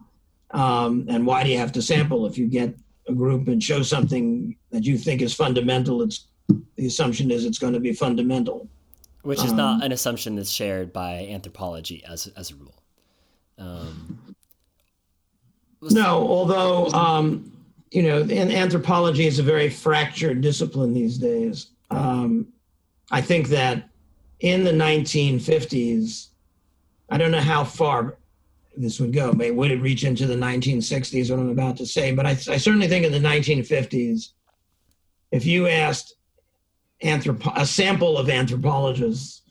Um, 0.51 1.05
and 1.09 1.25
why 1.25 1.43
do 1.43 1.49
you 1.49 1.57
have 1.57 1.71
to 1.73 1.81
sample 1.81 2.25
if 2.25 2.37
you 2.37 2.47
get 2.47 2.75
a 3.07 3.13
group 3.13 3.47
and 3.47 3.61
show 3.61 3.83
something 3.83 4.55
that 4.71 4.83
you 4.83 4.97
think 4.97 5.21
is 5.21 5.33
fundamental? 5.33 6.01
It's 6.01 6.27
the 6.75 6.87
assumption 6.87 7.31
is 7.31 7.45
it's 7.45 7.59
going 7.59 7.73
to 7.73 7.79
be 7.79 7.93
fundamental, 7.93 8.67
which 9.23 9.43
is 9.43 9.51
um, 9.51 9.57
not 9.57 9.83
an 9.83 9.91
assumption 9.91 10.35
that's 10.35 10.49
shared 10.49 10.91
by 10.91 11.27
anthropology 11.29 12.03
as 12.07 12.27
as 12.35 12.51
a 12.51 12.55
rule. 12.55 12.81
Um, 13.57 14.35
no, 15.81 16.27
although 16.27 16.87
um, 16.89 17.51
you 17.91 18.03
know, 18.03 18.21
and 18.21 18.51
anthropology 18.51 19.27
is 19.27 19.39
a 19.39 19.43
very 19.43 19.69
fractured 19.69 20.41
discipline 20.41 20.93
these 20.93 21.17
days. 21.17 21.67
Um, 21.89 22.47
I 23.11 23.21
think 23.21 23.49
that 23.49 23.89
in 24.39 24.63
the 24.63 24.71
1950s, 24.71 26.27
I 27.09 27.17
don't 27.17 27.31
know 27.31 27.41
how 27.41 27.65
far 27.65 28.17
this 28.77 28.99
would 29.01 29.11
go. 29.11 29.33
May 29.33 29.51
would 29.51 29.71
it 29.71 29.81
reach 29.81 30.05
into 30.05 30.25
the 30.25 30.35
1960s? 30.35 31.29
What 31.29 31.39
I'm 31.39 31.49
about 31.49 31.75
to 31.77 31.85
say, 31.85 32.13
but 32.13 32.25
I, 32.25 32.31
I 32.31 32.57
certainly 32.57 32.87
think 32.87 33.05
in 33.05 33.11
the 33.11 33.19
1950s, 33.19 34.29
if 35.31 35.45
you 35.45 35.67
asked 35.67 36.15
anthropo- 37.03 37.53
a 37.55 37.65
sample 37.65 38.17
of 38.17 38.29
anthropologists, 38.29 39.41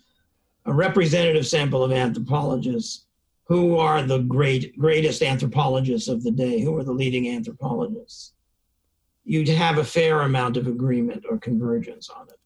a 0.66 0.72
representative 0.72 1.46
sample 1.46 1.82
of 1.82 1.92
anthropologists, 1.92 3.06
who 3.44 3.76
are 3.76 4.02
the 4.02 4.18
great 4.18 4.78
greatest 4.78 5.22
anthropologists 5.22 6.08
of 6.08 6.22
the 6.22 6.30
day? 6.30 6.60
Who 6.60 6.76
are 6.76 6.84
the 6.84 6.92
leading 6.92 7.28
anthropologists? 7.28 8.32
You'd 9.24 9.48
have 9.48 9.78
a 9.78 9.84
fair 9.84 10.20
amount 10.20 10.56
of 10.56 10.68
agreement 10.68 11.24
or 11.28 11.38
convergence 11.38 12.08
on 12.08 12.28
it. 12.28 12.38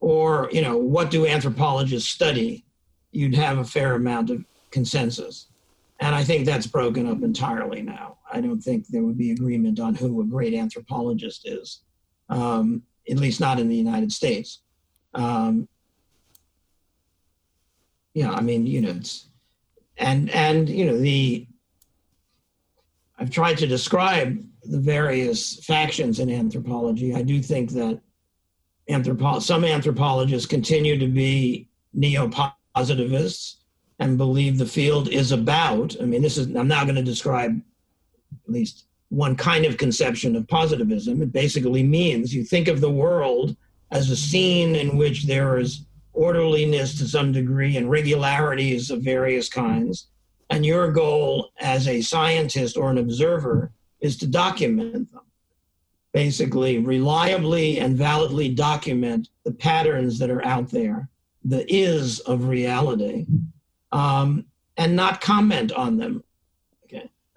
Or, 0.00 0.48
you 0.52 0.62
know, 0.62 0.78
what 0.78 1.10
do 1.10 1.26
anthropologists 1.26 2.08
study? 2.08 2.64
You'd 3.12 3.34
have 3.34 3.58
a 3.58 3.64
fair 3.64 3.94
amount 3.94 4.30
of 4.30 4.44
consensus. 4.70 5.48
And 6.00 6.14
I 6.14 6.24
think 6.24 6.46
that's 6.46 6.66
broken 6.66 7.06
up 7.06 7.22
entirely 7.22 7.82
now. 7.82 8.18
I 8.30 8.40
don't 8.40 8.60
think 8.60 8.86
there 8.88 9.02
would 9.02 9.16
be 9.18 9.30
agreement 9.32 9.80
on 9.80 9.94
who 9.94 10.20
a 10.20 10.24
great 10.24 10.54
anthropologist 10.54 11.46
is. 11.46 11.82
Um, 12.28 12.82
at 13.10 13.18
least 13.18 13.40
not 13.40 13.58
in 13.58 13.68
the 13.68 13.76
United 13.76 14.12
States. 14.12 14.62
Um, 15.14 15.68
yeah, 18.14 18.32
I 18.32 18.40
mean, 18.40 18.66
you 18.66 18.80
know, 18.80 18.90
it's, 18.90 19.28
and 19.98 20.30
and 20.30 20.68
you 20.68 20.86
know 20.86 20.98
the. 20.98 21.46
I've 23.18 23.30
tried 23.30 23.56
to 23.58 23.66
describe 23.66 24.44
the 24.64 24.78
various 24.80 25.64
factions 25.64 26.18
in 26.18 26.30
anthropology. 26.30 27.14
I 27.14 27.22
do 27.22 27.40
think 27.40 27.70
that 27.70 28.00
anthropo- 28.90 29.40
some 29.40 29.64
anthropologists 29.64 30.46
continue 30.46 30.98
to 30.98 31.06
be 31.06 31.68
neo-positivists 31.94 33.64
and 33.98 34.18
believe 34.18 34.58
the 34.58 34.66
field 34.66 35.08
is 35.08 35.32
about. 35.32 35.96
I 36.00 36.04
mean, 36.04 36.20
this 36.20 36.36
is 36.36 36.54
I'm 36.54 36.68
now 36.68 36.84
going 36.84 36.96
to 36.96 37.02
describe 37.02 37.58
at 38.32 38.52
least 38.52 38.86
one 39.08 39.36
kind 39.36 39.64
of 39.64 39.76
conception 39.76 40.34
of 40.36 40.48
positivism. 40.48 41.22
It 41.22 41.32
basically 41.32 41.82
means 41.82 42.34
you 42.34 42.44
think 42.44 42.68
of 42.68 42.80
the 42.80 42.90
world 42.90 43.56
as 43.90 44.10
a 44.10 44.16
scene 44.16 44.74
in 44.74 44.96
which 44.96 45.26
there 45.26 45.58
is 45.58 45.86
orderliness 46.12 46.98
to 46.98 47.06
some 47.06 47.30
degree 47.30 47.76
and 47.76 47.90
regularities 47.90 48.90
of 48.90 49.02
various 49.02 49.48
kinds. 49.48 50.08
And 50.50 50.64
your 50.64 50.90
goal 50.90 51.50
as 51.60 51.86
a 51.86 52.00
scientist 52.00 52.76
or 52.76 52.90
an 52.90 52.98
observer 52.98 53.72
is 54.00 54.16
to 54.18 54.26
document 54.26 55.12
them. 55.12 55.22
Basically, 56.12 56.78
reliably 56.78 57.78
and 57.78 57.96
validly 57.96 58.48
document 58.48 59.28
the 59.44 59.52
patterns 59.52 60.18
that 60.18 60.30
are 60.30 60.44
out 60.44 60.70
there, 60.70 61.08
the 61.44 61.70
is 61.72 62.20
of 62.20 62.48
reality, 62.48 63.26
um, 63.92 64.46
and 64.78 64.96
not 64.96 65.20
comment 65.20 65.72
on 65.72 65.98
them 65.98 66.24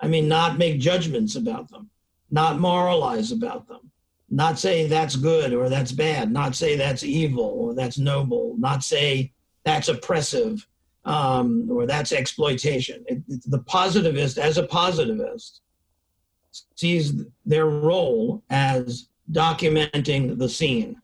I 0.02 0.08
mean, 0.08 0.28
not 0.28 0.58
make 0.58 0.80
judgments 0.80 1.36
about 1.36 1.70
them, 1.70 1.90
not 2.32 2.60
moralize 2.60 3.32
about 3.32 3.68
them, 3.68 3.92
not 4.30 4.60
say 4.60 4.88
that's 4.88 5.16
good 5.16 5.54
or 5.54 5.70
that's 5.70 5.92
bad, 5.92 6.32
not 6.32 6.56
say 6.56 6.76
that's 6.76 7.04
evil 7.04 7.44
or 7.44 7.74
that's 7.74 7.98
noble, 7.98 8.56
not 8.58 8.84
say 8.84 9.34
that's 9.64 9.90
oppressive 9.90 10.66
um, 11.06 11.70
or 11.72 11.86
that's 11.86 12.12
exploitation. 12.12 13.04
It, 13.08 13.22
it, 13.28 13.42
the 13.46 13.60
positivist, 13.60 14.38
as 14.38 14.58
a 14.58 14.68
positivist, 14.68 15.62
sees 16.76 17.24
their 17.46 17.66
role 17.68 18.44
as 18.50 19.10
documenting 19.32 20.38
the 20.38 20.50
scene. 20.50 21.02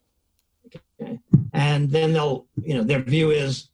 And 1.53 1.89
then 1.89 2.13
they'll, 2.13 2.47
you 2.61 2.73
know, 2.73 2.83
their 2.83 3.01
view 3.01 3.31
is 3.31 3.69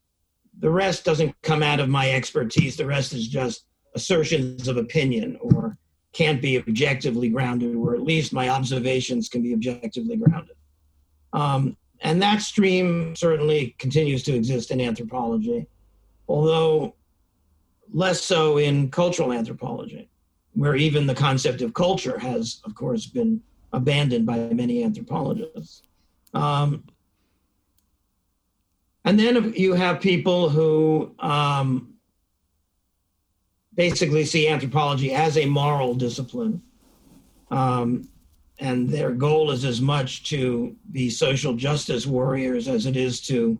the 0.59 0.69
rest 0.69 1.05
doesn't 1.05 1.36
come 1.41 1.63
out 1.63 1.80
of 1.80 1.89
my 1.89 2.11
expertise. 2.11 2.76
The 2.76 2.86
rest 2.86 3.13
is 3.13 3.28
just 3.28 3.65
assertions 3.96 4.68
of 4.68 4.78
opinion 4.78 5.38
or 5.42 5.78
can't 6.14 6.42
be 6.42 6.60
objectively 6.60 7.30
grounded, 7.30 7.76
or 7.76 7.96
at 7.96 8.02
least 8.02 8.34
my 8.34 8.50
observations 8.50 9.30
can 9.30 9.42
be 9.42 9.54
objectively 9.54 10.18
grounded. 10.18 10.56
Um, 11.34 11.78
and 12.02 12.22
that 12.22 12.42
stream 12.42 13.16
certainly 13.16 13.76
continues 13.78 14.24
to 14.24 14.36
exist 14.36 14.72
in 14.72 14.82
anthropology, 14.82 15.68
although 16.28 16.96
less 17.94 18.22
so 18.22 18.58
in 18.58 18.89
cultural 18.89 19.32
anthropology, 19.32 20.10
where 20.54 20.76
even 20.76 21.06
the 21.06 21.16
concept 21.16 21.62
of 21.62 21.74
culture 21.74 22.18
has, 22.18 22.62
of 22.66 22.76
course, 22.76 23.06
been 23.06 23.42
abandoned 23.72 24.26
by 24.26 24.38
many 24.50 24.84
anthropologists. 24.84 25.84
Um, 26.34 26.84
and 29.06 29.20
then 29.20 29.54
you 29.56 29.74
have 29.74 30.00
people 30.00 30.50
who 30.50 31.16
um, 31.20 31.91
basically 33.76 34.26
see 34.26 34.47
anthropology 34.47 35.13
as 35.13 35.38
a 35.38 35.45
moral 35.45 35.93
discipline. 35.93 36.61
Um, 37.49 38.07
and 38.59 38.89
their 38.89 39.11
goal 39.11 39.51
is 39.51 39.65
as 39.65 39.82
much 39.82 40.24
to 40.30 40.76
be 40.91 41.09
social 41.09 41.55
justice 41.55 42.05
warriors 42.05 42.67
as 42.67 42.86
it 42.86 42.95
is 42.95 43.19
to 43.22 43.57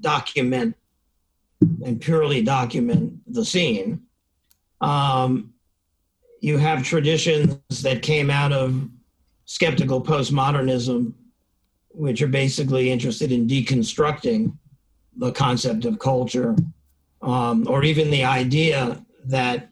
document 0.00 0.76
and 1.84 2.00
purely 2.00 2.42
document 2.42 3.20
the 3.26 3.44
scene. 3.44 4.02
Um, 4.80 5.54
you 6.40 6.58
have 6.58 6.84
traditions 6.84 7.58
that 7.82 8.02
came 8.02 8.30
out 8.30 8.52
of 8.52 8.88
skeptical 9.46 10.02
postmodernism, 10.02 11.12
which 11.88 12.22
are 12.22 12.28
basically 12.28 12.90
interested 12.90 13.32
in 13.32 13.48
deconstructing 13.48 14.56
the 15.16 15.32
concept 15.32 15.84
of 15.84 15.98
culture, 15.98 16.54
um, 17.22 17.66
or 17.68 17.82
even 17.84 18.10
the 18.10 18.24
idea 18.24 19.03
that 19.26 19.70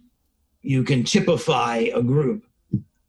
you 0.63 0.85
can 0.85 1.05
typify 1.05 1.89
a 1.95 2.03
group, 2.03 2.45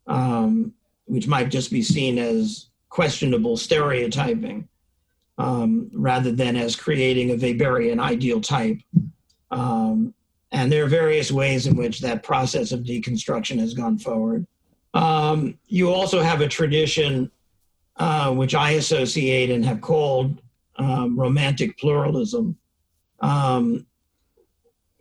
um, 0.07 0.73
which 1.05 1.27
might 1.27 1.49
just 1.49 1.71
be 1.71 1.81
seen 1.81 2.17
as 2.17 2.67
questionable 2.89 3.57
stereotyping, 3.57 4.67
um, 5.37 5.89
rather 5.93 6.31
than 6.31 6.55
as 6.55 6.75
creating 6.75 7.31
a 7.31 7.35
Weberian 7.35 7.99
ideal 7.99 8.41
type. 8.41 8.77
Um, 9.51 10.13
and 10.51 10.71
there 10.71 10.83
are 10.83 10.87
various 10.87 11.31
ways 11.31 11.67
in 11.67 11.75
which 11.75 11.99
that 12.01 12.23
process 12.23 12.71
of 12.71 12.81
deconstruction 12.81 13.59
has 13.59 13.73
gone 13.73 13.97
forward. 13.97 14.45
Um, 14.93 15.57
you 15.67 15.91
also 15.91 16.21
have 16.21 16.41
a 16.41 16.47
tradition 16.47 17.31
uh, 17.97 18.31
which 18.31 18.55
I 18.55 18.71
associate 18.71 19.49
and 19.49 19.65
have 19.65 19.81
called 19.81 20.41
um, 20.77 21.19
romantic 21.19 21.77
pluralism. 21.77 22.57
Um, 23.19 23.85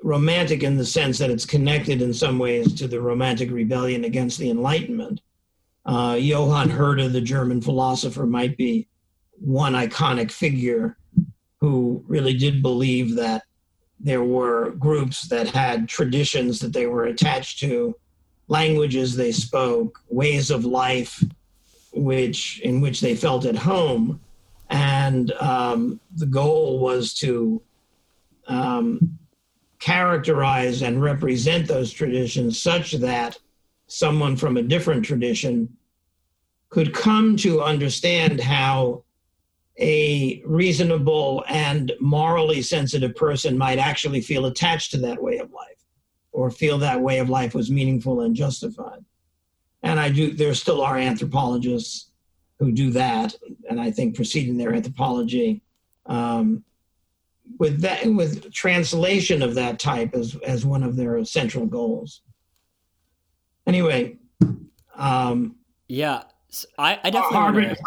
romantic 0.03 0.63
in 0.63 0.77
the 0.77 0.85
sense 0.85 1.19
that 1.19 1.31
it's 1.31 1.47
connected 1.47 2.03
in 2.03 2.13
some 2.13 2.39
ways 2.39 2.75
to 2.75 2.89
the 2.89 3.01
romantic 3.01 3.51
rebellion 3.51 4.05
against 4.05 4.39
the 4.39 4.51
Enlightenment. 4.51 5.21
Uh, 5.85 6.17
Johann 6.19 6.71
Herder, 6.71 7.09
the 7.09 7.21
German 7.21 7.61
philosopher, 7.61 8.27
might 8.27 8.57
be 8.57 8.89
one 9.33 9.73
iconic 9.73 10.31
figure 10.31 10.97
who 11.61 12.05
really 12.07 12.35
did 12.35 12.63
believe 12.63 13.17
that 13.17 13.45
there 14.01 14.25
were 14.25 14.73
groups 14.73 15.29
that 15.29 15.49
had 15.49 15.89
traditions 15.89 16.59
that 16.59 16.73
they 16.73 16.87
were 16.87 17.05
attached 17.05 17.61
to, 17.61 17.95
languages 18.49 19.15
they 19.15 19.31
spoke, 19.31 20.01
ways 20.09 20.51
of 20.51 20.65
life, 20.65 21.23
which 21.93 22.61
in 22.61 22.81
which 22.81 23.01
they 23.01 23.15
felt 23.15 23.45
at 23.45 23.55
home, 23.55 24.21
and 24.71 25.33
um, 25.33 26.01
the 26.17 26.27
goal 26.27 26.81
was 26.81 27.15
to 27.15 27.63
um, 28.49 29.19
characterize 29.83 30.83
and 30.83 31.03
represent 31.03 31.67
those 31.67 31.93
traditions 31.93 32.57
such 32.63 32.93
that 32.93 33.37
someone 33.89 34.37
from 34.37 34.57
a 34.57 34.63
different 34.63 35.05
tradition 35.05 35.69
could 36.69 36.95
come 36.95 37.37
to 37.37 37.61
understand 37.61 38.41
how 38.41 39.03
a 39.81 40.41
reasonable 40.47 41.45
and 41.49 41.91
morally 41.99 42.63
sensitive 42.63 43.17
person 43.17 43.59
might 43.59 43.81
actually 43.81 44.21
feel 44.21 44.47
attached 44.47 44.93
to 44.93 44.99
that 44.99 45.21
way 45.21 45.39
of 45.39 45.51
life 45.51 45.85
or 46.31 46.49
feel 46.49 46.79
that 46.79 47.01
way 47.01 47.19
of 47.19 47.29
life 47.29 47.53
was 47.53 47.69
meaningful 47.69 48.21
and 48.21 48.37
justified. 48.37 49.05
And 49.83 49.99
I 49.99 50.11
do, 50.11 50.33
there 50.33 50.55
still 50.55 50.81
are 50.81 50.97
anthropologists 50.97 52.13
who 52.61 52.71
do 52.71 52.93
that, 52.93 53.35
and 53.69 53.81
I 53.81 53.91
think 53.91 54.15
proceed 54.15 54.49
in 54.49 54.59
their 54.59 54.75
anthropology 54.75 55.61
um, 56.07 56.63
with 57.59 57.81
that, 57.81 58.07
with 58.07 58.53
translation 58.53 59.43
of 59.43 59.55
that 59.55 59.79
type 59.79 60.15
as, 60.15 60.37
as 60.47 60.65
one 60.65 60.83
of 60.83 60.97
their 60.97 61.25
central 61.25 61.67
goals. 61.67 62.23
Anyway, 63.67 64.17
um, 64.97 65.57
yeah, 65.89 66.23
I, 66.79 66.99
I 67.05 67.11
definitely. 67.11 67.37
Harvard, 67.37 67.79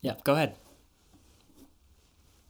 yeah, 0.00 0.14
go 0.24 0.34
ahead. 0.34 0.56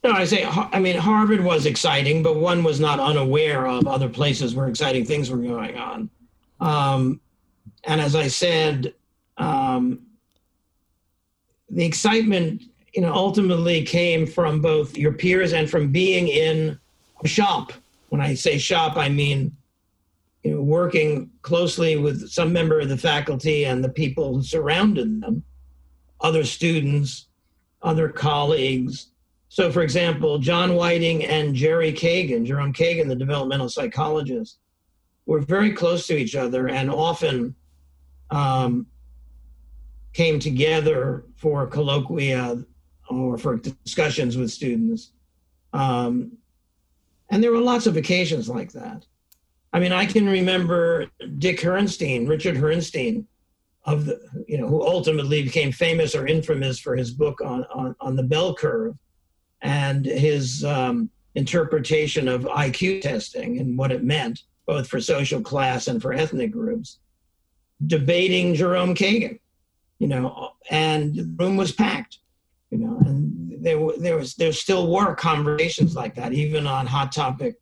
No, 0.05 0.11
I 0.11 0.25
say, 0.25 0.45
I 0.45 0.81
mean, 0.81 0.97
Harvard 0.97 1.45
was 1.45 1.65
exciting, 1.65 2.25
but 2.25 2.37
one 2.37 2.65
was 2.65 2.81
not 2.81 2.99
unaware 2.99 3.69
of 3.69 3.87
other 3.87 4.09
places 4.09 4.53
where 4.55 4.67
exciting 4.67 5.05
things 5.05 5.31
were 5.31 5.37
going 5.37 5.77
on. 5.77 6.11
Um, 6.59 7.21
and 7.85 8.01
as 8.01 8.17
I 8.17 8.27
said, 8.27 8.95
um, 9.37 10.01
the 11.71 11.85
excitement, 11.85 12.63
you 12.95 13.03
know, 13.03 13.13
ultimately 13.13 13.83
came 13.85 14.27
from 14.27 14.61
both 14.61 14.97
your 14.97 15.13
peers 15.13 15.53
and 15.53 15.69
from 15.69 15.91
being 15.91 16.29
in 16.29 16.79
a 17.25 17.29
shop. 17.29 17.73
When 18.11 18.21
I 18.21 18.35
say 18.35 18.59
shop, 18.59 18.97
I 18.97 19.09
mean, 19.09 19.57
you 20.43 20.55
know, 20.55 20.63
working 20.63 21.31
closely 21.43 21.97
with 21.97 22.29
some 22.29 22.53
member 22.53 22.81
of 22.81 22.89
the 22.89 22.99
faculty 22.99 23.65
and 23.65 23.83
the 23.83 23.89
people 23.89 24.35
who 24.35 24.43
surrounded 24.43 25.23
them, 25.23 25.43
other 26.21 26.45
students, 26.45 27.29
other 27.83 28.09
colleagues, 28.09 29.13
so, 29.53 29.71
for 29.71 29.83
example, 29.83 30.39
John 30.39 30.77
Whiting 30.77 31.27
and 31.27 31.55
Jerry 31.55 31.93
Kagan, 31.93 32.47
Jerome 32.47 32.73
Kagan, 32.73 33.07
the 33.07 33.15
developmental 33.15 33.69
psychologist, 33.69 34.57
were 35.27 35.41
very 35.41 35.73
close 35.73 36.07
to 36.07 36.17
each 36.17 36.35
other 36.35 36.69
and 36.69 36.91
often 36.91 37.55
um, 38.31 38.87
came 40.15 40.39
together 40.39 41.27
for 41.37 41.67
colloquia 41.67 42.65
or 43.21 43.39
for 43.39 43.57
discussions 43.57 44.37
with 44.37 44.51
students. 44.51 45.13
Um, 45.73 46.39
and 47.31 47.43
there 47.43 47.53
were 47.53 47.59
lots 47.59 47.87
of 47.87 47.97
occasions 47.97 48.49
like 48.49 48.73
that. 48.73 49.07
I 49.73 49.81
mean, 49.81 49.93
I 49.93 50.05
can 50.05 50.27
remember 50.29 51.07
Dick 51.39 51.61
Herrnstein, 51.61 52.29
Richard 52.29 52.57
Herrnstein, 52.57 53.25
of 53.85 54.05
the, 54.05 54.21
you 54.47 54.59
know, 54.59 54.69
who 54.69 54.87
ultimately 54.87 55.43
became 55.43 55.73
famous 55.73 56.15
or 56.15 56.27
infamous 56.27 56.79
for 56.79 56.95
his 56.95 57.11
book 57.11 57.41
on, 57.45 57.65
on, 57.75 57.97
on 58.01 58.17
the 58.17 58.23
bell 58.23 58.55
curve 58.55 58.95
and 59.63 60.05
his 60.05 60.65
um, 60.65 61.11
interpretation 61.35 62.29
of 62.29 62.43
IQ 62.43 63.01
testing 63.01 63.59
and 63.59 63.77
what 63.77 63.91
it 63.93 64.05
meant, 64.05 64.43
both 64.67 64.87
for 64.87 65.01
social 65.01 65.41
class 65.41 65.89
and 65.89 66.01
for 66.01 66.13
ethnic 66.13 66.53
groups, 66.53 66.99
debating 67.87 68.55
Jerome 68.55 68.95
Kagan, 68.95 69.39
you 69.99 70.09
know, 70.09 70.51
and 70.71 71.15
the 71.15 71.35
room 71.39 71.57
was 71.57 71.73
packed, 71.73 72.19
you 72.73 72.79
know, 72.79 72.97
and 73.05 73.63
there, 73.63 73.79
there 73.99 74.17
was 74.17 74.35
there 74.35 74.53
still 74.53 74.91
were 74.91 75.15
conversations 75.15 75.95
like 75.95 76.15
that, 76.15 76.33
even 76.33 76.67
on 76.67 76.87
hot 76.87 77.13
topic 77.13 77.57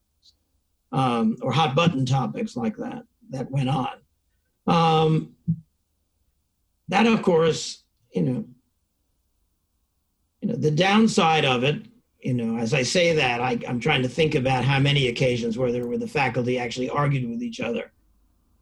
um, 0.93 1.37
or 1.43 1.51
hot 1.51 1.75
button 1.75 2.07
topics 2.07 2.57
like 2.57 2.77
that 2.77 3.03
that 3.31 3.51
went 3.51 3.69
on. 3.69 3.99
Um, 4.69 5.35
that, 6.89 7.07
of 7.07 7.23
course, 7.23 7.83
you 8.15 8.23
know, 8.23 8.45
you 10.41 10.49
know, 10.49 10.57
the 10.57 10.71
downside 10.71 11.45
of 11.45 11.65
it 11.65 11.87
you 12.23 12.35
know, 12.35 12.59
as 12.59 12.75
I 12.75 12.83
say 12.83 13.15
that, 13.15 13.41
I, 13.41 13.59
am 13.67 13.81
trying 13.81 14.03
to 14.03 14.09
think 14.09 14.35
about 14.35 14.65
how 14.65 14.79
many 14.79 15.09
occasions 15.09 15.57
where 15.57 15.73
there 15.73 15.87
were 15.87 15.99
the 15.99 16.07
faculty 16.07 16.59
actually 16.59 16.91
argued 16.91 17.29
with 17.29 17.43
each 17.43 17.61
other. 17.61 17.93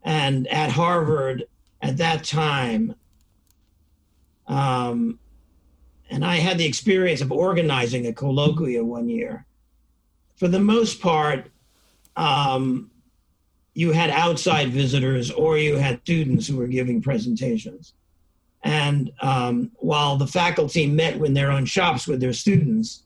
And 0.04 0.46
at 0.46 0.70
Harvard, 0.70 1.44
at 1.82 1.96
that 1.96 2.22
time, 2.22 2.94
um, 4.46 5.18
and 6.10 6.24
I 6.24 6.36
had 6.36 6.58
the 6.58 6.66
experience 6.66 7.20
of 7.20 7.30
organizing 7.30 8.06
a 8.06 8.12
colloquia 8.12 8.84
one 8.84 9.08
year. 9.08 9.44
For 10.36 10.48
the 10.48 10.60
most 10.60 11.00
part, 11.00 11.50
um, 12.16 12.90
you 13.74 13.92
had 13.92 14.10
outside 14.10 14.70
visitors 14.70 15.30
or 15.30 15.58
you 15.58 15.76
had 15.76 16.00
students 16.00 16.46
who 16.46 16.56
were 16.56 16.66
giving 16.66 17.00
presentations. 17.00 17.94
And 18.64 19.12
um, 19.20 19.70
while 19.76 20.16
the 20.16 20.26
faculty 20.26 20.86
met 20.86 21.16
in 21.16 21.34
their 21.34 21.52
own 21.52 21.64
shops 21.64 22.08
with 22.08 22.20
their 22.20 22.32
students, 22.32 23.04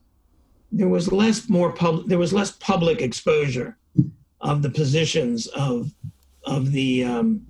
there 0.70 0.88
was 0.88 1.12
less 1.12 1.48
more 1.48 1.72
pub, 1.72 2.08
there 2.08 2.18
was 2.18 2.32
less 2.32 2.52
public 2.52 3.02
exposure 3.02 3.76
of 4.40 4.62
the 4.62 4.70
positions 4.70 5.46
of 5.48 5.92
of 6.44 6.72
the 6.72 7.04
um, 7.04 7.42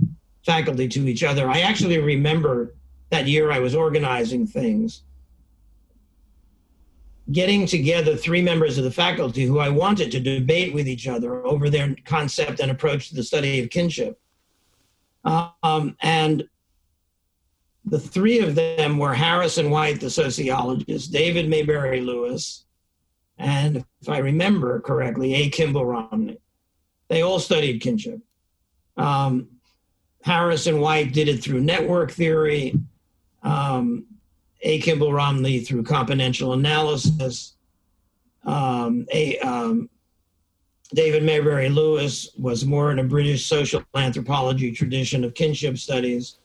faculty 0.45 0.89
to 0.89 1.09
each 1.09 1.23
other. 1.23 1.49
I 1.49 1.61
actually 1.61 1.99
remember 1.99 2.75
that 3.11 3.29
year 3.29 3.53
I 3.53 3.61
was 3.61 3.75
organizing 3.75 4.47
things, 4.47 5.03
getting 7.33 7.66
together 7.66 8.16
three 8.16 8.43
members 8.43 8.78
of 8.78 8.85
the 8.85 8.91
faculty 8.91 9.45
who 9.45 9.59
I 9.59 9.68
wanted 9.68 10.12
to 10.12 10.20
debate 10.20 10.72
with 10.72 10.87
each 10.87 11.09
other 11.09 11.45
over 11.47 11.70
their 11.70 11.95
concept 12.05 12.61
and 12.61 12.70
approach 12.70 13.09
to 13.09 13.14
the 13.14 13.22
study 13.22 13.62
of 13.62 13.70
kinship. 13.70 14.20
Um, 15.24 15.97
and 16.03 16.45
the 17.85 17.99
three 17.99 18.41
of 18.41 18.55
them 18.55 18.99
were 18.99 19.14
Harrison 19.14 19.70
White, 19.70 20.01
the 20.01 20.11
sociologist, 20.11 21.12
David 21.12 21.49
Maybury 21.49 22.01
Lewis, 22.01 22.64
and 23.39 23.85
if 24.01 24.09
I 24.09 24.18
remember 24.18 24.80
correctly, 24.80 25.35
A. 25.35 25.51
Kimball 25.51 25.87
Romney. 25.87 26.39
They 27.09 27.22
all 27.22 27.41
studied 27.41 27.80
kinship. 27.80 28.20
Um, 28.97 29.49
Harrison 30.22 30.80
White 30.80 31.12
did 31.12 31.28
it 31.28 31.43
through 31.43 31.61
network 31.61 32.12
theory. 32.12 32.78
Um, 33.43 34.07
A. 34.63 34.81
Kimball 34.81 35.13
Romney 35.13 35.61
through 35.61 35.83
componential 35.83 36.55
analysis. 36.55 37.55
Um, 38.45 39.07
a, 39.13 39.39
um, 39.39 39.89
David 40.95 41.23
Maybury 41.23 41.69
Lewis 41.69 42.31
was 42.39 42.65
more 42.65 42.93
in 42.93 42.99
a 42.99 43.05
British 43.05 43.47
social 43.47 43.83
anthropology 43.95 44.73
tradition 44.73 45.25
of 45.25 45.35
kinship 45.35 45.79
studies. 45.79 46.39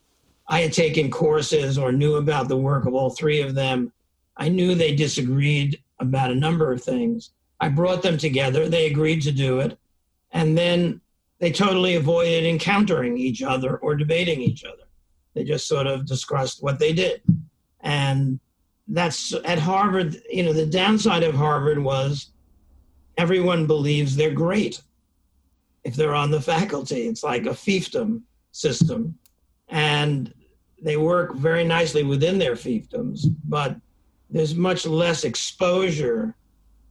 I 0.47 0.61
had 0.61 0.74
taken 0.74 1.11
courses 1.11 1.78
or 1.78 1.91
knew 1.91 2.15
about 2.15 2.47
the 2.47 2.57
work 2.57 2.86
of 2.86 2.93
all 2.93 3.09
three 3.09 3.41
of 3.41 3.55
them. 3.55 3.91
I 4.38 4.49
knew 4.49 4.74
they 4.74 4.95
disagreed 4.95 5.82
about 5.99 6.32
a 6.32 6.36
number 6.36 6.72
of 6.72 6.82
things. 6.82 7.32
I 7.59 7.70
brought 7.70 8.01
them 8.01 8.18
together. 8.18 8.70
They 8.70 8.86
agreed 8.86 9.22
to 9.24 9.32
do 9.32 9.59
it. 9.59 9.78
And 10.32 10.57
then 10.57 11.01
they 11.39 11.51
totally 11.51 11.95
avoided 11.95 12.45
encountering 12.45 13.18
each 13.18 13.43
other 13.43 13.78
or 13.78 13.95
debating 13.95 14.41
each 14.41 14.63
other. 14.63 14.84
They 15.34 15.43
just 15.43 15.68
sort 15.68 15.88
of 15.88 16.05
discussed 16.05 16.63
what 16.63 16.80
they 16.80 16.93
did. 16.93 17.22
And 17.88 18.41
that's 18.89 19.33
at 19.45 19.59
Harvard, 19.59 20.21
you 20.29 20.43
know, 20.43 20.51
the 20.51 20.65
downside 20.65 21.23
of 21.23 21.33
Harvard 21.33 21.79
was 21.79 22.31
everyone 23.17 23.65
believes 23.65 24.13
they're 24.13 24.31
great 24.31 24.81
if 25.85 25.95
they're 25.95 26.13
on 26.13 26.29
the 26.29 26.41
faculty. 26.41 27.07
It's 27.07 27.23
like 27.23 27.45
a 27.45 27.51
fiefdom 27.51 28.23
system. 28.51 29.17
And 29.69 30.33
they 30.83 30.97
work 30.97 31.35
very 31.35 31.63
nicely 31.63 32.03
within 32.03 32.38
their 32.38 32.55
fiefdoms, 32.55 33.21
but 33.45 33.77
there's 34.29 34.53
much 34.53 34.85
less 34.85 35.23
exposure 35.23 36.35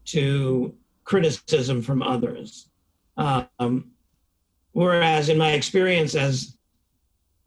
to 0.06 0.74
criticism 1.04 1.82
from 1.82 2.02
others. 2.02 2.70
Um, 3.18 3.90
whereas, 4.72 5.28
in 5.28 5.36
my 5.36 5.52
experience 5.52 6.14
as 6.14 6.55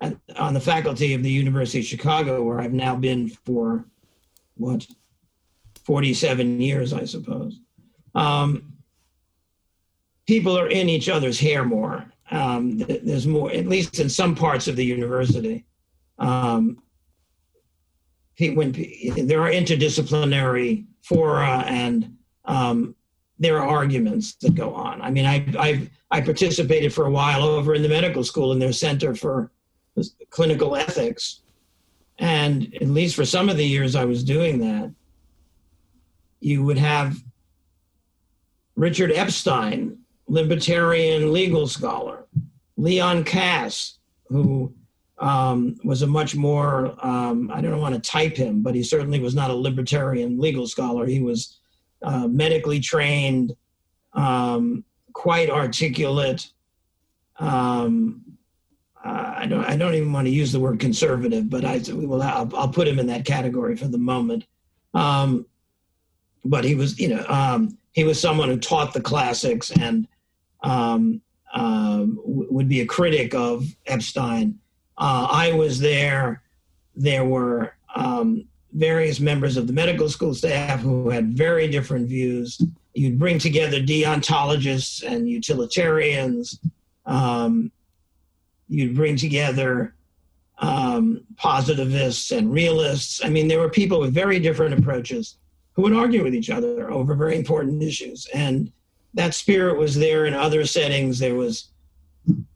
on 0.02 0.54
the 0.54 0.60
faculty 0.60 1.14
of 1.14 1.24
the 1.24 1.32
University 1.32 1.80
of 1.80 1.86
Chicago, 1.86 2.44
where 2.44 2.60
I've 2.60 2.74
now 2.74 2.96
been 2.96 3.30
for 3.30 3.86
what 4.56 4.88
47 5.84 6.62
years, 6.62 6.94
I 6.94 7.06
suppose, 7.06 7.60
um, 8.16 8.74
people 10.28 10.58
are 10.58 10.70
in 10.70 10.90
each 10.90 11.10
other's 11.10 11.40
hair 11.40 11.66
more. 11.66 12.06
Um, 12.32 12.78
there's 12.78 13.28
more, 13.28 13.52
at 13.52 13.68
least 13.68 14.00
in 14.00 14.10
some 14.10 14.36
parts 14.36 14.68
of 14.68 14.76
the 14.76 14.86
university. 14.86 15.66
Um, 16.20 16.82
when 18.40 18.72
there 18.72 19.42
are 19.42 19.52
interdisciplinary 19.52 20.86
fora 21.04 21.64
and 21.68 22.16
um, 22.46 22.96
there 23.38 23.58
are 23.60 23.68
arguments 23.68 24.36
that 24.36 24.56
go 24.56 24.74
on. 24.74 25.02
I 25.02 25.12
mean, 25.12 25.26
I, 25.26 25.46
I 25.58 25.90
I 26.12 26.22
participated 26.22 26.94
for 26.94 27.06
a 27.06 27.12
while 27.12 27.44
over 27.44 27.76
in 27.76 27.84
the 27.84 27.90
medical 27.90 28.24
school 28.24 28.52
in 28.52 28.60
their 28.60 28.74
center 28.74 29.14
for 29.14 29.52
clinical 30.30 30.76
ethics, 30.76 31.42
and 32.18 32.74
at 32.76 32.88
least 32.88 33.16
for 33.16 33.26
some 33.26 33.50
of 33.50 33.58
the 33.58 33.66
years 33.66 33.96
I 33.96 34.06
was 34.06 34.24
doing 34.24 34.60
that, 34.60 34.94
you 36.40 36.64
would 36.64 36.78
have 36.78 37.18
Richard 38.76 39.12
Epstein, 39.12 39.98
libertarian 40.28 41.34
legal 41.34 41.68
scholar, 41.68 42.26
Leon 42.78 43.24
Kass, 43.24 43.98
who 44.28 44.74
um, 45.18 45.76
was 45.84 46.02
a 46.02 46.08
much 46.08 46.36
more, 46.36 46.96
um, 47.06 47.52
I 47.54 47.62
don't 47.62 47.82
want 47.82 47.96
to 47.96 48.02
type 48.02 48.38
him, 48.38 48.62
but 48.62 48.76
he 48.76 48.84
certainly 48.84 49.20
was 49.20 49.36
not 49.36 49.50
a 49.50 49.54
libertarian 49.56 50.40
legal 50.40 50.66
scholar. 50.66 51.06
He 51.06 51.22
was 51.22 51.60
uh, 52.02 52.28
medically 52.28 52.80
trained, 52.80 53.54
um, 54.14 54.86
quite 55.14 55.50
articulate. 55.50 56.48
Um, 57.40 58.22
I 59.04 59.46
don't. 59.48 59.64
I 59.64 59.78
don't 59.78 59.96
even 59.96 60.12
want 60.12 60.28
to 60.28 60.34
use 60.34 60.52
the 60.52 60.60
word 60.60 60.80
conservative, 60.80 61.50
but 61.50 61.64
I 61.64 61.82
will. 61.88 62.22
I'll, 62.22 62.54
I'll 62.56 62.70
put 62.70 62.88
him 62.88 63.00
in 63.00 63.08
that 63.08 63.26
category 63.26 63.76
for 63.78 63.88
the 63.88 63.98
moment. 63.98 64.46
Um, 64.94 65.46
but 66.44 66.64
he 66.64 66.76
was, 66.76 67.00
you 67.00 67.10
know, 67.10 67.26
um, 67.28 67.78
he 67.94 68.04
was 68.04 68.20
someone 68.20 68.50
who 68.50 68.58
taught 68.58 68.94
the 68.94 69.02
classics 69.02 69.72
and 69.72 70.08
um, 70.64 71.22
um, 71.54 72.20
would 72.24 72.68
be 72.68 72.82
a 72.82 72.86
critic 72.86 73.34
of 73.34 73.66
Epstein. 73.86 74.60
Uh, 74.98 75.28
I 75.30 75.54
was 75.54 75.80
there. 75.80 76.44
There 76.96 77.26
were 77.26 77.74
um, 77.96 78.46
various 78.74 79.20
members 79.20 79.58
of 79.58 79.68
the 79.68 79.74
medical 79.74 80.10
school 80.10 80.34
staff 80.34 80.82
who 80.82 81.10
had 81.10 81.34
very 81.34 81.68
different 81.68 82.08
views. 82.08 82.62
You'd 82.94 83.20
bring 83.20 83.40
together 83.40 83.80
deontologists 83.80 85.04
and 85.04 85.30
utilitarians. 85.30 86.60
Um, 87.06 87.72
you'd 88.70 88.96
bring 88.96 89.16
together 89.16 89.96
um, 90.60 91.24
positivists 91.36 92.32
and 92.32 92.54
realists. 92.54 93.24
I 93.24 93.30
mean, 93.30 93.48
there 93.48 93.60
were 93.60 93.70
people 93.70 94.00
with 94.00 94.14
very 94.14 94.40
different 94.40 94.78
approaches 94.78 95.38
who 95.74 95.82
would 95.84 95.94
argue 95.94 96.24
with 96.24 96.36
each 96.36 96.50
other 96.50 96.92
over 96.92 97.16
very 97.16 97.36
important 97.36 97.82
issues. 97.82 98.28
And 98.34 98.72
that 99.14 99.34
spirit 99.34 99.78
was 99.78 99.96
there 99.96 100.26
in 100.26 100.34
other 100.34 100.66
settings. 100.66 101.20
There 101.20 101.36
was 101.36 101.70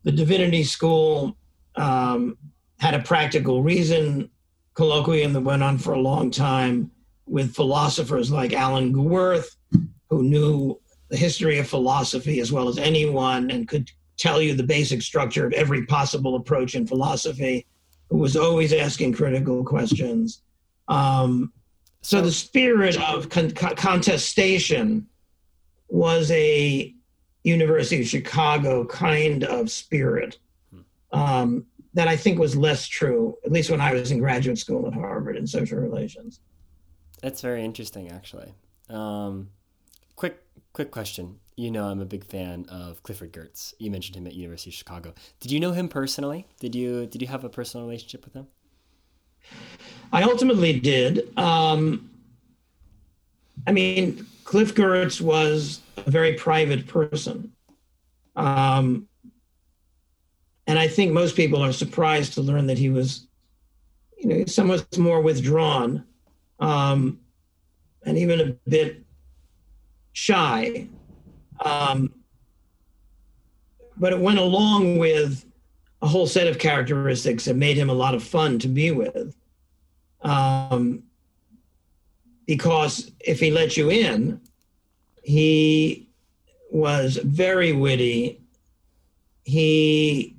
the 0.03 0.11
divinity 0.11 0.63
school 0.63 1.35
um, 1.75 2.37
had 2.79 2.93
a 2.93 2.99
practical 2.99 3.63
reason 3.63 4.29
colloquium 4.75 5.33
that 5.33 5.41
went 5.41 5.63
on 5.63 5.77
for 5.77 5.93
a 5.93 5.99
long 5.99 6.29
time 6.29 6.91
with 7.25 7.55
philosophers 7.55 8.31
like 8.31 8.53
Alan 8.53 8.93
Gewirth, 8.93 9.55
who 10.09 10.23
knew 10.23 10.79
the 11.09 11.17
history 11.17 11.59
of 11.59 11.67
philosophy 11.67 12.39
as 12.39 12.51
well 12.51 12.67
as 12.67 12.77
anyone 12.77 13.49
and 13.51 13.67
could 13.67 13.89
tell 14.23 14.41
you 14.41 14.55
the 14.55 14.63
basic 14.63 15.01
structure 15.01 15.45
of 15.45 15.51
every 15.51 15.85
possible 15.85 16.35
approach 16.35 16.75
in 16.75 16.87
philosophy, 16.87 17.67
who 18.09 18.17
was 18.17 18.37
always 18.37 18.71
asking 18.71 19.11
critical 19.11 19.65
questions. 19.65 20.43
Um, 20.87 21.51
so 22.01 22.21
the 22.21 22.31
spirit 22.31 22.97
of 23.01 23.27
con- 23.29 23.51
contestation 23.51 25.07
was 25.89 26.31
a 26.31 26.93
University 27.43 28.01
of 28.01 28.07
Chicago 28.07 28.85
kind 28.85 29.43
of 29.43 29.69
spirit. 29.69 30.39
Um, 31.11 31.65
that 31.95 32.07
I 32.07 32.15
think 32.15 32.39
was 32.39 32.55
less 32.55 32.87
true, 32.87 33.37
at 33.45 33.51
least 33.51 33.69
when 33.69 33.79
I 33.79 33.93
was 33.93 34.09
in 34.09 34.17
graduate 34.17 34.57
school 34.57 34.87
at 34.87 34.93
Harvard 34.93 35.37
in 35.37 35.45
social 35.45 35.77
relations. 35.77 36.39
That's 37.21 37.41
very 37.41 37.63
interesting, 37.63 38.09
actually. 38.09 38.51
Um, 38.89 39.49
quick, 40.15 40.39
quick 40.73 40.89
question. 40.89 41.39
You 41.55 41.69
know, 41.69 41.85
I'm 41.85 42.01
a 42.01 42.05
big 42.05 42.25
fan 42.25 42.65
of 42.69 43.03
Clifford 43.03 43.31
Geertz. 43.31 43.73
You 43.77 43.91
mentioned 43.91 44.15
him 44.15 44.25
at 44.25 44.33
University 44.33 44.71
of 44.71 44.73
Chicago. 44.73 45.13
Did 45.39 45.51
you 45.51 45.59
know 45.59 45.71
him 45.71 45.87
personally? 45.87 46.47
Did 46.59 46.73
you 46.73 47.05
did 47.05 47.21
you 47.21 47.27
have 47.27 47.43
a 47.43 47.49
personal 47.49 47.85
relationship 47.85 48.25
with 48.25 48.33
him? 48.33 48.47
I 50.11 50.23
ultimately 50.23 50.79
did. 50.79 51.37
Um, 51.37 52.09
I 53.67 53.71
mean, 53.71 54.25
Cliff 54.43 54.73
Geertz 54.73 55.21
was 55.21 55.81
a 55.97 56.09
very 56.09 56.33
private 56.33 56.87
person. 56.87 57.51
Um, 58.35 59.07
and 60.67 60.79
I 60.79 60.87
think 60.87 61.11
most 61.11 61.35
people 61.35 61.61
are 61.61 61.73
surprised 61.73 62.33
to 62.33 62.41
learn 62.41 62.67
that 62.67 62.77
he 62.77 62.89
was, 62.89 63.27
you 64.17 64.27
know, 64.27 64.45
somewhat 64.45 64.97
more 64.97 65.21
withdrawn, 65.21 66.05
um, 66.59 67.19
and 68.05 68.17
even 68.17 68.39
a 68.39 68.69
bit 68.69 69.03
shy. 70.13 70.87
Um, 71.63 72.13
but 73.97 74.13
it 74.13 74.19
went 74.19 74.39
along 74.39 74.97
with 74.97 75.45
a 76.01 76.07
whole 76.07 76.27
set 76.27 76.47
of 76.47 76.59
characteristics 76.59 77.45
that 77.45 77.55
made 77.55 77.77
him 77.77 77.89
a 77.89 77.93
lot 77.93 78.13
of 78.13 78.23
fun 78.23 78.59
to 78.59 78.67
be 78.67 78.91
with. 78.91 79.35
Um, 80.21 81.03
because 82.45 83.11
if 83.19 83.39
he 83.39 83.51
let 83.51 83.77
you 83.77 83.89
in, 83.89 84.41
he 85.23 86.09
was 86.71 87.17
very 87.17 87.71
witty. 87.71 88.41
He 89.43 90.35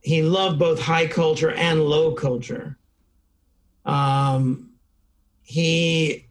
he 0.00 0.22
loved 0.22 0.58
both 0.58 0.80
high 0.80 1.06
culture 1.06 1.52
and 1.52 1.84
low 1.84 2.12
culture. 2.12 2.76
Um, 3.84 4.70
he 5.42 6.26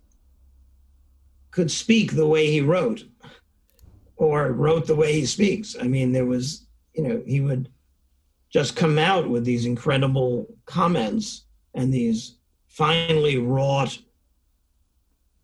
could 1.52 1.72
speak 1.72 2.14
the 2.14 2.28
way 2.28 2.50
he 2.52 2.62
wrote, 2.62 3.04
or 4.22 4.52
wrote 4.52 4.86
the 4.86 4.96
way 4.96 5.14
he 5.14 5.26
speaks. 5.26 5.76
I 5.82 5.88
mean, 5.88 6.12
there 6.12 6.26
was, 6.26 6.68
you 6.94 7.04
know, 7.04 7.24
he 7.26 7.42
would 7.42 7.70
just 8.52 8.76
come 8.76 9.00
out 9.00 9.30
with 9.30 9.46
these 9.46 9.66
incredible 9.66 10.46
comments 10.66 11.46
and 11.74 11.92
these 11.92 12.36
finely 12.68 13.38
wrought 13.38 13.98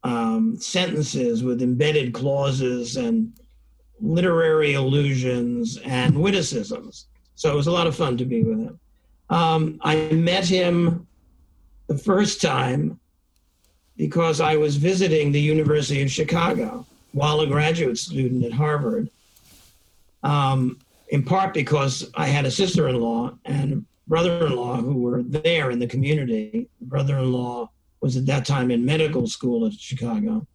um, 0.03 0.57
sentences 0.59 1.43
with 1.43 1.61
embedded 1.61 2.13
clauses 2.13 2.97
and 2.97 3.33
literary 3.99 4.73
allusions 4.73 5.77
and 5.83 6.15
witticisms 6.15 7.07
so 7.37 7.51
it 7.51 7.55
was 7.55 7.67
a 7.67 7.71
lot 7.71 7.85
of 7.85 7.95
fun 7.95 8.17
to 8.17 8.25
be 8.25 8.41
with 8.41 8.59
him. 8.59 8.79
Um, 9.29 9.79
I 9.81 10.09
met 10.09 10.45
him 10.45 11.05
the 11.85 11.97
first 11.97 12.41
time 12.41 12.99
because 13.95 14.41
I 14.41 14.55
was 14.55 14.75
visiting 14.75 15.31
the 15.31 15.39
University 15.39 16.01
of 16.01 16.09
Chicago 16.09 16.87
while 17.17 17.39
a 17.39 17.47
graduate 17.47 17.97
student 17.97 18.45
at 18.45 18.53
Harvard. 18.53 19.09
Um, 20.21 20.77
in 21.09 21.23
part 21.23 21.51
because 21.51 22.11
I 22.13 22.27
had 22.27 22.45
a 22.45 22.51
sister 22.51 22.89
in 22.89 23.01
law 23.01 23.35
and 23.43 23.83
brother 24.07 24.45
in 24.45 24.55
law 24.55 24.75
who 24.75 24.97
were 24.97 25.23
there 25.23 25.71
in 25.71 25.79
the 25.79 25.87
community. 25.87 26.69
Brother 26.79 27.17
in 27.17 27.31
law 27.31 27.71
was 28.01 28.17
at 28.17 28.27
that 28.27 28.45
time 28.45 28.69
in 28.69 28.85
medical 28.85 29.25
school 29.25 29.65
at 29.65 29.73
Chicago. 29.73 30.45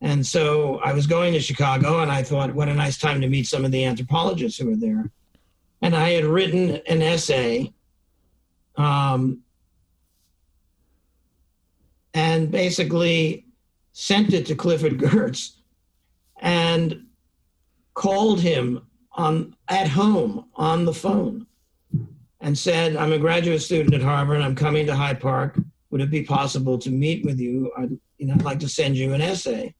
And 0.00 0.24
so 0.24 0.78
I 0.84 0.92
was 0.92 1.08
going 1.08 1.32
to 1.32 1.40
Chicago 1.40 2.00
and 2.00 2.12
I 2.12 2.22
thought, 2.22 2.54
what 2.54 2.68
a 2.68 2.74
nice 2.74 2.96
time 2.96 3.20
to 3.20 3.28
meet 3.28 3.48
some 3.48 3.64
of 3.64 3.72
the 3.72 3.84
anthropologists 3.84 4.60
who 4.60 4.66
were 4.66 4.76
there 4.76 5.10
and 5.82 5.96
I 5.96 6.10
had 6.10 6.24
written 6.24 6.80
an 6.86 7.02
essay. 7.02 7.72
Um, 8.76 9.40
and 12.14 12.52
basically 12.52 13.46
sent 13.92 14.32
it 14.32 14.46
to 14.46 14.54
Clifford 14.54 14.98
Geertz 14.98 15.58
and 16.40 17.04
called 17.94 18.40
him 18.40 18.86
on 19.12 19.54
at 19.68 19.88
home 19.88 20.46
on 20.54 20.84
the 20.84 20.94
phone 20.94 21.46
and 22.40 22.56
said, 22.56 22.96
I'm 22.96 23.12
a 23.12 23.18
graduate 23.18 23.62
student 23.62 23.94
at 23.94 24.02
Harvard. 24.02 24.40
I'm 24.40 24.54
coming 24.54 24.86
to 24.86 24.94
Hyde 24.94 25.20
Park. 25.20 25.58
Would 25.90 26.00
it 26.00 26.10
be 26.10 26.22
possible 26.22 26.78
to 26.78 26.90
meet 26.90 27.24
with 27.24 27.40
you? 27.40 27.72
I'd, 27.76 27.98
you 28.18 28.26
know, 28.26 28.34
I'd 28.34 28.42
like 28.42 28.60
to 28.60 28.68
send 28.68 28.96
you 28.96 29.14
an 29.14 29.20
essay. 29.20 29.74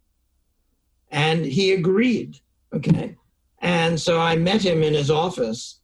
And 1.11 1.44
he 1.44 1.72
agreed. 1.72 2.38
Okay. 2.74 3.16
And 3.61 4.00
so 4.00 4.20
I 4.20 4.36
met 4.36 4.62
him 4.64 4.82
in 4.82 4.94
his 4.94 5.11
office. 5.11 5.80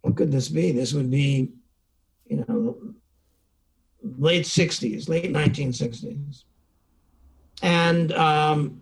What 0.00 0.16
could 0.16 0.32
this 0.32 0.48
be? 0.48 0.72
This 0.72 0.92
would 0.94 1.10
be, 1.10 1.50
you 2.26 2.44
know, 2.48 2.76
late 4.18 4.44
60s, 4.44 5.08
late 5.08 5.32
1960s. 5.32 6.44
And, 7.62 8.12
um, 8.12 8.80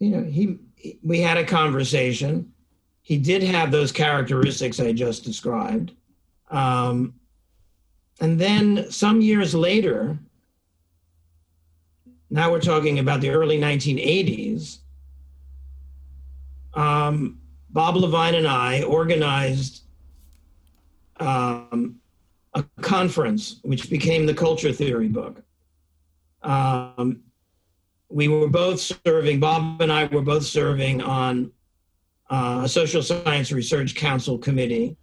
you 0.00 0.16
know, 0.16 0.24
he, 0.24 0.58
we 1.02 1.20
had 1.20 1.36
a 1.36 1.44
conversation. 1.44 2.52
He 3.02 3.18
did 3.18 3.42
have 3.42 3.70
those 3.70 3.92
characteristics 3.92 4.80
I 4.80 4.92
just 4.92 5.24
described. 5.24 5.92
Um, 6.50 7.14
and 8.20 8.40
then 8.40 8.90
some 8.90 9.20
years 9.20 9.54
later, 9.54 10.18
now 12.30 12.50
we're 12.50 12.60
talking 12.60 12.98
about 12.98 13.20
the 13.20 13.30
early 13.30 13.58
1980s, 13.58 14.78
um, 16.74 17.38
Bob 17.70 17.96
LeVine 17.96 18.36
and 18.36 18.48
I 18.48 18.82
organized 18.82 19.82
um, 21.18 21.96
a 22.54 22.64
conference 22.80 23.60
which 23.62 23.90
became 23.90 24.26
the 24.26 24.34
Culture 24.34 24.72
Theory 24.72 25.08
book. 25.08 25.42
Um, 26.42 27.22
we 28.10 28.28
were 28.28 28.48
both 28.48 28.80
serving, 28.80 29.40
Bob 29.40 29.80
and 29.80 29.92
I 29.92 30.06
were 30.06 30.22
both 30.22 30.44
serving 30.44 31.00
on 31.00 31.52
uh, 32.28 32.62
a 32.64 32.68
social 32.68 33.02
science 33.02 33.52
research 33.52 33.94
council 33.94 34.36
committee 34.36 34.96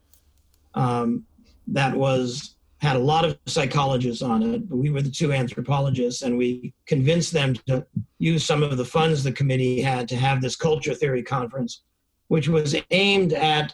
um, 0.74 1.26
that 1.68 1.95
was 1.95 2.55
had 2.80 2.95
a 2.95 2.99
lot 2.99 3.26
of 3.26 3.39
psychologists 3.47 4.22
on 4.22 4.43
it, 4.43 4.70
but 4.70 4.76
we 4.76 4.91
were 4.91 5.01
the 5.01 5.10
two 5.10 5.34
anthropologists, 5.34 6.22
and 6.22 6.38
we 6.38 6.74
convinced 6.86 7.34
them 7.34 7.55
to 7.66 7.84
use 8.20 8.45
some 8.45 8.62
of 8.62 8.78
the 8.78 8.86
funds 8.86 9.24
the 9.24 9.32
committee 9.32 9.82
had 9.82 10.08
to 10.08 10.16
have 10.16 10.41
this 10.41 10.55
culture 10.55 10.93
theory 10.93 11.24
conference, 11.24 11.82
which 12.28 12.47
was 12.47 12.76
aimed 12.91 13.34
at 13.34 13.74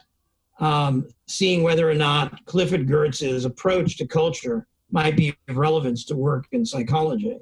um, 0.58 1.06
seeing 1.26 1.62
whether 1.62 1.90
or 1.90 1.94
not 1.94 2.46
Clifford 2.46 2.88
Geertz's 2.88 3.44
approach 3.44 3.98
to 3.98 4.06
culture 4.06 4.66
might 4.90 5.16
be 5.16 5.36
of 5.48 5.56
relevance 5.58 6.04
to 6.06 6.16
work 6.16 6.46
in 6.52 6.64
psychology. 6.64 7.36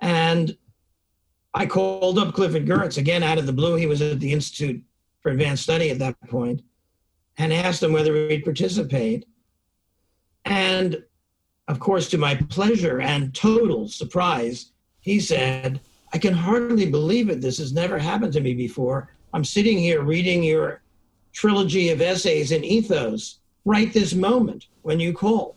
And 0.00 0.56
I 1.54 1.66
called 1.66 2.18
up 2.18 2.34
Clifford 2.34 2.66
Geertz 2.66 2.98
again 2.98 3.22
out 3.22 3.38
of 3.38 3.46
the 3.46 3.52
blue. 3.52 3.76
He 3.76 3.86
was 3.86 4.02
at 4.02 4.20
the 4.20 4.32
Institute 4.32 4.82
for 5.20 5.30
Advanced 5.30 5.62
Study 5.62 5.90
at 5.90 5.98
that 6.00 6.20
point, 6.28 6.62
and 7.38 7.52
asked 7.52 7.82
him 7.82 7.92
whether 7.92 8.28
he'd 8.28 8.44
participate. 8.44 9.24
And 10.44 11.02
of 11.68 11.80
course, 11.80 12.10
to 12.10 12.18
my 12.18 12.34
pleasure 12.34 13.00
and 13.00 13.34
total 13.34 13.88
surprise, 13.88 14.72
he 15.00 15.18
said, 15.18 15.80
I 16.12 16.18
can 16.18 16.34
hardly 16.34 16.90
believe 16.90 17.30
it. 17.30 17.40
This 17.40 17.58
has 17.58 17.72
never 17.72 17.98
happened 17.98 18.32
to 18.34 18.40
me 18.40 18.54
before. 18.54 19.10
I'm 19.32 19.44
sitting 19.44 19.78
here 19.78 20.02
reading 20.02 20.42
your 20.42 20.82
trilogy 21.32 21.90
of 21.90 22.00
essays 22.00 22.52
in 22.52 22.64
ethos 22.64 23.40
right 23.64 23.92
this 23.92 24.14
moment 24.14 24.66
when 24.82 25.00
you 25.00 25.12
call. 25.12 25.56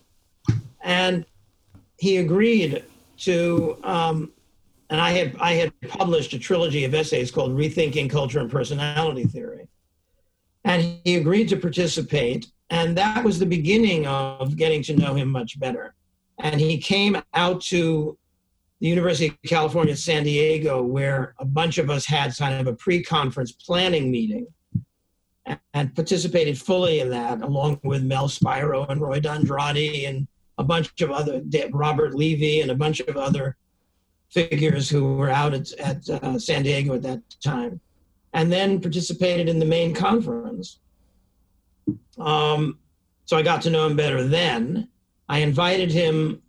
And 0.82 1.26
he 1.98 2.16
agreed 2.16 2.84
to, 3.18 3.78
um, 3.84 4.32
and 4.90 5.00
I 5.00 5.10
had, 5.10 5.36
I 5.40 5.52
had 5.54 5.72
published 5.82 6.32
a 6.32 6.38
trilogy 6.38 6.84
of 6.84 6.94
essays 6.94 7.30
called 7.30 7.52
Rethinking 7.52 8.10
Culture 8.10 8.40
and 8.40 8.50
Personality 8.50 9.24
Theory. 9.24 9.68
And 10.64 10.98
he 11.04 11.16
agreed 11.16 11.48
to 11.50 11.56
participate. 11.56 12.46
And 12.70 12.96
that 12.96 13.24
was 13.24 13.38
the 13.38 13.46
beginning 13.46 14.06
of 14.06 14.56
getting 14.56 14.82
to 14.84 14.96
know 14.96 15.14
him 15.14 15.28
much 15.28 15.58
better. 15.58 15.94
And 16.38 16.60
he 16.60 16.78
came 16.78 17.20
out 17.34 17.60
to 17.62 18.16
the 18.80 18.88
University 18.88 19.28
of 19.28 19.36
California, 19.46 19.96
San 19.96 20.24
Diego, 20.24 20.82
where 20.82 21.34
a 21.38 21.44
bunch 21.44 21.78
of 21.78 21.90
us 21.90 22.04
had 22.04 22.36
kind 22.36 22.60
of 22.60 22.66
a 22.66 22.76
pre 22.76 23.02
conference 23.02 23.52
planning 23.52 24.10
meeting 24.10 24.46
and 25.74 25.94
participated 25.94 26.58
fully 26.58 27.00
in 27.00 27.10
that, 27.10 27.42
along 27.42 27.80
with 27.82 28.02
Mel 28.02 28.28
Spiro 28.28 28.84
and 28.86 29.00
Roy 29.00 29.20
D'Andrade 29.20 30.04
and 30.04 30.28
a 30.58 30.64
bunch 30.64 31.00
of 31.00 31.10
other, 31.10 31.40
Robert 31.70 32.14
Levy 32.14 32.60
and 32.60 32.70
a 32.70 32.74
bunch 32.74 33.00
of 33.00 33.16
other 33.16 33.56
figures 34.28 34.90
who 34.90 35.14
were 35.14 35.30
out 35.30 35.54
at, 35.54 35.72
at 35.72 36.08
uh, 36.10 36.38
San 36.38 36.62
Diego 36.62 36.94
at 36.94 37.02
that 37.02 37.22
time, 37.42 37.80
and 38.34 38.52
then 38.52 38.80
participated 38.80 39.48
in 39.48 39.58
the 39.58 39.64
main 39.64 39.94
conference. 39.94 40.80
Um, 42.18 42.78
so 43.24 43.36
I 43.36 43.42
got 43.42 43.62
to 43.62 43.70
know 43.70 43.86
him 43.86 43.96
better 43.96 44.24
then. 44.24 44.88
I 45.28 45.38
invited 45.38 45.90
him 45.90 46.42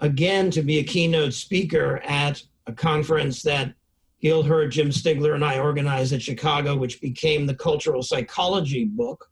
again 0.00 0.50
to 0.50 0.62
be 0.62 0.78
a 0.78 0.84
keynote 0.84 1.32
speaker 1.32 1.98
at 2.04 2.42
a 2.66 2.72
conference 2.72 3.42
that 3.42 3.74
Gil 4.20 4.42
Herdt, 4.42 4.72
Jim 4.72 4.90
Stigler, 4.90 5.34
and 5.34 5.44
I 5.44 5.58
organized 5.58 6.12
in 6.12 6.20
Chicago, 6.20 6.76
which 6.76 7.00
became 7.00 7.46
the 7.46 7.54
cultural 7.54 8.02
psychology 8.02 8.84
book. 8.84 9.30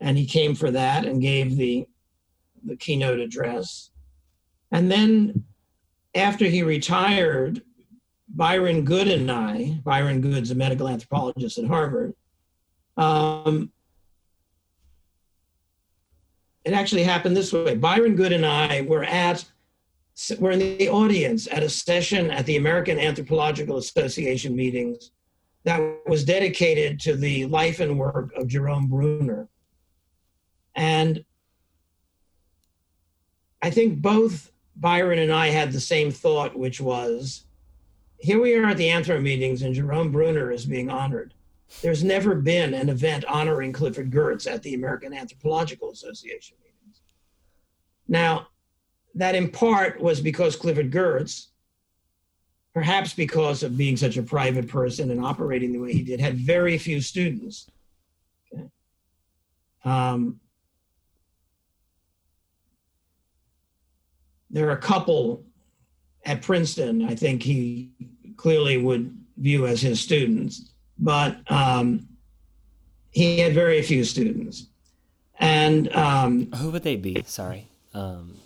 And 0.00 0.18
he 0.18 0.26
came 0.26 0.54
for 0.54 0.70
that 0.70 1.04
and 1.04 1.20
gave 1.20 1.56
the, 1.56 1.86
the 2.64 2.76
keynote 2.76 3.18
address. 3.18 3.90
And 4.70 4.90
then 4.90 5.44
after 6.14 6.46
he 6.46 6.62
retired, 6.62 7.62
Byron 8.28 8.84
Good 8.84 9.08
and 9.08 9.30
I, 9.30 9.80
Byron 9.84 10.20
Good's 10.20 10.50
a 10.50 10.54
medical 10.54 10.88
anthropologist 10.88 11.58
at 11.58 11.66
Harvard, 11.66 12.14
um, 12.96 13.70
it 16.64 16.72
actually 16.72 17.02
happened 17.02 17.36
this 17.36 17.52
way. 17.52 17.74
Byron 17.74 18.14
Good 18.14 18.32
and 18.32 18.46
I 18.46 18.82
were 18.82 19.04
at 19.04 19.44
were 20.38 20.50
in 20.50 20.58
the 20.58 20.88
audience 20.90 21.48
at 21.50 21.62
a 21.62 21.68
session 21.68 22.30
at 22.30 22.44
the 22.44 22.56
American 22.56 22.98
Anthropological 22.98 23.78
Association 23.78 24.54
meetings 24.54 25.10
that 25.64 25.80
was 26.06 26.24
dedicated 26.24 27.00
to 27.00 27.16
the 27.16 27.46
life 27.46 27.80
and 27.80 27.98
work 27.98 28.30
of 28.36 28.46
Jerome 28.46 28.88
Bruner. 28.88 29.48
And 30.74 31.24
I 33.62 33.70
think 33.70 34.02
both 34.02 34.50
Byron 34.76 35.20
and 35.20 35.32
I 35.32 35.48
had 35.48 35.72
the 35.72 35.80
same 35.80 36.10
thought, 36.10 36.58
which 36.58 36.80
was 36.80 37.44
here 38.18 38.40
we 38.40 38.54
are 38.54 38.66
at 38.66 38.76
the 38.76 38.88
Anthro 38.88 39.20
meetings, 39.20 39.62
and 39.62 39.74
Jerome 39.74 40.12
Bruner 40.12 40.52
is 40.52 40.64
being 40.64 40.90
honored. 40.90 41.34
There's 41.80 42.04
never 42.04 42.34
been 42.34 42.74
an 42.74 42.88
event 42.88 43.24
honoring 43.24 43.72
Clifford 43.72 44.10
Geertz 44.10 44.50
at 44.50 44.62
the 44.62 44.74
American 44.74 45.12
Anthropological 45.12 45.90
Association 45.90 46.56
meetings. 46.62 47.00
Now, 48.06 48.48
that 49.14 49.34
in 49.34 49.50
part 49.50 50.00
was 50.00 50.20
because 50.20 50.54
Clifford 50.54 50.92
Geertz, 50.92 51.48
perhaps 52.74 53.12
because 53.12 53.62
of 53.62 53.76
being 53.76 53.96
such 53.96 54.16
a 54.16 54.22
private 54.22 54.68
person 54.68 55.10
and 55.10 55.24
operating 55.24 55.72
the 55.72 55.78
way 55.78 55.92
he 55.92 56.02
did, 56.02 56.20
had 56.20 56.36
very 56.36 56.78
few 56.78 57.00
students. 57.00 57.68
Okay. 58.52 58.68
Um, 59.84 60.40
there 64.52 64.68
are 64.68 64.72
a 64.72 64.80
couple 64.80 65.44
at 66.24 66.42
Princeton, 66.42 67.04
I 67.04 67.14
think 67.14 67.42
he 67.42 67.90
clearly 68.36 68.76
would 68.76 69.16
view 69.38 69.66
as 69.66 69.80
his 69.80 70.00
students, 70.00 70.70
but 70.98 71.38
um, 71.50 72.06
he 73.10 73.38
had 73.38 73.54
very 73.54 73.82
few 73.82 74.04
students. 74.04 74.66
And 75.38 75.92
um, 75.96 76.52
who 76.52 76.70
would 76.70 76.84
they 76.84 76.96
be? 76.96 77.22
Sorry. 77.26 77.66
Um, 77.94 78.36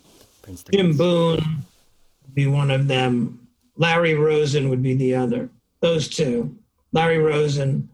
Princeton. 0.41 0.73
Jim 0.73 0.97
Boon 0.97 1.39
would 2.23 2.33
be 2.33 2.47
one 2.47 2.71
of 2.71 2.87
them. 2.87 3.47
Larry 3.75 4.15
Rosen 4.15 4.69
would 4.69 4.81
be 4.81 4.95
the 4.95 5.13
other. 5.13 5.49
Those 5.81 6.07
two. 6.07 6.57
Larry 6.93 7.19
Rosen. 7.19 7.89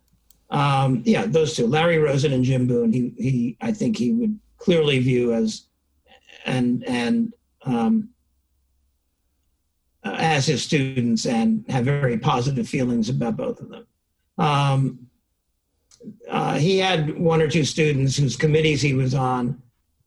Um, 0.50 1.02
yeah, 1.06 1.26
those 1.26 1.56
two. 1.56 1.68
Larry 1.68 1.98
Rosen 1.98 2.32
and 2.32 2.44
Jim 2.44 2.68
Boon. 2.68 2.94
He, 2.94 3.14
he, 3.18 3.58
I 3.60 3.74
think 3.74 3.98
he 3.98 4.14
would 4.14 4.40
clearly 4.58 5.00
view 5.00 5.34
as, 5.34 5.66
and 6.46 6.84
and 6.86 7.34
um, 7.66 8.10
uh, 10.04 10.16
as 10.20 10.46
his 10.46 10.62
students, 10.64 11.26
and 11.26 11.66
have 11.70 11.86
very 11.86 12.18
positive 12.18 12.68
feelings 12.68 13.10
about 13.10 13.38
both 13.38 13.60
of 13.60 13.70
them. 13.70 13.88
Um, 14.38 15.08
uh, 16.30 16.58
he 16.58 16.78
had 16.78 17.18
one 17.18 17.42
or 17.42 17.48
two 17.48 17.64
students 17.64 18.18
whose 18.18 18.36
committees 18.36 18.82
he 18.82 18.94
was 18.94 19.14
on 19.16 19.62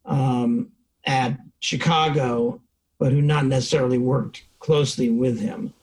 um, 0.05 0.71
at 1.05 1.37
Chicago, 1.59 2.61
but 2.99 3.11
who 3.11 3.21
not 3.21 3.45
necessarily 3.45 3.97
worked 3.97 4.43
closely 4.59 5.09
with 5.09 5.39
him. 5.39 5.73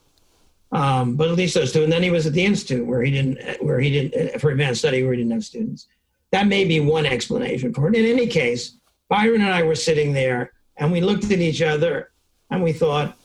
Um, 0.71 1.15
but 1.15 1.29
at 1.29 1.35
least 1.35 1.55
those 1.55 1.71
two. 1.71 1.83
And 1.83 1.91
then 1.91 2.03
he 2.03 2.11
was 2.11 2.25
at 2.25 2.33
the 2.33 2.43
institute 2.43 2.85
where 2.85 3.01
he 3.01 3.11
didn't, 3.11 3.63
where 3.63 3.79
he 3.79 3.89
didn't 3.91 4.39
for 4.39 4.51
advanced 4.51 4.81
study 4.81 5.03
where 5.03 5.13
he 5.13 5.19
didn't 5.19 5.31
have 5.31 5.45
students. 5.45 5.87
That 6.31 6.47
may 6.47 6.65
be 6.65 6.79
one 6.79 7.05
explanation 7.05 7.73
for 7.73 7.87
it. 7.87 7.95
In 7.95 8.05
any 8.05 8.27
case, 8.27 8.77
Byron 9.07 9.41
and 9.41 9.53
I 9.53 9.63
were 9.63 9.75
sitting 9.75 10.11
there 10.11 10.51
and 10.77 10.91
we 10.91 11.01
looked 11.01 11.25
at 11.25 11.39
each 11.39 11.61
other 11.61 12.11
and 12.49 12.63
we 12.63 12.73
thought, 12.73 13.17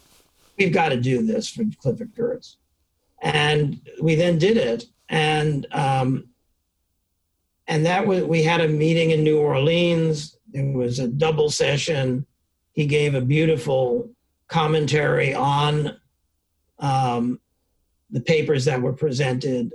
we've 0.59 0.73
got 0.73 0.91
to 0.91 1.01
do 1.01 1.25
this 1.25 1.49
for 1.49 1.65
Clifford 1.81 2.15
Geertz. 2.15 2.57
And 3.23 3.81
we 4.01 4.15
then 4.15 4.39
did 4.39 4.57
it. 4.57 4.85
And 5.09 5.67
um, 5.73 6.29
and 7.67 7.87
that 7.87 8.07
was 8.07 8.25
we 8.25 8.43
had 8.43 8.61
a 8.61 8.69
meeting 8.69 9.11
in 9.11 9.23
New 9.23 9.39
Orleans. 9.39 10.37
It 10.53 10.75
was 10.75 10.99
a 10.99 11.09
double 11.09 11.51
session. 11.51 12.27
He 12.73 12.87
gave 12.87 13.15
a 13.15 13.21
beautiful 13.21 14.11
commentary 14.49 15.35
on 15.35 15.97
um, 16.79 17.41
the 18.11 18.21
papers 18.21 18.65
that 18.65 18.81
were 18.81 18.93
presented. 18.93 19.73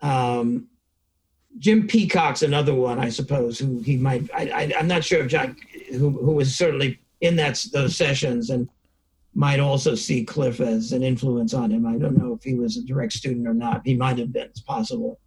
Um, 0.00 0.68
Jim 1.58 1.86
Peacock's 1.86 2.42
another 2.42 2.74
one, 2.74 2.98
I 2.98 3.10
suppose, 3.10 3.58
who 3.58 3.80
he 3.80 3.96
might. 3.96 4.28
I, 4.34 4.72
am 4.76 4.88
not 4.88 5.04
sure 5.04 5.20
if 5.20 5.28
Jack, 5.28 5.56
who, 5.94 6.10
who 6.10 6.32
was 6.32 6.54
certainly 6.54 7.00
in 7.20 7.36
that 7.36 7.64
those 7.72 7.96
sessions 7.96 8.50
and 8.50 8.68
might 9.34 9.60
also 9.60 9.94
see 9.94 10.24
Cliff 10.24 10.60
as 10.60 10.92
an 10.92 11.02
influence 11.02 11.54
on 11.54 11.70
him. 11.70 11.86
I 11.86 11.96
don't 11.96 12.16
know 12.16 12.34
if 12.34 12.42
he 12.42 12.54
was 12.54 12.76
a 12.76 12.84
direct 12.84 13.12
student 13.12 13.48
or 13.48 13.54
not. 13.54 13.82
He 13.84 13.96
might 13.96 14.18
have 14.18 14.32
been. 14.32 14.44
It's 14.44 14.60
possible. 14.60 15.18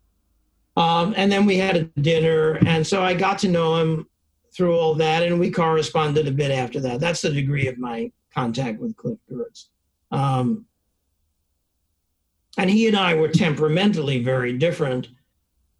Um, 0.77 1.14
and 1.18 1.31
then 1.31 1.45
we 1.45 1.57
had 1.57 1.76
a 1.76 1.84
dinner, 2.02 2.60
and 2.65 2.85
so 2.85 3.02
I 3.02 3.14
got 3.15 3.39
to 3.39 3.48
know 3.48 3.77
him 3.77 4.07
through 4.56 4.77
all 4.77 4.94
that, 4.95 5.23
and 5.23 5.39
we 5.39 5.52
corresponded 5.52 6.27
a 6.27 6.31
bit 6.31 6.52
after 6.52 6.80
that. 6.81 6.99
That's 6.99 7.22
the 7.22 7.31
degree 7.31 7.68
of 7.68 7.77
my 7.77 8.11
contact 8.34 8.80
with 8.80 8.95
Cliff 8.95 9.18
Geertz. 9.30 9.65
Um, 10.11 10.65
and 12.57 12.69
he 12.69 12.88
and 12.88 12.95
I 12.95 13.14
were 13.15 13.27
temperamentally 13.27 14.23
very 14.23 14.57
different 14.57 15.10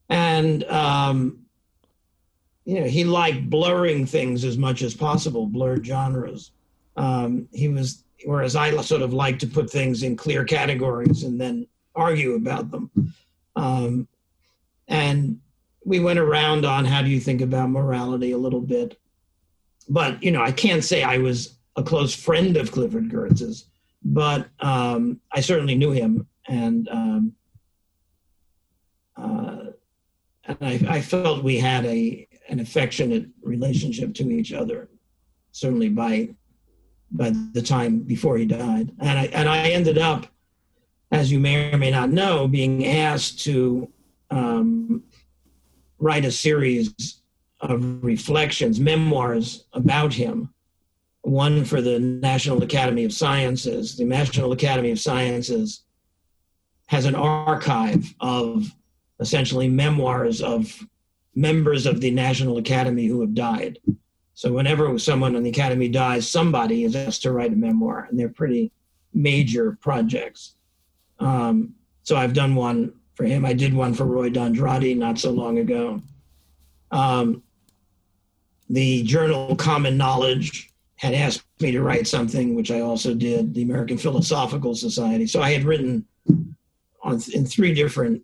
and 0.10 0.64
um, 0.66 1.40
you 2.68 2.82
know 2.82 2.86
he 2.86 3.06
liked 3.06 3.50
blurring 3.50 4.06
things 4.06 4.44
as 4.44 4.58
much 4.58 4.82
as 4.82 4.94
possible, 4.94 5.48
blurred 5.48 5.86
genres. 5.86 6.52
Um, 6.98 7.48
he 7.54 7.70
was 7.70 8.04
whereas 8.26 8.58
I 8.58 8.76
sort 8.82 9.02
of 9.02 9.14
like 9.14 9.40
to 9.40 9.48
put 9.48 9.70
things 9.70 10.04
in 10.04 10.18
clear 10.18 10.44
categories 10.44 11.24
and 11.24 11.40
then 11.40 11.66
argue 11.96 12.34
about 12.36 12.70
them. 12.70 12.92
Um, 13.56 14.08
and 14.90 15.40
we 15.86 16.00
went 16.02 16.20
around 16.20 16.66
on 16.66 16.84
how 16.84 17.02
do 17.02 17.10
you 17.10 17.22
think 17.22 17.40
about 17.40 17.70
morality 17.70 18.34
a 18.34 18.38
little 18.38 18.60
bit, 18.60 19.00
but 19.88 20.22
you 20.22 20.32
know 20.32 20.42
I 20.42 20.52
can't 20.52 20.84
say 20.84 21.04
I 21.04 21.20
was 21.20 21.56
a 21.78 21.84
close 21.84 22.14
friend 22.14 22.58
of 22.58 22.74
Clifford 22.74 23.10
Geertz's, 23.10 23.70
but 24.04 24.50
um, 24.60 25.22
I 25.32 25.40
certainly 25.40 25.76
knew 25.76 25.92
him 25.92 26.28
and. 26.50 26.90
Um, 26.90 27.34
uh, 29.16 29.58
and 30.48 30.58
I, 30.62 30.80
I 30.98 31.02
felt 31.02 31.44
we 31.44 31.58
had 31.58 31.84
a 31.86 32.28
an 32.50 32.60
affectionate 32.60 33.28
relationship 33.42 34.14
to 34.16 34.30
each 34.30 34.54
other, 34.54 34.90
certainly 35.52 35.90
by 35.90 36.30
by 37.12 37.32
the 37.54 37.62
time 37.62 38.00
before 38.00 38.38
he 38.38 38.46
died. 38.46 38.92
And 39.00 39.20
I 39.20 39.26
and 39.28 39.48
I 39.48 39.70
ended 39.70 39.98
up, 39.98 40.28
as 41.12 41.32
you 41.32 41.40
may 41.40 41.72
or 41.74 41.78
may 41.78 41.92
not 41.92 42.10
know, 42.10 42.48
being 42.48 42.86
asked 42.86 43.44
to 43.46 43.92
um, 44.30 45.04
write 46.00 46.26
a 46.26 46.32
series 46.32 47.22
of 47.62 48.04
reflections, 48.04 48.80
memoirs 48.80 49.66
about 49.74 50.14
him. 50.14 50.54
One 51.22 51.66
for 51.66 51.82
the 51.82 52.00
National 52.00 52.64
Academy 52.64 53.04
of 53.04 53.12
Sciences. 53.12 53.98
The 53.98 54.06
National 54.06 54.52
Academy 54.52 54.92
of 54.92 55.00
Sciences 55.00 55.84
has 56.88 57.06
an 57.06 57.16
archive 57.16 58.14
of 58.22 58.74
essentially 59.20 59.68
memoirs 59.68 60.42
of 60.42 60.88
members 61.38 61.86
of 61.86 62.02
the 62.02 62.10
National 62.10 62.58
Academy 62.58 63.06
who 63.06 63.22
have 63.22 63.36
died. 63.36 63.78
So 64.34 64.52
whenever 64.52 64.98
someone 64.98 65.36
in 65.36 65.44
the 65.44 65.52
Academy 65.52 65.88
dies, 65.88 66.28
somebody 66.30 66.84
is 66.84 66.96
asked 66.96 67.22
to 67.24 67.32
write 67.32 67.54
a 67.54 67.56
memoir, 67.56 68.08
and 68.10 68.20
they're 68.20 68.28
pretty 68.28 68.72
major 69.14 69.78
projects. 69.80 70.56
Um, 71.20 71.76
so 72.02 72.16
I've 72.16 72.34
done 72.34 72.56
one 72.56 72.94
for 73.14 73.26
him. 73.26 73.46
I 73.46 73.54
did 73.54 73.74
one 73.74 73.94
for 73.94 74.06
Roy 74.06 74.30
D'Andrade 74.30 74.98
not 74.98 75.20
so 75.20 75.32
long 75.32 75.60
ago. 75.60 76.02
Um, 76.92 77.44
the 78.70 79.04
journal 79.04 79.56
Common 79.56 79.96
Knowledge 79.96 80.72
had 80.96 81.14
asked 81.14 81.44
me 81.60 81.72
to 81.72 81.84
write 81.84 82.08
something, 82.08 82.56
which 82.56 82.72
I 82.72 82.82
also 82.82 83.14
did, 83.14 83.54
the 83.54 83.62
American 83.62 83.98
Philosophical 83.98 84.74
Society. 84.74 85.28
So 85.28 85.42
I 85.42 85.52
had 85.52 85.64
written 85.64 86.06
on 87.04 87.22
in 87.34 87.46
three 87.46 87.74
different 87.74 88.24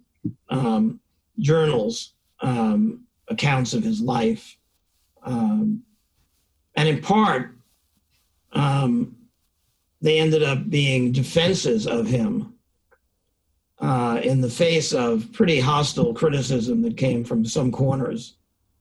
um, 0.50 1.00
journals, 1.40 2.14
um, 2.42 3.03
accounts 3.34 3.74
of 3.74 3.84
his 3.84 4.02
life. 4.02 4.58
Um, 5.24 5.84
and 6.76 6.88
in 6.88 7.02
part, 7.02 7.56
um, 8.54 9.16
they 10.02 10.20
ended 10.20 10.44
up 10.44 10.70
being 10.70 11.12
defenses 11.12 11.88
of 11.88 12.08
him 12.08 12.54
uh, 13.80 14.20
in 14.24 14.42
the 14.42 14.50
face 14.50 14.94
of 14.94 15.32
pretty 15.34 15.60
hostile 15.60 16.14
criticism 16.14 16.82
that 16.82 16.98
came 16.98 17.24
from 17.24 17.46
some 17.46 17.72
corners 17.72 18.36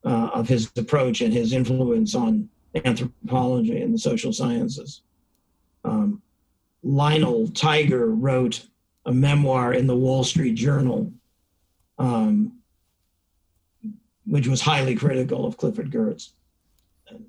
uh, 0.05 0.31
of 0.35 0.49
his 0.49 0.71
approach 0.77 1.21
and 1.21 1.33
his 1.33 1.53
influence 1.53 2.15
on 2.15 2.49
anthropology 2.85 3.83
and 3.83 3.95
the 3.95 3.99
social 3.99 4.33
sciences. 4.33 5.03
Um, 5.85 6.23
Lionel 6.83 7.49
Tiger 7.49 8.11
wrote 8.11 8.67
a 9.07 9.13
memoir 9.13 9.75
in 9.75 9.87
the 9.87 9.97
Wall 9.97 10.25
Street 10.25 10.55
Journal 10.55 11.13
um, 11.99 12.59
which 14.33 14.49
was 14.49 14.63
highly 14.63 14.95
critical 14.95 15.45
of 15.45 15.59
Clifford 15.59 15.91
Geertz 15.91 16.31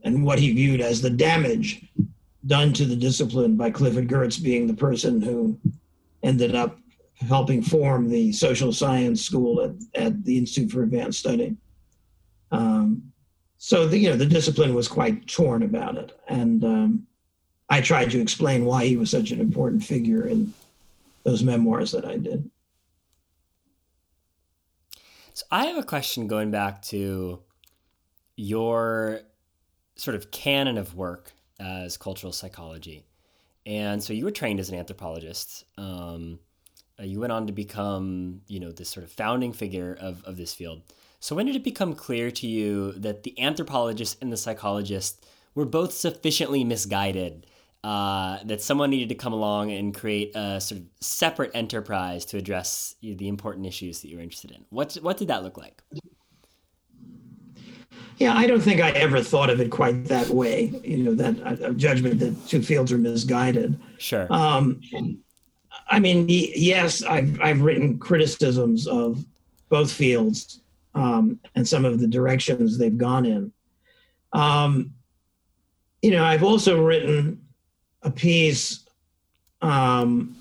and 0.05 0.23
what 0.23 0.39
he 0.39 0.53
viewed 0.53 0.79
as 0.79 1.01
the 1.01 1.09
damage 1.09 1.85
done 2.47 2.71
to 2.71 2.85
the 2.85 2.95
discipline 2.95 3.57
by 3.57 3.71
Clifford 3.71 4.07
Geertz 4.07 4.41
being 4.41 4.67
the 4.67 4.73
person 4.73 5.21
who 5.21 5.59
ended 6.23 6.55
up 6.55 6.77
helping 7.27 7.61
form 7.61 8.07
the 8.07 8.31
social 8.31 8.71
science 8.71 9.21
school 9.21 9.59
at, 9.59 9.71
at 10.01 10.23
the 10.23 10.37
Institute 10.37 10.71
for 10.71 10.83
Advanced 10.83 11.19
Study. 11.19 11.57
Um, 12.53 13.11
so 13.57 13.85
the, 13.85 13.97
you 13.97 14.09
know 14.09 14.15
the 14.15 14.25
discipline 14.25 14.73
was 14.73 14.87
quite 14.87 15.27
torn 15.27 15.63
about 15.63 15.97
it, 15.97 16.17
and 16.29 16.63
um, 16.63 17.07
I 17.69 17.81
tried 17.81 18.11
to 18.11 18.21
explain 18.21 18.63
why 18.63 18.85
he 18.85 18.95
was 18.95 19.11
such 19.11 19.31
an 19.31 19.41
important 19.41 19.83
figure 19.83 20.25
in 20.25 20.53
those 21.23 21.43
memoirs 21.43 21.91
that 21.91 22.05
I 22.05 22.15
did. 22.15 22.49
So 25.33 25.45
I 25.49 25.65
have 25.65 25.77
a 25.77 25.83
question 25.83 26.27
going 26.27 26.51
back 26.51 26.83
to 26.83 27.39
your 28.35 29.21
sort 29.95 30.15
of 30.15 30.29
canon 30.29 30.77
of 30.77 30.95
work 30.95 31.31
as 31.59 31.97
cultural 31.97 32.31
psychology. 32.31 33.03
And 33.65 34.03
so 34.03 34.13
you 34.13 34.25
were 34.25 34.31
trained 34.31 34.59
as 34.59 34.69
an 34.69 34.75
anthropologist. 34.75 35.65
Um, 35.77 36.39
uh, 36.99 37.03
you 37.03 37.19
went 37.19 37.31
on 37.31 37.47
to 37.47 37.53
become, 37.53 38.41
you 38.47 38.59
know, 38.59 38.71
this 38.71 38.89
sort 38.89 39.03
of 39.05 39.11
founding 39.11 39.53
figure 39.53 39.97
of, 39.99 40.23
of 40.23 40.37
this 40.37 40.53
field. 40.53 40.83
So 41.19 41.35
when 41.35 41.47
did 41.47 41.55
it 41.55 41.63
become 41.63 41.95
clear 41.95 42.29
to 42.29 42.45
you 42.45 42.91
that 42.93 43.23
the 43.23 43.39
anthropologist 43.41 44.21
and 44.21 44.31
the 44.31 44.37
psychologist 44.37 45.25
were 45.55 45.65
both 45.65 45.93
sufficiently 45.93 46.63
misguided 46.63 47.47
uh, 47.83 48.39
that 48.45 48.61
someone 48.61 48.89
needed 48.89 49.09
to 49.09 49.15
come 49.15 49.33
along 49.33 49.71
and 49.71 49.93
create 49.93 50.31
a 50.35 50.61
sort 50.61 50.81
of 50.81 50.87
separate 51.01 51.51
enterprise 51.53 52.23
to 52.25 52.37
address 52.37 52.95
the 53.01 53.27
important 53.27 53.65
issues 53.65 54.01
that 54.01 54.09
you 54.09 54.17
were 54.17 54.23
interested 54.23 54.51
in. 54.51 54.65
What 54.69 54.93
what 54.95 55.17
did 55.17 55.27
that 55.27 55.43
look 55.43 55.57
like? 55.57 55.81
Yeah, 58.17 58.35
I 58.35 58.47
don't 58.47 58.61
think 58.61 58.79
I 58.79 58.91
ever 58.91 59.21
thought 59.21 59.49
of 59.49 59.59
it 59.59 59.69
quite 59.69 60.05
that 60.05 60.29
way. 60.29 60.71
You 60.83 60.97
know, 60.97 61.15
that 61.15 61.61
a 61.61 61.73
judgment 61.73 62.19
that 62.19 62.47
two 62.47 62.61
fields 62.61 62.91
are 62.91 62.97
misguided. 62.97 63.77
Sure. 63.97 64.27
Um, 64.31 64.79
I 65.89 65.99
mean, 65.99 66.25
yes, 66.29 67.03
I've 67.03 67.39
I've 67.41 67.61
written 67.61 67.97
criticisms 67.99 68.87
of 68.87 69.25
both 69.67 69.91
fields 69.91 70.61
um, 70.95 71.39
and 71.55 71.67
some 71.67 71.83
of 71.83 71.99
the 71.99 72.07
directions 72.07 72.77
they've 72.77 72.97
gone 72.97 73.25
in. 73.25 73.51
Um, 74.31 74.93
you 76.01 76.11
know, 76.11 76.23
I've 76.23 76.43
also 76.43 76.81
written 76.83 77.42
a 78.03 78.11
piece 78.11 78.81
um, 79.61 80.35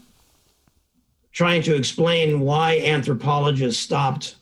trying 1.32 1.62
to 1.62 1.74
explain 1.74 2.40
why 2.40 2.78
anthropologists 2.80 3.82
stopped 3.82 4.36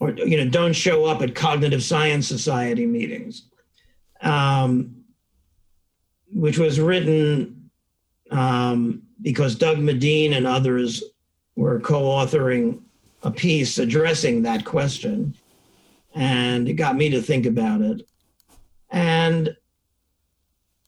or 0.00 0.10
you 0.12 0.36
know 0.36 0.48
don't 0.48 0.72
show 0.72 1.04
up 1.04 1.22
at 1.22 1.34
cognitive 1.34 1.82
science 1.82 2.26
society 2.26 2.86
meetings 2.86 3.42
um, 4.22 5.04
which 6.32 6.58
was 6.58 6.80
written 6.80 7.70
um, 8.30 9.02
because 9.20 9.54
Doug 9.54 9.78
Medin 9.78 10.36
and 10.36 10.46
others 10.46 11.02
were 11.54 11.78
co-authoring 11.80 12.80
a 13.22 13.30
piece 13.30 13.78
addressing 13.78 14.42
that 14.42 14.64
question 14.64 15.34
and 16.14 16.68
it 16.68 16.74
got 16.74 16.96
me 16.96 17.10
to 17.10 17.22
think 17.22 17.46
about 17.46 17.80
it. 17.80 18.06
And 18.90 19.56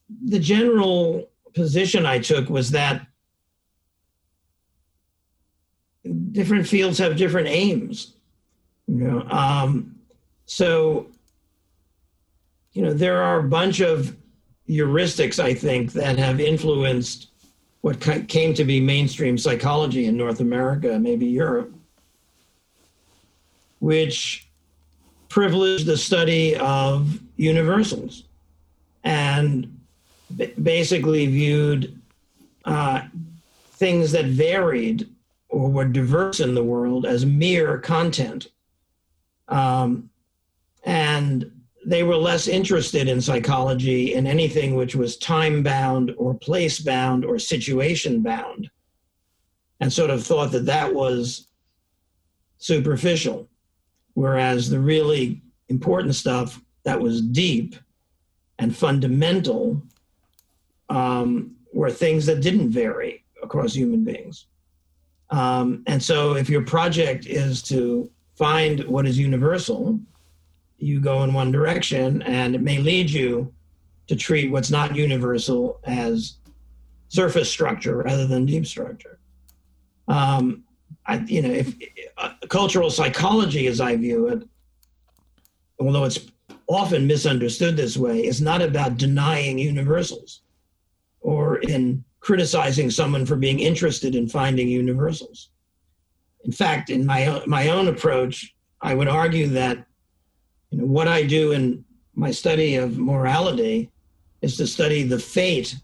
the 0.09 0.39
general 0.39 1.29
position 1.55 2.05
I 2.07 2.19
took 2.19 2.49
was 2.49 2.71
that 2.73 3.07
different 6.33 6.67
fields 6.67 6.99
have 6.99 7.17
different 7.17 7.49
aims. 7.49 8.15
You 8.87 8.97
know, 8.97 9.21
um, 9.31 9.97
so 10.47 11.07
you 12.73 12.83
know 12.83 12.93
there 12.93 13.23
are 13.23 13.39
a 13.39 13.45
bunch 13.45 13.81
of 13.81 14.17
heuristics 14.69 15.39
I 15.43 15.55
think 15.55 15.93
that 15.93 16.19
have 16.19 16.41
influenced 16.41 17.29
what 17.83 18.01
came 18.29 18.55
to 18.55 18.65
be 18.65 18.81
mainstream 18.81 19.37
psychology 19.39 20.07
in 20.07 20.17
North 20.17 20.41
America, 20.41 20.99
maybe 20.99 21.27
Europe. 21.27 21.73
which 23.81 24.49
privileged 25.29 25.85
the 25.85 25.97
study 25.97 26.57
of 26.57 27.21
universals 27.37 28.25
and 29.03 29.79
basically 30.63 31.27
viewed 31.27 32.01
uh, 32.65 33.03
things 33.73 34.13
that 34.13 34.27
varied 34.27 35.09
or 35.49 35.71
were 35.71 35.85
diverse 35.85 36.41
in 36.41 36.55
the 36.55 36.65
world 36.65 37.07
as 37.07 37.25
mere 37.25 37.79
content. 37.79 38.49
Um, 39.49 40.11
and 40.85 41.51
they 41.87 42.03
were 42.03 42.17
less 42.17 42.49
interested 42.49 43.09
in 43.09 43.21
psychology 43.21 44.15
in 44.15 44.27
anything 44.27 44.75
which 44.75 44.95
was 44.95 45.17
time 45.17 45.63
bound 45.63 46.15
or 46.17 46.35
place 46.35 46.81
bound 46.81 47.25
or 47.25 47.39
situation 47.39 48.23
bound, 48.23 48.71
and 49.81 49.93
sort 49.93 50.11
of 50.11 50.25
thought 50.25 50.51
that 50.53 50.67
that 50.67 50.93
was 50.95 51.49
superficial. 52.59 53.49
Whereas 54.15 54.71
the 54.71 54.81
really 54.81 55.43
important 55.69 56.15
stuff 56.15 56.61
that 56.85 57.01
was 57.01 57.21
deep 57.21 57.77
and 58.59 58.75
fundamental 58.75 59.83
um, 60.89 61.57
were 61.73 61.91
things 61.91 62.27
that 62.27 62.41
didn't 62.41 62.71
vary 62.71 63.25
across 63.43 63.75
human 63.75 64.05
beings. 64.05 64.47
Um, 65.31 65.83
and 65.87 66.03
so, 66.03 66.37
if 66.37 66.49
your 66.49 66.65
project 66.65 67.27
is 67.27 67.63
to 67.65 68.11
find 68.37 68.85
what 68.85 69.07
is 69.07 69.19
universal, 69.19 69.99
you 70.79 71.01
go 71.01 71.23
in 71.23 71.33
one 71.33 71.51
direction, 71.51 72.23
and 72.23 72.55
it 72.55 72.63
may 72.63 72.79
lead 72.79 73.11
you 73.11 73.53
to 74.07 74.17
treat 74.17 74.51
what's 74.51 74.71
not 74.71 74.95
universal 74.95 75.81
as 75.85 76.37
surface 77.09 77.51
structure 77.51 77.97
rather 77.99 78.27
than 78.27 78.45
deep 78.45 78.67
structure. 78.67 79.19
Um, 80.09 80.65
I, 81.07 81.19
you 81.21 81.43
know, 81.43 81.51
if 81.51 81.75
uh, 82.19 82.35
cultural 82.49 82.91
psychology, 82.91 83.67
as 83.67 83.81
I 83.81 83.97
view 83.97 84.29
it, 84.29 84.43
although 85.81 86.05
it's 86.05 86.27
often 86.67 87.07
misunderstood 87.07 87.77
this 87.77 87.97
way, 87.97 88.25
is 88.25 88.41
not 88.41 88.63
about 88.63 88.97
denying 88.97 89.59
universals 89.59 90.44
in 91.59 92.05
criticizing 92.21 92.91
someone 92.91 93.27
for 93.27 93.37
being 93.37 93.61
interested 93.61 94.15
in 94.15 94.29
finding 94.29 94.69
universals. 94.69 95.51
In 96.45 96.53
fact, 96.53 96.91
in 96.91 97.05
my 97.05 97.43
my 97.47 97.69
own 97.69 97.89
approach, 97.89 98.55
I 98.81 98.95
would 98.95 99.09
argue 99.09 99.49
that 99.49 99.87
you 100.71 100.79
know, 100.79 100.87
what 100.87 101.09
I 101.09 101.25
do 101.25 101.53
in 101.53 101.85
my 102.15 102.31
study 102.31 102.77
of 102.77 102.99
morality 102.99 103.91
is 104.43 104.57
to 104.59 104.67
study 104.67 105.03
the 105.03 105.19
fate 105.19 105.77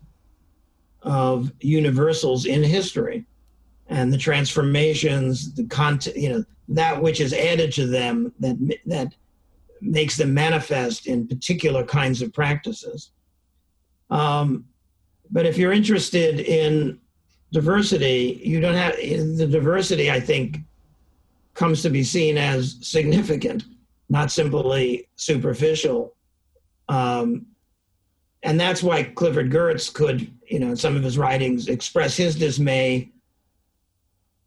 of 1.03 1.51
universals 1.61 2.47
in 2.47 2.63
history 2.63 3.27
and 3.89 4.13
the 4.13 4.19
transformations, 4.19 5.55
the 5.55 5.65
content, 5.65 6.17
you 6.17 6.29
know, 6.29 6.45
that 6.69 7.03
which 7.03 7.21
is 7.21 7.33
added 7.33 7.73
to 7.73 7.87
them 7.87 8.33
that 8.39 8.57
that 8.87 9.15
makes 9.81 10.17
them 10.17 10.33
manifest 10.33 11.07
in 11.07 11.27
particular 11.27 11.85
kinds 11.85 12.23
of 12.23 12.33
practices. 12.33 13.11
Um, 14.11 14.65
but 15.31 15.47
if 15.47 15.57
you're 15.57 15.73
interested 15.73 16.41
in 16.41 16.99
diversity, 17.53 18.41
you 18.45 18.61
don't 18.61 18.75
have 18.75 18.97
the 18.97 19.47
diversity. 19.47 20.11
I 20.11 20.21
think 20.21 20.59
comes 21.55 21.83
to 21.83 21.91
be 21.91 22.03
seen 22.03 22.39
as 22.39 22.77
significant, 22.81 23.65
not 24.09 24.31
simply 24.31 25.09
superficial. 25.17 26.15
Um, 26.89 27.47
and 28.43 28.59
that's 28.59 28.83
why 28.83 29.03
Clifford 29.05 29.51
Geertz 29.51 29.93
could, 29.93 30.33
you 30.49 30.59
know, 30.59 30.71
in 30.71 30.77
some 30.77 30.97
of 30.97 31.03
his 31.03 31.19
writings, 31.19 31.69
express 31.69 32.17
his 32.17 32.35
dismay 32.37 33.11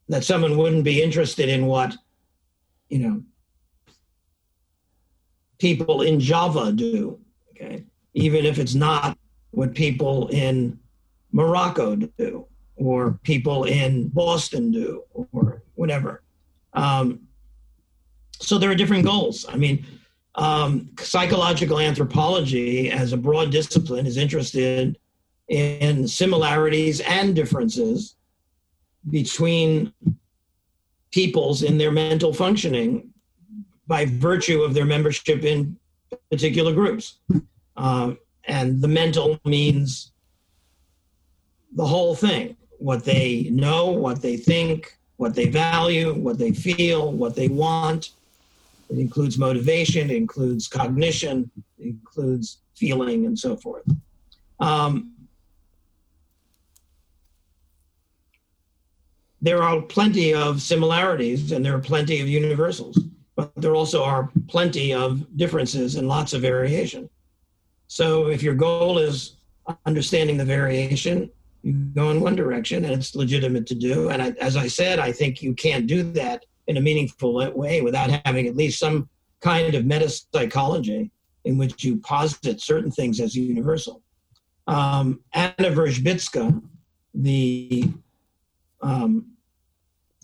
that 0.09 0.23
someone 0.23 0.57
wouldn't 0.57 0.83
be 0.83 1.01
interested 1.01 1.49
in 1.49 1.67
what, 1.67 1.95
you 2.89 2.99
know, 2.99 3.23
people 5.59 6.01
in 6.01 6.19
Java 6.19 6.71
do. 6.71 7.19
Okay, 7.51 7.85
even 8.13 8.45
if 8.45 8.57
it's 8.57 8.73
not 8.73 9.17
what 9.53 9.75
people 9.75 10.27
in 10.29 10.79
Morocco 11.31 11.95
do, 11.95 12.45
or 12.75 13.19
people 13.23 13.65
in 13.65 14.07
Boston 14.09 14.71
do, 14.71 15.03
or 15.13 15.61
whatever. 15.75 16.23
Um, 16.73 17.27
so 18.39 18.57
there 18.57 18.71
are 18.71 18.75
different 18.75 19.05
goals. 19.05 19.45
I 19.47 19.55
mean, 19.55 19.85
um, 20.35 20.89
psychological 20.99 21.79
anthropology, 21.79 22.89
as 22.89 23.13
a 23.13 23.17
broad 23.17 23.51
discipline, 23.51 24.07
is 24.07 24.17
interested 24.17 24.97
in 25.49 26.07
similarities 26.07 26.99
and 27.01 27.35
differences 27.35 28.15
between 29.09 29.93
peoples 31.11 31.61
in 31.61 31.77
their 31.77 31.91
mental 31.91 32.33
functioning 32.33 33.09
by 33.85 34.05
virtue 34.05 34.63
of 34.63 34.73
their 34.73 34.85
membership 34.85 35.43
in 35.43 35.77
particular 36.31 36.73
groups. 36.73 37.19
Uh, 37.77 38.13
and 38.45 38.81
the 38.81 38.87
mental 38.87 39.39
means 39.45 40.11
the 41.75 41.85
whole 41.85 42.15
thing 42.15 42.57
what 42.77 43.05
they 43.05 43.43
know, 43.49 43.91
what 43.91 44.21
they 44.21 44.35
think, 44.35 44.97
what 45.15 45.33
they 45.33 45.47
value, 45.47 46.13
what 46.13 46.37
they 46.37 46.51
feel, 46.51 47.13
what 47.13 47.33
they 47.33 47.47
want. 47.47 48.09
It 48.89 48.97
includes 48.97 49.37
motivation, 49.37 50.09
it 50.09 50.17
includes 50.17 50.67
cognition, 50.67 51.49
it 51.79 51.85
includes 51.85 52.57
feeling, 52.75 53.25
and 53.25 53.39
so 53.39 53.55
forth. 53.55 53.85
Um, 54.59 55.13
there 59.41 59.63
are 59.63 59.81
plenty 59.81 60.33
of 60.33 60.61
similarities 60.61 61.51
and 61.53 61.65
there 61.65 61.75
are 61.75 61.79
plenty 61.79 62.19
of 62.21 62.27
universals, 62.27 62.97
but 63.35 63.51
there 63.55 63.75
also 63.75 64.03
are 64.03 64.29
plenty 64.47 64.93
of 64.93 65.37
differences 65.37 65.95
and 65.95 66.07
lots 66.07 66.33
of 66.33 66.41
variation. 66.41 67.09
So 67.93 68.25
if 68.25 68.41
your 68.41 68.55
goal 68.55 68.97
is 68.97 69.35
understanding 69.85 70.35
the 70.35 70.43
variation, 70.43 71.29
you 71.61 71.73
go 71.73 72.09
in 72.09 72.21
one 72.21 72.35
direction 72.35 72.85
and 72.85 72.91
it's 72.91 73.13
legitimate 73.13 73.67
to 73.67 73.75
do. 73.75 74.09
And 74.09 74.19
I, 74.19 74.29
as 74.41 74.57
I 74.57 74.65
said, 74.65 74.97
I 74.97 75.11
think 75.11 75.43
you 75.43 75.53
can't 75.53 75.85
do 75.85 76.01
that 76.13 76.43
in 76.65 76.77
a 76.77 76.81
meaningful 76.81 77.35
way 77.55 77.81
without 77.81 78.09
having 78.25 78.47
at 78.47 78.55
least 78.55 78.79
some 78.79 79.07
kind 79.41 79.75
of 79.75 79.85
meta 79.85 80.09
psychology 80.09 81.11
in 81.45 81.59
which 81.59 81.83
you 81.83 81.97
posit 81.97 82.59
certain 82.61 82.89
things 82.89 83.19
as 83.19 83.35
universal. 83.35 84.01
Um, 84.65 85.19
Anna 85.33 85.53
Wierzbicka, 85.59 86.63
the 87.13 87.91
um, 88.81 89.27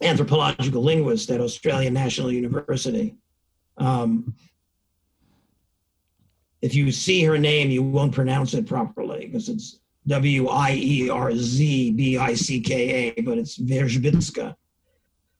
anthropological 0.02 0.82
linguist 0.82 1.30
at 1.30 1.40
Australian 1.40 1.94
National 1.94 2.32
University, 2.32 3.16
um, 3.78 4.34
if 6.62 6.76
you 6.76 6.92
see 6.92 7.24
her 7.24 7.38
name, 7.38 7.70
you 7.70 7.84
won't 7.84 8.14
pronounce 8.14 8.54
it 8.54 8.68
properly 8.68 9.26
because 9.26 9.50
it's 9.50 9.80
W 10.08 10.48
I 10.48 10.74
E 10.74 11.10
R 11.10 11.34
Z 11.36 11.92
B 11.92 12.18
I 12.18 12.34
C 12.34 12.60
K 12.60 13.14
A, 13.18 13.22
but 13.22 13.38
it's 13.38 13.58
Wierzbicka. 13.58 14.56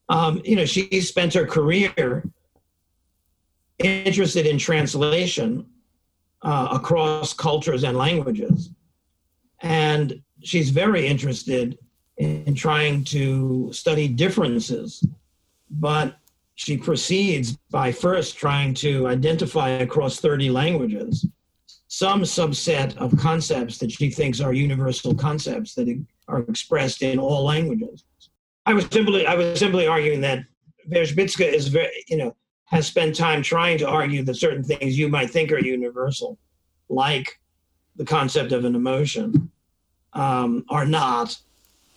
Um, 0.08 0.40
you 0.44 0.56
know, 0.56 0.64
she 0.64 1.00
spent 1.00 1.34
her 1.34 1.46
career 1.46 2.24
interested 3.78 4.46
in 4.46 4.58
translation 4.58 5.66
uh, 6.42 6.68
across 6.72 7.32
cultures 7.32 7.84
and 7.84 7.96
languages. 7.96 8.70
And 9.60 10.22
she's 10.42 10.70
very 10.70 11.06
interested 11.06 11.78
in 12.16 12.54
trying 12.54 13.04
to 13.04 13.72
study 13.72 14.08
differences. 14.08 15.04
But 15.70 16.18
she 16.60 16.76
proceeds 16.76 17.56
by 17.70 17.90
first 17.90 18.36
trying 18.36 18.74
to 18.74 19.08
identify 19.08 19.70
across 19.70 20.20
30 20.20 20.50
languages 20.50 21.26
some 21.88 22.20
subset 22.20 22.94
of 22.98 23.16
concepts 23.16 23.78
that 23.78 23.90
she 23.90 24.10
thinks 24.10 24.42
are 24.42 24.52
universal 24.52 25.14
concepts 25.14 25.74
that 25.74 25.88
are 26.28 26.40
expressed 26.40 27.00
in 27.00 27.18
all 27.18 27.44
languages. 27.44 28.04
I 28.66 28.74
was 28.74 28.86
simply 28.92 29.24
I 29.26 29.36
was 29.36 29.58
simply 29.58 29.86
arguing 29.86 30.20
that 30.20 30.40
Wierzbicka 30.86 31.50
is 31.50 31.68
very 31.68 32.04
you 32.08 32.18
know 32.18 32.36
has 32.66 32.86
spent 32.86 33.16
time 33.16 33.42
trying 33.42 33.78
to 33.78 33.88
argue 33.88 34.22
that 34.24 34.34
certain 34.34 34.62
things 34.62 34.98
you 34.98 35.08
might 35.08 35.30
think 35.30 35.50
are 35.52 35.64
universal, 35.64 36.36
like 36.90 37.40
the 37.96 38.04
concept 38.04 38.52
of 38.52 38.66
an 38.66 38.74
emotion, 38.74 39.50
um, 40.12 40.66
are 40.68 40.84
not, 40.84 41.38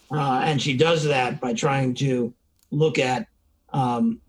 uh, 0.10 0.40
and 0.45 0.61
she 0.61 0.77
does 0.77 1.03
that 1.03 1.41
by 1.41 1.53
trying 1.53 1.94
to 1.95 2.34
look 2.72 2.98
at 2.98 3.27
um, 3.73 4.22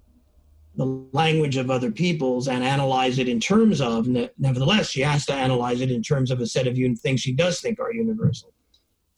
the 0.77 0.87
language 1.13 1.57
of 1.57 1.71
other 1.71 1.91
peoples 1.91 2.49
and 2.49 2.65
analyze 2.65 3.19
it 3.19 3.29
in 3.29 3.39
terms 3.39 3.81
of, 3.81 4.09
nevertheless, 4.39 4.91
she 4.91 5.01
has 5.01 5.25
to 5.27 5.33
analyze 5.33 5.81
it 5.81 5.91
in 5.91 6.03
terms 6.03 6.31
of 6.31 6.41
a 6.41 6.47
set 6.47 6.67
of 6.67 6.77
things 6.99 7.21
she 7.21 7.33
does 7.33 7.61
think 7.61 7.79
are 7.79 7.93
universal. 7.93 8.53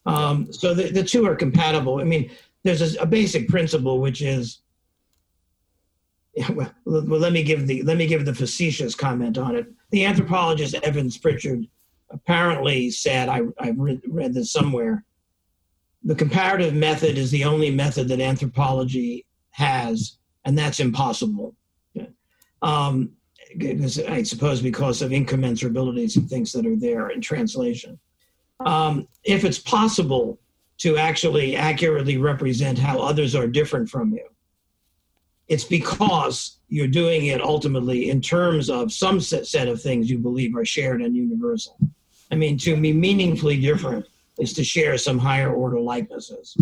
Um, 0.05 0.51
so 0.53 0.73
the, 0.73 0.89
the 0.91 1.03
two 1.03 1.25
are 1.25 1.35
compatible. 1.35 1.99
I 1.99 2.03
mean, 2.03 2.31
there's 2.63 2.95
a, 2.95 3.01
a 3.01 3.05
basic 3.05 3.49
principle 3.49 3.99
which 3.99 4.21
is, 4.21 4.61
well, 6.53 6.71
well, 6.85 7.19
let 7.19 7.33
me 7.33 7.43
give 7.43 7.67
the 7.67 7.81
let 7.81 7.97
me 7.97 8.07
give 8.07 8.23
the 8.23 8.33
facetious 8.33 8.95
comment 8.95 9.37
on 9.37 9.55
it. 9.55 9.67
The 9.89 10.05
anthropologist 10.05 10.75
Evans 10.75 11.17
Pritchard 11.17 11.65
apparently 12.09 12.89
said, 12.89 13.27
I, 13.27 13.41
I 13.59 13.73
read 13.75 14.33
this 14.33 14.51
somewhere, 14.51 15.03
the 16.03 16.15
comparative 16.15 16.73
method 16.73 17.17
is 17.17 17.31
the 17.31 17.43
only 17.43 17.69
method 17.69 18.07
that 18.07 18.21
anthropology 18.21 19.25
has 19.51 20.17
and 20.47 20.57
that's 20.57 20.79
impossible. 20.79 21.53
Um, 22.61 23.11
I 24.07 24.23
suppose 24.23 24.61
because 24.61 25.01
of 25.01 25.11
incommensurabilities 25.11 26.15
and 26.15 26.27
things 26.27 26.51
that 26.53 26.65
are 26.65 26.75
there 26.75 27.09
in 27.09 27.21
translation. 27.21 27.99
Um, 28.65 29.07
if 29.23 29.43
it's 29.43 29.59
possible 29.59 30.39
to 30.79 30.97
actually 30.97 31.55
accurately 31.55 32.17
represent 32.17 32.79
how 32.79 32.99
others 32.99 33.35
are 33.35 33.47
different 33.47 33.89
from 33.89 34.13
you, 34.13 34.25
it's 35.49 35.65
because 35.65 36.59
you're 36.69 36.87
doing 36.87 37.27
it 37.27 37.41
ultimately 37.41 38.09
in 38.09 38.21
terms 38.21 38.69
of 38.69 38.91
some 38.91 39.19
set 39.19 39.67
of 39.67 39.81
things 39.81 40.09
you 40.09 40.17
believe 40.17 40.55
are 40.55 40.65
shared 40.65 41.01
and 41.01 41.15
universal. 41.15 41.77
I 42.31 42.35
mean, 42.35 42.57
to 42.59 42.79
be 42.79 42.93
meaningfully 42.93 43.59
different 43.59 44.05
is 44.39 44.53
to 44.53 44.63
share 44.63 44.97
some 44.97 45.19
higher 45.19 45.53
order 45.53 45.79
likenesses. 45.79 46.57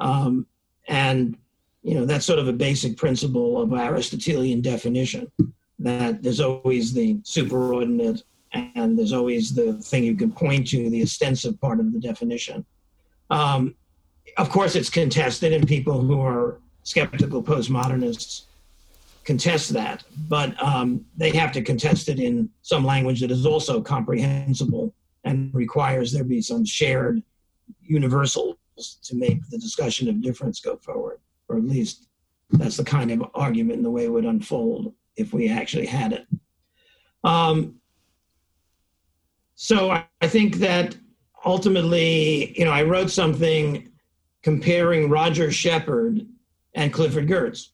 Um, 0.00 0.46
and, 0.88 1.36
you 1.82 1.94
know, 1.94 2.04
that's 2.04 2.26
sort 2.26 2.38
of 2.38 2.48
a 2.48 2.52
basic 2.52 2.96
principle 2.96 3.60
of 3.60 3.72
Aristotelian 3.72 4.60
definition 4.60 5.30
that 5.78 6.22
there's 6.22 6.40
always 6.40 6.92
the 6.92 7.14
superordinate 7.18 8.22
and 8.52 8.98
there's 8.98 9.12
always 9.12 9.54
the 9.54 9.74
thing 9.74 10.04
you 10.04 10.16
can 10.16 10.30
point 10.30 10.68
to, 10.68 10.90
the 10.90 11.02
ostensive 11.02 11.58
part 11.60 11.80
of 11.80 11.92
the 11.92 12.00
definition. 12.00 12.64
Um, 13.30 13.74
of 14.36 14.50
course, 14.50 14.74
it's 14.74 14.90
contested, 14.90 15.52
and 15.52 15.66
people 15.66 16.00
who 16.00 16.20
are 16.20 16.60
skeptical 16.82 17.42
postmodernists 17.42 18.42
contest 19.24 19.72
that, 19.72 20.02
but 20.28 20.60
um, 20.62 21.04
they 21.16 21.30
have 21.30 21.52
to 21.52 21.62
contest 21.62 22.08
it 22.08 22.18
in 22.18 22.48
some 22.62 22.84
language 22.84 23.20
that 23.20 23.30
is 23.30 23.46
also 23.46 23.80
comprehensible 23.80 24.94
and 25.24 25.52
requires 25.54 26.12
there 26.12 26.24
be 26.24 26.40
some 26.40 26.64
shared 26.64 27.22
universals 27.82 28.56
to 29.02 29.14
make 29.14 29.38
the 29.50 29.58
discussion 29.58 30.08
of 30.08 30.22
difference 30.22 30.60
go 30.60 30.76
forward, 30.76 31.18
or 31.50 31.56
at 31.56 31.64
least 31.64 32.08
that's 32.50 32.76
the 32.76 32.84
kind 32.84 33.10
of 33.10 33.24
argument 33.34 33.76
and 33.76 33.84
the 33.84 33.90
way 33.90 34.04
it 34.04 34.12
would 34.12 34.24
unfold 34.24 34.94
if 35.16 35.32
we 35.32 35.48
actually 35.48 35.86
had 35.86 36.12
it. 36.12 36.26
Um, 37.24 37.76
so 39.54 39.90
I, 39.90 40.06
I 40.20 40.28
think 40.28 40.56
that 40.56 40.96
ultimately, 41.44 42.58
you 42.58 42.64
know, 42.64 42.70
I 42.70 42.84
wrote 42.84 43.10
something 43.10 43.90
comparing 44.42 45.10
Roger 45.10 45.50
Shepard 45.50 46.26
and 46.74 46.92
Clifford 46.92 47.28
Geertz. 47.28 47.68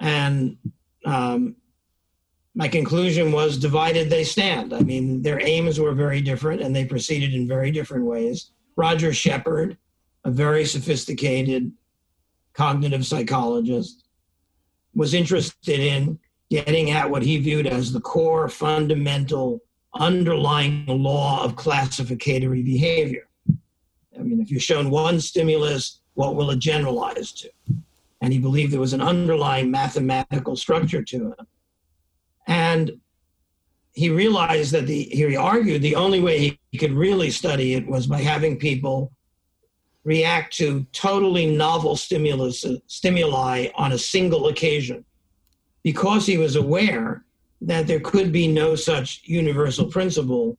And 0.00 0.56
um, 1.04 1.56
my 2.54 2.68
conclusion 2.68 3.30
was 3.30 3.56
divided 3.56 4.10
they 4.10 4.24
stand. 4.24 4.72
I 4.72 4.80
mean, 4.80 5.22
their 5.22 5.40
aims 5.40 5.78
were 5.78 5.92
very 5.92 6.20
different 6.20 6.62
and 6.62 6.74
they 6.74 6.84
proceeded 6.84 7.34
in 7.34 7.46
very 7.46 7.70
different 7.70 8.04
ways. 8.04 8.50
Roger 8.76 9.12
Shepard, 9.12 9.76
a 10.24 10.30
very 10.30 10.64
sophisticated 10.64 11.72
cognitive 12.52 13.06
psychologist, 13.06 14.04
was 14.94 15.14
interested 15.14 15.80
in 15.80 16.18
getting 16.50 16.90
at 16.90 17.08
what 17.08 17.22
he 17.22 17.38
viewed 17.38 17.66
as 17.66 17.92
the 17.92 18.00
core 18.00 18.48
fundamental 18.48 19.60
underlying 19.94 20.84
law 20.86 21.44
of 21.44 21.56
classificatory 21.56 22.62
behavior. 22.62 23.28
I 24.18 24.22
mean, 24.22 24.40
if 24.40 24.50
you're 24.50 24.60
shown 24.60 24.90
one 24.90 25.20
stimulus, 25.20 26.00
what 26.14 26.34
will 26.34 26.50
it 26.50 26.58
generalize 26.58 27.32
to? 27.32 27.50
And 28.20 28.32
he 28.32 28.38
believed 28.38 28.72
there 28.72 28.80
was 28.80 28.92
an 28.92 29.00
underlying 29.00 29.70
mathematical 29.70 30.56
structure 30.56 31.02
to 31.02 31.32
it. 31.32 31.46
And 32.46 33.00
he 33.92 34.10
realized 34.10 34.72
that 34.72 34.86
the, 34.86 35.04
he 35.04 35.36
argued 35.36 35.82
the 35.82 35.94
only 35.94 36.20
way 36.20 36.58
he 36.70 36.78
could 36.78 36.92
really 36.92 37.30
study 37.30 37.74
it 37.74 37.86
was 37.86 38.06
by 38.06 38.18
having 38.18 38.58
people 38.58 39.12
react 40.04 40.56
to 40.56 40.86
totally 40.92 41.46
novel 41.46 41.96
stimulus, 41.96 42.64
stimuli 42.86 43.68
on 43.74 43.92
a 43.92 43.98
single 43.98 44.48
occasion 44.48 45.04
because 45.82 46.26
he 46.26 46.38
was 46.38 46.56
aware 46.56 47.24
that 47.60 47.86
there 47.86 48.00
could 48.00 48.32
be 48.32 48.48
no 48.48 48.74
such 48.74 49.20
universal 49.24 49.86
principle 49.86 50.56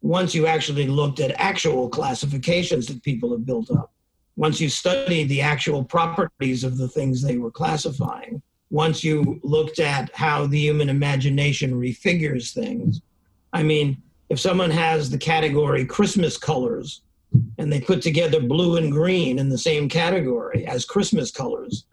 once 0.00 0.34
you 0.34 0.46
actually 0.46 0.86
looked 0.86 1.20
at 1.20 1.32
actual 1.40 1.88
classifications 1.88 2.86
that 2.86 3.02
people 3.02 3.30
have 3.32 3.44
built 3.44 3.70
up. 3.70 3.92
Once 4.36 4.60
you 4.60 4.68
studied 4.68 5.28
the 5.28 5.40
actual 5.40 5.82
properties 5.82 6.64
of 6.64 6.76
the 6.76 6.88
things 6.88 7.22
they 7.22 7.38
were 7.38 7.50
classifying, 7.50 8.40
once 8.70 9.02
you 9.02 9.40
looked 9.42 9.78
at 9.78 10.14
how 10.14 10.46
the 10.46 10.58
human 10.58 10.88
imagination 10.88 11.72
refigures 11.74 12.52
things. 12.52 13.00
I 13.52 13.62
mean, 13.62 14.02
if 14.28 14.40
someone 14.40 14.70
has 14.70 15.08
the 15.08 15.18
category 15.18 15.84
Christmas 15.84 16.36
colors 16.36 17.02
and 17.58 17.72
they 17.72 17.80
put 17.80 18.02
together 18.02 18.40
blue 18.40 18.76
and 18.76 18.92
green 18.92 19.38
in 19.38 19.48
the 19.48 19.58
same 19.58 19.88
category 19.88 20.66
as 20.66 20.84
Christmas 20.84 21.30
colors, 21.30 21.86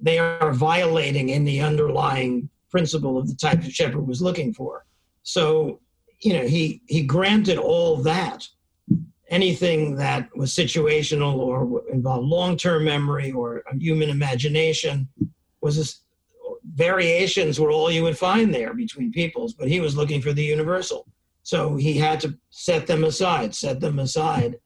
they 0.00 0.18
are 0.18 0.52
violating 0.52 1.32
any 1.32 1.60
underlying 1.60 2.48
principle 2.70 3.16
of 3.18 3.28
the 3.28 3.34
type 3.34 3.62
that 3.62 3.72
Shepard 3.72 4.06
was 4.06 4.20
looking 4.20 4.52
for. 4.52 4.84
So, 5.22 5.80
you 6.20 6.32
know, 6.34 6.46
he 6.46 6.82
he 6.86 7.02
granted 7.02 7.58
all 7.58 7.96
that. 7.98 8.46
Anything 9.28 9.96
that 9.96 10.28
was 10.36 10.54
situational 10.54 11.38
or 11.38 11.82
involved 11.90 12.28
long-term 12.28 12.84
memory 12.84 13.32
or 13.32 13.64
human 13.78 14.08
imagination 14.08 15.08
was 15.60 16.02
variations 16.74 17.58
were 17.58 17.70
all 17.70 17.90
you 17.90 18.02
would 18.02 18.18
find 18.18 18.54
there 18.54 18.74
between 18.74 19.10
peoples, 19.10 19.54
but 19.54 19.68
he 19.68 19.80
was 19.80 19.96
looking 19.96 20.20
for 20.20 20.32
the 20.32 20.44
universal. 20.44 21.06
So 21.42 21.76
he 21.76 21.94
had 21.96 22.20
to 22.20 22.36
set 22.50 22.86
them 22.86 23.04
aside, 23.04 23.54
set 23.54 23.80
them 23.80 23.98
aside. 23.98 24.58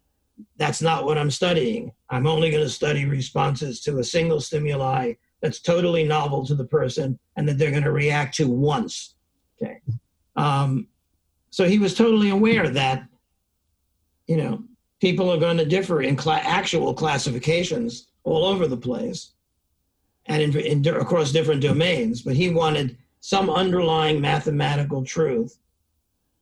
That's 0.60 0.82
not 0.82 1.06
what 1.06 1.16
I'm 1.16 1.30
studying. 1.30 1.90
I'm 2.10 2.26
only 2.26 2.50
going 2.50 2.62
to 2.62 2.68
study 2.68 3.06
responses 3.06 3.80
to 3.80 3.98
a 3.98 4.04
single 4.04 4.42
stimuli 4.42 5.14
that's 5.40 5.58
totally 5.58 6.04
novel 6.04 6.44
to 6.44 6.54
the 6.54 6.66
person 6.66 7.18
and 7.36 7.48
that 7.48 7.56
they're 7.56 7.70
going 7.70 7.84
to 7.84 7.92
react 7.92 8.34
to 8.36 8.46
once. 8.46 9.14
Okay. 9.56 9.80
Um, 10.36 10.86
so 11.48 11.64
he 11.64 11.78
was 11.78 11.94
totally 11.94 12.28
aware 12.28 12.68
that, 12.68 13.04
you 14.26 14.36
know, 14.36 14.62
people 15.00 15.30
are 15.30 15.38
going 15.38 15.56
to 15.56 15.64
differ 15.64 16.02
in 16.02 16.18
cl- 16.18 16.42
actual 16.42 16.92
classifications 16.92 18.08
all 18.24 18.44
over 18.44 18.66
the 18.66 18.76
place 18.76 19.32
and 20.26 20.42
in, 20.42 20.60
in, 20.60 20.86
across 20.88 21.32
different 21.32 21.62
domains, 21.62 22.20
but 22.20 22.36
he 22.36 22.50
wanted 22.50 22.98
some 23.20 23.48
underlying 23.48 24.20
mathematical 24.20 25.02
truth 25.06 25.56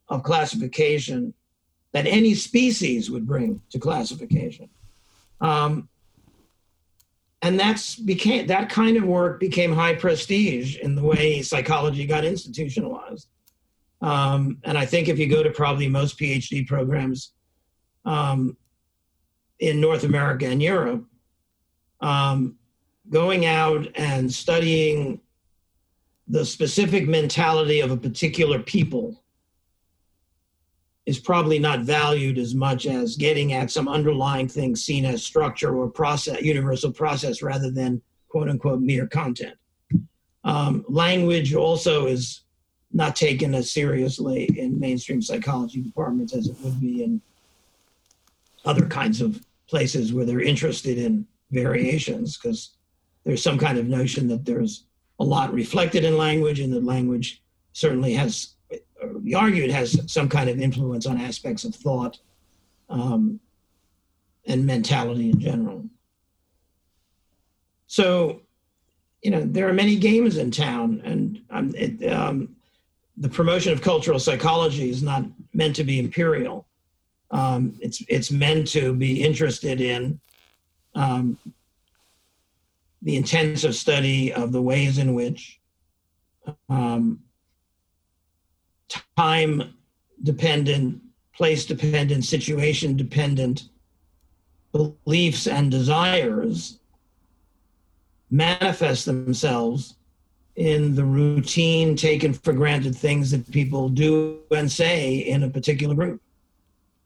of 0.09 0.25
classification 0.25 1.33
that 1.93 2.07
any 2.07 2.35
species 2.35 3.11
would 3.11 3.27
bring 3.27 3.63
to 3.71 3.79
classification. 3.79 4.69
Um, 5.41 5.89
and 7.43 7.59
that's 7.59 7.95
became 7.97 8.49
that 8.49 8.69
kind 8.69 8.97
of 8.97 9.05
work 9.05 9.39
became 9.39 9.73
high 9.73 9.95
prestige 9.95 10.77
in 10.79 10.97
the 10.97 11.03
way 11.03 11.41
psychology 11.41 12.05
got 12.05 12.25
institutionalized. 12.25 13.29
Um, 14.01 14.59
and 14.65 14.77
I 14.77 14.87
think 14.87 15.09
if 15.09 15.19
you 15.19 15.29
go 15.29 15.43
to 15.43 15.51
probably 15.51 15.89
most 15.89 16.19
PhD 16.19 16.67
programs 16.67 17.33
um, 18.05 18.57
in 19.61 19.81
North 19.81 20.05
America 20.05 20.47
and 20.47 20.63
Europe, 20.63 21.05
um, 22.01 22.57
going 23.11 23.47
out 23.47 23.87
and 23.97 24.33
studying 24.33 25.21
the 26.29 26.45
specific 26.45 27.09
mentality 27.09 27.81
of 27.81 27.91
a 27.91 27.97
particular 27.97 28.59
people 28.59 29.18
is 31.09 31.19
probably 31.19 31.59
not 31.59 31.81
valued 31.81 32.37
as 32.37 32.55
much 32.55 32.85
as 32.85 33.17
getting 33.17 33.55
at 33.55 33.71
some 33.71 33.89
underlying 33.89 34.47
thing 34.47 34.77
seen 34.77 35.07
as 35.07 35.25
structure 35.25 35.75
or 35.75 35.89
process, 35.89 36.43
universal 36.43 36.93
process, 36.93 37.41
rather 37.41 37.71
than 37.71 38.03
quote 38.29 38.47
unquote 38.47 38.83
mere 38.83 39.07
content. 39.07 39.57
Um, 40.45 40.85
language 40.87 41.55
also 41.55 42.09
is 42.09 42.43
not 42.93 43.17
taken 43.17 43.55
as 43.55 43.73
seriously 43.73 44.51
in 44.59 44.79
mainstream 44.79 45.23
psychology 45.23 45.81
departments 45.81 46.35
as 46.35 46.49
it 46.49 46.57
would 46.63 46.79
be 46.79 47.03
in 47.03 47.23
other 48.67 48.85
kinds 48.85 49.23
of 49.23 49.43
places 49.67 50.13
where 50.13 50.27
they're 50.27 50.43
interested 50.43 50.99
in 50.99 51.27
variations 51.51 52.37
because 52.37 52.75
there's 53.25 53.43
some 53.43 53.57
kind 53.57 53.79
of 53.79 53.87
notion 53.87 54.29
that 54.29 54.45
there's 54.45 54.85
a 55.21 55.25
lot 55.25 55.55
reflected 55.55 56.05
in 56.05 56.19
language 56.19 56.61
and 56.61 56.71
that 56.75 56.85
language 56.85 57.43
certainly 57.73 58.13
has 58.13 58.57
we 59.29 59.35
argue 59.35 59.63
it 59.63 59.71
has 59.71 60.01
some 60.11 60.27
kind 60.27 60.49
of 60.49 60.59
influence 60.59 61.05
on 61.05 61.21
aspects 61.21 61.65
of 61.65 61.75
thought 61.75 62.19
um, 62.89 63.39
and 64.47 64.65
mentality 64.65 65.29
in 65.29 65.39
general. 65.39 65.85
So, 67.89 68.41
you 69.23 69.31
know, 69.31 69.43
there 69.45 69.69
are 69.69 69.75
many 69.75 69.97
games 69.97 70.39
in 70.39 70.51
town, 70.51 71.03
and 71.05 71.43
um, 71.51 71.75
it, 71.77 72.11
um, 72.11 72.57
the 73.19 73.29
promotion 73.29 73.71
of 73.71 73.83
cultural 73.83 74.19
psychology 74.19 74.89
is 74.89 75.03
not 75.03 75.25
meant 75.53 75.77
to 75.77 75.85
be 75.85 75.99
imperial. 75.99 76.67
Um, 77.31 77.75
it's 77.81 78.03
it's 78.09 78.31
meant 78.31 78.67
to 78.69 78.95
be 78.95 79.23
interested 79.23 79.83
in 79.83 80.19
um, 80.95 81.37
the 83.03 83.17
intensive 83.17 83.75
study 83.75 84.33
of 84.33 84.53
the 84.53 84.63
ways 84.63 84.97
in 84.97 85.13
which 85.13 85.61
um, 86.71 87.21
time 89.17 89.75
dependent, 90.23 91.01
place 91.35 91.65
dependent, 91.65 92.25
situation 92.25 92.97
dependent 92.97 93.69
beliefs 94.73 95.47
and 95.47 95.71
desires 95.71 96.79
manifest 98.31 99.07
themselves 99.07 99.95
in 100.57 100.95
the 100.95 101.05
routine, 101.05 101.97
taken 101.97 102.35
for 102.35 102.53
granted 102.53 102.95
things 102.95 103.31
that 103.31 103.51
people 103.51 103.89
do 103.89 104.41
and 104.51 104.71
say 104.71 105.19
in 105.19 105.45
a 105.45 105.49
particular 105.49 105.95
group. 105.95 106.21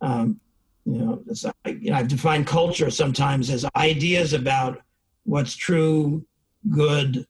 Um, 0.00 0.40
you 0.84 0.98
know, 0.98 1.22
I, 1.64 1.68
you 1.68 1.90
know, 1.90 1.96
I've 1.96 2.08
defined 2.08 2.46
culture 2.46 2.90
sometimes 2.90 3.50
as 3.50 3.64
ideas 3.76 4.32
about 4.32 4.82
what's 5.24 5.54
true, 5.54 6.24
good, 6.70 7.26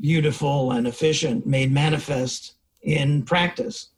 beautiful, 0.00 0.72
and 0.72 0.86
efficient 0.86 1.46
made 1.46 1.72
manifest 1.72 2.57
in 2.88 3.22
practice. 3.22 3.90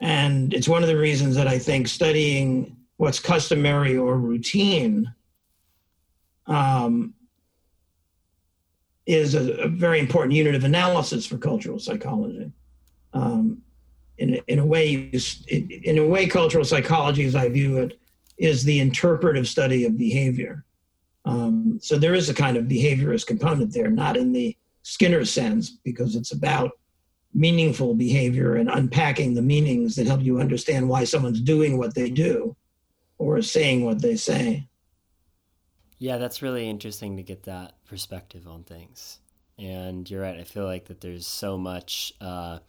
And 0.00 0.52
it's 0.52 0.68
one 0.68 0.82
of 0.82 0.88
the 0.88 0.98
reasons 0.98 1.34
that 1.36 1.48
I 1.48 1.58
think 1.58 1.88
studying 1.88 2.76
what's 2.98 3.18
customary 3.18 3.96
or 3.96 4.18
routine 4.18 5.12
um, 6.46 7.14
is 9.06 9.34
a, 9.34 9.52
a, 9.62 9.68
very 9.68 9.98
important 9.98 10.34
unit 10.34 10.54
of 10.54 10.64
analysis 10.64 11.26
for 11.26 11.38
cultural 11.38 11.78
psychology. 11.78 12.52
Um, 13.14 13.62
in, 14.18 14.40
in 14.46 14.58
a 14.58 14.66
way, 14.66 15.10
in 15.48 15.98
a 15.98 16.06
way, 16.06 16.26
cultural 16.26 16.64
psychology, 16.64 17.24
as 17.24 17.34
I 17.34 17.48
view 17.48 17.78
it, 17.78 17.98
is 18.36 18.64
the 18.64 18.80
interpretive 18.80 19.48
study 19.48 19.84
of 19.84 19.96
behavior. 19.96 20.64
Um, 21.24 21.78
so 21.80 21.98
there 21.98 22.14
is 22.14 22.28
a 22.28 22.34
kind 22.34 22.56
of 22.56 22.64
behaviorist 22.64 23.26
component 23.26 23.72
there, 23.72 23.90
not 23.90 24.16
in 24.16 24.32
the 24.32 24.56
Skinner 24.82 25.24
sense, 25.24 25.70
because 25.70 26.14
it's 26.16 26.32
about 26.32 26.72
meaningful 27.34 27.94
behavior 27.94 28.56
and 28.56 28.68
unpacking 28.70 29.34
the 29.34 29.42
meanings 29.42 29.96
that 29.96 30.06
help 30.06 30.22
you 30.22 30.40
understand 30.40 30.88
why 30.88 31.04
someone's 31.04 31.40
doing 31.40 31.78
what 31.78 31.94
they 31.94 32.10
do 32.10 32.56
or 33.18 33.42
saying 33.42 33.84
what 33.84 34.00
they 34.00 34.16
say. 34.16 34.66
Yeah, 35.98 36.18
that's 36.18 36.42
really 36.42 36.68
interesting 36.68 37.16
to 37.16 37.22
get 37.22 37.44
that 37.44 37.74
perspective 37.84 38.46
on 38.46 38.62
things. 38.62 39.18
And 39.58 40.08
you're 40.08 40.22
right. 40.22 40.38
I 40.38 40.44
feel 40.44 40.64
like 40.64 40.86
that 40.86 41.00
there's 41.00 41.26
so 41.26 41.58
much 41.58 42.12
uh, 42.20 42.60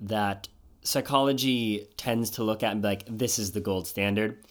that 0.00 0.48
psychology 0.82 1.88
tends 1.96 2.30
to 2.30 2.44
look 2.44 2.62
at 2.62 2.72
and 2.72 2.82
be 2.82 2.88
like, 2.88 3.04
this 3.08 3.38
is 3.38 3.50
the 3.50 3.60
gold 3.60 3.88
standard, 3.88 4.44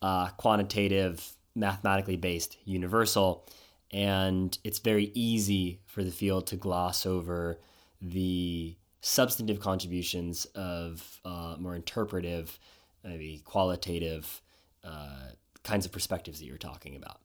uh, 0.00 0.28
quantitative, 0.30 1.32
mathematically 1.54 2.16
based, 2.16 2.56
universal. 2.64 3.46
And 3.92 4.56
it's 4.64 4.78
very 4.78 5.10
easy 5.14 5.80
for 5.84 6.02
the 6.02 6.10
field 6.10 6.46
to 6.48 6.56
gloss 6.56 7.04
over 7.04 7.58
the 8.00 8.76
substantive 9.00 9.60
contributions 9.60 10.44
of 10.54 11.20
uh, 11.24 11.56
more 11.58 11.74
interpretive, 11.74 12.58
maybe 13.04 13.42
qualitative 13.44 14.42
uh, 14.84 15.30
kinds 15.62 15.86
of 15.86 15.92
perspectives 15.92 16.38
that 16.38 16.46
you're 16.46 16.58
talking 16.58 16.96
about 16.96 17.20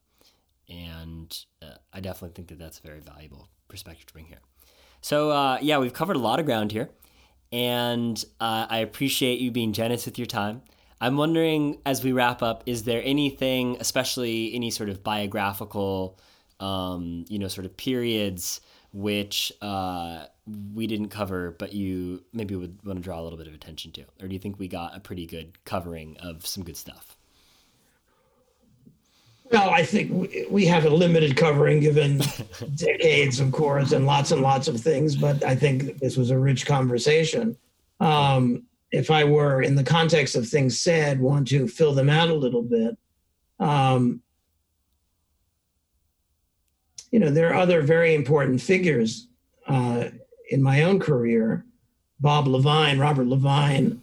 and 0.70 1.46
uh, 1.62 1.76
I 1.94 2.00
definitely 2.00 2.34
think 2.36 2.50
that 2.50 2.60
that's 2.60 2.80
a 2.80 2.82
very 2.82 3.00
valuable 3.00 3.50
perspective 3.68 4.06
to 4.08 4.14
bring 4.14 4.26
here. 4.26 4.40
So 5.02 5.32
uh, 5.32 5.60
yeah, 5.62 5.78
we've 5.78 5.94
covered 5.94 6.16
a 6.16 6.20
lot 6.20 6.40
of 6.40 6.46
ground 6.46 6.72
here, 6.72 6.90
and 7.52 8.24
uh, 8.40 8.68
I 8.70 8.80
appreciate 8.80 9.40
you 9.40 9.52
being 9.52 9.74
generous 9.74 10.06
with 10.06 10.18
your 10.18 10.26
time. 10.26 10.62
I'm 11.00 11.18
wondering, 11.18 11.80
as 11.86 12.04
we 12.04 12.14
wrap 12.14 12.42
up, 12.42 12.64
is 12.66 12.84
there 12.84 13.02
anything, 13.04 13.78
especially 13.80 14.56
any 14.56 14.72
sort 14.72 14.90
of 14.90 15.04
biographical, 15.04 16.18
um, 16.60 17.26
you 17.28 17.38
know, 17.38 17.48
sort 17.48 17.66
of 17.66 17.76
periods 17.78 18.62
which 18.96 19.52
uh, 19.62 20.24
we 20.74 20.88
didn't 20.88 21.10
cover, 21.10 21.52
but 21.60 21.74
you 21.74 22.24
maybe 22.32 22.56
would 22.56 22.80
want 22.86 22.98
to 22.98 23.04
draw 23.04 23.20
a 23.20 23.24
little 23.24 23.38
bit 23.38 23.46
of 23.46 23.54
attention 23.54 23.92
to, 23.92 24.06
or 24.22 24.30
do 24.30 24.34
you 24.34 24.40
think 24.40 24.58
we 24.58 24.70
got 24.70 24.96
a 24.96 25.02
pretty 25.02 25.26
good 25.26 25.64
covering 25.66 26.16
of 26.22 26.48
some 26.48 26.64
good 26.64 26.78
stuff? 26.78 27.18
Well, 29.52 29.70
I 29.70 29.84
think 29.84 30.50
we 30.50 30.66
have 30.68 30.86
a 30.86 30.90
limited 30.90 31.36
covering 31.36 31.82
given 31.82 32.22
decades, 32.76 33.42
of 33.42 33.52
course, 33.52 33.92
and 33.92 34.06
lots 34.06 34.32
and 34.32 34.42
lots 34.42 34.70
of 34.70 34.80
things, 34.80 35.18
but 35.18 35.44
I 35.44 35.58
think 35.58 36.00
this 36.00 36.16
was 36.16 36.32
a 36.32 36.40
rich 36.40 36.66
conversation. 36.66 37.58
Um, 38.00 38.64
if 38.92 39.12
I 39.12 39.26
were, 39.26 39.62
in 39.62 39.76
the 39.76 39.84
context 39.84 40.38
of 40.38 40.48
things 40.48 40.80
said, 40.80 41.20
want 41.20 41.50
to 41.50 41.68
fill 41.68 41.94
them 41.94 42.10
out 42.10 42.30
a 42.30 42.34
little 42.34 42.64
bit, 42.64 42.98
um, 43.60 44.22
you 47.12 47.20
know, 47.20 47.30
there 47.30 47.50
are 47.50 47.62
other 47.62 47.82
very 47.82 48.16
important 48.16 48.62
figures 48.62 49.28
uh, 49.68 50.06
in 50.50 50.62
my 50.62 50.84
own 50.84 51.00
career. 51.00 51.66
Bob 52.20 52.46
LeVine, 52.46 53.00
Robert 53.00 53.28
LeVine, 53.28 54.00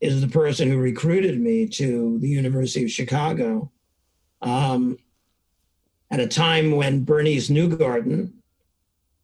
is 0.00 0.20
the 0.20 0.28
person 0.28 0.68
who 0.68 0.78
recruited 0.78 1.40
me 1.40 1.66
to 1.66 2.18
the 2.18 2.28
University 2.28 2.84
of 2.84 2.90
Chicago 2.90 3.70
um, 4.42 4.98
at 6.10 6.20
a 6.20 6.26
time 6.26 6.72
when 6.72 7.04
Bernice 7.04 7.48
Neugarten, 7.48 8.32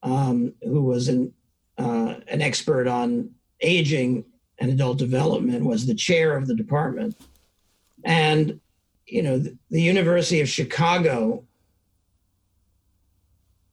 um, 0.03 0.55
who 0.63 0.83
was 0.83 1.09
an, 1.09 1.33
uh, 1.79 2.15
an 2.29 2.43
expert 2.43 2.89
on 2.89 3.31
aging 3.61 4.25
and 4.59 4.71
adult 4.71 4.99
development, 4.99 5.65
was 5.65 5.87
the 5.87 5.95
chair 5.95 6.37
of 6.37 6.47
the 6.47 6.55
department. 6.55 7.17
And, 8.05 8.61
you 9.07 9.23
know, 9.23 9.39
the, 9.39 9.57
the 9.71 9.83
University 9.83 10.41
of 10.41 10.49
Chicago, 10.49 11.45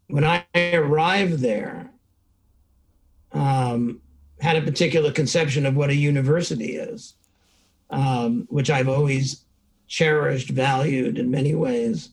when 0.09 0.23
I 0.23 0.45
arrived 0.55 1.39
there, 1.39 1.91
um, 3.31 4.01
had 4.39 4.55
a 4.55 4.61
particular 4.61 5.11
conception 5.11 5.65
of 5.65 5.75
what 5.75 5.91
a 5.91 5.95
university 5.95 6.75
is, 6.75 7.13
um, 7.91 8.47
which 8.49 8.69
I've 8.69 8.89
always 8.89 9.45
cherished, 9.87 10.49
valued 10.49 11.19
in 11.19 11.29
many 11.29 11.53
ways, 11.53 12.09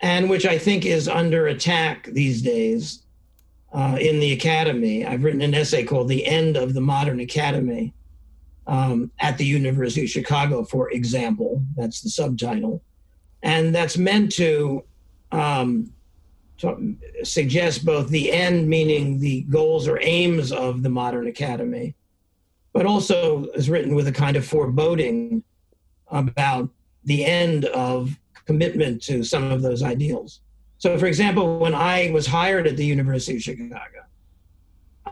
and 0.00 0.30
which 0.30 0.46
I 0.46 0.58
think 0.58 0.86
is 0.86 1.06
under 1.06 1.48
attack 1.48 2.06
these 2.06 2.40
days 2.40 3.02
uh, 3.74 3.98
in 4.00 4.18
the 4.18 4.32
academy. 4.32 5.04
I've 5.04 5.22
written 5.22 5.42
an 5.42 5.54
essay 5.54 5.84
called 5.84 6.08
The 6.08 6.26
End 6.26 6.56
of 6.56 6.72
the 6.72 6.80
Modern 6.80 7.20
Academy 7.20 7.92
um, 8.66 9.10
at 9.20 9.36
the 9.36 9.46
University 9.46 10.04
of 10.04 10.10
Chicago, 10.10 10.64
for 10.64 10.90
example. 10.90 11.62
That's 11.76 12.00
the 12.00 12.10
subtitle. 12.10 12.82
And 13.42 13.74
that's 13.74 13.98
meant 13.98 14.32
to, 14.32 14.84
um, 15.30 15.92
to 16.62 16.96
suggest 17.24 17.84
both 17.84 18.08
the 18.08 18.32
end, 18.32 18.68
meaning 18.68 19.18
the 19.18 19.42
goals 19.42 19.88
or 19.88 19.98
aims 20.00 20.52
of 20.52 20.82
the 20.82 20.88
modern 20.88 21.26
academy, 21.26 21.94
but 22.72 22.86
also 22.86 23.46
is 23.54 23.68
written 23.68 23.94
with 23.96 24.06
a 24.06 24.12
kind 24.12 24.36
of 24.36 24.46
foreboding 24.46 25.42
about 26.08 26.68
the 27.04 27.24
end 27.24 27.64
of 27.66 28.16
commitment 28.44 29.02
to 29.02 29.24
some 29.24 29.50
of 29.50 29.60
those 29.60 29.82
ideals. 29.82 30.40
So, 30.78 30.96
for 30.98 31.06
example, 31.06 31.58
when 31.58 31.74
I 31.74 32.10
was 32.12 32.26
hired 32.26 32.66
at 32.68 32.76
the 32.76 32.86
University 32.86 33.36
of 33.36 33.42
Chicago, 33.42 34.04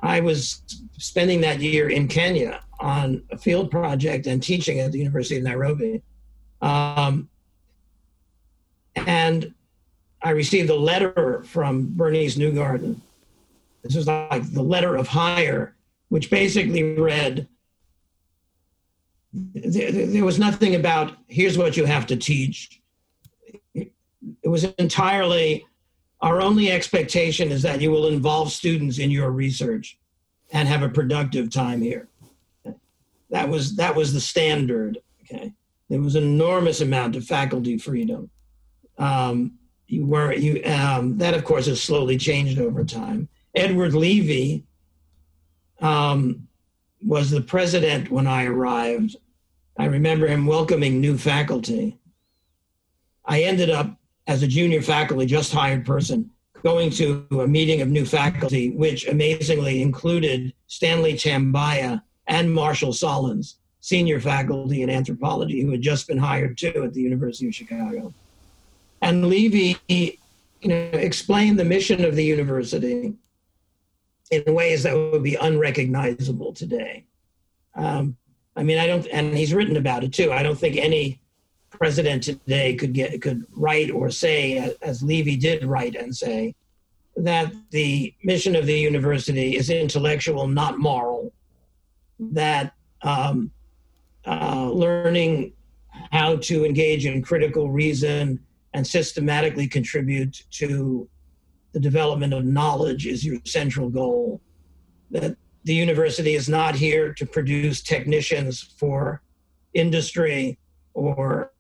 I 0.03 0.21
was 0.21 0.63
spending 0.99 1.41
that 1.41 1.61
year 1.61 1.91
in 1.91 2.07
Kenya 2.07 2.63
on 2.79 3.23
a 3.31 3.37
field 3.37 3.71
project 3.71 4.27
and 4.27 4.43
teaching 4.43 4.79
at 4.79 4.93
the 4.93 4.99
University 4.99 5.37
of 5.37 5.43
Nairobi. 5.43 6.03
Um, 6.63 7.29
and 8.95 9.53
I 10.23 10.31
received 10.31 10.71
a 10.71 10.75
letter 10.75 11.43
from 11.45 11.95
Bernice 11.97 12.37
Neugarten. 12.37 13.01
This 13.83 13.95
was 13.95 14.07
like 14.07 14.53
the 14.53 14.63
letter 14.63 14.97
of 14.97 15.09
hire, 15.09 15.75
which 16.09 16.31
basically 16.31 16.83
read 16.99 17.49
there, 19.33 19.93
there 19.93 20.25
was 20.25 20.39
nothing 20.39 20.75
about 20.75 21.17
here's 21.29 21.57
what 21.57 21.77
you 21.77 21.85
have 21.85 22.07
to 22.09 22.17
teach. 22.17 22.81
It 23.75 24.49
was 24.49 24.65
entirely 24.65 25.67
our 26.21 26.41
only 26.41 26.71
expectation 26.71 27.51
is 27.51 27.63
that 27.63 27.81
you 27.81 27.91
will 27.91 28.09
involve 28.09 28.53
students 28.53 28.99
in 28.99 29.11
your 29.11 29.31
research 29.31 29.99
and 30.53 30.69
have 30.69 30.83
a 30.83 30.89
productive 30.89 31.51
time 31.51 31.81
here. 31.81 32.09
That 33.31 33.49
was 33.49 33.77
that 33.77 33.95
was 33.95 34.13
the 34.13 34.21
standard. 34.21 34.99
Okay, 35.23 35.53
there 35.89 36.01
was 36.01 36.17
an 36.17 36.25
enormous 36.25 36.81
amount 36.81 37.17
of 37.17 37.25
faculty 37.25 37.79
freedom. 37.79 38.29
Um, 38.99 39.53
you 39.91 40.07
were 40.07 40.33
you 40.33 40.63
um, 40.65 41.19
that 41.19 41.35
of 41.35 41.45
course 41.45 41.67
has 41.67 41.83
slowly 41.83 42.17
changed 42.17 42.59
over 42.59 42.85
time. 42.85 43.29
Edward 43.55 43.95
Levi 43.95 44.63
um, 45.81 46.47
was 47.05 47.31
the 47.31 47.41
president 47.41 48.11
when 48.11 48.27
I 48.27 48.45
arrived. 48.45 49.17
I 49.77 49.87
remember 49.87 50.27
him 50.27 50.47
welcoming 50.47 51.01
new 51.01 51.19
faculty. 51.19 51.99
I 53.25 53.43
ended 53.43 53.71
up, 53.71 53.97
as 54.27 54.43
a 54.43 54.47
junior 54.47 54.83
faculty, 54.83 55.27
just 55.27 55.53
hired 55.53 55.87
person, 55.87 56.31
going 56.63 56.91
to 56.91 57.27
a 57.33 57.47
meeting 57.47 57.81
of 57.81 57.89
new 57.89 58.05
faculty, 58.05 58.71
which 58.71 59.09
amazingly 59.09 59.83
included 59.83 60.53
Stanley 60.67 61.15
Tambiah 61.15 62.03
and 62.27 62.53
Marshall 62.53 62.93
Sahlins, 62.93 63.55
senior 63.81 64.21
faculty 64.21 64.83
in 64.83 64.91
anthropology, 64.91 65.63
who 65.63 65.71
had 65.71 65.83
just 65.83 66.07
been 66.07 66.19
hired 66.19 66.59
too 66.59 66.83
at 66.85 66.93
the 66.93 67.01
University 67.01 67.49
of 67.49 67.55
Chicago. 67.55 68.13
And 69.03 69.27
Levi, 69.27 69.79
you 69.89 70.69
know, 70.69 70.77
explained 70.93 71.59
the 71.59 71.65
mission 71.65 72.05
of 72.05 72.17
the 72.17 72.25
university 72.25 73.15
in 74.31 74.55
ways 74.55 74.83
that 74.83 74.95
would 74.95 75.23
be 75.23 75.37
unrecognizable 75.37 76.53
today. 76.53 77.05
Um, 77.75 78.17
I 78.57 78.63
mean, 78.63 78.79
I 78.79 78.87
don't, 78.87 79.07
and 79.07 79.37
he's 79.37 79.55
written 79.55 79.77
about 79.77 80.05
it 80.05 80.13
too. 80.13 80.33
I 80.33 80.43
don't 80.43 80.59
think 80.59 80.77
any 80.77 81.21
president 81.71 82.23
today 82.23 82.75
could 82.75 82.93
get 82.93 83.23
could 83.23 83.47
write 83.53 83.91
or 83.91 84.11
say, 84.11 84.77
as 84.83 85.03
Levi 85.03 85.37
did 85.37 85.65
write 85.65 85.97
and 85.97 86.15
say, 86.15 86.55
that 87.17 87.53
the 87.71 88.15
mission 88.23 88.55
of 88.57 88.67
the 88.67 88.79
university 88.79 89.57
is 89.57 89.71
intellectual, 89.71 90.47
not 90.47 90.79
moral, 90.79 91.33
that 92.19 92.75
um, 93.03 93.51
uh, 94.27 94.69
learning 94.71 95.53
how 96.13 96.37
to 96.37 96.65
engage 96.65 97.07
in 97.07 97.23
critical 97.23 97.71
reason 97.71 98.39
and 98.75 98.87
systematically 98.87 99.67
contribute 99.67 100.45
to 100.51 101.09
the 101.73 101.81
development 101.81 102.33
of 102.33 102.45
knowledge 102.45 103.07
is 103.07 103.25
your 103.25 103.39
central 103.45 103.89
goal. 103.89 104.41
That 105.11 105.37
the 105.65 105.75
university 105.75 106.35
is 106.35 106.49
not 106.49 106.75
here 106.75 107.13
to 107.15 107.27
produce 107.27 107.83
technicians 107.83 108.75
for 108.79 109.23
industry 109.75 110.59
or 110.95 111.53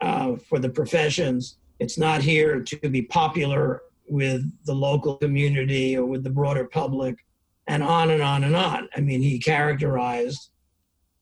uh, 0.00 0.36
for 0.36 0.58
the 0.58 0.68
professions. 0.68 1.58
It's 1.78 1.98
not 1.98 2.22
here 2.22 2.60
to 2.60 2.88
be 2.88 3.02
popular 3.02 3.82
with 4.08 4.42
the 4.64 4.74
local 4.74 5.16
community 5.16 5.96
or 5.96 6.06
with 6.06 6.22
the 6.22 6.30
broader 6.30 6.64
public, 6.64 7.24
and 7.66 7.82
on 7.82 8.10
and 8.10 8.22
on 8.22 8.44
and 8.44 8.54
on. 8.54 8.88
I 8.96 9.00
mean, 9.00 9.20
he 9.20 9.38
characterized 9.38 10.50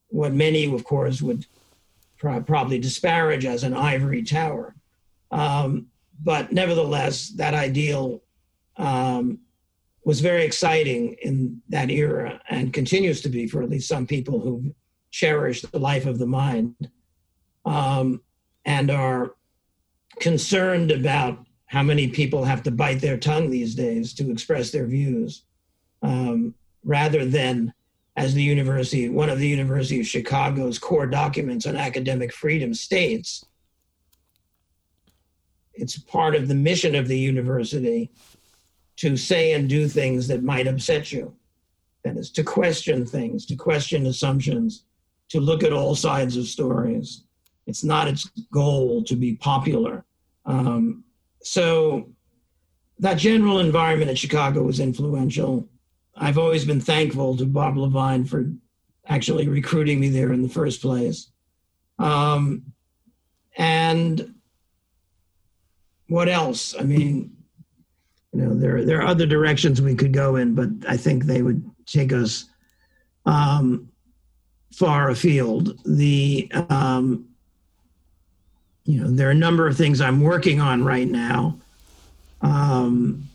what 0.09 0.33
many, 0.33 0.71
of 0.71 0.83
course, 0.83 1.21
would 1.21 1.45
probably 2.17 2.79
disparage 2.79 3.45
as 3.45 3.63
an 3.63 3.73
ivory 3.73 4.23
tower. 4.23 4.75
Um, 5.31 5.87
but 6.23 6.51
nevertheless, 6.51 7.29
that 7.35 7.53
ideal 7.53 8.23
um, 8.77 9.39
was 10.05 10.21
very 10.21 10.45
exciting 10.45 11.15
in 11.21 11.61
that 11.69 11.89
era 11.89 12.39
and 12.49 12.71
continues 12.71 13.21
to 13.21 13.29
be 13.29 13.47
for 13.47 13.63
at 13.63 13.69
least 13.69 13.87
some 13.87 14.05
people 14.05 14.39
who 14.39 14.73
cherish 15.11 15.61
the 15.61 15.79
life 15.79 16.05
of 16.05 16.19
the 16.19 16.27
mind 16.27 16.89
um, 17.65 18.21
and 18.65 18.91
are 18.91 19.35
concerned 20.19 20.91
about 20.91 21.39
how 21.67 21.81
many 21.81 22.07
people 22.07 22.43
have 22.43 22.61
to 22.63 22.71
bite 22.71 23.01
their 23.01 23.17
tongue 23.17 23.49
these 23.49 23.75
days 23.75 24.13
to 24.13 24.31
express 24.31 24.71
their 24.71 24.85
views 24.85 25.43
um, 26.03 26.53
rather 26.83 27.25
than 27.25 27.73
as 28.15 28.33
the 28.33 28.43
university 28.43 29.09
one 29.09 29.29
of 29.29 29.39
the 29.39 29.47
university 29.47 29.99
of 29.99 30.05
chicago's 30.05 30.79
core 30.79 31.07
documents 31.07 31.65
on 31.65 31.75
academic 31.75 32.31
freedom 32.31 32.73
states 32.73 33.43
it's 35.75 35.97
part 35.97 36.35
of 36.35 36.47
the 36.47 36.55
mission 36.55 36.95
of 36.95 37.07
the 37.07 37.17
university 37.17 38.11
to 38.97 39.17
say 39.17 39.53
and 39.53 39.67
do 39.67 39.87
things 39.87 40.27
that 40.27 40.43
might 40.43 40.67
upset 40.67 41.11
you 41.11 41.33
that 42.03 42.17
is 42.17 42.31
to 42.31 42.43
question 42.43 43.05
things 43.05 43.45
to 43.45 43.55
question 43.55 44.05
assumptions 44.05 44.85
to 45.29 45.39
look 45.39 45.63
at 45.63 45.73
all 45.73 45.95
sides 45.95 46.37
of 46.37 46.45
stories 46.45 47.23
it's 47.67 47.83
not 47.83 48.07
its 48.07 48.29
goal 48.51 49.03
to 49.03 49.15
be 49.15 49.35
popular 49.35 50.05
um, 50.45 51.03
so 51.41 52.09
that 52.99 53.17
general 53.17 53.59
environment 53.59 54.09
at 54.09 54.17
Chicago 54.17 54.63
was 54.63 54.79
influential. 54.79 55.67
I've 56.15 56.37
always 56.37 56.65
been 56.65 56.79
thankful 56.79 57.35
to 57.37 57.45
Bob 57.45 57.75
LeVine 57.75 58.27
for 58.27 58.51
actually 59.07 59.47
recruiting 59.47 59.99
me 59.99 60.09
there 60.09 60.31
in 60.31 60.41
the 60.41 60.49
first 60.49 60.81
place. 60.81 61.31
Um, 61.99 62.63
and 63.57 64.34
what 66.07 66.29
else? 66.29 66.75
I 66.77 66.83
mean, 66.83 67.35
you 68.33 68.41
know, 68.41 68.53
there 68.53 68.83
there 68.83 69.01
are 69.01 69.07
other 69.07 69.25
directions 69.25 69.81
we 69.81 69.95
could 69.95 70.13
go 70.13 70.35
in, 70.35 70.55
but 70.55 70.69
I 70.87 70.97
think 70.97 71.23
they 71.23 71.41
would 71.41 71.63
take 71.85 72.11
us 72.11 72.45
um, 73.25 73.89
far 74.73 75.09
afield. 75.09 75.79
The 75.85 76.51
um, 76.69 77.29
you 78.83 79.01
know, 79.01 79.09
there 79.09 79.27
are 79.27 79.31
a 79.31 79.35
number 79.35 79.67
of 79.67 79.77
things 79.77 80.01
I'm 80.01 80.21
working 80.21 80.61
on 80.61 80.83
right 80.83 81.07
now. 81.07 81.57
Um, 82.41 83.27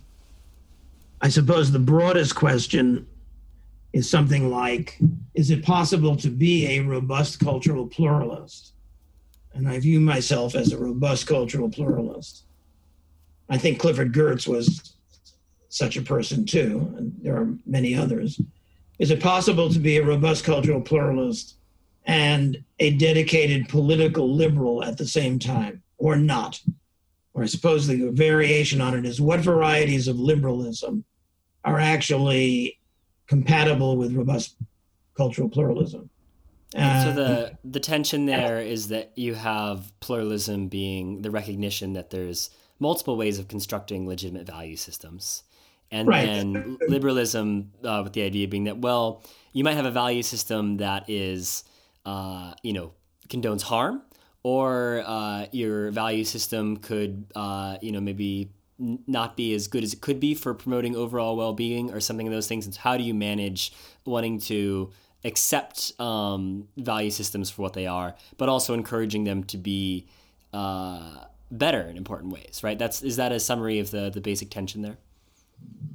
I 1.20 1.28
suppose 1.28 1.72
the 1.72 1.78
broadest 1.78 2.34
question 2.36 3.06
is 3.92 4.08
something 4.08 4.50
like 4.50 4.98
Is 5.34 5.50
it 5.50 5.64
possible 5.64 6.16
to 6.16 6.28
be 6.30 6.66
a 6.78 6.80
robust 6.80 7.40
cultural 7.40 7.86
pluralist? 7.86 8.72
And 9.52 9.68
I 9.68 9.80
view 9.80 9.98
myself 9.98 10.54
as 10.54 10.72
a 10.72 10.78
robust 10.78 11.26
cultural 11.26 11.68
pluralist. 11.68 12.44
I 13.50 13.58
think 13.58 13.78
Clifford 13.78 14.14
Geertz 14.14 14.46
was 14.46 14.94
such 15.68 15.96
a 15.96 16.02
person 16.02 16.46
too, 16.46 16.92
and 16.96 17.12
there 17.20 17.36
are 17.36 17.52
many 17.66 17.94
others. 17.94 18.40
Is 18.98 19.10
it 19.10 19.20
possible 19.20 19.70
to 19.70 19.78
be 19.78 19.96
a 19.96 20.04
robust 20.04 20.44
cultural 20.44 20.80
pluralist 20.80 21.56
and 22.06 22.62
a 22.78 22.96
dedicated 22.96 23.68
political 23.68 24.34
liberal 24.34 24.82
at 24.82 24.98
the 24.98 25.06
same 25.06 25.38
time, 25.38 25.82
or 25.98 26.16
not. 26.16 26.60
Or 27.34 27.42
I 27.42 27.46
suppose 27.46 27.86
the 27.86 28.10
variation 28.10 28.80
on 28.80 28.94
it 28.94 29.04
is 29.04 29.20
what 29.20 29.40
varieties 29.40 30.08
of 30.08 30.18
liberalism 30.18 31.04
are 31.64 31.78
actually 31.78 32.78
compatible 33.26 33.96
with 33.96 34.14
robust 34.14 34.56
cultural 35.16 35.48
pluralism. 35.48 36.10
Uh, 36.74 37.04
so 37.04 37.12
the 37.12 37.58
the 37.64 37.80
tension 37.80 38.26
there 38.26 38.60
is 38.60 38.88
that 38.88 39.12
you 39.16 39.34
have 39.34 39.92
pluralism 40.00 40.68
being 40.68 41.22
the 41.22 41.30
recognition 41.30 41.92
that 41.94 42.10
there's 42.10 42.50
multiple 42.80 43.16
ways 43.16 43.38
of 43.38 43.46
constructing 43.46 44.08
legitimate 44.08 44.46
value 44.46 44.76
systems, 44.76 45.44
and 45.92 46.08
right. 46.08 46.26
then 46.26 46.78
liberalism 46.88 47.70
uh, 47.84 48.00
with 48.02 48.14
the 48.14 48.22
idea 48.22 48.48
being 48.48 48.64
that 48.64 48.78
well, 48.78 49.22
you 49.52 49.62
might 49.62 49.74
have 49.74 49.86
a 49.86 49.90
value 49.92 50.22
system 50.22 50.78
that 50.78 51.08
is 51.08 51.62
uh, 52.06 52.54
you 52.62 52.72
know, 52.72 52.92
condones 53.28 53.62
harm, 53.62 54.02
or 54.42 55.02
uh, 55.06 55.46
your 55.52 55.90
value 55.90 56.24
system 56.24 56.76
could, 56.78 57.26
uh, 57.36 57.76
you 57.82 57.92
know, 57.92 58.00
maybe 58.00 58.50
not 58.78 59.36
be 59.36 59.54
as 59.54 59.68
good 59.68 59.84
as 59.84 59.92
it 59.92 60.00
could 60.00 60.18
be 60.18 60.34
for 60.34 60.54
promoting 60.54 60.96
overall 60.96 61.36
well-being 61.36 61.92
or 61.92 62.00
something 62.00 62.26
of 62.26 62.32
those 62.32 62.48
things. 62.48 62.64
And 62.64 62.74
so 62.74 62.80
how 62.80 62.96
do 62.96 63.02
you 63.02 63.12
manage 63.12 63.74
wanting 64.06 64.40
to 64.40 64.90
accept 65.24 65.92
um, 66.00 66.66
value 66.78 67.10
systems 67.10 67.50
for 67.50 67.60
what 67.60 67.74
they 67.74 67.86
are, 67.86 68.14
but 68.38 68.48
also 68.48 68.72
encouraging 68.72 69.24
them 69.24 69.44
to 69.44 69.58
be 69.58 70.08
uh, 70.54 71.24
better 71.50 71.82
in 71.82 71.96
important 71.96 72.32
ways, 72.32 72.60
right? 72.62 72.78
That's 72.78 73.02
is 73.02 73.16
that 73.16 73.32
a 73.32 73.40
summary 73.40 73.78
of 73.78 73.90
the 73.90 74.10
the 74.10 74.20
basic 74.20 74.50
tension 74.50 74.82
there? 74.82 74.98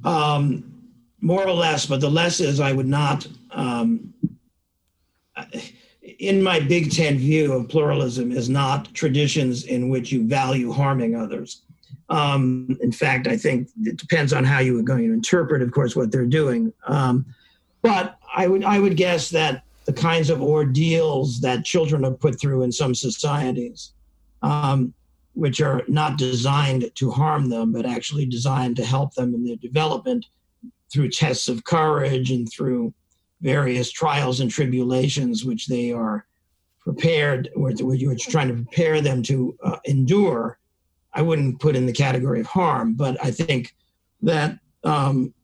Um, 0.04 0.72
more 1.20 1.46
or 1.46 1.52
less, 1.52 1.86
but 1.86 2.00
the 2.00 2.10
less 2.10 2.40
is 2.40 2.60
I 2.60 2.72
would 2.72 2.86
not. 2.86 3.26
Um, 3.50 4.12
in 6.18 6.42
my 6.42 6.60
Big 6.60 6.92
Ten 6.92 7.18
view 7.18 7.52
of 7.52 7.68
pluralism 7.68 8.32
is 8.32 8.48
not 8.48 8.92
traditions 8.94 9.64
in 9.64 9.88
which 9.88 10.12
you 10.12 10.26
value 10.26 10.72
harming 10.72 11.14
others. 11.14 11.62
Um, 12.08 12.78
in 12.80 12.92
fact, 12.92 13.26
I 13.26 13.36
think 13.36 13.68
it 13.82 13.96
depends 13.96 14.32
on 14.32 14.44
how 14.44 14.60
you 14.60 14.78
are 14.78 14.82
going 14.82 15.08
to 15.08 15.12
interpret, 15.12 15.62
of 15.62 15.72
course, 15.72 15.96
what 15.96 16.12
they're 16.12 16.24
doing. 16.24 16.72
Um, 16.86 17.26
but 17.82 18.18
I 18.34 18.46
would 18.46 18.64
I 18.64 18.78
would 18.78 18.96
guess 18.96 19.28
that 19.30 19.64
the 19.86 19.92
kinds 19.92 20.30
of 20.30 20.42
ordeals 20.42 21.40
that 21.40 21.64
children 21.64 22.04
are 22.04 22.12
put 22.12 22.40
through 22.40 22.62
in 22.62 22.72
some 22.72 22.94
societies, 22.94 23.92
um, 24.42 24.92
which 25.36 25.60
are 25.60 25.82
not 25.86 26.16
designed 26.16 26.90
to 26.94 27.10
harm 27.10 27.50
them, 27.50 27.70
but 27.70 27.84
actually 27.84 28.24
designed 28.24 28.74
to 28.74 28.84
help 28.84 29.14
them 29.14 29.34
in 29.34 29.44
their 29.44 29.56
development 29.56 30.24
through 30.90 31.10
tests 31.10 31.46
of 31.46 31.62
courage 31.62 32.30
and 32.30 32.50
through 32.50 32.92
various 33.42 33.92
trials 33.92 34.40
and 34.40 34.50
tribulations 34.50 35.44
which 35.44 35.66
they 35.66 35.92
are 35.92 36.26
prepared, 36.80 37.50
or 37.54 37.70
you're 37.70 38.16
trying 38.16 38.48
to 38.48 38.54
prepare 38.54 39.02
them 39.02 39.22
to 39.22 39.54
uh, 39.62 39.76
endure, 39.84 40.58
I 41.12 41.20
wouldn't 41.20 41.60
put 41.60 41.76
in 41.76 41.84
the 41.84 41.92
category 41.92 42.40
of 42.40 42.46
harm. 42.46 42.94
But 42.94 43.22
I 43.22 43.30
think 43.30 43.74
that 44.22 44.58
um, 44.84 45.34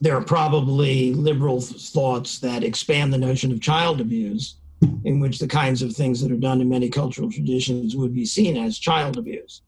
there 0.00 0.16
are 0.16 0.24
probably 0.24 1.12
liberal 1.12 1.60
thoughts 1.60 2.38
that 2.38 2.64
expand 2.64 3.12
the 3.12 3.18
notion 3.18 3.52
of 3.52 3.60
child 3.60 4.00
abuse, 4.00 4.56
in 5.04 5.20
which 5.20 5.38
the 5.38 5.48
kinds 5.48 5.82
of 5.82 5.92
things 5.94 6.20
that 6.20 6.32
are 6.32 6.36
done 6.36 6.60
in 6.60 6.68
many 6.68 6.88
cultural 6.88 7.30
traditions 7.30 7.96
would 7.96 8.14
be 8.14 8.26
seen 8.26 8.56
as 8.56 8.78
child 8.78 9.16
abuse. 9.16 9.62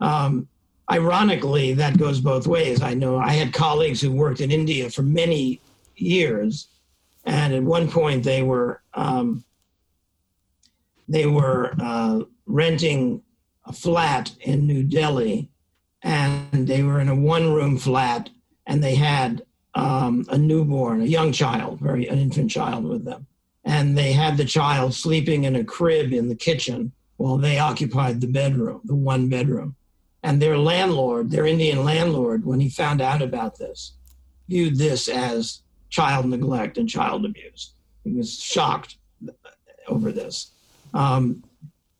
Um, 0.00 0.48
ironically, 0.90 1.74
that 1.74 1.98
goes 1.98 2.20
both 2.20 2.46
ways. 2.46 2.82
I 2.82 2.94
know 2.94 3.18
I 3.18 3.32
had 3.32 3.52
colleagues 3.52 4.00
who 4.00 4.10
worked 4.10 4.40
in 4.40 4.50
India 4.50 4.90
for 4.90 5.02
many 5.02 5.60
years, 5.96 6.68
and 7.24 7.54
at 7.54 7.62
one 7.62 7.88
point 7.88 8.24
they 8.24 8.42
were 8.42 8.82
um, 8.94 9.44
they 11.08 11.26
were 11.26 11.74
uh, 11.80 12.20
renting 12.46 13.22
a 13.64 13.72
flat 13.72 14.34
in 14.40 14.66
New 14.66 14.82
Delhi, 14.82 15.50
and 16.02 16.66
they 16.66 16.82
were 16.82 17.00
in 17.00 17.08
a 17.08 17.14
one-room 17.14 17.78
flat, 17.78 18.28
and 18.66 18.82
they 18.82 18.94
had 18.94 19.42
um, 19.74 20.26
a 20.28 20.36
newborn, 20.36 21.00
a 21.00 21.06
young 21.06 21.32
child, 21.32 21.80
very 21.80 22.06
an 22.08 22.18
infant 22.18 22.50
child 22.50 22.84
with 22.84 23.04
them, 23.04 23.26
and 23.68 23.98
they 23.98 24.12
had 24.12 24.38
the 24.38 24.46
child 24.46 24.94
sleeping 24.94 25.44
in 25.44 25.54
a 25.54 25.62
crib 25.62 26.10
in 26.14 26.28
the 26.28 26.34
kitchen 26.34 26.90
while 27.18 27.36
they 27.36 27.58
occupied 27.58 28.18
the 28.18 28.26
bedroom, 28.26 28.80
the 28.84 28.94
one 28.94 29.28
bedroom. 29.28 29.76
And 30.22 30.40
their 30.40 30.56
landlord, 30.56 31.30
their 31.30 31.44
Indian 31.44 31.84
landlord, 31.84 32.46
when 32.46 32.60
he 32.60 32.70
found 32.70 33.02
out 33.02 33.20
about 33.20 33.58
this, 33.58 33.92
viewed 34.48 34.78
this 34.78 35.06
as 35.06 35.60
child 35.90 36.24
neglect 36.24 36.78
and 36.78 36.88
child 36.88 37.26
abuse. 37.26 37.74
He 38.04 38.12
was 38.12 38.40
shocked 38.40 38.96
over 39.86 40.12
this. 40.12 40.52
Um, 40.94 41.44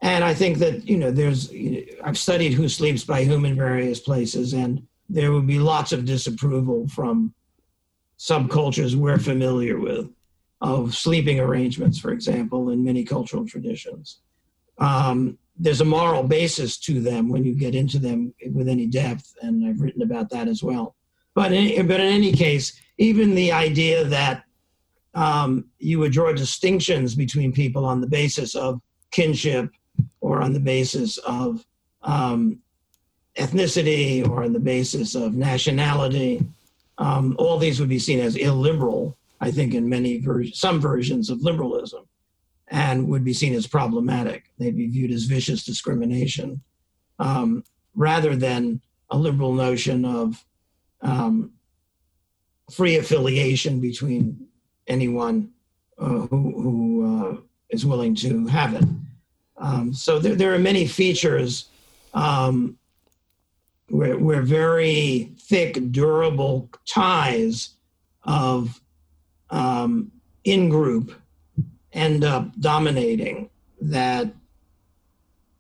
and 0.01 0.25
I 0.25 0.33
think 0.33 0.59
that, 0.59 0.89
you 0.89 0.97
know, 0.97 1.11
there's, 1.11 1.53
you 1.53 1.71
know, 1.71 1.83
I've 2.03 2.17
studied 2.17 2.55
who 2.55 2.67
sleeps 2.71 3.05
by 3.05 3.25
whom 3.25 3.45
in 3.45 3.57
various 3.57 4.01
places, 4.01 4.55
and 4.55 4.87
there 5.11 5.33
would 5.33 5.47
be 5.47 5.59
lots 5.59 5.93
of 5.93 6.07
disapproval 6.07 6.89
from 6.89 7.35
subcultures 8.19 8.95
we're 8.95 9.19
familiar 9.19 9.79
with 9.79 10.09
of 10.61 10.95
sleeping 10.95 11.39
arrangements, 11.41 11.99
for 11.99 12.11
example, 12.11 12.71
in 12.71 12.85
many 12.85 13.05
cultural 13.05 13.47
traditions. 13.47 14.19
Um, 14.79 15.39
there's 15.57 15.81
a 15.81 15.85
moral 15.85 16.23
basis 16.23 16.79
to 16.79 17.01
them 17.01 17.29
when 17.29 17.45
you 17.45 17.55
get 17.55 17.75
into 17.75 17.99
them 17.99 18.33
with 18.53 18.69
any 18.69 18.87
depth, 18.87 19.35
and 19.43 19.67
I've 19.67 19.81
written 19.81 20.03
about 20.03 20.31
that 20.31 20.49
as 20.49 20.63
well. 20.63 20.95
But 21.35 21.53
in, 21.53 21.87
but 21.87 22.01
in 22.01 22.07
any 22.07 22.33
case, 22.33 22.81
even 22.99 23.35
the 23.35 23.53
idea 23.53 24.05
that 24.05 24.45
um, 25.15 25.67
you 25.79 25.99
would 25.99 26.13
draw 26.13 26.33
distinctions 26.33 27.15
between 27.15 27.53
people 27.53 27.85
on 27.85 28.01
the 28.01 28.07
basis 28.07 28.55
of 28.55 28.81
kinship 29.11 29.71
or 30.21 30.43
on 30.43 30.53
the 30.53 30.61
basis 30.61 31.19
of 31.19 31.65
um, 32.03 32.59
ethnicity 33.37 34.29
or 34.29 34.45
on 34.45 34.53
the 34.53 34.61
basis 34.61 35.15
of 35.15 35.35
nationality, 35.35 36.45
um, 36.99 37.35
all 37.39 37.59
these 37.59 37.81
would 37.81 37.89
be 37.89 37.99
seen 37.99 38.21
as 38.21 38.37
illiberal, 38.37 39.17
I 39.41 39.51
think, 39.51 39.75
in 39.75 39.89
many 39.89 40.19
ver- 40.19 40.45
some 40.47 40.81
versions 40.81 41.31
of 41.31 41.43
liberalism 41.43 42.05
and 42.71 43.09
would 43.09 43.25
be 43.25 43.33
seen 43.33 43.55
as 43.55 43.67
problematic. 43.67 44.51
They'd 44.59 44.77
be 44.77 44.89
viewed 44.89 45.11
as 45.11 45.25
vicious 45.25 45.65
discrimination 45.65 46.63
um, 47.19 47.65
rather 47.95 48.37
than 48.37 48.81
a 49.11 49.17
liberal 49.17 49.55
notion 49.55 50.05
of 50.05 50.45
um, 51.01 51.53
free 52.71 52.97
affiliation 52.97 53.81
between 53.81 54.47
anyone 54.87 55.51
uh, 55.99 56.27
who, 56.27 56.63
who 56.63 57.07
uh, 57.07 57.41
is 57.71 57.87
willing 57.87 58.15
to 58.17 58.47
have 58.47 58.75
it. 58.75 58.85
Um, 59.57 59.93
so 59.93 60.19
there, 60.19 60.35
there, 60.35 60.55
are 60.55 60.59
many 60.59 60.87
features 60.87 61.69
um, 62.15 62.79
where, 63.89 64.17
where 64.17 64.43
very 64.43 65.33
thick, 65.41 65.79
durable 65.91 66.71
ties 66.87 67.71
of 68.23 68.81
um, 69.51 70.11
in 70.45 70.69
group 70.69 71.13
end 71.93 72.25
up 72.25 72.59
dominating 72.61 73.51
that 73.81 74.33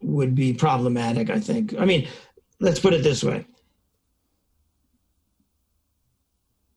would 0.00 0.34
be 0.34 0.52
problematic, 0.52 1.30
I 1.30 1.40
think. 1.40 1.74
I 1.78 1.84
mean, 1.84 2.08
let's 2.60 2.80
put 2.80 2.92
it 2.92 3.02
this 3.02 3.24
way 3.24 3.46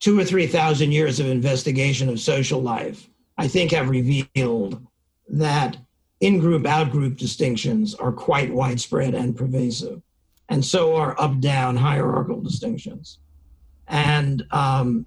two 0.01 0.19
or 0.19 0.25
three 0.25 0.47
thousand 0.47 0.91
years 0.91 1.19
of 1.19 1.27
investigation 1.27 2.09
of 2.09 2.19
social 2.19 2.61
life, 2.61 3.07
I 3.37 3.47
think, 3.47 3.71
have 3.71 3.89
revealed 3.89 4.85
that 5.29 5.77
in 6.19 6.39
group, 6.39 6.65
out 6.65 6.91
group 6.91 7.17
distinctions 7.17 7.95
are 7.95 8.11
quite 8.11 8.53
widespread 8.53 9.13
and 9.13 9.37
pervasive. 9.37 10.01
And 10.49 10.65
so 10.65 10.95
are 10.95 11.19
up 11.19 11.39
down 11.39 11.77
hierarchical 11.77 12.41
distinctions. 12.41 13.19
And 13.87 14.45
um, 14.51 15.05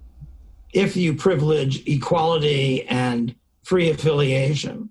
if 0.75 0.97
you 0.97 1.15
privilege 1.15 1.87
equality 1.87 2.83
and 2.87 3.33
free 3.63 3.89
affiliation, 3.89 4.89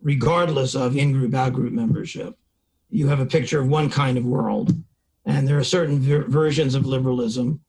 regardless 0.00 0.76
of 0.76 0.96
in 0.96 1.12
group, 1.12 1.34
out 1.34 1.52
group 1.52 1.72
membership. 1.72 2.38
You 2.90 3.08
have 3.08 3.18
a 3.18 3.26
picture 3.26 3.60
of 3.60 3.66
one 3.66 3.90
kind 3.90 4.16
of 4.16 4.24
world. 4.24 4.72
And 5.26 5.48
there 5.48 5.58
are 5.58 5.64
certain 5.64 5.98
ver- 5.98 6.28
versions 6.28 6.76
of 6.76 6.86
liberalism 6.86 7.60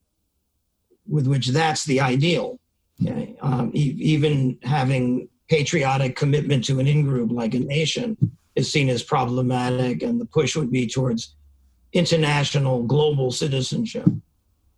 with 1.08 1.26
which 1.26 1.48
that's 1.48 1.84
the 1.84 2.00
ideal. 2.00 2.60
Okay? 3.02 3.34
Um, 3.40 3.72
e- 3.74 3.96
even 3.98 4.58
having 4.62 5.28
patriotic 5.48 6.14
commitment 6.14 6.64
to 6.66 6.78
an 6.78 6.86
in 6.86 7.02
group 7.02 7.32
like 7.32 7.54
a 7.54 7.58
nation 7.58 8.16
is 8.54 8.70
seen 8.70 8.88
as 8.88 9.02
problematic, 9.02 10.02
and 10.02 10.20
the 10.20 10.26
push 10.26 10.54
would 10.54 10.70
be 10.70 10.86
towards 10.86 11.34
international, 11.92 12.84
global 12.84 13.32
citizenship 13.32 14.08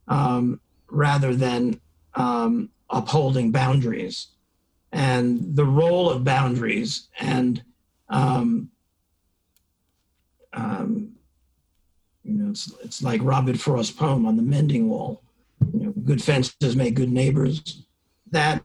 um, 0.09 0.61
rather 0.91 1.35
than 1.35 1.79
um, 2.19 2.69
upholding 2.91 3.51
boundaries. 3.51 4.29
And 4.93 5.55
the 5.57 5.65
role 5.65 6.11
of 6.11 6.25
boundaries 6.25 7.09
and 7.19 7.63
um, 8.09 8.71
um, 10.53 11.13
you 12.25 12.35
know 12.35 12.51
it's, 12.51 12.73
it's 12.83 13.03
like 13.03 13.21
robert 13.23 13.59
frost's 13.59 13.95
poem 13.95 14.27
on 14.27 14.37
the 14.37 14.43
mending 14.43 14.89
wall. 14.89 15.23
You 15.73 15.87
know 15.87 15.93
good 16.05 16.23
fences 16.23 16.75
make 16.75 16.95
good 16.95 17.13
neighbors. 17.13 17.85
That 18.31 18.65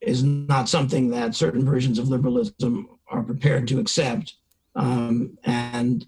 is 0.00 0.24
not 0.24 0.68
something 0.68 1.10
that 1.10 1.34
certain 1.34 1.64
versions 1.64 1.98
of 1.98 2.08
liberalism 2.08 2.88
are 3.08 3.22
prepared 3.22 3.68
to 3.68 3.78
accept. 3.78 4.34
Um, 4.74 5.38
and 5.44 6.06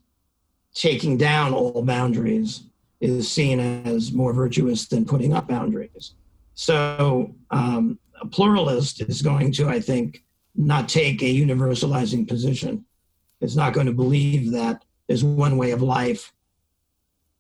taking 0.75 1.17
down 1.17 1.53
all 1.53 1.83
boundaries 1.83 2.65
is 3.01 3.31
seen 3.31 3.61
as 3.61 4.13
more 4.13 4.33
virtuous 4.33 4.87
than 4.87 5.05
putting 5.05 5.33
up 5.33 5.47
boundaries 5.47 6.15
so 6.55 7.35
um, 7.51 7.99
a 8.21 8.27
pluralist 8.27 9.01
is 9.03 9.23
going 9.23 9.53
to, 9.53 9.69
I 9.69 9.81
think, 9.81 10.23
not 10.55 10.89
take 10.89 11.23
a 11.23 11.27
universalizing 11.27 12.29
position. 12.29 12.85
It's 13.41 13.57
not 13.57 13.73
going 13.73 13.87
to 13.87 13.93
believe 13.93 14.53
that 14.53 14.85
there's 15.07 15.25
one 15.25 15.57
way 15.57 15.73
of 15.73 15.83
life, 15.83 16.33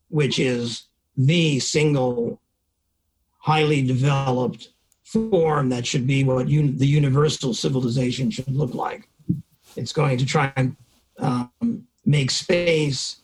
which 0.09 0.39
is 0.39 0.85
the 1.17 1.61
single, 1.61 2.41
highly 3.39 3.83
developed 3.83 4.71
form 5.05 5.69
that 5.69 5.87
should 5.87 6.07
be 6.07 6.25
what 6.25 6.49
un- 6.49 6.77
the 6.77 6.87
universal 6.87 7.55
civilization 7.55 8.31
should 8.31 8.51
look 8.51 8.75
like. 8.75 9.09
It's 9.77 9.93
going 9.93 10.19
to 10.19 10.27
try 10.27 10.53
and 10.57 10.77
um, 11.19 11.87
make 12.05 12.31
space 12.31 13.21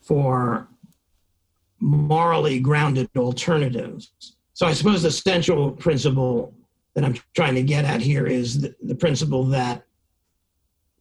for 0.00 0.68
morally 1.80 2.60
grounded 2.60 3.10
alternatives. 3.16 4.10
So 4.54 4.66
I 4.66 4.72
suppose 4.72 5.02
the 5.02 5.10
central 5.10 5.72
principle 5.72 6.54
that 6.94 7.04
I'm 7.04 7.16
trying 7.34 7.56
to 7.56 7.62
get 7.62 7.84
at 7.84 8.00
here 8.00 8.26
is 8.26 8.60
the, 8.60 8.74
the 8.82 8.94
principle 8.94 9.44
that 9.46 9.84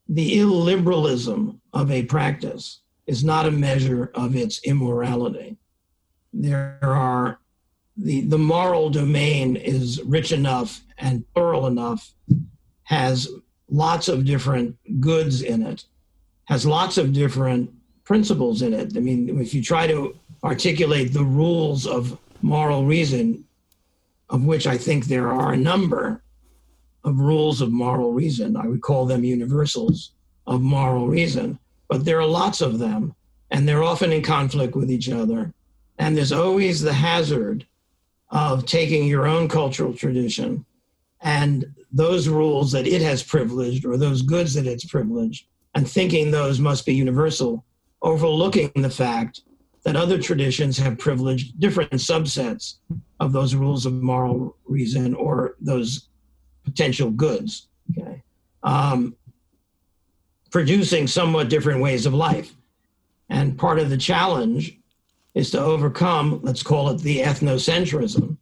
the 0.10 0.38
illiberalism 0.38 1.60
of 1.72 1.92
a 1.92 2.04
practice 2.04 2.82
is 3.06 3.24
not 3.24 3.46
a 3.46 3.52
measure 3.52 4.12
of 4.16 4.36
its 4.36 4.60
immorality. 4.64 5.58
There 6.34 6.80
are 6.82 7.40
the, 7.96 8.22
the 8.22 8.40
moral 8.40 8.90
domain 8.90 9.56
is 9.56 10.02
rich 10.04 10.32
enough 10.32 10.82
and 10.98 11.24
plural 11.34 11.68
enough, 11.68 12.12
has 12.84 13.30
lots 13.70 14.08
of 14.08 14.26
different 14.26 14.76
goods 15.00 15.44
in 15.44 15.62
it, 15.62 15.86
has 16.46 16.66
lots 16.66 16.98
of 16.98 17.14
different 17.14 17.72
principles 18.04 18.64
in 18.64 18.74
it. 18.74 18.98
I 18.98 19.00
mean, 19.00 19.40
if 19.40 19.54
you 19.54 19.62
try 19.62 19.86
to 19.88 20.18
articulate 20.44 21.14
the 21.14 21.24
rules 21.24 21.86
of 21.86 22.18
moral 22.44 22.86
reason, 22.86 23.45
of 24.30 24.44
which 24.44 24.68
I 24.68 24.78
think 24.78 25.06
there 25.06 25.32
are 25.32 25.53
a 25.53 25.57
number 25.57 26.22
of 27.03 27.20
rules 27.20 27.61
of 27.61 27.72
moral 27.72 28.14
reason. 28.14 28.57
I 28.57 28.68
would 28.68 28.82
call 28.82 29.06
them 29.06 29.24
universals 29.24 30.11
of 30.45 30.61
moral 30.61 31.07
reason, 31.07 31.57
but 31.88 32.06
there 32.06 32.20
are 32.20 32.28
lots 32.28 32.61
of 32.61 32.80
them, 32.80 33.15
and 33.49 33.68
they're 33.68 33.84
often 33.84 34.11
in 34.11 34.22
conflict 34.22 34.76
with 34.76 34.91
each 34.91 35.10
other. 35.10 35.53
And 35.98 36.18
there's 36.18 36.32
always 36.32 36.82
the 36.82 36.94
hazard 36.94 37.65
of 38.30 38.65
taking 38.65 39.07
your 39.07 39.26
own 39.26 39.48
cultural 39.48 39.94
tradition 39.94 40.65
and 41.22 41.65
those 41.91 42.28
rules 42.28 42.72
that 42.74 42.88
it 42.88 43.02
has 43.02 43.24
privileged 43.24 43.86
or 43.86 43.95
those 43.95 44.22
goods 44.22 44.53
that 44.56 44.68
it's 44.68 44.86
privileged 44.86 45.45
and 45.76 45.88
thinking 45.88 46.30
those 46.30 46.60
must 46.60 46.86
be 46.86 46.94
universal, 46.94 47.64
overlooking 48.02 48.72
the 48.76 48.90
fact 48.90 49.41
that 49.84 49.95
other 49.95 50.18
traditions 50.18 50.77
have 50.77 50.97
privileged 50.97 51.60
different 51.60 51.91
subsets 51.91 52.76
of 53.19 53.34
those 53.34 53.53
rules 53.53 53.85
of 53.85 53.93
moral 53.93 54.57
reason 54.65 55.14
or 55.14 55.55
those 55.60 56.07
potential 56.64 57.11
goods, 57.11 57.68
okay? 57.91 58.23
Um, 58.64 59.15
producing 60.51 61.07
somewhat 61.07 61.49
different 61.49 61.81
ways 61.81 62.05
of 62.05 62.14
life. 62.14 62.53
And 63.30 63.57
part 63.57 63.80
of 63.80 63.89
the 63.89 63.97
challenge 63.97 64.80
is 65.34 65.51
to 65.51 65.60
overcome, 65.60 66.39
let's 66.43 66.64
call 66.64 66.89
it 66.89 66.99
the 66.99 67.19
ethnocentrism 67.19 68.38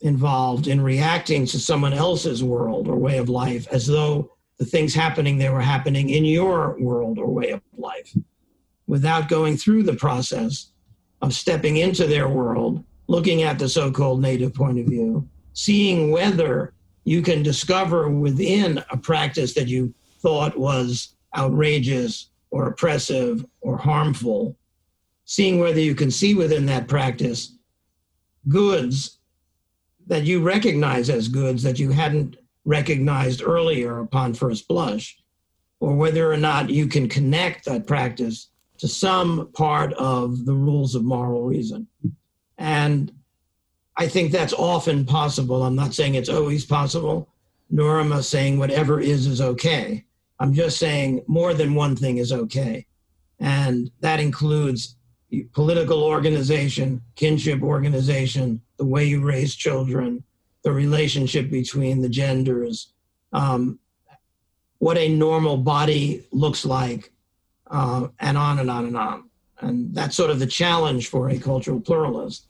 involved 0.00 0.68
in 0.68 0.80
reacting 0.80 1.44
to 1.44 1.58
someone 1.58 1.92
else's 1.92 2.42
world 2.42 2.88
or 2.88 2.96
way 2.96 3.18
of 3.18 3.28
life 3.28 3.66
as 3.68 3.86
though 3.86 4.30
the 4.58 4.64
things 4.64 4.94
happening 4.94 5.36
there 5.36 5.52
were 5.52 5.60
happening 5.60 6.10
in 6.10 6.24
your 6.24 6.76
world 6.78 7.18
or 7.18 7.26
way 7.26 7.50
of 7.50 7.60
life 7.76 8.14
without 8.88 9.28
going 9.28 9.56
through 9.56 9.84
the 9.84 9.94
process 9.94 10.72
of 11.22 11.32
stepping 11.32 11.76
into 11.76 12.06
their 12.06 12.28
world, 12.28 12.82
looking 13.06 13.42
at 13.42 13.58
the 13.58 13.68
so 13.68 13.92
called 13.92 14.20
native 14.20 14.52
point 14.54 14.78
of 14.78 14.86
view, 14.86 15.28
seeing 15.52 16.10
whether 16.10 16.72
you 17.04 17.22
can 17.22 17.42
discover 17.42 18.10
within 18.10 18.82
a 18.90 18.96
practice 18.96 19.54
that 19.54 19.68
you 19.68 19.94
thought 20.20 20.58
was 20.58 21.14
outrageous 21.36 22.30
or 22.50 22.66
oppressive 22.68 23.44
or 23.60 23.76
harmful, 23.76 24.56
seeing 25.24 25.60
whether 25.60 25.80
you 25.80 25.94
can 25.94 26.10
see 26.10 26.34
within 26.34 26.66
that 26.66 26.88
practice 26.88 27.54
goods 28.48 29.18
that 30.06 30.24
you 30.24 30.40
recognize 30.40 31.10
as 31.10 31.28
goods 31.28 31.62
that 31.62 31.78
you 31.78 31.90
hadn't 31.90 32.36
recognized 32.64 33.42
earlier 33.42 33.98
upon 34.00 34.32
first 34.32 34.66
blush, 34.66 35.18
or 35.80 35.94
whether 35.94 36.32
or 36.32 36.36
not 36.36 36.70
you 36.70 36.86
can 36.86 37.08
connect 37.08 37.66
that 37.66 37.86
practice 37.86 38.47
to 38.78 38.88
some 38.88 39.50
part 39.52 39.92
of 39.94 40.46
the 40.46 40.54
rules 40.54 40.94
of 40.94 41.04
moral 41.04 41.44
reason. 41.44 41.86
And 42.56 43.12
I 43.96 44.06
think 44.08 44.30
that's 44.30 44.52
often 44.52 45.04
possible. 45.04 45.62
I'm 45.62 45.74
not 45.74 45.94
saying 45.94 46.14
it's 46.14 46.28
always 46.28 46.64
possible, 46.64 47.28
nor 47.70 48.00
am 48.00 48.12
I 48.12 48.20
saying 48.20 48.58
whatever 48.58 49.00
is 49.00 49.26
is 49.26 49.40
okay. 49.40 50.04
I'm 50.40 50.54
just 50.54 50.78
saying 50.78 51.24
more 51.26 51.52
than 51.54 51.74
one 51.74 51.96
thing 51.96 52.18
is 52.18 52.32
okay. 52.32 52.86
And 53.40 53.90
that 54.00 54.20
includes 54.20 54.96
political 55.52 56.02
organization, 56.02 57.02
kinship 57.16 57.62
organization, 57.62 58.62
the 58.78 58.84
way 58.84 59.04
you 59.04 59.22
raise 59.22 59.54
children, 59.54 60.22
the 60.62 60.72
relationship 60.72 61.50
between 61.50 62.00
the 62.00 62.08
genders, 62.08 62.92
um, 63.32 63.78
what 64.78 64.96
a 64.96 65.08
normal 65.08 65.56
body 65.56 66.24
looks 66.30 66.64
like, 66.64 67.12
uh, 67.70 68.08
and 68.20 68.36
on 68.36 68.58
and 68.58 68.70
on 68.70 68.86
and 68.86 68.96
on. 68.96 69.30
And 69.60 69.94
that's 69.94 70.16
sort 70.16 70.30
of 70.30 70.38
the 70.38 70.46
challenge 70.46 71.08
for 71.08 71.28
a 71.28 71.38
cultural 71.38 71.80
pluralist 71.80 72.46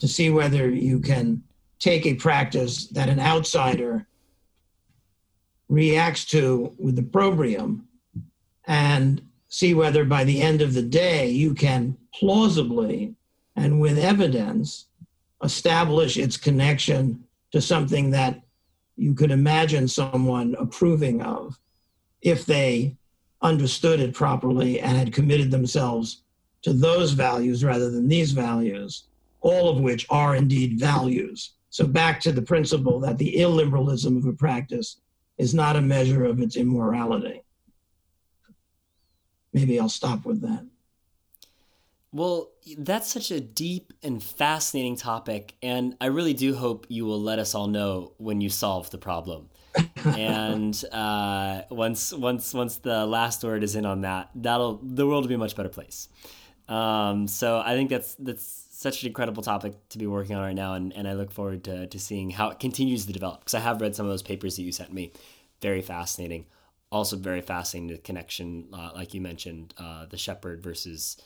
to 0.00 0.08
see 0.08 0.30
whether 0.30 0.68
you 0.68 1.00
can 1.00 1.42
take 1.78 2.06
a 2.06 2.14
practice 2.14 2.86
that 2.88 3.08
an 3.08 3.20
outsider 3.20 4.06
reacts 5.68 6.24
to 6.24 6.74
with 6.78 6.96
the 6.96 7.02
probrium 7.02 7.86
and 8.66 9.22
see 9.48 9.74
whether 9.74 10.04
by 10.04 10.24
the 10.24 10.40
end 10.40 10.62
of 10.62 10.74
the 10.74 10.82
day 10.82 11.28
you 11.28 11.54
can 11.54 11.96
plausibly 12.14 13.14
and 13.56 13.80
with 13.80 13.98
evidence 13.98 14.86
establish 15.42 16.16
its 16.16 16.36
connection 16.36 17.22
to 17.52 17.60
something 17.60 18.10
that 18.10 18.40
you 18.96 19.14
could 19.14 19.30
imagine 19.30 19.86
someone 19.86 20.54
approving 20.58 21.22
of 21.22 21.58
if 22.20 22.44
they 22.44 22.96
understood 23.42 24.00
it 24.00 24.14
properly 24.14 24.80
and 24.80 24.96
had 24.96 25.12
committed 25.12 25.50
themselves 25.50 26.22
to 26.62 26.72
those 26.72 27.12
values 27.12 27.64
rather 27.64 27.90
than 27.90 28.08
these 28.08 28.32
values, 28.32 29.04
all 29.40 29.68
of 29.68 29.80
which 29.80 30.06
are 30.10 30.36
indeed 30.36 30.78
values. 30.78 31.52
So, 31.70 31.86
back 31.86 32.20
to 32.22 32.32
the 32.32 32.42
principle 32.42 32.98
that 33.00 33.18
the 33.18 33.36
illiberalism 33.36 34.16
of 34.16 34.26
a 34.26 34.32
practice 34.32 35.00
is 35.36 35.54
not 35.54 35.76
a 35.76 35.80
measure 35.80 36.24
of 36.24 36.40
its 36.40 36.56
immorality. 36.56 37.42
Maybe 39.52 39.78
I'll 39.78 39.88
stop 39.88 40.24
with 40.24 40.40
that. 40.42 40.66
Well, 42.10 42.50
that's 42.78 43.12
such 43.12 43.30
a 43.30 43.40
deep 43.40 43.92
and 44.02 44.22
fascinating 44.22 44.96
topic, 44.96 45.54
and 45.62 45.94
I 46.00 46.06
really 46.06 46.32
do 46.32 46.54
hope 46.54 46.86
you 46.88 47.04
will 47.04 47.20
let 47.20 47.38
us 47.38 47.54
all 47.54 47.66
know 47.66 48.14
when 48.16 48.40
you 48.40 48.48
solve 48.48 48.90
the 48.90 48.98
problem. 48.98 49.50
And 50.06 50.84
uh, 50.92 51.62
once 51.70 52.12
once 52.12 52.54
once 52.54 52.76
the 52.76 53.06
last 53.06 53.44
word 53.44 53.62
is 53.62 53.76
in 53.76 53.86
on 53.86 54.02
that, 54.02 54.30
that'll 54.34 54.80
the 54.82 55.06
world 55.06 55.24
will 55.24 55.28
be 55.28 55.34
a 55.34 55.38
much 55.38 55.56
better 55.56 55.68
place. 55.68 56.08
Um, 56.68 57.26
so 57.26 57.62
I 57.64 57.74
think 57.74 57.90
that's 57.90 58.14
that's 58.14 58.44
such 58.70 59.02
an 59.02 59.08
incredible 59.08 59.42
topic 59.42 59.74
to 59.88 59.98
be 59.98 60.06
working 60.06 60.36
on 60.36 60.42
right 60.42 60.54
now, 60.54 60.74
and, 60.74 60.92
and 60.92 61.08
I 61.08 61.14
look 61.14 61.32
forward 61.32 61.64
to, 61.64 61.88
to 61.88 61.98
seeing 61.98 62.30
how 62.30 62.50
it 62.50 62.60
continues 62.60 63.06
to 63.06 63.12
develop. 63.12 63.40
Because 63.40 63.54
I 63.54 63.60
have 63.60 63.80
read 63.80 63.96
some 63.96 64.06
of 64.06 64.10
those 64.10 64.22
papers 64.22 64.56
that 64.56 64.62
you 64.62 64.70
sent 64.70 64.92
me, 64.92 65.12
very 65.60 65.82
fascinating. 65.82 66.46
Also, 66.92 67.16
very 67.16 67.40
fascinating 67.40 67.88
the 67.88 67.98
connection, 67.98 68.68
uh, 68.72 68.90
like 68.94 69.14
you 69.14 69.20
mentioned, 69.20 69.74
uh, 69.78 70.06
the 70.06 70.16
shepherd 70.16 70.62
versus 70.62 71.16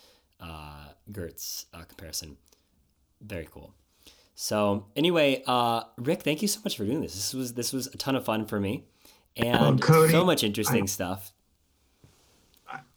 uh, 0.40 0.88
Geertz 1.10 1.66
uh, 1.74 1.82
comparison. 1.84 2.36
Very 3.20 3.46
cool. 3.50 3.74
So 4.34 4.86
anyway, 4.96 5.42
uh, 5.46 5.82
Rick, 5.98 6.22
thank 6.22 6.42
you 6.42 6.48
so 6.48 6.60
much 6.64 6.76
for 6.76 6.84
doing 6.84 7.00
this. 7.00 7.14
This 7.14 7.34
was 7.34 7.54
this 7.54 7.72
was 7.72 7.86
a 7.88 7.96
ton 7.96 8.16
of 8.16 8.24
fun 8.24 8.46
for 8.46 8.58
me, 8.58 8.84
and 9.36 9.80
Cody, 9.80 10.12
so 10.12 10.24
much 10.24 10.42
interesting 10.42 10.84
I, 10.84 10.86
stuff. 10.86 11.32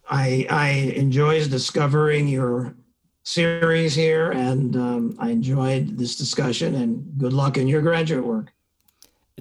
I 0.10 0.48
I 0.50 0.70
enjoyed 0.96 1.50
discovering 1.50 2.28
your 2.28 2.76
series 3.24 3.96
here, 3.96 4.32
and 4.32 4.76
um, 4.76 5.16
I 5.20 5.32
enjoyed 5.32 5.98
this 5.98 6.16
discussion. 6.16 6.76
And 6.76 7.18
good 7.18 7.34
luck 7.34 7.58
in 7.58 7.68
your 7.68 7.82
graduate 7.82 8.26
work. 8.26 8.54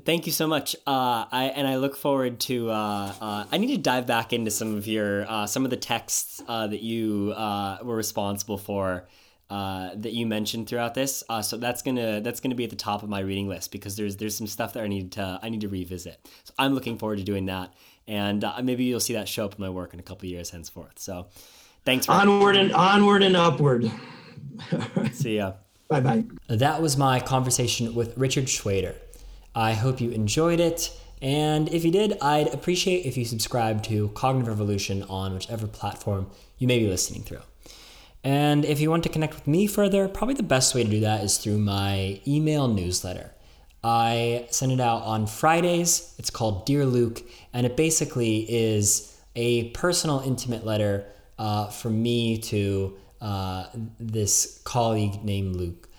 Thank 0.05 0.27
you 0.27 0.33
so 0.33 0.49
much. 0.49 0.75
Uh, 0.87 1.25
I 1.31 1.53
and 1.55 1.69
I 1.69 1.77
look 1.77 1.97
forward 1.97 2.41
to. 2.41 2.71
Uh, 2.71 3.15
uh, 3.21 3.45
I 3.51 3.59
need 3.59 3.75
to 3.77 3.79
dive 3.79 4.07
back 4.07 4.33
into 4.33 4.51
some 4.51 4.75
of 4.77 4.89
your 4.89 5.31
uh, 5.31 5.47
some 5.47 5.65
of 5.65 5.71
the 5.71 5.77
texts 5.77 6.43
uh, 6.49 6.67
that 6.67 6.83
you 6.83 7.33
uh, 7.37 7.79
were 7.83 7.95
responsible 7.95 8.59
for 8.59 9.07
that 9.51 10.13
you 10.13 10.27
mentioned 10.27 10.69
throughout 10.69 10.95
this. 10.95 11.23
Uh, 11.29 11.43
so 11.43 11.57
that's 11.57 11.83
gonna 11.83 12.21
that's 12.21 12.41
gonna 12.41 12.55
be 12.55 12.65
at 12.65 12.71
the 12.71 12.77
top 12.77 13.03
of 13.03 13.09
my 13.09 13.21
reading 13.21 13.49
list 13.49 13.73
because 13.73 13.97
there's 13.97 14.17
there's 14.17 14.37
some 14.37 14.47
stuff 14.47 14.73
that 14.75 14.83
I 14.83 14.89
need 14.89 15.13
to 15.13 15.39
I 15.43 15.49
need 15.49 15.61
to 15.63 15.69
revisit. 15.69 16.19
So 16.45 16.55
I'm 16.59 16.75
looking 16.75 16.99
forward 16.99 17.19
to 17.19 17.25
doing 17.25 17.47
that, 17.47 17.73
and 18.07 18.45
uh, 18.45 18.61
maybe 18.63 18.85
you'll 18.85 19.01
see 19.01 19.15
that 19.15 19.29
show 19.29 19.45
up 19.45 19.55
in 19.55 19.61
my 19.61 19.71
work 19.71 19.95
in 19.95 20.01
a 20.01 20.03
couple 20.03 20.29
years 20.29 20.51
henceforth. 20.51 20.99
So 20.99 21.29
thanks. 21.85 22.09
onward 22.09 22.57
and 22.57 22.73
onward 22.73 23.23
and 23.23 23.37
upward. 23.37 23.91
see 25.13 25.37
ya. 25.37 25.55
Bye 25.89 26.01
bye. 26.01 26.25
That 26.49 26.81
was 26.81 26.97
my 26.97 27.21
conversation 27.21 27.95
with 27.95 28.17
Richard 28.17 28.47
Shweder. 28.47 28.95
I 29.55 29.75
hope 29.75 30.01
you 30.01 30.11
enjoyed 30.11 30.61
it. 30.61 30.99
And 31.23 31.73
if 31.73 31.85
you 31.85 31.91
did, 31.91 32.19
I'd 32.21 32.53
appreciate 32.53 33.07
if 33.07 33.17
you 33.17 33.25
subscribe 33.25 33.83
to 33.85 34.09
Cognitive 34.09 34.49
Revolution 34.49 35.03
on 35.05 35.33
whichever 35.33 35.67
platform 35.67 36.31
you 36.59 36.67
may 36.67 36.79
be 36.79 36.89
listening 36.89 37.23
through. 37.23 37.41
And 38.25 38.65
if 38.65 38.81
you 38.81 38.89
want 38.89 39.03
to 39.03 39.11
connect 39.11 39.35
with 39.35 39.47
me 39.47 39.67
further, 39.67 40.09
probably 40.09 40.35
the 40.35 40.43
best 40.43 40.75
way 40.75 40.83
to 40.83 40.89
do 40.89 41.01
that 41.01 41.23
is 41.23 41.37
through 41.37 41.59
my 41.59 42.23
email 42.27 42.67
newsletter. 42.69 43.31
I 43.85 44.47
send 44.51 44.73
it 44.73 44.81
out 44.81 45.03
on 45.03 45.27
Fridays. 45.27 46.15
It's 46.19 46.31
called 46.31 46.65
Dear 46.65 46.87
Luke, 46.87 47.23
and 47.53 47.67
it 47.67 47.77
basically 47.77 48.47
is 48.49 49.15
a 49.37 49.69
personal, 49.71 50.21
intimate 50.21 50.65
letter 50.65 51.05
uh, 51.39 51.67
from 51.67 52.03
me 52.03 52.39
to 52.39 52.97
uh, 53.21 53.67
this 54.01 54.63
colleague 54.65 55.23
named 55.23 55.57
Luke. 55.57 55.91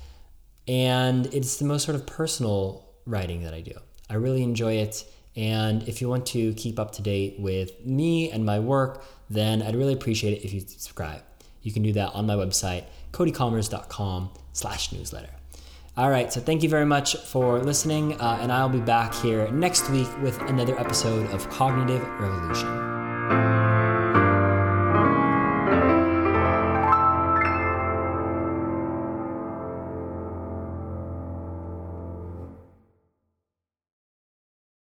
And 0.68 1.28
it's 1.28 1.58
the 1.58 1.66
most 1.66 1.86
sort 1.86 1.94
of 1.94 2.08
personal 2.08 2.90
writing 3.06 3.44
that 3.44 3.54
I 3.54 3.62
do. 3.62 3.74
I 4.10 4.16
really 4.16 4.42
enjoy 4.42 4.78
it. 4.78 5.06
And 5.36 5.88
if 5.88 6.02
you 6.02 6.10
want 6.10 6.26
to 6.28 6.54
keep 6.56 6.80
up 6.80 6.92
to 6.94 7.04
date 7.04 7.36
with 7.40 7.86
me 7.86 8.32
and 8.32 8.44
my 8.44 8.60
work, 8.60 9.06
then 9.30 9.62
I'd 9.62 9.76
really 9.76 9.94
appreciate 9.94 10.40
it 10.40 10.44
if 10.44 10.54
you 10.54 10.62
subscribe. 10.62 11.22
You 11.66 11.74
can 11.74 11.82
do 11.82 11.92
that 11.94 12.14
on 12.14 12.28
my 12.28 12.36
website, 12.36 12.84
codykommers.com 13.12 14.30
slash 14.54 14.94
newsletter. 14.94 15.32
All 15.98 16.10
right, 16.10 16.32
so 16.32 16.40
thank 16.40 16.62
you 16.62 16.70
very 16.70 16.86
much 16.86 17.16
for 17.16 17.60
listening, 17.60 18.20
uh, 18.22 18.38
and 18.40 18.52
I'll 18.52 18.70
be 18.70 18.82
back 18.82 19.16
here 19.16 19.50
next 19.52 19.90
week 19.90 20.10
with 20.22 20.40
another 20.42 20.80
episode 20.80 21.30
of 21.32 21.50
Cognitive 21.50 22.06
Revolution. 22.20 23.05